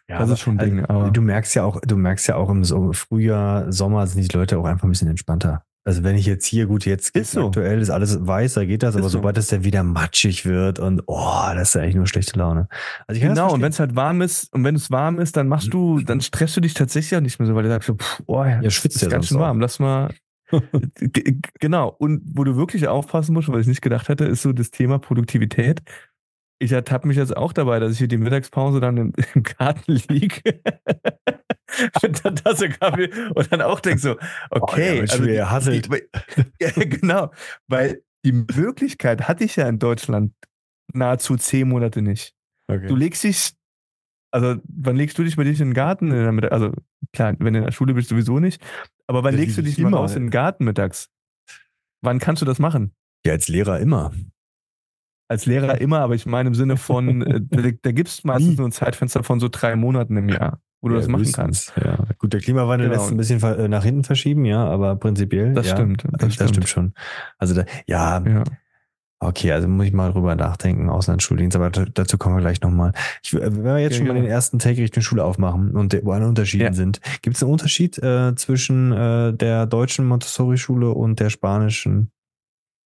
Ja, 0.09 0.19
das 0.19 0.31
ist 0.31 0.41
schon 0.41 0.59
ein 0.59 0.67
Ding. 0.67 0.85
Also, 0.85 1.11
du 1.11 1.21
merkst 1.21 1.55
ja 1.55 1.63
auch, 1.63 1.81
du 1.81 1.97
merkst 1.97 2.27
ja 2.27 2.35
auch 2.35 2.51
im 2.51 2.65
Frühjahr, 2.95 3.73
Sommer 3.73 4.09
sind 4.09 4.33
die 4.33 4.37
Leute 4.37 4.59
auch 4.59 4.65
einfach 4.65 4.89
ein 4.89 4.91
bisschen 4.91 5.09
entspannter. 5.09 5.65
Also 5.85 6.05
wenn 6.05 6.17
ich 6.17 6.27
jetzt 6.27 6.47
hier, 6.47 6.67
gut, 6.67 6.85
jetzt 6.87 7.17
ist 7.17 7.33
so. 7.33 7.47
aktuell 7.47 7.81
ist 7.81 7.91
alles 7.91 8.25
weiß, 8.25 8.55
da 8.55 8.65
geht 8.65 8.85
das, 8.85 8.95
ist 8.95 9.01
aber 9.01 9.09
so. 9.09 9.19
sobald 9.19 9.37
es 9.37 9.49
dann 9.49 9.65
wieder 9.65 9.83
matschig 9.83 10.47
wird 10.47 10.79
und 10.79 11.03
oh, 11.07 11.41
das 11.55 11.69
ist 11.69 11.75
ja 11.75 11.83
eigentlich 11.83 11.97
nur 11.97 12.07
schlechte 12.07 12.39
Laune. 12.39 12.69
Also 13.09 13.21
genau, 13.21 13.53
und 13.53 13.63
wenn 13.63 13.73
es 13.73 13.81
halt 13.81 13.97
warm 13.97 14.23
ist 14.23 14.53
und 14.53 14.63
wenn 14.63 14.77
es 14.77 14.91
warm 14.93 15.19
ist, 15.19 15.37
dann 15.37 15.49
machst 15.49 15.75
du, 15.75 16.01
dann 16.01 16.21
stresst 16.21 16.57
du 16.57 16.61
dich 16.61 16.75
tatsächlich 16.75 17.17
auch 17.17 17.23
nicht 17.23 17.39
mehr 17.41 17.49
so, 17.49 17.55
weil 17.57 17.65
du 17.65 17.69
sagst 17.69 17.89
so, 17.89 17.95
pff, 17.95 18.23
oh, 18.27 18.45
ja, 18.45 18.71
schwitzt 18.71 18.97
ist 18.97 19.03
ja 19.03 19.09
ganz 19.09 19.27
schön 19.27 19.39
warm, 19.39 19.61
lass 19.61 19.81
mal. 19.81 20.15
genau, 21.59 21.89
und 21.99 22.23
wo 22.35 22.45
du 22.45 22.57
wirklich 22.57 22.87
aufpassen 22.87 23.33
musst, 23.33 23.49
weil 23.49 23.61
ich 23.61 23.67
nicht 23.67 23.83
gedacht 23.83 24.09
hätte, 24.09 24.25
ist 24.25 24.43
so 24.43 24.53
das 24.53 24.71
Thema 24.71 24.99
Produktivität 24.99 25.83
ich 26.63 26.73
ertappe 26.73 27.09
mich 27.09 27.17
jetzt 27.17 27.37
auch 27.37 27.53
dabei, 27.53 27.81
dass 27.81 27.93
ich 27.93 27.99
hier 27.99 28.09
die 28.09 28.19
Mittagspause 28.19 28.81
dann 28.81 28.97
im, 28.97 29.13
im 29.35 29.43
Garten 29.43 29.93
liege. 30.09 30.61
Mit 32.03 32.25
der 32.25 32.35
Tasse 32.35 32.69
Kaffee 32.69 33.11
und 33.35 33.53
dann 33.53 33.63
auch 33.63 33.81
denke 33.81 34.01
so, 34.01 34.17
okay. 34.51 34.99
Oh, 34.99 35.01
also 35.03 35.71
die, 35.71 35.83
die, 35.83 36.03
ja, 36.61 36.71
genau, 36.77 37.31
weil 37.69 38.03
die 38.25 38.33
Möglichkeit 38.33 39.29
hatte 39.29 39.45
ich 39.45 39.57
ja 39.57 39.69
in 39.69 39.79
Deutschland 39.79 40.33
nahezu 40.93 41.37
zehn 41.37 41.69
Monate 41.69 42.03
nicht. 42.03 42.35
Okay. 42.69 42.87
Du 42.87 42.97
legst 42.97 43.25
dich, 43.25 43.53
also 44.31 44.57
wann 44.65 44.97
legst 44.97 45.19
du 45.19 45.25
dich 45.25 45.37
bei 45.37 45.45
dich 45.45 45.61
in 45.61 45.69
den 45.69 45.75
Garten? 45.75 46.13
Also 46.45 46.73
klar, 47.13 47.35
wenn 47.39 47.55
du 47.55 47.61
in 47.61 47.65
der 47.67 47.73
Schule 47.73 47.95
bist, 47.95 48.09
sowieso 48.09 48.39
nicht. 48.39 48.63
Aber 49.07 49.25
wann 49.25 49.35
ja, 49.35 49.41
legst 49.41 49.59
du 49.59 49.63
dich 49.63 49.79
mal 49.79 49.95
raus 49.95 50.15
in 50.15 50.25
den 50.25 50.31
Garten 50.31 50.65
mittags? 50.65 51.11
Wann 52.03 52.19
kannst 52.19 52.43
du 52.43 52.47
das 52.47 52.59
machen? 52.59 52.95
Ja, 53.27 53.33
als 53.33 53.49
Lehrer 53.49 53.79
immer 53.81 54.13
als 55.33 55.47
Lehrer 55.47 55.81
immer, 55.81 56.01
aber 56.01 56.15
ich 56.15 56.27
meine 56.27 56.49
im 56.49 56.55
Sinne 56.55 56.77
von, 56.77 57.23
äh, 57.27 57.41
da, 57.43 57.71
da 57.83 57.93
gibt 57.93 58.11
es 58.11 58.23
meistens 58.23 58.59
nur 58.59 58.69
ein 58.69 58.73
Zeitfenster 58.73 59.25
von 59.25 59.41
so 59.41 59.49
drei 59.51 59.75
Monaten 59.75 60.17
im 60.17 60.29
Jahr, 60.29 60.61
wo 60.83 60.89
du 60.89 60.95
ja, 60.95 61.01
das 61.01 61.09
machen 61.09 61.21
höchstens. 61.21 61.37
kannst. 61.37 61.73
Ja. 61.83 61.99
Gut, 62.19 62.33
der 62.33 62.41
Klimawandel 62.41 62.89
genau. 62.91 63.01
lässt 63.01 63.13
ein 63.13 63.17
bisschen 63.17 63.43
äh, 63.43 63.69
nach 63.69 63.85
hinten 63.85 64.05
verschieben, 64.05 64.45
ja, 64.45 64.65
aber 64.65 64.97
prinzipiell. 64.97 65.55
Das 65.55 65.69
ja, 65.69 65.77
stimmt. 65.77 66.05
Das, 66.05 66.21
das 66.21 66.35
stimmt. 66.35 66.51
stimmt. 66.51 66.69
schon. 66.69 66.93
Also 67.39 67.55
da, 67.55 67.65
ja, 67.87 68.23
ja. 68.27 68.45
Okay, 69.21 69.53
also 69.53 69.69
muss 69.69 69.87
ich 69.87 69.93
mal 69.93 70.11
drüber 70.11 70.35
nachdenken, 70.35 70.91
Auslandsschuldienst, 70.91 71.57
aber 71.57 71.71
dazu 71.71 72.19
kommen 72.19 72.35
wir 72.35 72.41
gleich 72.41 72.61
nochmal. 72.61 72.93
wenn 73.31 73.65
wir 73.65 73.79
jetzt 73.79 73.97
schon 73.97 74.09
mal 74.09 74.15
den 74.15 74.27
ersten 74.27 74.59
Take 74.59 74.83
Richtung 74.83 75.05
Schule 75.05 75.23
aufmachen 75.23 75.77
und 75.77 75.97
wo 76.03 76.11
eine 76.11 76.27
Unterschiede 76.27 76.75
sind, 76.75 77.01
gibt 77.23 77.37
es 77.37 77.43
einen 77.43 77.53
Unterschied 77.53 77.99
äh, 77.99 78.35
zwischen 78.35 78.91
äh, 78.91 79.33
der 79.33 79.67
deutschen 79.67 80.07
Montessori-Schule 80.07 80.91
und 80.91 81.21
der 81.21 81.31
spanischen 81.31 82.11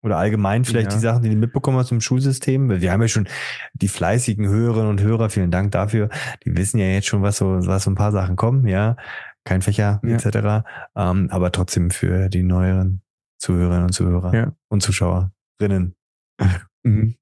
oder 0.03 0.17
allgemein 0.17 0.65
vielleicht 0.65 0.91
ja. 0.91 0.97
die 0.97 1.03
Sachen, 1.03 1.23
die 1.23 1.31
du 1.31 1.37
mitbekommen 1.37 1.79
hast 1.79 1.93
im 1.93 2.01
Schulsystem. 2.01 2.81
Wir 2.81 2.93
haben 2.93 3.03
ja 3.03 3.09
schon 3.09 3.29
die 3.75 3.89
fleißigen 3.89 4.49
Hörerinnen 4.49 4.89
und 4.89 5.01
Hörer, 5.01 5.31
vielen 5.31 5.51
Dank 5.51 5.73
dafür. 5.73 6.09
Die 6.45 6.57
wissen 6.57 6.79
ja 6.79 6.87
jetzt 6.87 7.07
schon, 7.07 7.23
was 7.23 7.39
so, 7.39 7.67
was 7.67 7.85
so 7.85 7.91
ein 7.91 7.97
paar 7.97 8.13
Sachen 8.13 8.37
kommen, 8.37 8.67
ja. 8.67 8.97
Kein 9.45 9.63
Fächer, 9.63 10.01
ja. 10.05 10.17
etc. 10.17 10.67
Ähm, 10.97 11.29
aber 11.31 11.53
trotzdem 11.53 11.91
für 11.91 12.29
die 12.29 12.43
neueren 12.43 13.03
Zuhörerinnen 13.39 13.85
und 13.85 13.93
Zuhörer 13.93 14.35
ja. 14.35 14.53
und 14.69 14.83
Zuschauerinnen. 14.83 15.95
Mhm. 16.83 17.17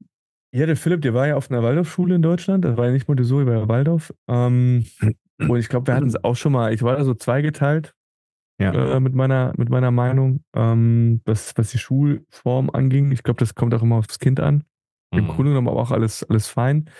Ja, 0.54 0.66
der 0.66 0.76
Philipp, 0.76 1.02
der 1.02 1.14
war 1.14 1.26
ja 1.26 1.34
auf 1.34 1.50
einer 1.50 1.64
Waldorfschule 1.64 2.14
in 2.14 2.22
Deutschland. 2.22 2.64
Das 2.64 2.76
war 2.76 2.86
ja 2.86 2.92
nicht 2.92 3.08
Montessori, 3.08 3.44
war 3.44 3.54
ja 3.54 3.68
Waldorf. 3.68 4.14
Ähm, 4.28 4.86
und 5.40 5.56
ich 5.56 5.68
glaube, 5.68 5.88
wir 5.88 5.96
hatten 5.96 6.06
es 6.06 6.22
auch 6.22 6.36
schon 6.36 6.52
mal, 6.52 6.72
ich 6.72 6.82
war 6.82 6.96
da 6.96 7.02
so 7.02 7.12
zweigeteilt 7.12 7.92
ja. 8.58 8.72
äh, 8.72 9.00
mit, 9.00 9.14
meiner, 9.14 9.52
mit 9.56 9.70
meiner 9.70 9.90
Meinung, 9.90 10.44
ähm, 10.54 11.20
was, 11.24 11.56
was 11.56 11.70
die 11.70 11.78
Schulform 11.78 12.70
anging. 12.70 13.12
Ich 13.12 13.22
glaube, 13.22 13.40
das 13.40 13.54
kommt 13.54 13.74
auch 13.74 13.82
immer 13.82 13.96
aufs 13.96 14.18
Kind 14.18 14.40
an. 14.40 14.64
Im 15.10 15.24
mhm. 15.24 15.28
Grunde 15.28 15.50
genommen 15.52 15.68
aber 15.68 15.80
auch 15.80 15.90
alles, 15.90 16.24
alles 16.24 16.48
fein. 16.48 16.90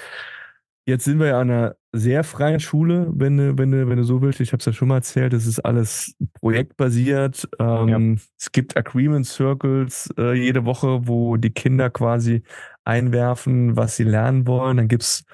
Jetzt 0.86 1.04
sind 1.04 1.18
wir 1.18 1.26
ja 1.26 1.40
an 1.40 1.50
einer 1.50 1.76
sehr 1.92 2.24
freien 2.24 2.61
Schule, 2.61 3.11
wenn 3.12 3.36
du, 3.36 3.59
wenn 3.59 3.70
du, 3.70 3.88
wenn 3.88 3.98
du 3.98 4.04
so 4.04 4.22
willst. 4.22 4.40
Ich 4.40 4.52
habe 4.52 4.61
es 4.61 4.64
ja 4.64 4.72
schon 4.72 4.88
mal 4.88 4.96
erzählt, 4.96 5.34
es 5.34 5.46
ist 5.46 5.61
alles 5.61 6.16
projektbasiert. 6.40 7.46
Ähm, 7.59 7.88
ja. 7.88 8.22
Es 8.38 8.52
gibt 8.52 8.74
Agreement 8.76 9.26
Circles 9.26 10.09
äh, 10.16 10.32
jede 10.32 10.64
Woche, 10.64 11.06
wo 11.06 11.36
die 11.36 11.50
Kinder 11.50 11.90
quasi 11.90 12.42
einwerfen, 12.84 13.76
was 13.76 13.96
sie 13.96 14.04
lernen 14.04 14.46
wollen. 14.46 14.78
Dann 14.78 14.88
gibt's 14.88 15.24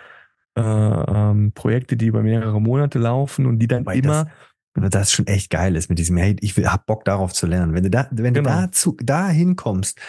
äh, 0.56 0.60
ähm, 0.60 1.52
Projekte, 1.52 1.96
die 1.96 2.06
über 2.06 2.22
mehrere 2.22 2.60
Monate 2.60 2.98
laufen 2.98 3.46
und 3.46 3.60
die 3.60 3.68
dann 3.68 3.86
Weil 3.86 3.98
immer 3.98 4.24
das 4.24 4.32
schon 5.06 5.26
echt 5.26 5.50
geil 5.50 5.76
ist 5.76 5.88
mit 5.88 5.98
diesem, 5.98 6.16
hey, 6.16 6.36
ich 6.40 6.56
will, 6.56 6.66
hab 6.66 6.86
Bock 6.86 7.04
darauf 7.04 7.32
zu 7.32 7.46
lernen. 7.46 7.74
Wenn 7.74 7.84
du 7.84 7.90
da, 7.90 8.08
wenn 8.10 8.34
genau. 8.34 8.50
du 8.50 8.56
dazu, 8.56 8.96
da 9.02 9.28
hinkommst, 9.28 10.00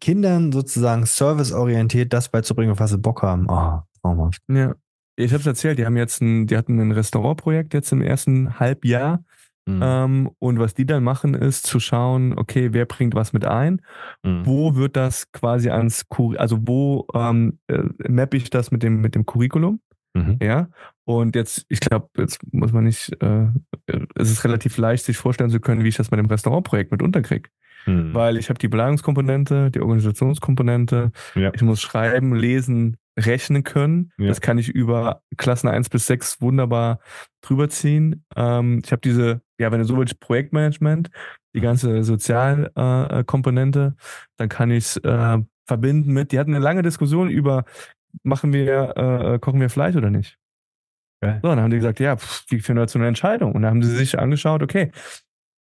Kindern 0.00 0.52
sozusagen 0.52 1.04
serviceorientiert 1.06 2.12
das 2.12 2.28
beizubringen, 2.28 2.78
was 2.78 2.90
sie 2.90 2.98
Bock 2.98 3.22
haben, 3.22 3.46
oh, 3.48 3.80
traumhaft. 4.00 4.42
Ja. 4.48 4.74
Ich 5.16 5.32
habe 5.32 5.40
es 5.40 5.46
erzählt, 5.46 5.78
die 5.78 5.86
haben 5.86 5.96
jetzt 5.96 6.20
ein, 6.20 6.46
die 6.46 6.56
hatten 6.56 6.80
ein 6.80 6.90
Restaurantprojekt 6.90 7.72
jetzt 7.72 7.92
im 7.92 8.02
ersten 8.02 8.58
Halbjahr. 8.58 9.22
Mhm. 9.66 9.80
Ähm, 9.82 10.30
und 10.40 10.58
was 10.58 10.74
die 10.74 10.84
dann 10.84 11.04
machen, 11.04 11.34
ist 11.34 11.66
zu 11.66 11.80
schauen, 11.80 12.36
okay, 12.36 12.72
wer 12.72 12.84
bringt 12.84 13.14
was 13.14 13.32
mit 13.32 13.46
ein? 13.46 13.80
Mhm. 14.22 14.44
Wo 14.44 14.74
wird 14.74 14.96
das 14.96 15.30
quasi 15.32 15.70
ans, 15.70 16.08
Kur 16.08 16.38
also 16.38 16.58
wo 16.62 17.06
ähm, 17.14 17.58
äh, 17.68 17.82
mappe 18.08 18.36
ich 18.36 18.50
das 18.50 18.70
mit 18.70 18.82
dem, 18.82 19.00
mit 19.00 19.14
dem 19.14 19.24
Curriculum? 19.24 19.80
Mhm. 20.14 20.38
Ja. 20.42 20.68
Und 21.04 21.36
jetzt, 21.36 21.66
ich 21.68 21.80
glaube, 21.80 22.08
jetzt 22.16 22.40
muss 22.52 22.72
man 22.72 22.84
nicht, 22.84 23.12
äh, 23.22 23.48
es 24.14 24.30
ist 24.30 24.44
relativ 24.44 24.78
leicht, 24.78 25.04
sich 25.04 25.16
vorstellen 25.16 25.50
zu 25.50 25.60
können, 25.60 25.84
wie 25.84 25.88
ich 25.88 25.96
das 25.96 26.10
mit 26.10 26.18
dem 26.18 26.26
Restaurantprojekt 26.26 26.92
mit 26.92 27.02
unterkriege. 27.02 27.50
Mhm. 27.86 28.14
Weil 28.14 28.38
ich 28.38 28.48
habe 28.48 28.58
die 28.58 28.68
Belagungskomponente, 28.68 29.70
die 29.70 29.80
Organisationskomponente, 29.80 31.12
ja. 31.34 31.52
ich 31.54 31.62
muss 31.62 31.82
schreiben, 31.82 32.34
lesen, 32.34 32.96
rechnen 33.18 33.62
können. 33.62 34.12
Ja. 34.16 34.28
Das 34.28 34.40
kann 34.40 34.58
ich 34.58 34.68
über 34.70 35.22
Klassen 35.36 35.68
1 35.68 35.90
bis 35.90 36.06
6 36.06 36.40
wunderbar 36.40 37.00
drüber 37.42 37.68
ziehen. 37.68 38.24
Ähm, 38.34 38.80
ich 38.84 38.90
habe 38.90 39.02
diese, 39.02 39.42
ja, 39.58 39.70
wenn 39.70 39.80
du 39.80 39.84
so 39.84 39.98
willst, 39.98 40.20
Projektmanagement, 40.20 41.10
die 41.54 41.60
ganze 41.60 42.02
Sozialkomponente, 42.02 43.94
äh, 43.96 44.02
dann 44.38 44.48
kann 44.48 44.70
ich 44.70 44.84
es 44.84 44.96
äh, 44.98 45.38
verbinden 45.66 46.12
mit, 46.12 46.32
die 46.32 46.38
hatten 46.38 46.54
eine 46.54 46.64
lange 46.64 46.82
Diskussion 46.82 47.28
über 47.28 47.64
machen 48.22 48.52
wir, 48.52 48.96
äh, 48.96 49.38
kochen 49.38 49.60
wir 49.60 49.70
Fleisch 49.70 49.96
oder 49.96 50.10
nicht? 50.10 50.38
Okay. 51.24 51.38
So, 51.42 51.48
dann 51.48 51.60
haben 51.60 51.70
die 51.70 51.76
gesagt, 51.76 52.00
ja, 52.00 52.16
pff, 52.16 52.44
wie 52.48 52.60
finden 52.60 52.78
wir 52.78 52.82
dazu 52.84 52.98
eine 52.98 53.08
Entscheidung? 53.08 53.52
Und 53.52 53.62
dann 53.62 53.70
haben 53.70 53.82
sie 53.82 53.94
sich 53.94 54.18
angeschaut, 54.18 54.62
okay, 54.62 54.90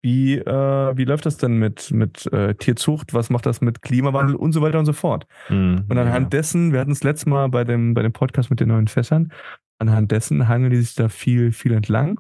wie, 0.02 0.38
äh, 0.38 0.98
wie 0.98 1.04
läuft 1.04 1.26
das 1.26 1.38
denn 1.38 1.58
mit, 1.58 1.92
mit 1.92 2.32
äh, 2.32 2.56
Tierzucht? 2.56 3.14
Was 3.14 3.30
macht 3.30 3.46
das 3.46 3.60
mit 3.60 3.82
Klimawandel 3.82 4.36
und 4.36 4.54
so 4.54 4.62
weiter 4.62 4.80
und 4.80 4.86
so 4.86 4.94
fort? 4.94 5.28
Mhm, 5.50 5.86
und 5.90 5.98
anhand 5.98 6.34
ja. 6.34 6.40
dessen, 6.40 6.72
wir 6.72 6.80
hatten 6.80 6.92
es 6.92 7.04
letztes 7.04 7.26
Mal 7.26 7.50
bei 7.50 7.66
dem, 7.66 7.94
bei 7.94 8.02
dem 8.02 8.14
Podcast 8.14 8.50
mit 8.50 8.62
den 8.62 8.70
neuen 8.70 8.88
Fässern, 8.88 9.34
anhand 9.78 10.12
dessen 10.12 10.48
hangeln 10.48 10.72
die 10.72 10.78
sich 10.78 10.96
da 10.96 11.10
viel, 11.10 11.52
viel 11.52 11.74
entlang. 11.74 12.20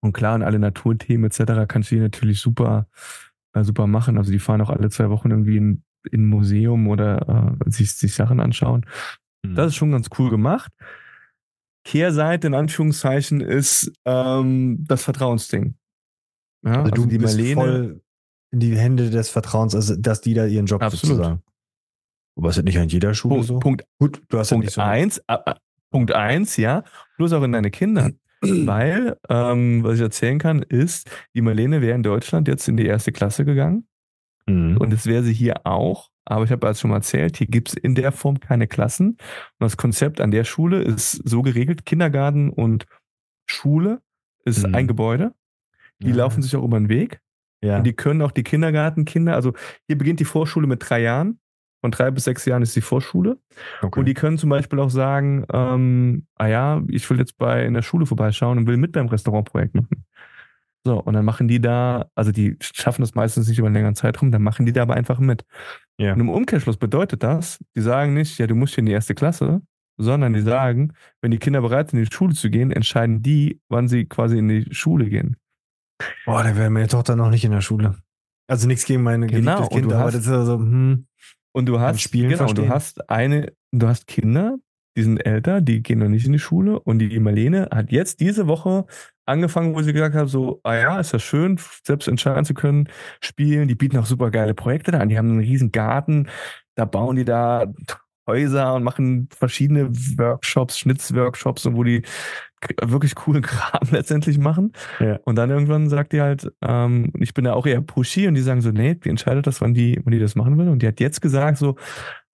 Und 0.00 0.12
klar, 0.12 0.36
und 0.36 0.42
alle 0.42 0.58
Naturthemen 0.58 1.30
etc. 1.30 1.66
kannst 1.66 1.90
du 1.90 1.96
hier 1.96 2.02
natürlich 2.02 2.40
super, 2.40 2.86
äh, 3.54 3.64
super 3.64 3.86
machen. 3.86 4.18
Also 4.18 4.30
die 4.30 4.38
fahren 4.38 4.60
auch 4.60 4.70
alle 4.70 4.90
zwei 4.90 5.10
Wochen 5.10 5.30
irgendwie 5.30 5.56
in 5.56 5.82
in 6.10 6.22
ein 6.22 6.26
Museum 6.26 6.88
oder 6.88 7.56
äh, 7.64 7.70
sich, 7.70 7.94
sich 7.94 8.14
Sachen 8.14 8.40
anschauen. 8.40 8.86
Mhm. 9.42 9.54
Das 9.54 9.68
ist 9.68 9.76
schon 9.76 9.92
ganz 9.92 10.08
cool 10.18 10.30
gemacht. 10.30 10.72
Kehrseite 11.84 12.46
in 12.46 12.54
Anführungszeichen 12.54 13.40
ist 13.40 13.92
ähm, 14.04 14.84
das 14.86 15.02
Vertrauensding. 15.02 15.74
Ja, 16.64 16.82
also, 16.82 16.82
also 16.82 16.94
du 16.94 17.06
die 17.06 17.18
bist 17.18 17.36
Marlene, 17.36 17.54
voll 17.54 18.02
in 18.52 18.60
die 18.60 18.76
Hände 18.76 19.10
des 19.10 19.30
Vertrauens, 19.30 19.74
also 19.74 19.96
dass 19.96 20.20
die 20.20 20.34
da 20.34 20.46
ihren 20.46 20.66
Job 20.66 20.82
absolut. 20.82 21.16
sozusagen. 21.16 21.42
Aber 22.36 22.50
ist 22.50 22.56
das 22.56 22.64
nicht 22.64 22.78
an 22.78 22.88
jeder 22.88 23.14
Schule 23.14 23.34
Punkt, 23.34 23.46
so? 23.46 23.58
Punkt, 23.58 23.84
Gut, 23.98 24.22
du 24.28 24.38
hast 24.38 24.50
Punkt 24.50 24.64
ja 24.64 24.66
nicht 24.66 24.74
so 24.74 24.80
eins, 24.80 25.18
äh, 25.26 25.36
äh, 25.46 25.54
Punkt 25.90 26.12
eins, 26.12 26.56
ja, 26.56 26.84
plus 27.16 27.32
auch 27.32 27.42
in 27.42 27.52
deine 27.52 27.70
Kinder. 27.70 28.10
Weil, 28.40 29.18
ähm, 29.28 29.84
was 29.84 29.96
ich 29.96 30.00
erzählen 30.00 30.38
kann, 30.38 30.62
ist, 30.62 31.08
die 31.34 31.42
Marlene 31.42 31.80
wäre 31.80 31.94
in 31.94 32.02
Deutschland 32.02 32.48
jetzt 32.48 32.66
in 32.68 32.76
die 32.76 32.86
erste 32.86 33.12
Klasse 33.12 33.44
gegangen. 33.44 33.86
Mhm. 34.46 34.78
Und 34.78 34.92
es 34.92 35.06
wäre 35.06 35.22
sie 35.22 35.32
hier 35.32 35.64
auch. 35.66 36.10
Aber 36.24 36.44
ich 36.44 36.52
habe 36.52 36.66
als 36.66 36.80
schon 36.80 36.90
mal 36.90 36.96
erzählt, 36.96 37.36
hier 37.36 37.48
gibt 37.48 37.70
es 37.70 37.74
in 37.74 37.94
der 37.94 38.12
Form 38.12 38.40
keine 38.40 38.66
Klassen. 38.68 39.10
Und 39.10 39.60
das 39.60 39.76
Konzept 39.76 40.20
an 40.20 40.30
der 40.30 40.44
Schule 40.44 40.82
ist 40.82 41.12
so 41.28 41.42
geregelt, 41.42 41.84
Kindergarten 41.84 42.50
und 42.50 42.86
Schule 43.46 44.00
ist 44.44 44.66
mhm. 44.66 44.74
ein 44.74 44.86
Gebäude. 44.86 45.34
Die 46.00 46.10
ja. 46.10 46.16
laufen 46.16 46.42
sich 46.42 46.54
auch 46.56 46.64
über 46.64 46.78
den 46.78 46.88
Weg. 46.88 47.20
Ja. 47.62 47.78
Und 47.78 47.84
die 47.84 47.92
können 47.92 48.22
auch 48.22 48.32
die 48.32 48.42
Kindergartenkinder, 48.42 49.34
also 49.34 49.52
hier 49.86 49.96
beginnt 49.96 50.20
die 50.20 50.24
Vorschule 50.24 50.66
mit 50.66 50.88
drei 50.88 51.00
Jahren. 51.00 51.38
Von 51.80 51.90
drei 51.90 52.12
bis 52.12 52.24
sechs 52.24 52.44
Jahren 52.44 52.62
ist 52.62 52.76
die 52.76 52.80
Vorschule. 52.80 53.38
Okay. 53.80 53.98
Und 53.98 54.06
die 54.06 54.14
können 54.14 54.38
zum 54.38 54.50
Beispiel 54.50 54.78
auch 54.78 54.90
sagen, 54.90 55.44
ähm, 55.52 56.26
ah 56.36 56.46
ja, 56.46 56.82
ich 56.88 57.08
will 57.10 57.18
jetzt 57.18 57.38
bei 57.38 57.64
in 57.64 57.74
der 57.74 57.82
Schule 57.82 58.06
vorbeischauen 58.06 58.58
und 58.58 58.68
will 58.68 58.76
mit 58.76 58.92
beim 58.92 59.08
Restaurantprojekt 59.08 59.74
machen. 59.74 60.04
So, 60.84 61.00
und 61.00 61.14
dann 61.14 61.24
machen 61.24 61.46
die 61.46 61.60
da, 61.60 62.10
also 62.14 62.32
die 62.32 62.56
schaffen 62.60 63.02
das 63.02 63.14
meistens 63.14 63.48
nicht 63.48 63.58
über 63.58 63.68
einen 63.68 63.74
längeren 63.74 63.94
Zeitraum, 63.94 64.32
dann 64.32 64.42
machen 64.42 64.66
die 64.66 64.72
da 64.72 64.82
aber 64.82 64.94
einfach 64.94 65.20
mit. 65.20 65.44
Ja. 65.98 66.12
Und 66.12 66.20
im 66.20 66.28
Umkehrschluss 66.28 66.76
bedeutet 66.76 67.22
das, 67.22 67.60
die 67.76 67.80
sagen 67.80 68.14
nicht, 68.14 68.38
ja, 68.38 68.46
du 68.48 68.56
musst 68.56 68.74
hier 68.74 68.82
in 68.82 68.86
die 68.86 68.92
erste 68.92 69.14
Klasse, 69.14 69.62
sondern 69.96 70.32
die 70.32 70.40
sagen, 70.40 70.92
wenn 71.20 71.30
die 71.30 71.38
Kinder 71.38 71.60
bereit 71.60 71.90
sind, 71.90 72.00
in 72.00 72.06
die 72.06 72.14
Schule 72.14 72.34
zu 72.34 72.50
gehen, 72.50 72.72
entscheiden 72.72 73.22
die, 73.22 73.60
wann 73.68 73.86
sie 73.86 74.06
quasi 74.06 74.38
in 74.38 74.48
die 74.48 74.74
Schule 74.74 75.08
gehen. 75.08 75.36
Boah, 76.24 76.42
dann 76.42 76.56
wäre 76.56 76.70
meine 76.70 76.88
Tochter 76.88 77.14
noch 77.14 77.30
nicht 77.30 77.44
in 77.44 77.52
der 77.52 77.60
Schule. 77.60 77.96
Also 78.48 78.66
nichts 78.66 78.84
gegen 78.84 79.02
meine 79.02 79.28
genau, 79.28 79.68
Kind, 79.68 79.92
aber 79.92 80.10
das 80.10 80.26
ist 80.26 80.26
so, 80.26 80.58
hm, 80.58 81.06
und 81.52 81.66
du 81.66 81.78
hast, 81.78 82.10
genau, 82.10 82.36
verstehen. 82.36 82.64
du 82.64 82.68
hast 82.70 83.10
eine, 83.10 83.52
du 83.70 83.86
hast 83.86 84.06
Kinder, 84.06 84.58
die 84.96 85.02
sind 85.02 85.18
älter, 85.18 85.60
die 85.60 85.82
gehen 85.82 86.00
noch 86.00 86.08
nicht 86.08 86.26
in 86.26 86.32
die 86.32 86.38
Schule 86.38 86.78
und 86.80 86.98
die 86.98 87.18
Marlene 87.18 87.68
hat 87.72 87.90
jetzt 87.90 88.20
diese 88.20 88.46
Woche 88.46 88.84
angefangen, 89.24 89.74
wo 89.74 89.82
sie 89.82 89.92
gesagt 89.92 90.14
hat, 90.14 90.28
so, 90.28 90.60
ah 90.64 90.74
ja, 90.74 91.00
ist 91.00 91.12
ja 91.12 91.18
schön, 91.18 91.58
selbst 91.84 92.08
entscheiden 92.08 92.44
zu 92.44 92.54
können, 92.54 92.88
spielen. 93.20 93.68
Die 93.68 93.74
bieten 93.74 93.96
auch 93.98 94.06
super 94.06 94.30
geile 94.30 94.54
Projekte 94.54 94.90
da 94.90 94.98
an. 94.98 95.08
Die 95.08 95.16
haben 95.16 95.30
einen 95.30 95.40
riesen 95.40 95.72
Garten, 95.72 96.28
da 96.74 96.84
bauen 96.84 97.16
die 97.16 97.24
da 97.24 97.66
Häuser 98.26 98.74
und 98.74 98.84
machen 98.84 99.28
verschiedene 99.36 99.90
Workshops, 99.90 100.78
Schnitzworkshops, 100.78 101.66
wo 101.72 101.82
die 101.82 102.02
wirklich 102.80 103.14
coolen 103.14 103.42
Kram 103.42 103.80
letztendlich 103.90 104.38
machen. 104.38 104.72
Ja. 105.00 105.18
Und 105.24 105.36
dann 105.36 105.50
irgendwann 105.50 105.88
sagt 105.88 106.12
die 106.12 106.20
halt, 106.20 106.50
ähm, 106.62 107.12
ich 107.18 107.34
bin 107.34 107.44
da 107.44 107.54
auch 107.54 107.66
eher 107.66 107.80
pushy 107.80 108.28
und 108.28 108.34
die 108.34 108.40
sagen 108.40 108.60
so, 108.60 108.70
nee, 108.70 108.94
die 108.94 109.08
entscheidet 109.08 109.46
das, 109.46 109.60
wann 109.60 109.74
die, 109.74 110.00
wann 110.04 110.12
die 110.12 110.20
das 110.20 110.36
machen 110.36 110.56
will. 110.58 110.68
Und 110.68 110.82
die 110.82 110.86
hat 110.86 111.00
jetzt 111.00 111.20
gesagt 111.20 111.58
so, 111.58 111.76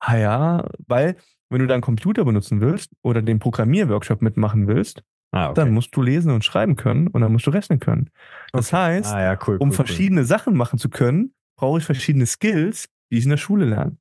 ah 0.01 0.17
ja, 0.17 0.69
weil 0.87 1.17
wenn 1.51 1.61
du 1.61 1.67
dann 1.67 1.81
Computer 1.81 2.25
benutzen 2.25 2.61
willst 2.61 2.91
oder 3.03 3.23
den 3.23 3.39
Programmierworkshop 3.39 4.23
mitmachen 4.23 4.67
willst, 4.67 5.03
ah, 5.33 5.47
okay. 5.47 5.55
dann 5.57 5.73
musst 5.73 5.95
du 5.97 6.03
lesen 6.03 6.31
und 6.31 6.45
schreiben 6.45 6.77
können 6.77 7.09
und 7.09 7.21
dann 7.21 7.33
musst 7.33 7.47
du 7.47 7.51
rechnen 7.51 7.81
können. 7.81 8.11
Das 8.53 8.73
okay. 8.73 8.77
heißt, 8.77 9.15
ah, 9.15 9.23
ja, 9.23 9.39
cool, 9.47 9.57
um 9.57 9.71
cool, 9.71 9.75
verschiedene 9.75 10.23
cool. 10.23 10.27
Sachen 10.27 10.57
machen 10.57 10.79
zu 10.79 10.89
können, 10.89 11.35
brauche 11.57 11.79
ich 11.79 11.85
verschiedene 11.85 12.27
Skills, 12.27 12.89
die 13.11 13.19
ich 13.19 13.25
in 13.25 13.31
der 13.31 13.37
Schule 13.37 13.65
lerne. 13.65 13.97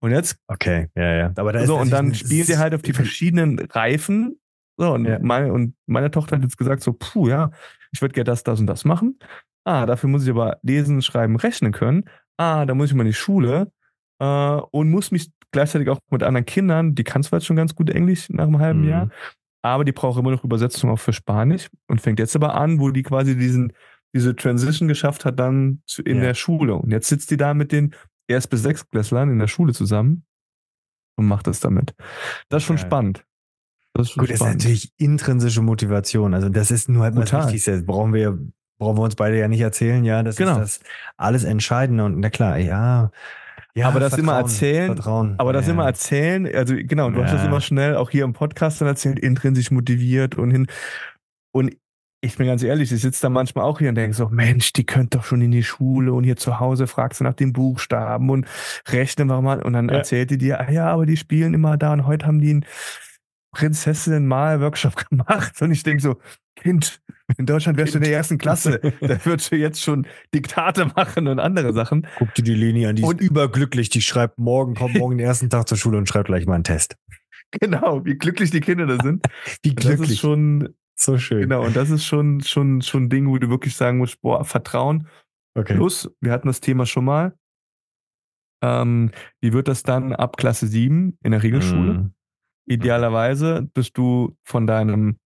Und 0.00 0.10
jetzt. 0.10 0.36
Okay, 0.48 0.88
ja, 0.96 1.14
ja. 1.14 1.32
Aber 1.36 1.52
da 1.52 1.64
so, 1.64 1.78
und 1.78 1.90
dann 1.90 2.14
spielen 2.14 2.44
sie 2.44 2.58
halt 2.58 2.74
auf 2.74 2.82
die 2.82 2.92
verschiedenen 2.92 3.58
Reifen. 3.58 4.40
So, 4.76 4.94
und, 4.94 5.04
ja. 5.04 5.18
meine, 5.20 5.52
und 5.52 5.76
meine 5.86 6.10
Tochter 6.10 6.36
hat 6.36 6.42
jetzt 6.42 6.58
gesagt: 6.58 6.82
so, 6.82 6.92
puh, 6.92 7.28
ja, 7.28 7.50
ich 7.92 8.02
würde 8.02 8.12
gerne 8.12 8.24
das, 8.24 8.42
das 8.42 8.58
und 8.58 8.66
das 8.66 8.84
machen. 8.84 9.18
Ah, 9.64 9.86
dafür 9.86 10.08
muss 10.08 10.24
ich 10.24 10.30
aber 10.30 10.58
lesen, 10.62 11.02
schreiben, 11.02 11.36
rechnen 11.36 11.70
können. 11.70 12.04
Ah, 12.36 12.66
da 12.66 12.74
muss 12.74 12.88
ich 12.88 12.94
mal 12.94 13.02
in 13.02 13.08
die 13.08 13.12
Schule 13.12 13.70
äh, 14.22 14.60
und 14.70 14.90
muss 14.90 15.10
mich 15.10 15.30
gleichzeitig 15.50 15.88
auch 15.88 15.98
mit 16.10 16.22
anderen 16.22 16.46
Kindern, 16.46 16.94
die 16.94 17.04
kann 17.04 17.22
zwar 17.22 17.40
jetzt 17.40 17.46
schon 17.46 17.56
ganz 17.56 17.74
gut 17.74 17.90
Englisch 17.90 18.30
nach 18.30 18.44
einem 18.44 18.60
halben 18.60 18.82
mhm. 18.82 18.88
Jahr, 18.88 19.10
aber 19.62 19.84
die 19.84 19.92
braucht 19.92 20.18
immer 20.18 20.30
noch 20.30 20.44
Übersetzung 20.44 20.90
auch 20.90 20.98
für 20.98 21.12
Spanisch 21.12 21.68
und 21.88 22.00
fängt 22.00 22.20
jetzt 22.20 22.36
aber 22.36 22.54
an, 22.54 22.78
wo 22.80 22.90
die 22.90 23.02
quasi 23.02 23.36
diesen, 23.36 23.72
diese 24.14 24.34
Transition 24.36 24.88
geschafft 24.88 25.24
hat, 25.24 25.38
dann 25.38 25.82
zu, 25.86 26.02
in 26.02 26.18
ja. 26.18 26.22
der 26.22 26.34
Schule. 26.34 26.74
Und 26.74 26.90
jetzt 26.90 27.08
sitzt 27.08 27.30
die 27.30 27.36
da 27.36 27.52
mit 27.52 27.72
den 27.72 27.94
erst 28.28 28.48
bis 28.48 28.62
sechs 28.62 28.88
Klässlern 28.88 29.30
in 29.30 29.38
der 29.38 29.48
Schule 29.48 29.72
zusammen 29.72 30.24
und 31.16 31.26
macht 31.26 31.46
das 31.46 31.60
damit. 31.60 31.94
Das 32.48 32.62
ist 32.62 32.66
schon 32.66 32.76
ja. 32.76 32.82
spannend. 32.82 33.24
Das 33.94 34.08
ist 34.08 34.16
Gut, 34.16 34.28
spannend. 34.28 34.40
das 34.40 34.48
ist 34.48 34.54
natürlich 34.54 34.92
intrinsische 34.96 35.62
Motivation. 35.62 36.32
Also 36.32 36.48
das 36.48 36.70
ist 36.70 36.88
nur 36.88 37.02
halt 37.02 37.14
mal 37.14 37.24
das 37.24 37.32
Wichtigste. 37.32 37.82
Brauchen 37.82 38.14
wir, 38.14 38.38
brauchen 38.78 38.96
wir 38.96 39.02
uns 39.02 39.16
beide 39.16 39.38
ja 39.38 39.48
nicht 39.48 39.60
erzählen. 39.60 40.04
Ja, 40.04 40.22
das 40.22 40.36
genau. 40.36 40.60
ist 40.60 40.80
das 40.82 40.90
alles 41.16 41.44
Entscheidende. 41.44 42.04
Und 42.04 42.18
na 42.20 42.30
klar, 42.30 42.56
ja. 42.56 43.10
Ja, 43.74 43.88
aber 43.88 44.00
das 44.00 44.18
immer 44.18 44.36
erzählen, 44.36 44.94
Vertrauen. 44.94 45.34
aber 45.38 45.52
das 45.54 45.66
ja. 45.66 45.72
immer 45.72 45.86
erzählen, 45.86 46.46
also 46.54 46.74
genau, 46.76 47.10
du 47.10 47.18
ja. 47.18 47.24
hast 47.24 47.32
das 47.32 47.44
immer 47.44 47.62
schnell 47.62 47.96
auch 47.96 48.10
hier 48.10 48.24
im 48.24 48.34
Podcast 48.34 48.80
dann 48.80 48.88
erzählt, 48.88 49.18
intrinsisch 49.18 49.70
motiviert 49.70 50.36
und 50.36 50.50
hin. 50.50 50.66
Und 51.54 51.74
ich 52.24 52.36
bin 52.36 52.46
ganz 52.46 52.62
ehrlich, 52.62 52.92
ich 52.92 53.00
sitze 53.00 53.22
da 53.22 53.30
manchmal 53.30 53.64
auch 53.64 53.78
hier 53.78 53.88
und 53.88 53.96
denke 53.96 54.14
so, 54.14 54.28
Mensch, 54.28 54.72
die 54.74 54.84
könnt 54.84 55.14
doch 55.14 55.24
schon 55.24 55.40
in 55.40 55.50
die 55.50 55.64
Schule 55.64 56.12
und 56.12 56.22
hier 56.22 56.36
zu 56.36 56.60
Hause 56.60 56.86
fragst 56.86 57.20
du 57.20 57.24
nach 57.24 57.34
den 57.34 57.52
Buchstaben 57.52 58.30
und 58.30 58.46
rechnen 58.88 59.26
wir 59.28 59.40
mal. 59.40 59.62
Und 59.62 59.72
dann 59.72 59.88
ja. 59.88 59.96
erzählt 59.96 60.30
die 60.30 60.38
dir, 60.38 60.60
ah 60.60 60.70
ja, 60.70 60.86
aber 60.86 61.04
die 61.04 61.16
spielen 61.16 61.52
immer 61.52 61.76
da 61.76 61.92
und 61.94 62.06
heute 62.06 62.26
haben 62.26 62.40
die 62.40 62.60
einen 63.52 63.72
Prinzessinnen-Mal-Workshop 63.72 65.08
gemacht. 65.10 65.60
Und 65.60 65.70
ich 65.70 65.82
denke 65.82 66.02
so, 66.02 66.16
Kind, 66.56 67.00
in 67.38 67.46
Deutschland 67.46 67.78
wärst 67.78 67.94
du 67.94 67.98
in 67.98 68.04
der 68.04 68.12
ersten 68.12 68.38
Klasse. 68.38 68.80
da 69.00 69.24
würdest 69.24 69.52
du 69.52 69.56
jetzt 69.56 69.82
schon 69.82 70.06
Diktate 70.34 70.86
machen 70.86 71.28
und 71.28 71.38
andere 71.38 71.72
Sachen. 71.72 72.06
Guck 72.18 72.34
dir 72.34 72.42
die 72.42 72.54
Leni 72.54 72.86
an, 72.86 72.96
die 72.96 73.02
und 73.02 73.20
ist 73.20 73.28
überglücklich. 73.28 73.88
Die 73.88 74.02
schreibt 74.02 74.38
morgen, 74.38 74.74
kommt 74.74 74.96
morgen 74.96 75.18
den 75.18 75.26
ersten 75.26 75.50
Tag 75.50 75.68
zur 75.68 75.78
Schule 75.78 75.98
und 75.98 76.08
schreibt 76.08 76.26
gleich 76.26 76.46
mal 76.46 76.54
einen 76.54 76.64
Test. 76.64 76.96
Genau, 77.60 78.02
wie 78.06 78.14
glücklich 78.14 78.50
die 78.50 78.60
Kinder 78.60 78.86
da 78.86 78.96
sind. 79.02 79.26
wie 79.62 79.74
glücklich. 79.74 80.00
Das 80.00 80.10
ist 80.12 80.20
schon, 80.20 80.74
so 80.94 81.18
schön. 81.18 81.42
Genau, 81.42 81.64
und 81.64 81.76
das 81.76 81.90
ist 81.90 82.04
schon, 82.04 82.40
schon, 82.40 82.80
schon 82.80 83.04
ein 83.04 83.08
Ding, 83.10 83.28
wo 83.28 83.36
du 83.36 83.50
wirklich 83.50 83.76
sagen 83.76 83.98
musst, 83.98 84.22
boah, 84.22 84.44
Vertrauen. 84.44 85.06
Okay. 85.54 85.74
Plus, 85.74 86.10
wir 86.20 86.32
hatten 86.32 86.46
das 86.46 86.60
Thema 86.60 86.86
schon 86.86 87.04
mal. 87.04 87.34
Ähm, 88.62 89.10
wie 89.40 89.52
wird 89.52 89.68
das 89.68 89.82
dann 89.82 90.12
ab 90.14 90.36
Klasse 90.36 90.66
7 90.66 91.18
in 91.22 91.32
der 91.32 91.42
Regelschule? 91.42 91.94
Mm. 91.94 92.14
Idealerweise 92.66 93.68
bist 93.74 93.98
du 93.98 94.36
von 94.44 94.66
deinem, 94.66 95.18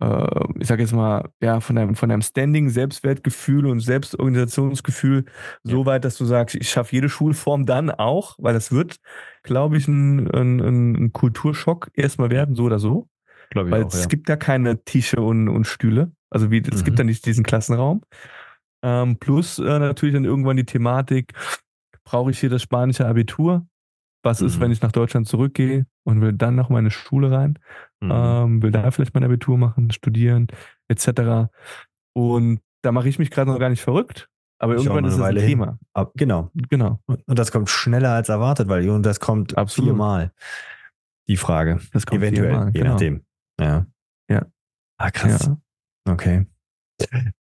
äh, 0.00 0.26
ich 0.60 0.68
sag 0.68 0.80
jetzt 0.80 0.92
mal, 0.92 1.28
ja, 1.40 1.60
von 1.60 1.76
deinem, 1.76 1.94
von 1.94 2.08
deinem 2.08 2.22
Standing, 2.22 2.68
Selbstwertgefühl 2.68 3.66
und 3.66 3.80
Selbstorganisationsgefühl 3.80 5.24
ja. 5.26 5.32
so 5.62 5.86
weit, 5.86 6.04
dass 6.04 6.16
du 6.16 6.24
sagst, 6.24 6.54
ich 6.54 6.70
schaffe 6.70 6.94
jede 6.94 7.08
Schulform 7.08 7.66
dann 7.66 7.90
auch, 7.90 8.36
weil 8.38 8.54
das 8.54 8.72
wird, 8.72 8.96
glaube 9.42 9.76
ich, 9.76 9.88
ein, 9.88 10.30
ein, 10.30 10.60
ein 10.60 11.12
Kulturschock 11.12 11.90
erstmal 11.94 12.30
werden, 12.30 12.54
so 12.54 12.64
oder 12.64 12.78
so. 12.78 13.08
Glaube 13.50 13.68
ich 13.68 13.72
Weil 13.72 13.84
auch, 13.84 13.92
es 13.92 14.02
ja. 14.02 14.08
gibt 14.08 14.28
ja 14.28 14.36
keine 14.36 14.82
Tische 14.84 15.20
und, 15.20 15.48
und 15.48 15.66
Stühle. 15.66 16.12
Also 16.30 16.50
wie, 16.50 16.62
es 16.62 16.80
mhm. 16.80 16.84
gibt 16.84 16.98
ja 16.98 17.04
nicht 17.04 17.26
diesen 17.26 17.44
Klassenraum. 17.44 18.02
Ähm, 18.82 19.18
plus 19.18 19.58
äh, 19.58 19.78
natürlich 19.78 20.14
dann 20.14 20.24
irgendwann 20.24 20.56
die 20.56 20.64
Thematik, 20.64 21.34
brauche 22.04 22.30
ich 22.30 22.38
hier 22.40 22.50
das 22.50 22.62
spanische 22.62 23.06
Abitur? 23.06 23.66
Was 24.22 24.40
mhm. 24.40 24.46
ist, 24.46 24.60
wenn 24.60 24.70
ich 24.70 24.82
nach 24.82 24.92
Deutschland 24.92 25.26
zurückgehe 25.26 25.86
und 26.04 26.20
will 26.20 26.32
dann 26.32 26.54
noch 26.54 26.68
meine 26.68 26.90
Schule 26.90 27.30
rein? 27.30 27.58
Mhm. 28.00 28.10
Ähm, 28.12 28.62
will 28.62 28.70
da 28.70 28.90
vielleicht 28.90 29.14
mein 29.14 29.24
Abitur 29.24 29.58
machen, 29.58 29.90
studieren, 29.90 30.46
etc. 30.88 31.50
Und 32.14 32.60
da 32.82 32.92
mache 32.92 33.08
ich 33.08 33.18
mich 33.18 33.30
gerade 33.30 33.50
noch 33.50 33.58
gar 33.58 33.68
nicht 33.68 33.82
verrückt. 33.82 34.28
Aber 34.58 34.76
ich 34.76 34.84
irgendwann 34.84 35.04
ist 35.04 35.14
es 35.14 35.20
ein 35.20 35.34
Thema. 35.36 35.78
Ab, 35.92 36.12
genau. 36.14 36.50
Genau. 36.54 37.00
Und 37.06 37.38
das 37.38 37.50
kommt 37.50 37.68
schneller 37.68 38.10
als 38.10 38.28
erwartet, 38.28 38.68
weil 38.68 38.88
und 38.90 39.04
das 39.04 39.18
kommt 39.18 39.58
Absolut. 39.58 39.90
viermal. 39.90 40.32
Die 41.26 41.36
Frage. 41.36 41.80
Das 41.92 42.06
kommt 42.06 42.22
Eventuell, 42.22 42.50
viermal, 42.50 42.66
je 42.68 42.72
genau. 42.72 42.90
nachdem. 42.92 43.24
Ja. 43.60 43.86
Ja. 44.30 44.46
Ah, 44.98 45.10
krass. 45.10 45.46
Ja. 45.46 46.12
Okay. 46.12 46.46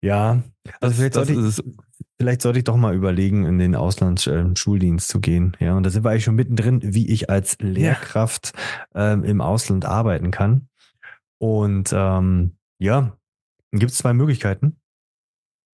Ja, 0.01 0.43
also 0.81 0.95
vielleicht 0.95 1.14
sollte, 1.14 1.33
ich, 1.33 1.62
vielleicht 2.21 2.43
sollte 2.43 2.59
ich 2.59 2.66
doch 2.66 2.77
mal 2.77 2.95
überlegen, 2.95 3.47
in 3.47 3.59
den 3.59 3.75
Auslandsschuldienst 3.75 5.09
äh, 5.09 5.11
zu 5.11 5.21
gehen. 5.21 5.57
Ja, 5.59 5.75
und 5.75 5.85
da 5.85 5.89
sind 5.89 6.05
wir 6.05 6.11
eigentlich 6.11 6.25
schon 6.25 6.35
mittendrin, 6.35 6.81
wie 6.83 7.09
ich 7.09 7.31
als 7.31 7.57
Lehrkraft 7.61 8.53
ja. 8.95 9.14
ähm, 9.14 9.25
im 9.25 9.41
Ausland 9.41 9.87
arbeiten 9.87 10.31
kann. 10.31 10.68
Und 11.39 11.95
ähm, 11.95 12.59
ja, 12.79 13.16
gibt 13.73 13.93
es 13.93 13.97
zwei 13.97 14.12
Möglichkeiten. 14.12 14.77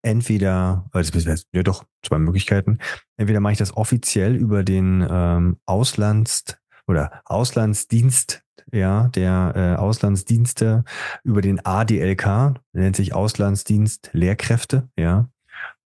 Entweder, 0.04 0.86
also 0.92 1.20
ja 1.52 1.64
doch, 1.64 1.84
zwei 2.04 2.20
Möglichkeiten. 2.20 2.78
Entweder 3.18 3.40
mache 3.40 3.54
ich 3.54 3.58
das 3.58 3.76
offiziell 3.76 4.36
über 4.36 4.64
den 4.64 5.04
ähm, 5.10 5.58
Auslands- 5.66 6.60
oder 6.86 7.24
Auslandsdienst 7.26 8.44
ja, 8.72 9.08
der 9.16 9.54
äh, 9.56 9.82
Auslandsdienste 9.82 10.84
über 11.24 11.42
den 11.42 11.66
ADLK, 11.66 12.60
nennt 12.74 12.96
sich 12.96 13.16
Auslandsdienst 13.16 14.12
Lehrkräfte, 14.14 14.90
ja. 14.96 15.28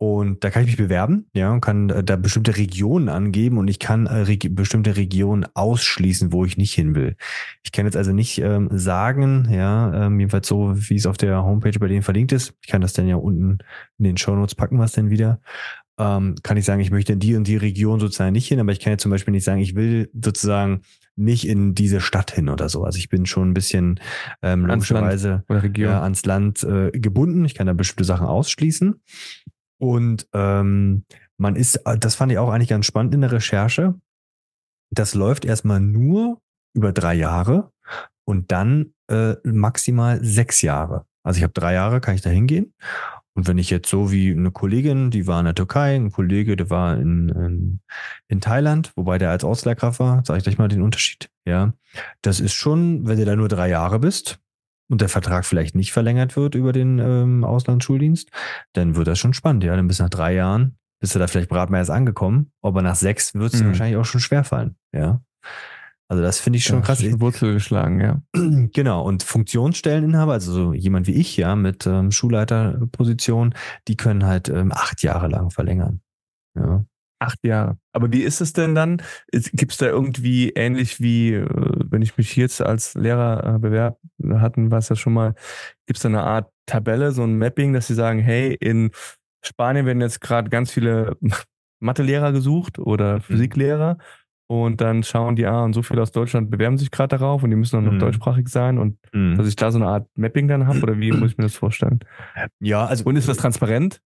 Und 0.01 0.45
da 0.45 0.49
kann 0.49 0.61
ich 0.63 0.69
mich 0.69 0.77
bewerben, 0.77 1.27
ja, 1.33 1.51
und 1.51 1.59
kann 1.59 1.89
äh, 1.89 2.01
da 2.05 2.15
bestimmte 2.15 2.55
Regionen 2.55 3.09
angeben 3.09 3.57
und 3.57 3.67
ich 3.67 3.79
kann 3.79 4.05
äh, 4.05 4.19
reg 4.19 4.55
bestimmte 4.55 4.95
Regionen 4.95 5.45
ausschließen, 5.55 6.31
wo 6.31 6.45
ich 6.45 6.55
nicht 6.55 6.73
hin 6.73 6.95
will. 6.95 7.17
Ich 7.63 7.73
kann 7.73 7.83
jetzt 7.83 7.97
also 7.97 8.13
nicht 8.13 8.39
ähm, 8.39 8.69
sagen, 8.71 9.49
ja, 9.51 10.05
ähm, 10.05 10.17
jedenfalls 10.17 10.47
so, 10.47 10.73
wie 10.73 10.95
es 10.95 11.05
auf 11.05 11.17
der 11.17 11.43
Homepage 11.43 11.77
bei 11.77 11.89
denen 11.89 12.01
verlinkt 12.01 12.31
ist. 12.31 12.53
Ich 12.61 12.69
kann 12.69 12.79
das 12.79 12.93
dann 12.93 13.09
ja 13.09 13.17
unten 13.17 13.57
in 13.97 14.05
den 14.05 14.15
Show 14.15 14.33
Notes 14.33 14.55
packen, 14.55 14.79
was 14.79 14.93
denn 14.93 15.09
wieder. 15.09 15.41
Ähm, 15.97 16.35
kann 16.43 16.55
ich 16.55 16.63
sagen, 16.63 16.79
ich 16.79 16.91
möchte 16.91 17.11
in 17.11 17.19
die 17.19 17.35
und 17.35 17.45
die 17.45 17.57
Region 17.57 17.99
sozusagen 17.99 18.31
nicht 18.31 18.47
hin, 18.47 18.61
aber 18.61 18.71
ich 18.71 18.79
kann 18.79 18.91
jetzt 18.91 19.03
zum 19.03 19.11
Beispiel 19.11 19.33
nicht 19.33 19.43
sagen, 19.43 19.59
ich 19.59 19.75
will 19.75 20.09
sozusagen 20.13 20.83
nicht 21.17 21.45
in 21.45 21.75
diese 21.75 21.99
Stadt 21.99 22.31
hin 22.31 22.47
oder 22.47 22.69
so. 22.69 22.85
Also 22.85 22.97
ich 22.99 23.09
bin 23.09 23.25
schon 23.25 23.49
ein 23.49 23.53
bisschen 23.53 23.99
ähm, 24.41 24.65
logischerweise 24.65 25.43
Land 25.49 25.77
ja, 25.77 26.01
ans 26.01 26.23
Land 26.23 26.63
äh, 26.63 26.91
gebunden. 26.91 27.43
Ich 27.43 27.53
kann 27.53 27.67
da 27.67 27.73
bestimmte 27.73 28.05
Sachen 28.05 28.27
ausschließen. 28.27 29.01
Und 29.79 30.27
ähm, 30.33 31.05
man 31.37 31.55
ist, 31.55 31.75
äh, 31.85 31.97
das 31.97 32.15
fand 32.15 32.31
ich 32.31 32.37
auch 32.37 32.49
eigentlich 32.49 32.69
ganz 32.69 32.85
spannend 32.85 33.13
in 33.13 33.21
der 33.21 33.31
Recherche. 33.31 33.95
Das 34.91 35.13
läuft 35.15 35.45
erstmal 35.45 35.79
nur 35.79 36.41
über 36.73 36.91
drei 36.91 37.15
Jahre 37.15 37.71
und 38.25 38.51
dann 38.51 38.93
äh, 39.09 39.35
maximal 39.43 40.23
sechs 40.23 40.61
Jahre. 40.61 41.05
Also 41.23 41.37
ich 41.37 41.43
habe 41.43 41.53
drei 41.53 41.73
Jahre, 41.73 42.01
kann 42.01 42.15
ich 42.15 42.21
da 42.21 42.29
hingehen. 42.29 42.73
Und 43.33 43.47
wenn 43.47 43.57
ich 43.57 43.69
jetzt 43.69 43.89
so 43.89 44.11
wie 44.11 44.31
eine 44.31 44.51
Kollegin, 44.51 45.11
die 45.11 45.25
war 45.25 45.39
in 45.39 45.45
der 45.45 45.55
Türkei, 45.55 45.95
ein 45.95 46.11
Kollege, 46.11 46.57
der 46.57 46.69
war 46.69 46.97
in, 46.97 47.29
in, 47.29 47.79
in 48.27 48.41
Thailand, 48.41 48.91
wobei 48.95 49.17
der 49.17 49.29
als 49.29 49.43
Ausleihkraft 49.43 49.99
war, 49.99 50.25
sage 50.25 50.39
ich 50.39 50.43
gleich 50.43 50.57
mal 50.57 50.67
den 50.67 50.81
Unterschied. 50.81 51.29
Ja, 51.45 51.73
das 52.21 52.39
ist 52.39 52.53
schon, 52.53 53.07
wenn 53.07 53.17
du 53.17 53.25
da 53.25 53.35
nur 53.35 53.47
drei 53.47 53.69
Jahre 53.69 53.99
bist, 53.99 54.39
und 54.89 55.01
der 55.01 55.09
Vertrag 55.09 55.45
vielleicht 55.45 55.75
nicht 55.75 55.93
verlängert 55.93 56.35
wird 56.35 56.55
über 56.55 56.73
den 56.73 56.99
ähm, 56.99 57.43
Auslandsschuldienst, 57.43 58.29
dann 58.73 58.95
wird 58.95 59.07
das 59.07 59.19
schon 59.19 59.33
spannend. 59.33 59.63
Ja, 59.63 59.75
dann 59.75 59.87
bis 59.87 59.99
nach 59.99 60.09
drei 60.09 60.33
Jahren 60.33 60.77
bist 60.99 61.15
du 61.15 61.19
da 61.19 61.27
vielleicht 61.27 61.49
gerade 61.49 61.71
mal 61.71 61.77
erst 61.77 61.91
angekommen, 61.91 62.51
aber 62.61 62.81
nach 62.81 62.95
sechs 62.95 63.33
wird 63.33 63.53
es 63.53 63.61
mhm. 63.61 63.67
wahrscheinlich 63.67 63.97
auch 63.97 64.05
schon 64.05 64.21
schwerfallen. 64.21 64.75
Ja. 64.93 65.21
Also 66.09 66.23
das 66.23 66.39
finde 66.39 66.57
ich 66.57 66.65
schon 66.65 66.79
ja, 66.79 66.85
krass. 66.85 67.01
Schon 67.01 67.21
Wurzel 67.21 67.53
geschlagen, 67.53 68.01
ja. 68.01 68.21
Genau. 68.73 69.03
Und 69.03 69.21
Funktionsstelleninhaber, 69.21 70.33
also 70.33 70.51
so 70.51 70.73
jemand 70.73 71.05
wie 71.05 71.13
ich, 71.13 71.37
ja, 71.37 71.55
mit 71.55 71.85
ähm, 71.85 72.11
Schulleiterposition, 72.11 73.53
die 73.87 73.95
können 73.95 74.25
halt 74.25 74.49
ähm, 74.49 74.71
acht 74.71 75.03
Jahre 75.03 75.27
lang 75.27 75.51
verlängern. 75.51 76.01
Ja. 76.55 76.83
Acht 77.19 77.39
Jahre. 77.43 77.77
Aber 77.91 78.11
wie 78.13 78.21
ist 78.21 78.39
es 78.39 78.53
denn 78.53 78.75
dann? 78.75 79.01
Gibt 79.31 79.73
es 79.73 79.77
da 79.77 79.87
irgendwie 79.87 80.51
ähnlich 80.51 81.01
wie, 81.01 81.33
äh, 81.33 81.47
wenn 81.89 82.01
ich 82.01 82.17
mich 82.17 82.35
jetzt 82.35 82.61
als 82.61 82.95
Lehrer 82.95 83.55
äh, 83.55 83.59
bewerbe, 83.59 83.97
hatten 84.39 84.71
es 84.73 84.89
ja 84.89 84.95
schon 84.95 85.13
mal, 85.13 85.35
gibt 85.85 85.97
es 85.97 86.03
da 86.03 86.09
eine 86.09 86.23
Art 86.23 86.49
Tabelle, 86.65 87.11
so 87.11 87.23
ein 87.23 87.37
Mapping, 87.37 87.73
dass 87.73 87.87
sie 87.87 87.93
sagen, 87.93 88.19
hey, 88.19 88.55
in 88.59 88.91
Spanien 89.43 89.85
werden 89.85 90.01
jetzt 90.01 90.21
gerade 90.21 90.49
ganz 90.49 90.71
viele 90.71 91.17
Mathelehrer 91.81 92.31
gesucht 92.31 92.79
oder 92.79 93.15
mhm. 93.15 93.21
Physiklehrer 93.21 93.97
und 94.51 94.81
dann 94.81 95.03
schauen 95.03 95.35
die, 95.35 95.45
ah, 95.45 95.63
und 95.63 95.73
so 95.73 95.83
viele 95.83 96.01
aus 96.01 96.11
Deutschland 96.11 96.49
bewerben 96.49 96.79
sich 96.79 96.89
gerade 96.89 97.17
darauf 97.17 97.43
und 97.43 97.51
die 97.51 97.55
müssen 97.55 97.77
auch 97.77 97.83
noch 97.83 97.91
mhm. 97.91 97.99
deutschsprachig 97.99 98.47
sein 98.47 98.79
und 98.79 98.97
mhm. 99.13 99.37
dass 99.37 99.47
ich 99.47 99.55
da 99.55 99.71
so 99.71 99.77
eine 99.77 99.87
Art 99.87 100.07
Mapping 100.15 100.47
dann 100.47 100.65
habe 100.65 100.81
oder 100.81 100.99
wie 100.99 101.11
muss 101.11 101.31
ich 101.31 101.37
mir 101.37 101.43
das 101.43 101.55
vorstellen? 101.55 101.99
Ja, 102.59 102.85
also. 102.85 103.03
Und 103.05 103.15
ist 103.15 103.29
das 103.29 103.37
transparent? 103.37 104.01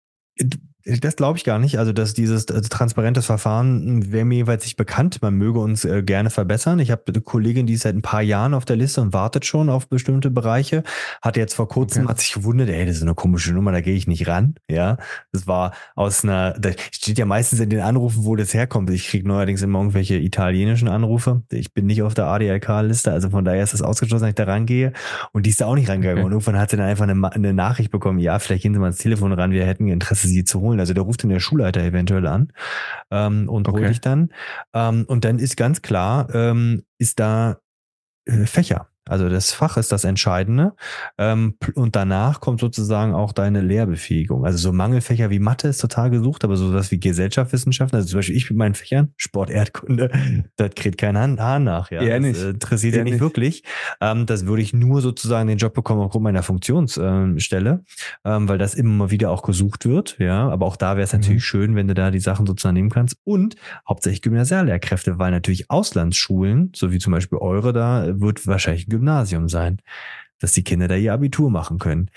Das 0.85 1.16
glaube 1.16 1.37
ich 1.39 1.45
gar 1.45 1.59
nicht. 1.59 1.78
Also, 1.78 1.93
dass 1.93 2.14
dieses 2.14 2.49
also 2.49 2.68
transparentes 2.68 3.26
Verfahren 3.26 4.12
wäre 4.12 4.24
mir 4.24 4.37
jeweils 4.37 4.64
nicht 4.64 4.76
bekannt. 4.76 5.20
Man 5.22 5.35
möge 5.35 5.59
uns 5.59 5.85
äh, 5.85 6.03
gerne 6.03 6.31
verbessern. 6.31 6.78
Ich 6.78 6.91
habe 6.91 7.03
eine 7.09 7.20
Kollegin, 7.20 7.66
die 7.66 7.74
ist 7.74 7.83
seit 7.83 7.95
ein 7.95 8.03
paar 8.03 8.22
Jahren 8.22 8.55
auf 8.55 8.64
der 8.64 8.76
Liste 8.76 9.01
und 9.01 9.12
wartet 9.12 9.45
schon 9.45 9.68
auf 9.68 9.89
bestimmte 9.89 10.31
Bereiche. 10.31 10.83
Hat 11.22 11.37
jetzt 11.37 11.55
vor 11.55 11.68
kurzem, 11.68 12.05
okay. 12.05 12.11
hat 12.11 12.20
sich 12.20 12.33
gewundert, 12.33 12.68
ey, 12.68 12.87
das 12.87 12.97
ist 12.97 13.03
eine 13.03 13.14
komische 13.14 13.53
Nummer, 13.53 13.72
da 13.72 13.81
gehe 13.81 13.95
ich 13.95 14.07
nicht 14.07 14.26
ran. 14.26 14.55
Ja, 14.68 14.97
das 15.33 15.47
war 15.47 15.72
aus 15.95 16.24
einer, 16.24 16.53
da 16.53 16.70
steht 16.91 17.18
ja 17.18 17.26
meistens 17.26 17.61
in 17.61 17.70
den 17.70 17.81
Anrufen, 17.81 18.24
wo 18.24 18.37
das 18.37 18.55
herkommt. 18.55 18.91
Ich 18.91 19.09
kriege 19.09 19.28
neuerdings 19.28 19.62
immer 19.62 19.81
irgendwelche 19.81 20.16
italienischen 20.16 20.89
Anrufe. 20.89 21.43
Ich 21.51 21.74
bin 21.74 21.87
nicht 21.87 22.03
auf 22.03 22.14
der 22.14 22.26
ADLK-Liste, 22.26 23.12
also 23.12 23.31
von 23.31 23.45
daher 23.45 23.62
ist 23.62 23.74
das 23.74 23.83
ausgeschlossen, 23.83 24.22
dass 24.22 24.31
ich 24.31 24.35
da 24.35 24.45
rangehe. 24.45 24.93
Und 25.33 25.47
die 25.47 25.51
ist 25.51 25.61
da 25.61 25.66
auch 25.66 25.74
nicht 25.74 25.89
rangegangen. 25.89 26.18
Okay. 26.18 26.26
Und 26.26 26.33
irgendwann 26.33 26.59
hat 26.59 26.70
sie 26.70 26.76
dann 26.76 26.87
einfach 26.87 27.09
eine, 27.09 27.33
eine 27.33 27.53
Nachricht 27.53 27.91
bekommen, 27.91 28.18
ja, 28.18 28.39
vielleicht 28.39 28.62
gehen 28.62 28.72
Sie 28.72 28.81
mal 28.81 28.87
ans 28.87 28.99
Telefon 28.99 29.33
ran, 29.33 29.51
wir 29.51 29.66
hätten 29.66 29.89
Interesse, 29.89 30.28
Sie 30.28 30.45
zu 30.45 30.61
holen. 30.61 30.69
Also 30.78 30.94
der 30.94 31.02
ruft 31.02 31.22
dann 31.22 31.30
der 31.30 31.40
Schulleiter 31.40 31.82
eventuell 31.82 32.26
an 32.26 32.52
ähm, 33.10 33.48
und 33.48 33.68
okay. 33.68 33.80
holt 33.80 33.90
dich 33.90 34.00
dann. 34.00 34.32
Ähm, 34.74 35.04
und 35.08 35.24
dann 35.24 35.38
ist 35.38 35.56
ganz 35.56 35.82
klar, 35.82 36.32
ähm, 36.34 36.84
ist 36.98 37.18
da 37.18 37.58
äh, 38.26 38.46
Fächer. 38.46 38.88
Also 39.11 39.28
das 39.28 39.52
Fach 39.52 39.76
ist 39.76 39.92
das 39.92 40.04
Entscheidende. 40.04 40.72
Ähm, 41.18 41.56
und 41.74 41.96
danach 41.96 42.40
kommt 42.40 42.61
sozusagen 42.61 43.12
auch 43.12 43.32
deine 43.32 43.61
Lehrbefähigung. 43.61 44.44
Also 44.46 44.58
so 44.58 44.72
Mangelfächer 44.72 45.30
wie 45.30 45.38
Mathe 45.40 45.68
ist 45.68 45.78
total 45.78 46.11
gesucht, 46.11 46.44
aber 46.44 46.56
so 46.56 46.72
was 46.72 46.90
wie 46.90 47.00
Gesellschaftswissenschaften, 47.00 47.96
also 47.96 48.08
zum 48.08 48.18
Beispiel 48.18 48.36
ich 48.36 48.48
mit 48.50 48.58
meinen 48.58 48.74
Fächern, 48.74 49.12
Sport, 49.16 49.50
Erdkunde, 49.50 50.11
das 50.56 50.70
kriegt 50.76 50.98
kein 50.98 51.18
Hahn 51.18 51.64
nach. 51.64 51.90
Ja, 51.90 52.02
ja 52.02 52.18
nicht. 52.18 52.36
Das 52.36 52.44
interessiert 52.44 52.94
ja 52.94 53.04
nicht, 53.04 53.14
nicht 53.14 53.20
wirklich. 53.20 53.64
Ähm, 54.00 54.26
das 54.26 54.46
würde 54.46 54.62
ich 54.62 54.72
nur 54.72 55.00
sozusagen 55.00 55.48
den 55.48 55.58
Job 55.58 55.74
bekommen 55.74 56.02
aufgrund 56.02 56.24
meiner 56.24 56.42
Funktionsstelle, 56.42 57.84
ähm, 58.24 58.48
weil 58.48 58.58
das 58.58 58.74
immer 58.74 59.11
wieder 59.11 59.30
auch 59.30 59.42
gesucht 59.42 59.86
wird. 59.86 60.16
Ja, 60.18 60.48
aber 60.48 60.66
auch 60.66 60.76
da 60.76 60.96
wäre 60.96 61.04
es 61.04 61.12
mhm. 61.12 61.20
natürlich 61.20 61.44
schön, 61.44 61.74
wenn 61.74 61.88
du 61.88 61.94
da 61.94 62.11
die 62.11 62.20
Sachen 62.20 62.46
sozusagen 62.46 62.74
nehmen 62.74 62.90
kannst. 62.90 63.16
Und 63.24 63.56
hauptsächlich 63.88 64.22
Gymnasiallehrkräfte, 64.22 65.18
weil 65.18 65.32
natürlich 65.32 65.70
Auslandsschulen, 65.70 66.72
so 66.74 66.92
wie 66.92 66.98
zum 66.98 67.12
Beispiel 67.12 67.38
eure 67.38 67.72
da, 67.72 68.20
wird 68.20 68.46
wahrscheinlich 68.46 68.86
ein 68.86 68.90
Gymnasium 69.01 69.48
sein, 69.48 69.80
dass 70.38 70.53
die 70.53 70.64
Kinder 70.64 70.88
da 70.88 70.94
ihr 70.94 71.12
Abitur 71.12 71.51
machen 71.51 71.78
können. 71.78 72.11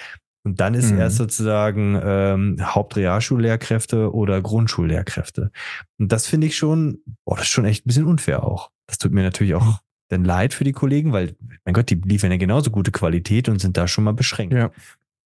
Und 0.46 0.60
dann 0.60 0.74
ist 0.74 0.92
mhm. 0.92 1.00
erst 1.00 1.18
sozusagen 1.18 2.00
ähm, 2.04 2.58
Hauptrealschullehrkräfte 2.62 4.14
oder 4.14 4.42
Grundschullehrkräfte. 4.42 5.52
Und 5.98 6.12
das 6.12 6.28
finde 6.28 6.48
ich 6.48 6.58
schon, 6.58 7.00
boah, 7.26 7.38
das 7.38 7.46
ist 7.46 7.52
schon 7.52 7.66
echt 7.66 7.86
ein 7.86 7.88
bisschen 7.88 8.06
unfair 8.06 8.44
auch. 8.44 8.70
Das 8.88 8.98
tut 8.98 9.14
mir 9.14 9.24
natürlich 9.24 9.56
auch 9.56 9.80
dann 10.10 10.26
leid 10.26 10.54
für 10.54 10.66
die 10.66 10.74
Kollegen, 10.74 11.14
weil, 11.14 11.36
mein 11.64 11.74
Gott, 11.74 11.90
die 11.90 11.96
liefern 11.96 12.32
ja 12.32 12.38
genauso 12.38 12.72
gute 12.72 12.92
Qualität 12.92 13.48
und 13.48 13.60
sind 13.60 13.78
da 13.78 13.88
schon 13.88 14.04
mal 14.04 14.14
beschränkt. 14.14 14.54
Ja. 14.54 14.72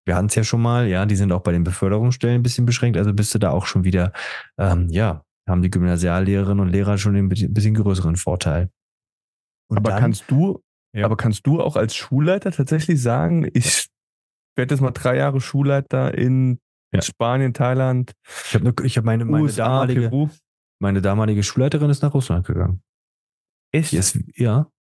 Wir 0.05 0.15
hatten 0.15 0.27
es 0.27 0.35
ja 0.35 0.45
schon 0.45 0.61
mal, 0.61 0.87
ja, 0.87 1.07
die 1.07 1.17
sind 1.17 1.33
auch 1.33 1.41
bei 1.41 1.53
den 1.53 1.65
Beförderungsstellen 1.65 2.37
ein 2.37 2.43
bisschen 2.43 2.67
beschränkt, 2.67 2.97
also 2.97 3.13
bist 3.13 3.35
du 3.35 3.39
da 3.39 3.51
auch 3.51 3.67
schon 3.67 3.83
wieder, 3.83 4.13
ähm, 4.59 4.89
ja, 4.91 5.25
haben 5.49 5.63
die 5.63 5.71
Gymnasiallehrerinnen 5.71 6.61
und 6.61 6.69
Lehrer 6.69 6.99
schon 6.99 7.17
ein 7.17 7.29
bisschen 7.29 7.75
größeren 7.75 8.17
Vorteil. 8.17 8.71
Und 9.69 9.79
Aber 9.79 9.91
dann, 9.91 10.01
kannst 10.01 10.25
du 10.29 10.63
ja. 10.97 11.05
Aber 11.05 11.17
kannst 11.17 11.47
du 11.47 11.61
auch 11.61 11.77
als 11.77 11.95
Schulleiter 11.95 12.51
tatsächlich 12.51 13.01
sagen, 13.01 13.49
ich 13.53 13.89
werde 14.57 14.75
jetzt 14.75 14.81
mal 14.81 14.93
drei 14.93 15.17
Jahre 15.17 15.41
Schulleiter 15.41 16.15
in 16.15 16.59
ja. 16.93 17.03
Spanien, 17.03 17.53
Thailand. 17.53 18.13
Ich 18.47 18.55
habe 18.55 18.71
hab 18.71 19.05
meine, 19.05 19.25
meine, 19.25 19.43
USA, 19.45 19.65
damalige, 19.65 20.09
Peru. 20.09 20.31
meine 20.81 21.03
damalige 21.03 21.43
Schulleiterin 21.43 21.91
ist 21.91 22.03
nach 22.03 22.15
Russland 22.15 22.47
gegangen. 22.47 22.83
Echt? 23.73 23.93
Ist, 23.93 24.19
ja. 24.35 24.71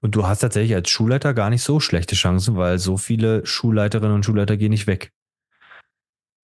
Und 0.00 0.14
du 0.14 0.26
hast 0.26 0.38
tatsächlich 0.40 0.74
als 0.74 0.88
Schulleiter 0.88 1.34
gar 1.34 1.50
nicht 1.50 1.62
so 1.62 1.80
schlechte 1.80 2.14
Chancen, 2.14 2.56
weil 2.56 2.78
so 2.78 2.96
viele 2.96 3.44
Schulleiterinnen 3.44 4.14
und 4.14 4.24
Schulleiter 4.24 4.56
gehen 4.56 4.70
nicht 4.70 4.86
weg. 4.86 5.12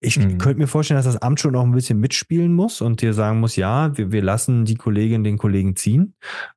Ich 0.05 0.18
mhm. 0.18 0.38
könnte 0.38 0.61
mir 0.61 0.66
vorstellen, 0.66 0.98
dass 0.98 1.07
das 1.07 1.22
Amt 1.22 1.38
schon 1.38 1.55
auch 1.55 1.62
ein 1.62 1.70
bisschen 1.70 2.00
mitspielen 2.00 2.53
muss 2.53 2.80
und 2.80 3.00
dir 3.03 3.14
sagen 3.14 3.38
muss, 3.38 3.55
ja, 3.55 3.96
wir, 3.96 4.11
wir 4.11 4.22
lassen 4.22 4.64
die 4.64 4.74
Kollegin 4.74 5.22
den 5.22 5.38
Kollegen 5.38 5.76
ziehen. 5.76 6.14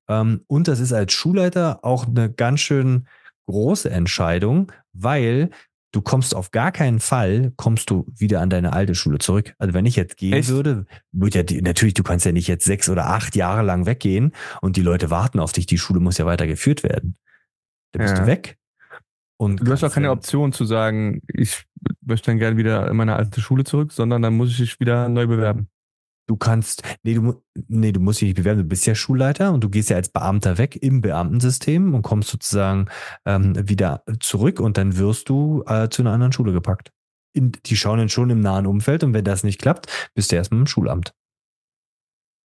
Ähm, 0.10 0.42
und 0.48 0.68
das 0.68 0.80
ist 0.80 0.92
als 0.92 1.14
Schulleiter 1.14 1.80
auch 1.84 2.08
eine 2.08 2.32
ganz 2.32 2.62
schön 2.62 3.08
große 3.46 3.92
Entscheidung, 3.92 4.72
weil 4.94 5.52
du 5.92 6.02
kommst 6.02 6.36
auf 6.36 6.50
gar 6.50 6.72
keinen 6.72 7.00
Fall, 7.00 7.54
kommst 7.56 7.92
du 7.92 8.08
wieder 8.18 8.42
an 8.42 8.50
deine 8.50 8.74
alte 8.74 8.96
Schule 8.96 9.20
zurück. 9.20 9.54
Also 9.60 9.76
wenn 9.76 9.86
ich 9.86 9.96
jetzt 9.96 10.18
gehen 10.18 10.34
Echt? 10.34 10.50
würde, 10.50 10.88
würde 11.12 11.38
ja 11.38 11.44
die, 11.44 11.62
natürlich, 11.62 11.94
du 11.94 12.04
kannst 12.04 12.26
ja 12.26 12.32
nicht 12.32 12.48
jetzt 12.48 12.66
sechs 12.66 12.90
oder 12.90 13.08
acht 13.08 13.36
Jahre 13.36 13.62
lang 13.62 13.86
weggehen 13.86 14.34
und 14.62 14.76
die 14.76 14.82
Leute 14.82 15.12
warten 15.12 15.40
auf 15.40 15.52
dich, 15.52 15.68
die 15.68 15.78
Schule 15.78 16.00
muss 16.00 16.18
ja 16.18 16.26
weiter 16.26 16.48
geführt 16.48 16.82
werden. 16.82 17.16
Da 17.92 18.00
bist 18.00 18.16
ja. 18.16 18.22
du 18.22 18.28
weg. 18.28 18.58
Und 19.38 19.68
du 19.68 19.72
hast 19.72 19.84
auch 19.84 19.92
keine 19.92 20.12
Option 20.12 20.54
zu 20.54 20.66
sagen, 20.66 21.22
ich 21.28 21.66
möchte 22.02 22.32
dann 22.32 22.40
gerne 22.40 22.58
wieder 22.58 22.88
in 22.90 22.96
meine 22.96 23.16
alte 23.16 23.42
Schule 23.42 23.64
zurück, 23.64 23.92
sondern 23.92 24.22
dann 24.22 24.36
muss 24.36 24.50
ich 24.52 24.58
dich 24.58 24.80
wieder 24.80 25.10
neu 25.10 25.28
bewerben. 25.28 25.68
Du 26.28 26.38
kannst, 26.38 26.82
nee, 27.04 27.14
du, 27.14 27.44
nee, 27.68 27.92
du 27.92 28.00
musst 28.00 28.22
dich 28.22 28.30
nicht 28.30 28.38
bewerben, 28.38 28.62
du 28.62 28.68
bist 28.68 28.88
ja 28.88 28.96
Schulleiter 28.96 29.54
und 29.54 29.64
du 29.64 29.70
gehst 29.70 29.90
ja 29.90 29.98
als 29.98 30.10
Beamter 30.10 30.58
weg 30.58 30.76
im 30.82 31.02
Beamtensystem 31.02 31.94
und 31.94 32.02
kommst 32.02 32.30
sozusagen 32.30 32.88
ähm, 33.26 33.54
wieder 33.70 34.04
zurück 34.22 34.60
und 34.60 34.78
dann 34.78 34.98
wirst 34.98 35.30
du 35.30 35.64
äh, 35.68 35.90
zu 35.90 36.02
einer 36.02 36.14
anderen 36.14 36.34
Schule 36.34 36.52
gepackt. 36.52 36.92
In, 37.34 37.52
die 37.66 37.76
schauen 37.76 38.00
dann 38.00 38.10
schon 38.10 38.30
im 38.32 38.40
nahen 38.40 38.66
Umfeld 38.66 39.04
und 39.04 39.14
wenn 39.14 39.26
das 39.26 39.44
nicht 39.44 39.62
klappt, 39.62 39.88
bist 40.16 40.32
du 40.32 40.38
erstmal 40.38 40.62
im 40.62 40.68
Schulamt. 40.68 41.14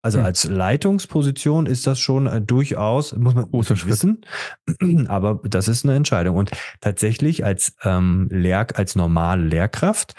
Also 0.03 0.19
hm. 0.19 0.25
als 0.25 0.43
Leitungsposition 0.43 1.65
ist 1.65 1.87
das 1.87 1.99
schon 1.99 2.27
äh, 2.27 2.41
durchaus, 2.41 3.15
muss 3.15 3.33
man 3.33 3.49
Großer 3.49 3.75
wissen, 3.85 4.21
aber 5.07 5.39
das 5.43 5.67
ist 5.67 5.85
eine 5.85 5.95
Entscheidung. 5.95 6.35
Und 6.35 6.51
tatsächlich 6.81 7.45
als 7.45 7.75
ähm, 7.84 8.27
Lehr 8.30 8.67
als 8.75 8.95
normale 8.95 9.43
Lehrkraft 9.43 10.13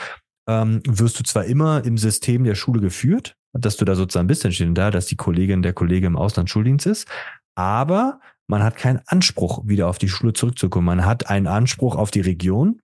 ähm, 0.49 0.83
wirst 0.87 1.19
du 1.19 1.23
zwar 1.23 1.45
immer 1.45 1.85
im 1.85 1.99
System 1.99 2.45
der 2.45 2.55
Schule 2.55 2.81
geführt, 2.81 3.37
dass 3.53 3.77
du 3.77 3.85
da 3.85 3.95
sozusagen 3.95 4.27
bist, 4.27 4.45
dann 4.45 4.53
steht 4.53 4.77
da, 4.77 4.91
dass 4.91 5.07
die 5.07 5.17
Kollegin 5.17 5.63
der 5.63 5.75
Kollege 5.75 6.07
im 6.07 6.17
Ausland 6.17 6.51
Schuldienst 6.51 6.87
ist, 6.87 7.07
aber 7.55 8.21
man 8.47 8.63
hat 8.63 8.77
keinen 8.77 9.01
Anspruch, 9.07 9.63
wieder 9.67 9.89
auf 9.89 9.99
die 9.99 10.09
Schule 10.09 10.33
zurückzukommen. 10.33 10.87
Man 10.87 11.07
hat 11.07 11.31
einen 11.31 11.47
Anspruch 11.47 11.97
auf 11.97 12.11
die 12.11 12.21
Region 12.21 12.81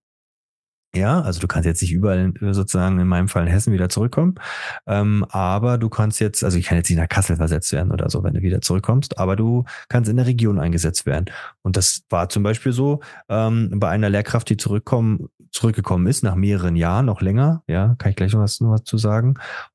Ja, 0.94 1.20
also 1.20 1.40
du 1.40 1.46
kannst 1.46 1.66
jetzt 1.66 1.82
nicht 1.82 1.92
überall 1.92 2.32
äh, 2.40 2.52
sozusagen 2.52 2.98
in 2.98 3.06
meinem 3.06 3.28
Fall 3.28 3.44
in 3.44 3.48
Hessen 3.48 3.72
wieder 3.72 3.88
zurückkommen. 3.88 4.34
Ähm, 4.86 5.24
aber 5.28 5.78
du 5.78 5.88
kannst 5.88 6.18
jetzt, 6.18 6.42
also 6.42 6.58
ich 6.58 6.66
kann 6.66 6.78
jetzt 6.78 6.90
nicht 6.90 6.98
nach 6.98 7.08
Kassel 7.08 7.36
versetzt 7.36 7.72
werden 7.72 7.92
oder 7.92 8.10
so, 8.10 8.24
wenn 8.24 8.34
du 8.34 8.42
wieder 8.42 8.60
zurückkommst, 8.60 9.18
aber 9.18 9.36
du 9.36 9.64
kannst 9.88 10.10
in 10.10 10.16
der 10.16 10.26
Region 10.26 10.58
eingesetzt 10.58 11.06
werden. 11.06 11.26
Und 11.62 11.76
das 11.76 12.02
war 12.10 12.28
zum 12.28 12.42
Beispiel 12.42 12.72
so 12.72 13.00
ähm, 13.28 13.70
bei 13.78 13.88
einer 13.88 14.10
Lehrkraft, 14.10 14.50
die 14.50 14.56
zurückkommen, 14.56 15.28
zurückgekommen 15.52 16.08
ist, 16.08 16.24
nach 16.24 16.34
mehreren 16.34 16.74
Jahren, 16.74 17.06
noch 17.06 17.20
länger, 17.20 17.62
ja, 17.68 17.94
kann 17.98 18.10
ich 18.10 18.16
gleich 18.16 18.32
noch 18.32 18.40
was, 18.40 18.60
noch 18.60 18.72
was 18.72 18.82
zu 18.82 18.98
sagen. 18.98 19.34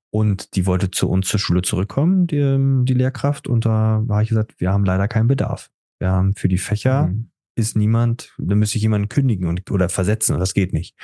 Und 0.09 0.55
die 0.55 0.65
wollte 0.65 0.91
zu 0.91 1.09
uns 1.09 1.27
zur 1.27 1.39
Schule 1.39 1.61
zurückkommen, 1.61 2.27
die, 2.27 2.83
die 2.85 2.93
Lehrkraft. 2.93 3.47
Und 3.47 3.65
da 3.65 4.03
habe 4.09 4.23
ich 4.23 4.29
gesagt, 4.29 4.55
wir 4.57 4.71
haben 4.71 4.85
leider 4.85 5.07
keinen 5.07 5.27
Bedarf. 5.27 5.69
Wir 5.99 6.09
haben 6.09 6.35
für 6.35 6.49
die 6.49 6.57
Fächer 6.57 7.07
mhm 7.07 7.29
ist 7.55 7.75
niemand, 7.75 8.33
da 8.37 8.55
müsste 8.55 8.77
ich 8.77 8.83
jemanden 8.83 9.09
kündigen 9.09 9.47
und, 9.47 9.69
oder 9.71 9.89
versetzen 9.89 10.33
und 10.33 10.39
das 10.39 10.53
geht 10.53 10.73
nicht. 10.73 10.95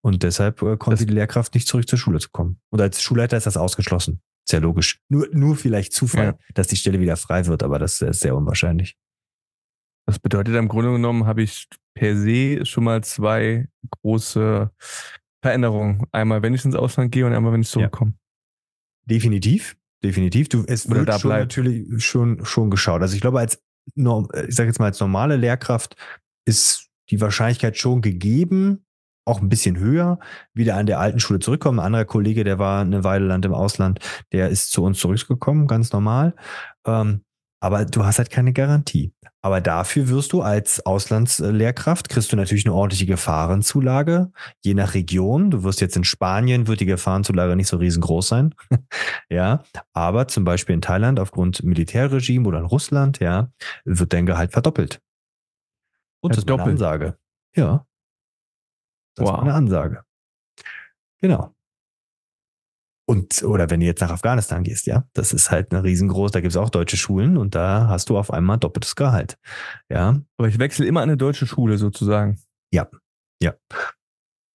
Und 0.00 0.22
deshalb 0.22 0.60
äh, 0.62 0.76
konnte 0.76 0.98
das 0.98 1.06
die 1.06 1.12
Lehrkraft 1.12 1.54
nicht 1.54 1.66
zurück 1.66 1.88
zur 1.88 1.98
Schule 1.98 2.18
zu 2.18 2.28
kommen. 2.30 2.60
Und 2.70 2.80
als 2.80 3.02
Schulleiter 3.02 3.36
ist 3.36 3.46
das 3.46 3.56
ausgeschlossen. 3.56 4.20
Sehr 4.46 4.60
logisch. 4.60 5.00
Nur, 5.08 5.28
nur 5.32 5.56
vielleicht 5.56 5.94
Zufall, 5.94 6.24
ja. 6.24 6.38
dass 6.52 6.68
die 6.68 6.76
Stelle 6.76 7.00
wieder 7.00 7.16
frei 7.16 7.46
wird, 7.46 7.62
aber 7.62 7.78
das 7.78 8.02
ist 8.02 8.20
sehr 8.20 8.36
unwahrscheinlich. 8.36 8.96
Das 10.06 10.18
bedeutet 10.18 10.54
im 10.54 10.68
Grunde 10.68 10.92
genommen, 10.92 11.24
habe 11.24 11.42
ich 11.42 11.66
per 11.94 12.16
se 12.16 12.66
schon 12.66 12.84
mal 12.84 13.02
zwei 13.02 13.68
große 14.02 14.70
Veränderungen. 15.42 16.06
Einmal, 16.12 16.42
wenn 16.42 16.52
ich 16.52 16.64
ins 16.64 16.74
Ausland 16.74 17.10
gehe 17.10 17.24
und 17.24 17.32
einmal, 17.32 17.52
wenn 17.52 17.62
ich 17.62 17.68
zurückkomme. 17.68 18.12
Ja. 18.12 18.18
Definitiv, 19.06 19.76
definitiv. 20.02 20.50
Du, 20.50 20.64
es 20.66 20.86
Oder 20.86 21.06
wird 21.06 21.20
schon 21.20 21.30
natürlich 21.30 22.04
schon, 22.04 22.44
schon 22.44 22.70
geschaut. 22.70 23.00
Also 23.00 23.14
ich 23.14 23.22
glaube, 23.22 23.40
als 23.40 23.62
ich 23.94 24.54
sage 24.54 24.68
jetzt 24.68 24.78
mal 24.78 24.86
als 24.86 25.00
normale 25.00 25.36
Lehrkraft, 25.36 25.96
ist 26.46 26.88
die 27.10 27.20
Wahrscheinlichkeit 27.20 27.76
schon 27.76 28.00
gegeben, 28.00 28.84
auch 29.26 29.40
ein 29.40 29.48
bisschen 29.48 29.78
höher, 29.78 30.18
wieder 30.52 30.76
an 30.76 30.86
der 30.86 31.00
alten 31.00 31.20
Schule 31.20 31.38
zurückkommen. 31.38 31.80
Ein 31.80 31.86
anderer 31.86 32.04
Kollege, 32.04 32.44
der 32.44 32.58
war 32.58 32.82
eine 32.82 33.04
Weile 33.04 33.26
Land 33.26 33.44
im 33.44 33.54
Ausland, 33.54 34.00
der 34.32 34.50
ist 34.50 34.70
zu 34.70 34.82
uns 34.82 34.98
zurückgekommen, 34.98 35.66
ganz 35.66 35.92
normal. 35.92 36.34
Ähm, 36.86 37.22
aber 37.64 37.86
du 37.86 38.04
hast 38.04 38.18
halt 38.18 38.28
keine 38.28 38.52
Garantie. 38.52 39.14
Aber 39.40 39.62
dafür 39.62 40.10
wirst 40.10 40.34
du 40.34 40.42
als 40.42 40.84
Auslandslehrkraft, 40.84 42.10
kriegst 42.10 42.30
du 42.30 42.36
natürlich 42.36 42.66
eine 42.66 42.74
ordentliche 42.74 43.06
Gefahrenzulage, 43.06 44.30
je 44.62 44.74
nach 44.74 44.92
Region. 44.92 45.50
Du 45.50 45.64
wirst 45.64 45.80
jetzt 45.80 45.96
in 45.96 46.04
Spanien, 46.04 46.66
wird 46.66 46.80
die 46.80 46.86
Gefahrenzulage 46.86 47.56
nicht 47.56 47.68
so 47.68 47.78
riesengroß 47.78 48.28
sein. 48.28 48.54
ja, 49.30 49.64
aber 49.94 50.28
zum 50.28 50.44
Beispiel 50.44 50.74
in 50.74 50.82
Thailand 50.82 51.18
aufgrund 51.18 51.62
Militärregime 51.64 52.46
oder 52.46 52.58
in 52.58 52.66
Russland, 52.66 53.20
ja, 53.20 53.50
wird 53.86 54.12
dein 54.12 54.26
Gehalt 54.26 54.52
verdoppelt. 54.52 55.00
Und 56.20 56.32
das 56.32 56.44
ist 56.44 56.50
eine 56.50 56.62
Ansage. 56.62 57.16
Ja. 57.56 57.86
Das 59.14 59.26
wow. 59.26 59.36
ist 59.36 59.40
eine 59.40 59.54
Ansage. 59.54 60.04
Genau. 61.22 61.54
Und, 63.06 63.42
oder 63.42 63.68
wenn 63.68 63.80
du 63.80 63.86
jetzt 63.86 64.00
nach 64.00 64.10
Afghanistan 64.10 64.62
gehst, 64.62 64.86
ja, 64.86 65.04
das 65.12 65.32
ist 65.32 65.50
halt 65.50 65.72
eine 65.72 65.84
riesengroß, 65.84 66.30
da 66.30 66.40
gibt 66.40 66.52
es 66.52 66.56
auch 66.56 66.70
deutsche 66.70 66.96
Schulen 66.96 67.36
und 67.36 67.54
da 67.54 67.88
hast 67.88 68.08
du 68.08 68.16
auf 68.16 68.32
einmal 68.32 68.58
doppeltes 68.58 68.96
Gehalt. 68.96 69.36
Ja. 69.90 70.20
Aber 70.38 70.48
ich 70.48 70.58
wechsle 70.58 70.86
immer 70.86 71.02
eine 71.02 71.16
deutsche 71.16 71.46
Schule 71.46 71.76
sozusagen. 71.76 72.40
Ja, 72.72 72.88
ja. 73.42 73.54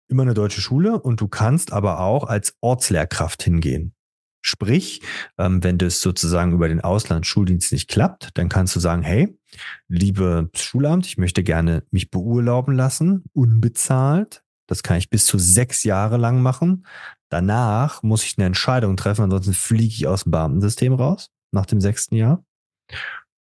Immer 0.09 0.23
eine 0.23 0.33
deutsche 0.33 0.61
Schule 0.61 0.97
und 0.99 1.19
du 1.19 1.27
kannst 1.27 1.73
aber 1.73 1.99
auch 1.99 2.23
als 2.23 2.55
Ortslehrkraft 2.61 3.43
hingehen. 3.43 3.93
Sprich, 4.41 5.01
ähm, 5.37 5.61
wenn 5.61 5.77
das 5.77 5.99
sozusagen 5.99 6.53
über 6.53 6.69
den 6.69 6.79
Auslandsschuldienst 6.79 7.73
nicht 7.73 7.89
klappt, 7.89 8.29
dann 8.35 8.47
kannst 8.47 8.73
du 8.77 8.79
sagen, 8.79 9.01
hey, 9.01 9.37
liebe 9.89 10.49
Schulamt, 10.55 11.05
ich 11.05 11.17
möchte 11.17 11.43
gerne 11.43 11.83
mich 11.91 12.09
beurlauben 12.11 12.73
lassen, 12.73 13.25
unbezahlt. 13.33 14.43
Das 14.67 14.83
kann 14.83 14.97
ich 14.97 15.09
bis 15.09 15.25
zu 15.25 15.37
sechs 15.37 15.83
Jahre 15.83 16.15
lang 16.15 16.41
machen. 16.41 16.85
Danach 17.29 18.03
muss 18.03 18.23
ich 18.23 18.37
eine 18.37 18.47
Entscheidung 18.47 18.95
treffen, 18.97 19.23
ansonsten 19.23 19.53
fliege 19.53 19.93
ich 19.93 20.07
aus 20.07 20.23
dem 20.23 20.31
Beamtensystem 20.31 20.93
raus, 20.93 21.29
nach 21.51 21.65
dem 21.65 21.81
sechsten 21.81 22.15
Jahr. 22.15 22.43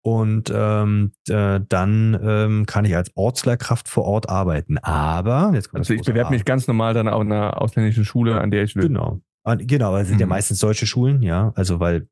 Und 0.04 0.52
ähm, 0.52 1.12
äh, 1.28 1.60
dann 1.68 2.18
ähm, 2.22 2.66
kann 2.66 2.84
ich 2.84 2.96
als 2.96 3.10
Ortslehrkraft 3.14 3.88
vor 3.88 4.04
Ort 4.04 4.28
arbeiten. 4.28 4.78
Aber, 4.78 5.52
jetzt 5.54 5.70
kommt 5.70 5.80
Also 5.80 5.94
ich 5.94 6.02
bewerbe 6.02 6.30
mich 6.30 6.44
ganz 6.44 6.66
normal 6.66 6.92
dann 6.92 7.06
auf 7.08 7.20
einer 7.20 7.60
ausländischen 7.62 8.04
Schule, 8.04 8.40
an 8.40 8.50
der 8.50 8.64
ich 8.64 8.74
will. 8.74 8.88
Genau. 8.88 9.20
Genau, 9.44 9.96
es 9.96 10.08
sind 10.08 10.16
mhm. 10.16 10.20
ja 10.20 10.26
meistens 10.26 10.58
deutsche 10.60 10.86
Schulen, 10.86 11.22
ja. 11.22 11.52
Also 11.56 11.80
weil 11.80 12.08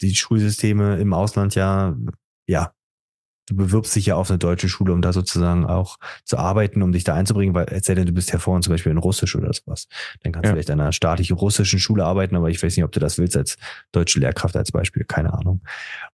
die 0.00 0.14
Schulsysteme 0.14 0.96
im 0.96 1.12
Ausland 1.14 1.54
ja, 1.54 1.94
ja, 2.46 2.72
du 3.46 3.56
bewirbst 3.56 3.94
dich 3.94 4.06
ja 4.06 4.16
auf 4.16 4.30
eine 4.30 4.38
deutsche 4.38 4.68
Schule, 4.68 4.92
um 4.92 5.02
da 5.02 5.12
sozusagen 5.12 5.66
auch 5.66 5.98
zu 6.24 6.38
arbeiten, 6.38 6.82
um 6.82 6.92
dich 6.92 7.04
da 7.04 7.14
einzubringen, 7.14 7.54
weil 7.54 7.66
erzähl 7.66 7.96
dir, 7.96 8.04
du 8.04 8.12
bist 8.12 8.32
hervorragend 8.32 8.64
zum 8.64 8.72
Beispiel 8.72 8.92
in 8.92 8.98
Russisch 8.98 9.34
oder 9.36 9.52
sowas. 9.52 9.88
Dann 10.22 10.32
kannst 10.32 10.46
ja. 10.46 10.50
du 10.50 10.56
vielleicht 10.56 10.70
an 10.70 10.80
einer 10.80 10.92
staatlichen 10.92 11.36
russischen 11.36 11.78
Schule 11.78 12.04
arbeiten, 12.04 12.36
aber 12.36 12.50
ich 12.50 12.62
weiß 12.62 12.76
nicht, 12.76 12.84
ob 12.84 12.92
du 12.92 13.00
das 13.00 13.18
willst 13.18 13.36
als 13.36 13.56
deutsche 13.90 14.20
Lehrkraft 14.20 14.56
als 14.56 14.72
Beispiel, 14.72 15.04
keine 15.04 15.32
Ahnung. 15.32 15.62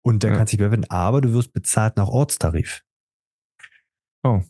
Und 0.03 0.23
dann 0.23 0.33
ja. 0.33 0.37
kannst 0.39 0.53
du 0.53 0.57
dich 0.57 0.65
bewerben, 0.65 0.85
aber 0.91 1.21
du 1.21 1.33
wirst 1.33 1.53
bezahlt 1.53 1.97
nach 1.97 2.09
Ortstarif. 2.09 2.83
Oh. 4.23 4.43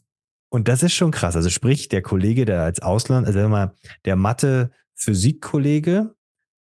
Und 0.49 0.69
das 0.69 0.83
ist 0.83 0.95
schon 0.95 1.11
krass. 1.11 1.37
Also 1.37 1.51
sprich, 1.51 1.89
der 1.89 2.03
Kollege, 2.03 2.45
der 2.45 2.63
als 2.63 2.81
Ausland, 2.81 3.27
also 3.27 3.49
mal, 3.49 3.75
der 4.05 4.15
Mathe-Physik-Kollege, 4.17 6.15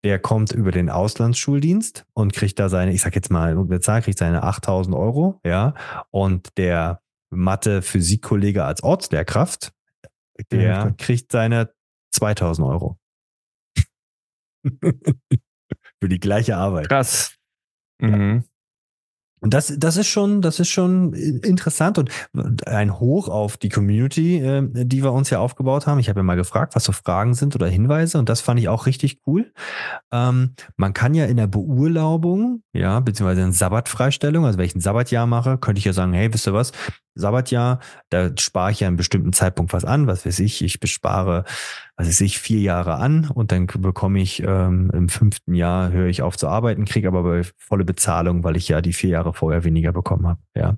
der 0.05 0.19
kommt 0.19 0.53
über 0.53 0.71
den 0.71 0.91
Auslandsschuldienst 0.91 2.07
und 2.13 2.33
kriegt 2.33 2.59
da 2.59 2.69
seine, 2.69 2.93
ich 2.93 3.01
sag 3.01 3.15
jetzt 3.15 3.31
mal 3.31 3.51
irgendeine 3.51 3.81
Zahl, 3.81 4.03
kriegt 4.03 4.19
seine 4.19 4.43
8000 4.43 4.95
Euro, 4.95 5.41
ja. 5.45 5.75
Und 6.11 6.57
der 6.57 7.03
Mathe-Physik-Kollege 7.31 8.65
als 8.65 8.83
Ortslehrkraft, 8.83 9.73
der 10.51 10.63
ja, 10.63 10.91
kriegt 10.93 11.33
seine 11.33 11.73
2000 12.13 12.67
Euro. 12.67 12.99
Für 16.01 16.09
die 16.09 16.21
gleiche 16.21 16.57
Arbeit. 16.57 16.89
Krass. 16.89 17.37
Mhm. 18.01 18.45
Und 19.41 19.55
das, 19.55 19.73
das 19.77 19.97
ist 19.97 20.09
schon, 20.09 20.43
das 20.43 20.61
ist 20.61 20.69
schon 20.69 21.13
interessant 21.15 21.99
und 21.99 22.11
ein 22.67 22.99
Hoch 22.99 23.29
auf 23.29 23.57
die 23.57 23.69
Community, 23.69 24.39
äh, 24.39 24.63
die 24.85 25.03
wir 25.03 25.13
uns 25.13 25.31
ja 25.31 25.39
aufgebaut 25.39 25.87
haben. 25.87 25.99
Ich 25.99 26.09
habe 26.09 26.21
ja 26.21 26.25
mal 26.25 26.37
gefragt, 26.37 26.75
was 26.75 26.85
so 26.85 26.93
Fragen 26.93 27.35
sind 27.35 27.55
oder 27.55 27.69
Hinweise 27.69 28.19
und 28.19 28.29
das 28.29 28.41
fand 28.41 28.61
ich 28.61 28.69
auch 28.69 28.87
richtig 28.87 29.21
cool. 29.27 29.53
Ähm, 30.13 30.55
man 30.77 30.93
kann 30.93 31.15
ja 31.15 31.27
in 31.27 31.37
der 31.37 31.47
Beurlaubung, 31.47 32.63
ja, 32.73 33.01
beziehungsweise 33.01 33.43
in 33.43 33.53
Sabbatfreistellung, 33.53 34.45
also 34.45 34.59
wenn 34.59 34.67
ich 34.67 34.75
ein 34.75 34.81
Sabbatjahr 34.81 35.27
mache, 35.27 35.59
könnte 35.59 35.79
ich 35.79 35.85
ja 35.85 35.93
sagen, 35.93 36.13
hey, 36.13 36.33
wisst 36.33 36.47
ihr 36.47 36.55
was? 36.55 36.73
Sabbatjahr, 37.21 37.81
da 38.11 38.31
spare 38.39 38.71
ich 38.71 38.81
ja 38.81 38.89
einen 38.89 38.97
bestimmten 38.97 39.33
Zeitpunkt 39.33 39.73
was 39.73 39.85
an, 39.85 40.07
was 40.07 40.25
weiß 40.25 40.39
ich, 40.41 40.63
ich 40.63 40.81
bespare, 40.81 41.45
was 41.97 42.09
weiß 42.09 42.21
ich, 42.23 42.39
vier 42.39 42.61
Jahre 42.61 42.95
an 42.97 43.29
und 43.29 43.53
dann 43.53 43.67
bekomme 43.67 44.21
ich 44.21 44.43
ähm, 44.43 44.91
im 44.93 45.09
fünften 45.09 45.55
Jahr, 45.55 45.93
höre 45.93 46.09
ich 46.09 46.23
auf 46.23 46.37
zu 46.37 46.49
arbeiten, 46.49 46.85
kriege 46.85 47.09
aber 47.09 47.43
volle 47.57 47.85
Bezahlung, 47.85 48.45
weil 48.45 48.57
ich 48.57 48.69
ja 48.69 48.81
die 48.81 48.93
vier 48.93 49.11
Jahre 49.11 49.33
vorher 49.35 49.65
weniger 49.65 49.93
bekommen 49.93 50.27
habe, 50.27 50.41
ja. 50.57 50.77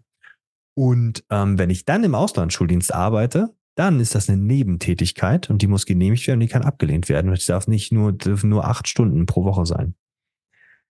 Und 0.74 1.24
ähm, 1.30 1.58
wenn 1.58 1.68
ich 1.68 1.84
dann 1.84 2.04
im 2.04 2.14
Auslandsschuldienst 2.14 2.94
arbeite, 2.94 3.54
dann 3.74 4.00
ist 4.00 4.14
das 4.14 4.28
eine 4.28 4.38
Nebentätigkeit 4.38 5.50
und 5.50 5.62
die 5.62 5.66
muss 5.66 5.86
genehmigt 5.86 6.26
werden 6.26 6.38
und 6.38 6.40
die 6.40 6.52
kann 6.52 6.62
abgelehnt 6.62 7.08
werden. 7.08 7.28
Und 7.28 7.38
es 7.38 7.46
darf 7.46 7.66
nicht 7.66 7.92
nur, 7.92 8.12
dürfen 8.12 8.50
nur 8.50 8.66
acht 8.66 8.88
Stunden 8.88 9.26
pro 9.26 9.44
Woche 9.44 9.66
sein. 9.66 9.94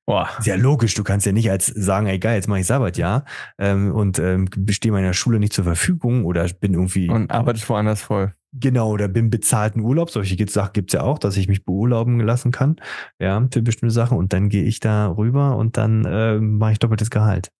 Boah. 0.07 0.29
Ist 0.39 0.47
ja 0.47 0.57
logisch, 0.57 0.95
du 0.95 1.05
kannst 1.05 1.27
ja 1.27 1.33
nicht 1.33 1.51
als 1.51 1.67
sagen, 1.67 2.07
ey 2.07 2.19
geil, 2.19 2.37
jetzt 2.37 2.49
mache 2.49 2.61
ich 2.61 2.67
Sabbatjahr 2.67 3.25
ähm, 3.59 3.93
und 3.95 4.19
ähm, 4.19 4.49
bestehe 4.57 4.91
meiner 4.91 5.13
Schule 5.13 5.39
nicht 5.39 5.53
zur 5.53 5.65
Verfügung 5.65 6.25
oder 6.25 6.49
bin 6.49 6.75
irgendwie. 6.75 7.09
Und 7.09 7.31
arbeitest 7.31 7.69
woanders 7.69 8.03
voll. 8.03 8.35
Genau, 8.53 8.91
oder 8.91 9.07
bin 9.07 9.31
bezahlten 9.31 9.81
Urlaub. 9.81 10.11
Solche 10.11 10.37
Sachen 10.49 10.73
gibt's 10.73 10.93
ja 10.93 11.03
auch, 11.03 11.21
dass 11.21 11.37
ich 11.37 11.47
mich 11.47 11.65
beurlauben 11.65 12.19
lassen 12.19 12.51
kann, 12.51 12.77
ja, 13.21 13.47
für 13.53 13.63
bestimmte 13.63 13.93
Sachen. 13.93 14.19
Und 14.19 14.33
dann 14.33 14.49
gehe 14.49 14.65
ich 14.65 14.81
da 14.81 15.09
rüber 15.09 15.57
und 15.57 15.77
dann 15.77 16.05
äh, 16.05 16.39
mache 16.39 16.73
ich 16.73 16.79
doppeltes 16.81 17.11
Gehalt. 17.11 17.53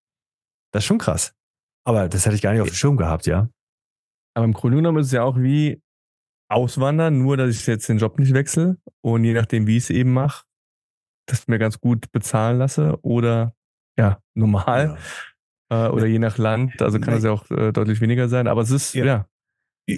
Das 0.73 0.83
ist 0.83 0.87
schon 0.87 0.99
krass. 0.99 1.35
Aber 1.85 2.09
das 2.09 2.27
hätte 2.27 2.35
ich 2.35 2.43
gar 2.43 2.53
nicht 2.53 2.63
auf 2.63 2.69
dem 2.69 2.75
Schirm 2.75 2.97
gehabt, 2.97 3.27
ja. 3.27 3.49
Aber 4.35 4.45
im 4.45 4.53
Grunde 4.53 4.79
genommen 4.79 4.99
ist 4.99 5.07
es 5.07 5.13
ja 5.13 5.23
auch 5.23 5.37
wie 5.37 5.81
Auswandern, 6.51 7.19
nur 7.19 7.37
dass 7.37 7.51
ich 7.51 7.67
jetzt 7.67 7.89
den 7.89 7.99
Job 7.99 8.19
nicht 8.19 8.35
wechsle 8.35 8.77
und 9.03 9.25
je 9.25 9.35
nachdem, 9.35 9.69
wie 9.69 9.77
ich 9.77 9.85
es 9.85 9.91
eben 9.91 10.13
mache, 10.13 10.45
das 11.31 11.49
mir 11.49 11.59
ganz 11.59 11.81
gut 11.81 12.11
bezahlen 12.13 12.59
lasse 12.59 12.99
oder 13.03 13.55
ja, 13.99 14.21
normal. 14.35 14.99
Ja. 15.71 15.87
Äh, 15.87 15.91
oder 15.91 16.07
ja. 16.07 16.13
je 16.13 16.19
nach 16.19 16.39
Land, 16.39 16.81
also 16.83 16.99
kann 16.99 17.15
es 17.15 17.25
ja 17.25 17.31
auch 17.31 17.51
äh, 17.51 17.73
deutlich 17.73 18.01
weniger 18.01 18.29
sein, 18.29 18.49
aber 18.49 18.63
es 18.63 18.71
ist, 18.71 18.95
ja. 18.95 19.05
ja 19.05 19.27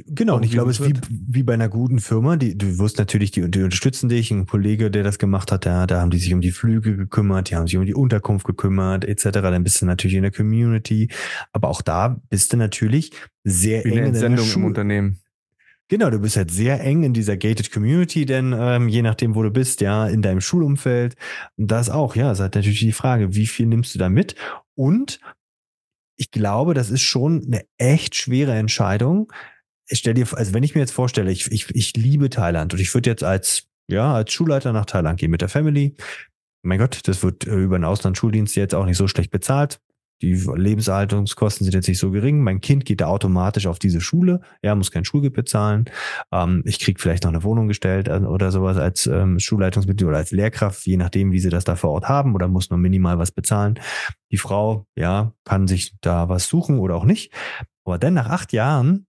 Genau, 0.07 0.37
und 0.37 0.45
ich 0.45 0.53
glaube, 0.53 0.71
es 0.71 0.81
ist 0.81 0.89
wie, 0.89 0.95
wie 1.11 1.43
bei 1.43 1.55
einer 1.55 1.69
guten 1.69 1.99
Firma, 1.99 2.37
die, 2.37 2.57
du 2.57 2.79
wirst 2.79 2.99
natürlich, 2.99 3.31
die, 3.31 3.51
die 3.51 3.63
unterstützen 3.63 4.09
dich, 4.09 4.31
ein 4.31 4.47
Kollege, 4.47 4.91
der 4.91 5.03
das 5.03 5.19
gemacht 5.19 5.53
hat, 5.53 5.67
da, 5.67 5.87
da 5.87 6.01
haben 6.01 6.11
die 6.11 6.19
sich 6.19 6.33
um 6.33 6.41
die 6.41 6.53
Flüge 6.53 6.97
gekümmert, 6.97 7.51
die 7.51 7.57
haben 7.57 7.67
sich 7.67 7.77
um 7.77 7.85
die 7.85 7.95
Unterkunft 7.95 8.47
gekümmert, 8.47 9.05
etc. 9.05 9.25
Dann 9.33 9.65
bist 9.65 9.83
du 9.83 9.87
natürlich 9.87 10.17
in 10.17 10.23
der 10.23 10.33
Community, 10.33 11.11
aber 11.53 11.69
auch 11.69 11.83
da 11.83 12.21
bist 12.31 12.53
du 12.53 12.57
natürlich 12.57 13.13
sehr 13.45 13.85
wie 13.85 13.91
eng 13.91 13.99
eine 13.99 14.07
Entsendung 14.09 14.47
im 14.55 14.65
Unternehmen. 14.65 15.19
Genau, 15.93 16.09
du 16.09 16.21
bist 16.21 16.39
halt 16.39 16.51
sehr 16.51 16.81
eng 16.81 17.03
in 17.03 17.13
dieser 17.13 17.37
gated 17.37 17.71
Community, 17.71 18.25
denn 18.25 18.55
ähm, 18.59 18.89
je 18.89 19.03
nachdem, 19.03 19.35
wo 19.35 19.43
du 19.43 19.51
bist, 19.51 19.83
ja, 19.83 20.07
in 20.07 20.23
deinem 20.23 20.41
Schulumfeld. 20.41 21.17
Das 21.59 21.91
auch, 21.91 22.17
ja, 22.17 22.33
ist 22.33 22.41
halt 22.41 22.55
natürlich 22.55 22.81
die 22.81 22.93
Frage, 22.93 23.35
wie 23.35 23.47
viel 23.47 23.67
nimmst 23.67 23.95
du 23.95 23.99
da 23.99 24.09
mit? 24.09 24.35
Und 24.75 25.21
ich 26.17 26.31
glaube, 26.31 26.73
das 26.73 26.89
ist 26.89 27.03
schon 27.03 27.45
eine 27.45 27.67
echt 27.77 28.17
schwere 28.17 28.55
Entscheidung, 28.55 29.31
ich 29.87 29.99
stell 29.99 30.15
dir, 30.15 30.27
also 30.33 30.55
wenn 30.55 30.63
ich 30.63 30.75
mir 30.75 30.81
jetzt 30.81 30.93
vorstelle, 30.93 31.31
ich, 31.31 31.53
ich, 31.53 31.69
ich 31.75 31.95
liebe 31.95 32.31
Thailand 32.31 32.73
und 32.73 32.81
ich 32.81 32.95
würde 32.95 33.11
jetzt 33.11 33.23
als, 33.23 33.69
ja, 33.87 34.15
als 34.15 34.33
Schulleiter 34.33 34.73
nach 34.73 34.87
Thailand 34.87 35.21
gehen 35.21 35.31
mit 35.31 35.43
der 35.43 35.51
Family. 35.51 35.95
Mein 36.63 36.79
Gott, 36.79 37.07
das 37.07 37.23
wird 37.23 37.47
äh, 37.47 37.55
über 37.55 37.75
einen 37.75 37.85
Auslandsschuldienst 37.85 38.57
jetzt 38.57 38.75
auch 38.75 38.87
nicht 38.87 38.97
so 38.97 39.09
schlecht 39.09 39.31
bezahlt. 39.31 39.79
Die 40.23 40.35
Lebenserhaltungskosten 40.35 41.65
sind 41.65 41.75
jetzt 41.75 41.89
nicht 41.89 41.99
so 41.99 42.13
gering. 42.13 42.43
Mein 42.43 42.61
Kind 42.61 42.85
geht 42.85 43.01
da 43.01 43.07
automatisch 43.07 43.67
auf 43.67 43.81
diese 43.81 44.01
Schule. 44.01 44.41
Er 44.63 44.77
muss 44.77 44.93
kein 44.93 45.05
Schulgeld 45.05 45.35
bezahlen. 45.35 45.87
Ähm, 46.31 46.63
ich 46.65 46.79
krieg 46.79 47.01
vielleicht 47.01 47.25
noch 47.25 47.33
eine 47.33 47.43
Wohnung 47.43 47.67
gestellt 47.67 48.07
äh, 48.07 48.13
oder 48.19 48.53
sowas 48.53 48.77
als 48.77 49.07
ähm, 49.07 49.41
Schulleitungsmitglied 49.41 50.09
oder 50.09 50.19
als 50.19 50.31
Lehrkraft, 50.31 50.87
je 50.87 50.97
nachdem, 50.97 51.33
wie 51.33 51.41
sie 51.41 51.51
das 51.51 51.65
da 51.65 51.75
vor 51.75 51.91
Ort 51.91 52.09
haben 52.09 52.35
oder 52.35 52.47
muss 52.47 52.71
nur 52.71 52.79
minimal 52.79 53.19
was 53.19 53.33
bezahlen. 53.33 53.81
Die 54.31 54.39
Frau, 54.39 54.87
ja, 54.97 55.33
kann 55.45 55.67
sich 55.67 55.95
da 56.01 56.29
was 56.29 56.47
suchen 56.47 56.79
oder 56.79 56.95
auch 56.95 57.05
nicht. 57.05 57.33
Aber 57.85 57.99
dann 57.99 58.15
nach 58.15 58.29
acht 58.29 58.53
Jahren, 58.53 59.07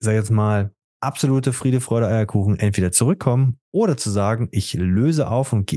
sag 0.00 0.14
jetzt 0.14 0.32
mal, 0.32 0.72
absolute 1.00 1.52
Friede, 1.52 1.80
Freude, 1.80 2.08
Eierkuchen, 2.08 2.58
entweder 2.58 2.90
zurückkommen 2.90 3.58
oder 3.70 3.96
zu 3.96 4.10
sagen, 4.10 4.48
ich 4.50 4.74
löse 4.74 5.28
auf 5.28 5.52
und 5.52 5.70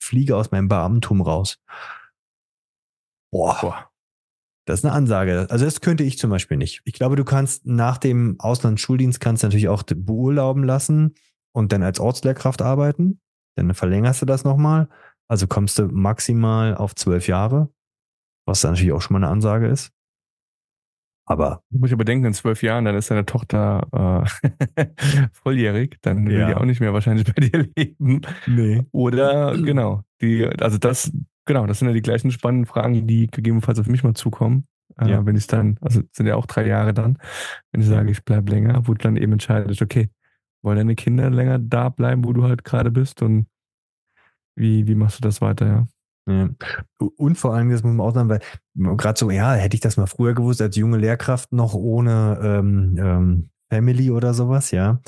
fliege 0.00 0.34
aus 0.34 0.50
meinem 0.50 0.68
Beamtum 0.68 1.20
raus. 1.20 1.58
Boah. 3.32 3.58
Boah. 3.60 3.90
Das 4.66 4.80
ist 4.80 4.84
eine 4.84 4.94
Ansage. 4.94 5.46
Also 5.48 5.64
das 5.64 5.80
könnte 5.80 6.02
ich 6.02 6.18
zum 6.18 6.30
Beispiel 6.30 6.56
nicht. 6.56 6.82
Ich 6.84 6.92
glaube, 6.92 7.14
du 7.14 7.24
kannst 7.24 7.66
nach 7.66 7.98
dem 7.98 8.36
Auslandsschuldienst 8.40 9.20
kannst 9.20 9.42
du 9.42 9.46
natürlich 9.46 9.68
auch 9.68 9.84
beurlauben 9.84 10.64
lassen 10.64 11.14
und 11.52 11.72
dann 11.72 11.84
als 11.84 12.00
Ortslehrkraft 12.00 12.62
arbeiten. 12.62 13.20
Dann 13.56 13.72
verlängerst 13.74 14.22
du 14.22 14.26
das 14.26 14.44
nochmal. 14.44 14.88
Also 15.28 15.46
kommst 15.46 15.78
du 15.78 15.86
maximal 15.86 16.74
auf 16.74 16.94
zwölf 16.94 17.28
Jahre, 17.28 17.70
was 18.44 18.60
dann 18.60 18.72
natürlich 18.72 18.92
auch 18.92 19.00
schon 19.00 19.14
mal 19.14 19.24
eine 19.24 19.32
Ansage 19.32 19.68
ist. 19.68 19.92
Aber. 21.28 21.62
Du 21.70 21.78
musst 21.78 21.92
aber 21.92 22.04
denken, 22.04 22.26
in 22.26 22.34
zwölf 22.34 22.62
Jahren, 22.62 22.84
dann 22.84 22.94
ist 22.94 23.10
deine 23.10 23.26
Tochter 23.26 24.24
äh, 24.76 24.86
volljährig, 25.32 25.98
dann 26.02 26.26
will 26.26 26.38
ja. 26.38 26.48
die 26.48 26.54
auch 26.54 26.64
nicht 26.64 26.80
mehr 26.80 26.92
wahrscheinlich 26.92 27.26
bei 27.34 27.48
dir 27.48 27.68
leben. 27.76 28.20
Nee. 28.46 28.84
Oder 28.92 29.56
genau, 29.56 30.02
die, 30.20 30.44
also 30.44 30.78
das, 30.78 31.10
Genau, 31.46 31.66
das 31.66 31.78
sind 31.78 31.88
ja 31.88 31.94
die 31.94 32.02
gleichen 32.02 32.30
spannenden 32.30 32.66
Fragen, 32.66 33.06
die 33.06 33.28
gegebenenfalls 33.28 33.78
auf 33.78 33.86
mich 33.86 34.02
mal 34.02 34.14
zukommen. 34.14 34.66
Äh, 34.98 35.10
ja. 35.10 35.26
Wenn 35.26 35.36
ich 35.36 35.46
dann, 35.46 35.78
also 35.80 36.02
sind 36.12 36.26
ja 36.26 36.36
auch 36.36 36.46
drei 36.46 36.66
Jahre 36.66 36.92
dann, 36.92 37.18
wenn 37.72 37.80
ich 37.80 37.86
sage, 37.86 38.10
ich 38.10 38.24
bleibe 38.24 38.50
länger, 38.50 38.86
wo 38.86 38.94
du 38.94 38.98
dann 38.98 39.16
eben 39.16 39.32
entscheidest, 39.32 39.82
okay, 39.82 40.10
wollen 40.62 40.78
deine 40.78 40.94
Kinder 40.96 41.30
länger 41.30 41.58
da 41.58 41.88
bleiben, 41.88 42.24
wo 42.24 42.32
du 42.32 42.44
halt 42.44 42.64
gerade 42.64 42.90
bist 42.90 43.22
und 43.22 43.46
wie, 44.56 44.86
wie 44.86 44.94
machst 44.94 45.18
du 45.18 45.22
das 45.22 45.40
weiter, 45.40 45.66
ja? 45.66 45.86
Ja. 46.28 46.48
Und 46.98 47.38
vor 47.38 47.54
allem, 47.54 47.70
das 47.70 47.84
muss 47.84 47.94
man 47.94 48.04
auch 48.04 48.12
sagen, 48.12 48.28
weil 48.28 48.40
gerade 48.96 49.18
so, 49.18 49.30
ja, 49.30 49.52
hätte 49.52 49.76
ich 49.76 49.80
das 49.80 49.96
mal 49.96 50.06
früher 50.06 50.34
gewusst, 50.34 50.60
als 50.60 50.74
junge 50.74 50.98
Lehrkraft 50.98 51.52
noch 51.52 51.74
ohne 51.74 52.40
ähm, 52.42 52.96
ähm, 52.98 53.50
Family 53.70 54.10
oder 54.10 54.34
sowas, 54.34 54.72
ja. 54.72 55.00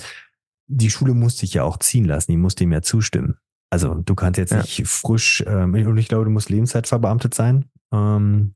Die 0.69 0.90
Schule 0.90 1.15
musste 1.15 1.44
ich 1.44 1.55
ja 1.55 1.65
auch 1.65 1.78
ziehen 1.78 2.05
lassen, 2.05 2.31
die 2.31 2.36
musste 2.36 2.62
ihm 2.62 2.73
ja 2.73 2.82
zustimmen. 2.82 3.39
Also 3.70 3.94
du 3.94 4.14
kannst 4.14 4.38
jetzt 4.38 4.52
ja. 4.52 4.58
nicht 4.58 4.86
frisch, 4.86 5.44
ähm, 5.46 5.74
und 5.74 5.98
ich 5.98 6.08
glaube, 6.08 6.24
du 6.24 6.30
musst 6.30 6.48
Lebenszeit 6.48 6.86
verbeamtet 6.86 7.34
sein. 7.34 7.66
Ähm, 7.92 8.54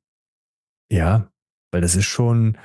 ja, 0.91 1.29
weil 1.71 1.81
das 1.81 1.95
ist 1.95 2.07
schon, 2.07 2.59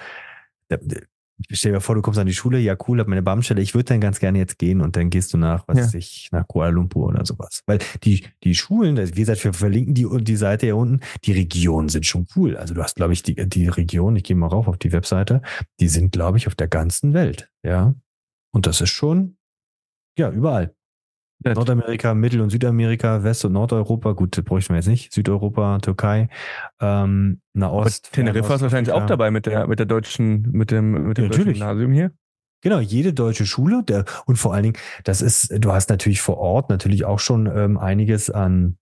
stell 1.51 1.71
dir 1.73 1.81
vor, 1.81 1.95
du 1.95 2.01
kommst 2.01 2.19
an 2.19 2.27
die 2.27 2.33
Schule, 2.33 2.59
ja 2.59 2.75
cool, 2.87 2.99
hab 2.99 3.07
meine 3.07 3.21
Beamtstelle, 3.21 3.61
ich 3.61 3.73
würde 3.73 3.85
dann 3.85 4.01
ganz 4.01 4.19
gerne 4.19 4.37
jetzt 4.39 4.57
gehen 4.59 4.81
und 4.81 4.95
dann 4.95 5.09
gehst 5.09 5.33
du 5.33 5.37
nach, 5.37 5.67
was 5.67 5.77
ja. 5.77 5.83
weiß 5.83 5.93
ich, 5.95 6.29
nach 6.31 6.47
Kuala 6.47 6.71
Lumpur 6.71 7.07
oder 7.07 7.25
sowas. 7.25 7.63
Weil 7.65 7.79
die, 8.03 8.25
die 8.43 8.55
Schulen, 8.55 8.97
wie 8.97 9.19
gesagt, 9.19 9.43
wir 9.43 9.53
verlinken 9.53 9.93
die, 9.93 10.07
die 10.21 10.35
Seite 10.35 10.67
hier 10.67 10.77
unten, 10.77 11.01
die 11.25 11.33
Regionen 11.33 11.89
sind 11.89 12.05
schon 12.05 12.27
cool. 12.35 12.57
Also 12.57 12.73
du 12.73 12.81
hast, 12.81 12.95
glaube 12.95 13.13
ich, 13.13 13.23
die, 13.23 13.35
die 13.47 13.67
Region, 13.67 14.15
ich 14.15 14.23
gehe 14.23 14.35
mal 14.35 14.47
rauf 14.47 14.67
auf 14.67 14.77
die 14.77 14.91
Webseite, 14.91 15.41
die 15.79 15.87
sind, 15.89 16.11
glaube 16.11 16.37
ich, 16.37 16.47
auf 16.47 16.55
der 16.55 16.67
ganzen 16.67 17.13
Welt, 17.13 17.51
ja. 17.63 17.93
Und 18.53 18.65
das 18.65 18.81
ist 18.81 18.89
schon, 18.89 19.37
ja, 20.17 20.31
überall. 20.31 20.73
Nordamerika, 21.43 22.14
Mittel- 22.14 22.41
und 22.41 22.49
Südamerika, 22.49 23.23
West- 23.23 23.45
und 23.45 23.53
Nordeuropa, 23.53 24.14
gut, 24.14 24.43
bräuchten 24.43 24.73
wir 24.73 24.77
jetzt 24.77 24.88
nicht. 24.88 25.14
Südeuropa, 25.14 25.80
Türkei, 25.80 26.30
ähm, 26.81 27.41
Nahost. 27.53 28.11
Teneriffa 28.11 28.55
ist 28.55 28.61
wahrscheinlich 28.61 28.93
auch 28.93 29.05
dabei 29.05 29.31
mit 29.31 29.45
der, 29.45 29.68
mit 29.68 29.80
der 29.80 29.85
deutschen, 29.85 30.49
mit 30.51 30.72
dem, 30.72 31.07
mit 31.07 31.18
dem 31.18 31.26
ja, 31.26 31.30
deutschen 31.30 31.53
Gymnasium 31.53 31.91
hier. 31.91 32.11
Genau, 32.61 32.80
jede 32.80 33.14
deutsche 33.14 33.45
Schule, 33.45 33.84
der, 33.84 34.05
und 34.26 34.38
vor 34.38 34.53
allen 34.53 34.64
Dingen, 34.64 34.77
das 35.03 35.22
ist, 35.22 35.53
du 35.64 35.72
hast 35.72 35.89
natürlich 35.89 36.22
vor 36.22 36.38
Ort 36.38 36.69
natürlich 36.69 37.05
auch 37.05 37.19
schon 37.19 37.45
ähm, 37.45 37.77
einiges 37.77 38.31
an, 38.31 38.77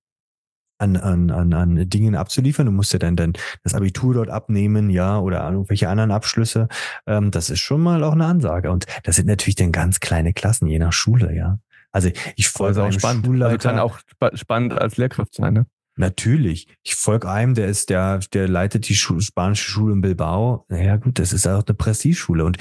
an, 0.78 0.96
an, 0.96 1.30
an, 1.30 1.54
an 1.54 1.90
Dingen 1.90 2.16
abzuliefern. 2.16 2.66
Du 2.66 2.72
musst 2.72 2.94
ja 2.94 3.00
dann, 3.00 3.16
dann 3.16 3.34
das 3.64 3.74
Abitur 3.74 4.14
dort 4.14 4.30
abnehmen, 4.30 4.90
ja, 4.90 5.20
oder 5.20 5.50
irgendwelche 5.50 5.90
anderen 5.90 6.12
Abschlüsse. 6.12 6.68
Ähm, 7.06 7.32
das 7.32 7.50
ist 7.50 7.60
schon 7.60 7.82
mal 7.82 8.04
auch 8.04 8.14
eine 8.14 8.26
Ansage. 8.26 8.72
Und 8.72 8.86
das 9.04 9.18
sind 9.18 9.28
natürlich 9.28 9.56
dann 9.56 9.72
ganz 9.72 10.00
kleine 10.00 10.34
Klassen, 10.34 10.68
je 10.68 10.80
nach 10.80 10.94
Schule, 10.94 11.36
ja. 11.36 11.60
Also 11.96 12.12
ich 12.36 12.50
folge 12.50 12.84
auch 12.84 12.92
spannend. 12.92 13.26
Schulleiter. 13.26 13.52
Also 13.52 13.70
kann 13.70 13.80
auch 13.80 14.00
spannend 14.34 14.74
als 14.74 14.98
Lehrkraft 14.98 15.34
sein, 15.34 15.54
ne? 15.54 15.66
Natürlich. 15.96 16.68
Ich 16.84 16.96
folge 16.96 17.30
einem, 17.30 17.54
der 17.54 17.68
ist 17.68 17.90
der, 17.90 18.20
der 18.34 18.50
leitet 18.50 18.90
die 18.90 18.96
Schu 18.96 19.22
spanische 19.22 19.72
Schule 19.72 19.94
in 19.94 20.02
Bilbao. 20.02 20.66
Naja, 20.68 20.98
gut, 20.98 21.20
das 21.20 21.32
ist 21.32 21.48
auch 21.48 21.64
eine 21.66 21.74
Prestigeschule. 21.74 22.44
Und 22.44 22.58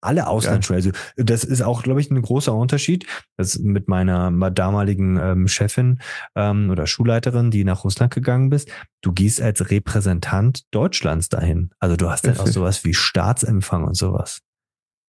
alle 0.00 0.26
Auslandsschulen, 0.26 0.82
also 0.82 0.92
das 1.16 1.44
ist 1.44 1.60
auch, 1.60 1.82
glaube 1.82 2.00
ich, 2.00 2.10
ein 2.10 2.22
großer 2.22 2.54
Unterschied. 2.54 3.04
Das 3.36 3.58
mit 3.58 3.88
meiner 3.88 4.30
damaligen 4.52 5.18
ähm, 5.18 5.48
Chefin 5.48 6.00
ähm, 6.34 6.70
oder 6.70 6.86
Schulleiterin, 6.86 7.50
die 7.50 7.64
nach 7.64 7.84
Russland 7.84 8.14
gegangen 8.14 8.48
bist. 8.48 8.70
Du 9.02 9.12
gehst 9.12 9.42
als 9.42 9.70
Repräsentant 9.70 10.62
Deutschlands 10.70 11.28
dahin. 11.28 11.72
Also 11.78 11.96
du 11.96 12.08
hast 12.08 12.26
dann 12.26 12.38
auch 12.38 12.46
sowas 12.46 12.84
wie 12.84 12.94
Staatsempfang 12.94 13.84
und 13.84 13.98
sowas. 13.98 14.40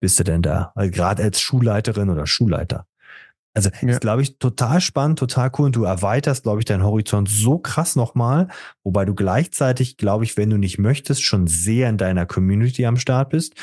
Bist 0.02 0.18
du 0.18 0.24
denn 0.24 0.42
da? 0.42 0.72
Also 0.74 0.90
gerade 0.90 1.22
als 1.22 1.40
Schulleiterin 1.40 2.10
oder 2.10 2.26
Schulleiter. 2.26 2.84
Also 3.54 3.70
ja. 3.82 3.90
ist, 3.90 4.00
glaube 4.00 4.22
ich, 4.22 4.38
total 4.38 4.80
spannend, 4.80 5.18
total 5.18 5.50
cool. 5.58 5.66
Und 5.66 5.76
du 5.76 5.84
erweiterst, 5.84 6.44
glaube 6.44 6.60
ich, 6.60 6.64
deinen 6.64 6.84
Horizont 6.84 7.28
so 7.28 7.58
krass 7.58 7.96
nochmal, 7.96 8.48
wobei 8.82 9.04
du 9.04 9.14
gleichzeitig, 9.14 9.96
glaube 9.96 10.24
ich, 10.24 10.36
wenn 10.36 10.50
du 10.50 10.56
nicht 10.56 10.78
möchtest, 10.78 11.22
schon 11.22 11.46
sehr 11.46 11.88
in 11.88 11.98
deiner 11.98 12.24
Community 12.26 12.86
am 12.86 12.96
Start 12.96 13.30
bist. 13.30 13.54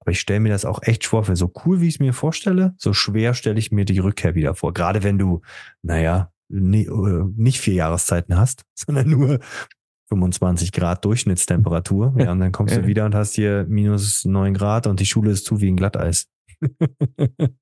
Aber 0.00 0.12
ich 0.12 0.20
stelle 0.20 0.40
mir 0.40 0.50
das 0.50 0.64
auch 0.64 0.82
echt 0.82 1.04
schwer 1.04 1.24
vor. 1.24 1.36
So 1.36 1.52
cool, 1.64 1.80
wie 1.80 1.88
ich 1.88 1.94
es 1.94 2.00
mir 2.00 2.12
vorstelle, 2.12 2.74
so 2.78 2.92
schwer 2.92 3.34
stelle 3.34 3.58
ich 3.58 3.70
mir 3.70 3.84
die 3.84 3.98
Rückkehr 3.98 4.34
wieder 4.34 4.54
vor. 4.54 4.72
Gerade 4.72 5.02
wenn 5.02 5.18
du, 5.18 5.40
naja, 5.82 6.32
nie, 6.48 6.86
äh, 6.86 7.24
nicht 7.36 7.60
vier 7.60 7.74
Jahreszeiten 7.74 8.36
hast, 8.36 8.64
sondern 8.74 9.08
nur 9.08 9.40
25 10.08 10.72
Grad 10.72 11.04
Durchschnittstemperatur. 11.04 12.14
Ja, 12.18 12.32
und 12.32 12.40
dann 12.40 12.52
kommst 12.52 12.76
du 12.76 12.86
wieder 12.86 13.04
und 13.06 13.14
hast 13.14 13.34
hier 13.34 13.64
minus 13.68 14.24
neun 14.24 14.54
Grad 14.54 14.86
und 14.86 15.00
die 15.00 15.06
Schule 15.06 15.30
ist 15.30 15.44
zu 15.44 15.60
wie 15.60 15.70
ein 15.70 15.76
Glatteis. 15.76 16.28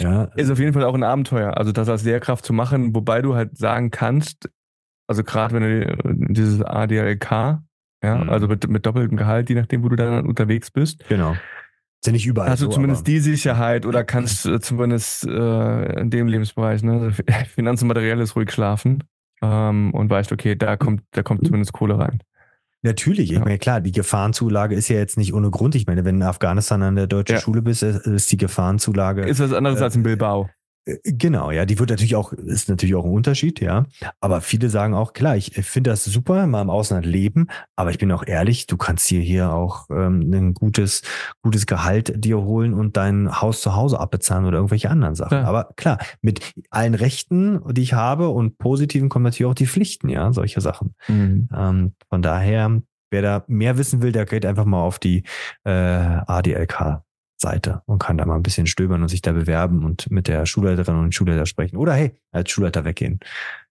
Ja. 0.00 0.24
Ist 0.36 0.50
auf 0.50 0.58
jeden 0.58 0.72
Fall 0.72 0.84
auch 0.84 0.94
ein 0.94 1.02
Abenteuer, 1.02 1.56
also 1.56 1.72
das 1.72 1.88
als 1.88 2.04
Lehrkraft 2.04 2.44
zu 2.44 2.52
machen, 2.52 2.94
wobei 2.94 3.20
du 3.20 3.34
halt 3.34 3.56
sagen 3.58 3.90
kannst, 3.90 4.48
also 5.08 5.24
gerade 5.24 5.54
wenn 5.54 5.62
du 5.62 6.32
dieses 6.32 6.62
ADLK, 6.62 7.60
ja, 8.02 8.16
mhm. 8.16 8.30
also 8.30 8.46
mit, 8.46 8.68
mit 8.68 8.86
doppeltem 8.86 9.16
Gehalt, 9.16 9.48
je 9.48 9.56
nachdem, 9.56 9.82
wo 9.82 9.88
du 9.88 9.96
dann 9.96 10.26
unterwegs 10.26 10.70
bist. 10.70 11.04
Genau. 11.08 11.32
Ist 11.32 12.06
ja 12.06 12.12
nicht 12.12 12.26
überall. 12.26 12.50
Hast 12.50 12.62
du 12.62 12.66
so, 12.66 12.72
zumindest 12.72 13.08
die 13.08 13.18
Sicherheit 13.18 13.84
oder 13.84 14.04
kannst 14.04 14.46
äh, 14.46 14.60
zumindest 14.60 15.26
äh, 15.26 16.00
in 16.00 16.10
dem 16.10 16.28
Lebensbereich, 16.28 16.84
ne, 16.84 17.12
Finanz 17.48 17.82
und 17.82 17.88
Materielles 17.88 18.36
ruhig 18.36 18.52
schlafen 18.52 19.02
ähm, 19.42 19.92
und 19.92 20.08
weißt, 20.08 20.30
okay, 20.30 20.54
da 20.54 20.76
kommt, 20.76 21.02
da 21.10 21.24
kommt 21.24 21.44
zumindest 21.44 21.72
Kohle 21.72 21.98
rein. 21.98 22.22
Natürlich, 22.82 23.32
ich 23.32 23.40
meine, 23.40 23.58
klar, 23.58 23.80
die 23.80 23.90
Gefahrenzulage 23.90 24.74
ist 24.74 24.88
ja 24.88 24.96
jetzt 24.96 25.16
nicht 25.16 25.34
ohne 25.34 25.50
Grund. 25.50 25.74
Ich 25.74 25.86
meine, 25.86 26.04
wenn 26.04 26.20
du 26.20 26.24
in 26.24 26.28
Afghanistan 26.28 26.82
an 26.82 26.94
der 26.94 27.08
deutschen 27.08 27.36
ja. 27.36 27.40
Schule 27.40 27.60
bist, 27.60 27.82
ist 27.82 28.30
die 28.30 28.36
Gefahrenzulage. 28.36 29.22
Ist 29.22 29.40
was 29.40 29.52
anderes 29.52 29.80
äh, 29.80 29.84
als 29.84 29.96
in 29.96 30.04
Bilbao. 30.04 30.48
Äh, 30.88 30.98
genau, 31.04 31.50
ja, 31.50 31.66
die 31.66 31.78
wird 31.78 31.90
natürlich 31.90 32.16
auch, 32.16 32.32
ist 32.32 32.68
natürlich 32.68 32.94
auch 32.94 33.04
ein 33.04 33.10
Unterschied, 33.10 33.60
ja. 33.60 33.86
Aber 34.20 34.40
viele 34.40 34.70
sagen 34.70 34.94
auch, 34.94 35.12
klar, 35.12 35.36
ich 35.36 35.52
finde 35.54 35.90
das 35.90 36.04
super, 36.04 36.46
mal 36.46 36.62
im 36.62 36.70
Ausland 36.70 37.06
leben, 37.06 37.48
aber 37.76 37.90
ich 37.90 37.98
bin 37.98 38.10
auch 38.12 38.26
ehrlich, 38.26 38.66
du 38.66 38.76
kannst 38.76 39.08
dir 39.10 39.20
hier 39.20 39.52
auch 39.52 39.86
ähm, 39.90 40.30
ein 40.32 40.54
gutes, 40.54 41.02
gutes 41.42 41.66
Gehalt 41.66 42.12
dir 42.24 42.38
holen 42.38 42.74
und 42.74 42.96
dein 42.96 43.40
Haus 43.40 43.60
zu 43.60 43.74
Hause 43.74 44.00
abbezahlen 44.00 44.46
oder 44.46 44.58
irgendwelche 44.58 44.90
anderen 44.90 45.14
Sachen. 45.14 45.38
Ja. 45.38 45.44
Aber 45.44 45.70
klar, 45.76 45.98
mit 46.22 46.52
allen 46.70 46.94
Rechten, 46.94 47.60
die 47.72 47.82
ich 47.82 47.92
habe 47.92 48.28
und 48.28 48.58
positiven 48.58 49.08
kommen 49.08 49.24
natürlich 49.24 49.50
auch 49.50 49.54
die 49.54 49.66
Pflichten, 49.66 50.08
ja, 50.08 50.32
solche 50.32 50.60
Sachen. 50.60 50.94
Mhm. 51.08 51.48
Ähm, 51.54 51.92
von 52.08 52.22
daher, 52.22 52.80
wer 53.10 53.22
da 53.22 53.44
mehr 53.46 53.78
wissen 53.78 54.02
will, 54.02 54.12
der 54.12 54.26
geht 54.26 54.46
einfach 54.46 54.64
mal 54.64 54.82
auf 54.82 54.98
die 54.98 55.24
äh, 55.64 55.70
ADLK 55.70 57.02
Seite 57.40 57.82
und 57.86 57.98
kann 57.98 58.18
da 58.18 58.26
mal 58.26 58.36
ein 58.36 58.42
bisschen 58.42 58.66
stöbern 58.66 59.02
und 59.02 59.08
sich 59.08 59.22
da 59.22 59.32
bewerben 59.32 59.84
und 59.84 60.10
mit 60.10 60.28
der 60.28 60.44
Schulleiterin 60.44 60.96
und 60.96 61.14
Schulleiter 61.14 61.46
sprechen. 61.46 61.76
Oder 61.76 61.94
hey, 61.94 62.14
als 62.32 62.50
Schulleiter 62.50 62.84
weggehen. 62.84 63.20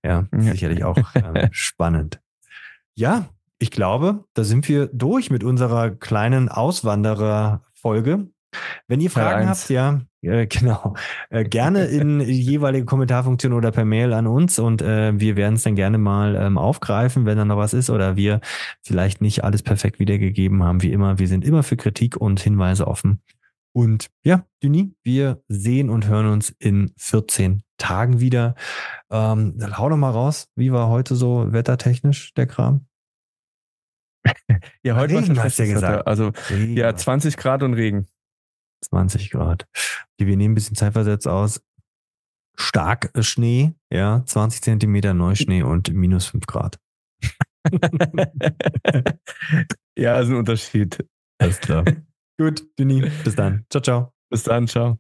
Ja, 0.04 0.26
ja. 0.32 0.42
sicherlich 0.52 0.84
auch 0.84 0.98
äh, 1.14 1.50
spannend. 1.52 2.22
Ja, 2.96 3.30
ich 3.60 3.72
glaube, 3.72 4.24
da 4.34 4.44
sind 4.44 4.68
wir 4.70 4.88
durch 4.88 5.30
mit 5.30 5.44
unserer 5.44 5.92
kleinen 5.92 6.50
Auswanderer-Folge. 6.50 8.28
Wenn 8.88 9.02
ihr 9.02 9.12
Fragen 9.12 9.50
habt, 9.50 9.70
ja, 9.70 10.02
äh, 10.22 10.48
genau, 10.48 10.96
äh, 11.30 11.44
gerne 11.44 11.86
in 11.86 12.20
jeweilige 12.22 12.86
Kommentarfunktion 12.86 13.54
oder 13.54 13.72
per 13.72 13.86
Mail 13.86 14.14
an 14.14 14.28
uns 14.28 14.60
und 14.60 14.82
äh, 14.82 15.20
wir 15.20 15.36
werden 15.36 15.56
es 15.56 15.64
dann 15.64 15.76
gerne 15.76 15.98
mal 15.98 16.36
ähm, 16.36 16.58
aufgreifen, 16.58 17.26
wenn 17.26 17.38
da 17.38 17.46
noch 17.46 17.58
was 17.58 17.74
ist 17.74 17.90
oder 17.90 18.16
wir 18.16 18.40
vielleicht 18.82 19.22
nicht 19.22 19.44
alles 19.44 19.64
perfekt 19.64 20.00
wiedergegeben 20.00 20.64
haben, 20.64 20.82
wie 20.82 20.92
immer. 20.92 21.20
Wir 21.20 21.28
sind 21.28 21.44
immer 21.44 21.64
für 21.64 21.78
Kritik 21.78 22.18
und 22.18 22.40
Hinweise 22.40 22.88
offen. 22.88 23.22
Und 23.78 24.10
ja, 24.24 24.44
Duni, 24.64 24.96
wir 25.04 25.44
sehen 25.50 25.92
und 25.92 26.08
hören 26.08 26.26
uns 26.26 26.50
in 26.58 26.92
14 26.98 27.62
Tagen 27.78 28.20
wieder. 28.20 28.56
Ähm, 29.12 29.56
hau 29.78 29.88
doch 29.88 29.98
mal 29.98 30.10
raus, 30.10 30.50
wie 30.56 30.72
war 30.72 30.90
heute 30.90 31.16
so 31.16 31.54
wettertechnisch 31.54 32.34
der 32.34 32.48
Kram? 32.48 32.88
ja, 34.82 34.96
heute 34.96 35.20
Regen, 35.20 35.38
war 35.38 35.46
es 35.46 35.60
ja 35.60 35.66
gesagt. 35.68 36.08
Also 36.08 36.32
Regen. 36.50 36.76
ja, 36.76 36.96
20 36.96 37.38
Grad 37.38 37.62
und 37.62 37.76
Regen. 37.76 38.08
20 38.84 39.30
Grad. 39.30 39.68
Wir 40.18 40.36
nehmen 40.38 40.54
ein 40.54 40.56
bisschen 40.56 40.76
zeitversetzt 40.76 41.28
aus. 41.28 41.62
Stark 42.58 43.12
Schnee, 43.20 43.76
ja, 43.94 44.24
20 44.26 44.64
Zentimeter 44.64 45.14
Neuschnee 45.14 45.62
und 45.62 45.94
minus 45.94 46.26
5 46.26 46.48
Grad. 46.48 46.80
ja, 49.96 50.20
ist 50.20 50.30
ein 50.30 50.36
Unterschied. 50.36 51.06
Alles 51.38 51.60
klar. 51.60 51.86
Gut, 52.38 52.64
Dini, 52.78 53.02
bis 53.24 53.36
dann. 53.36 53.66
Ciao, 53.70 53.82
ciao. 53.82 54.14
Bis 54.30 54.44
dann, 54.44 54.68
ciao. 54.68 55.00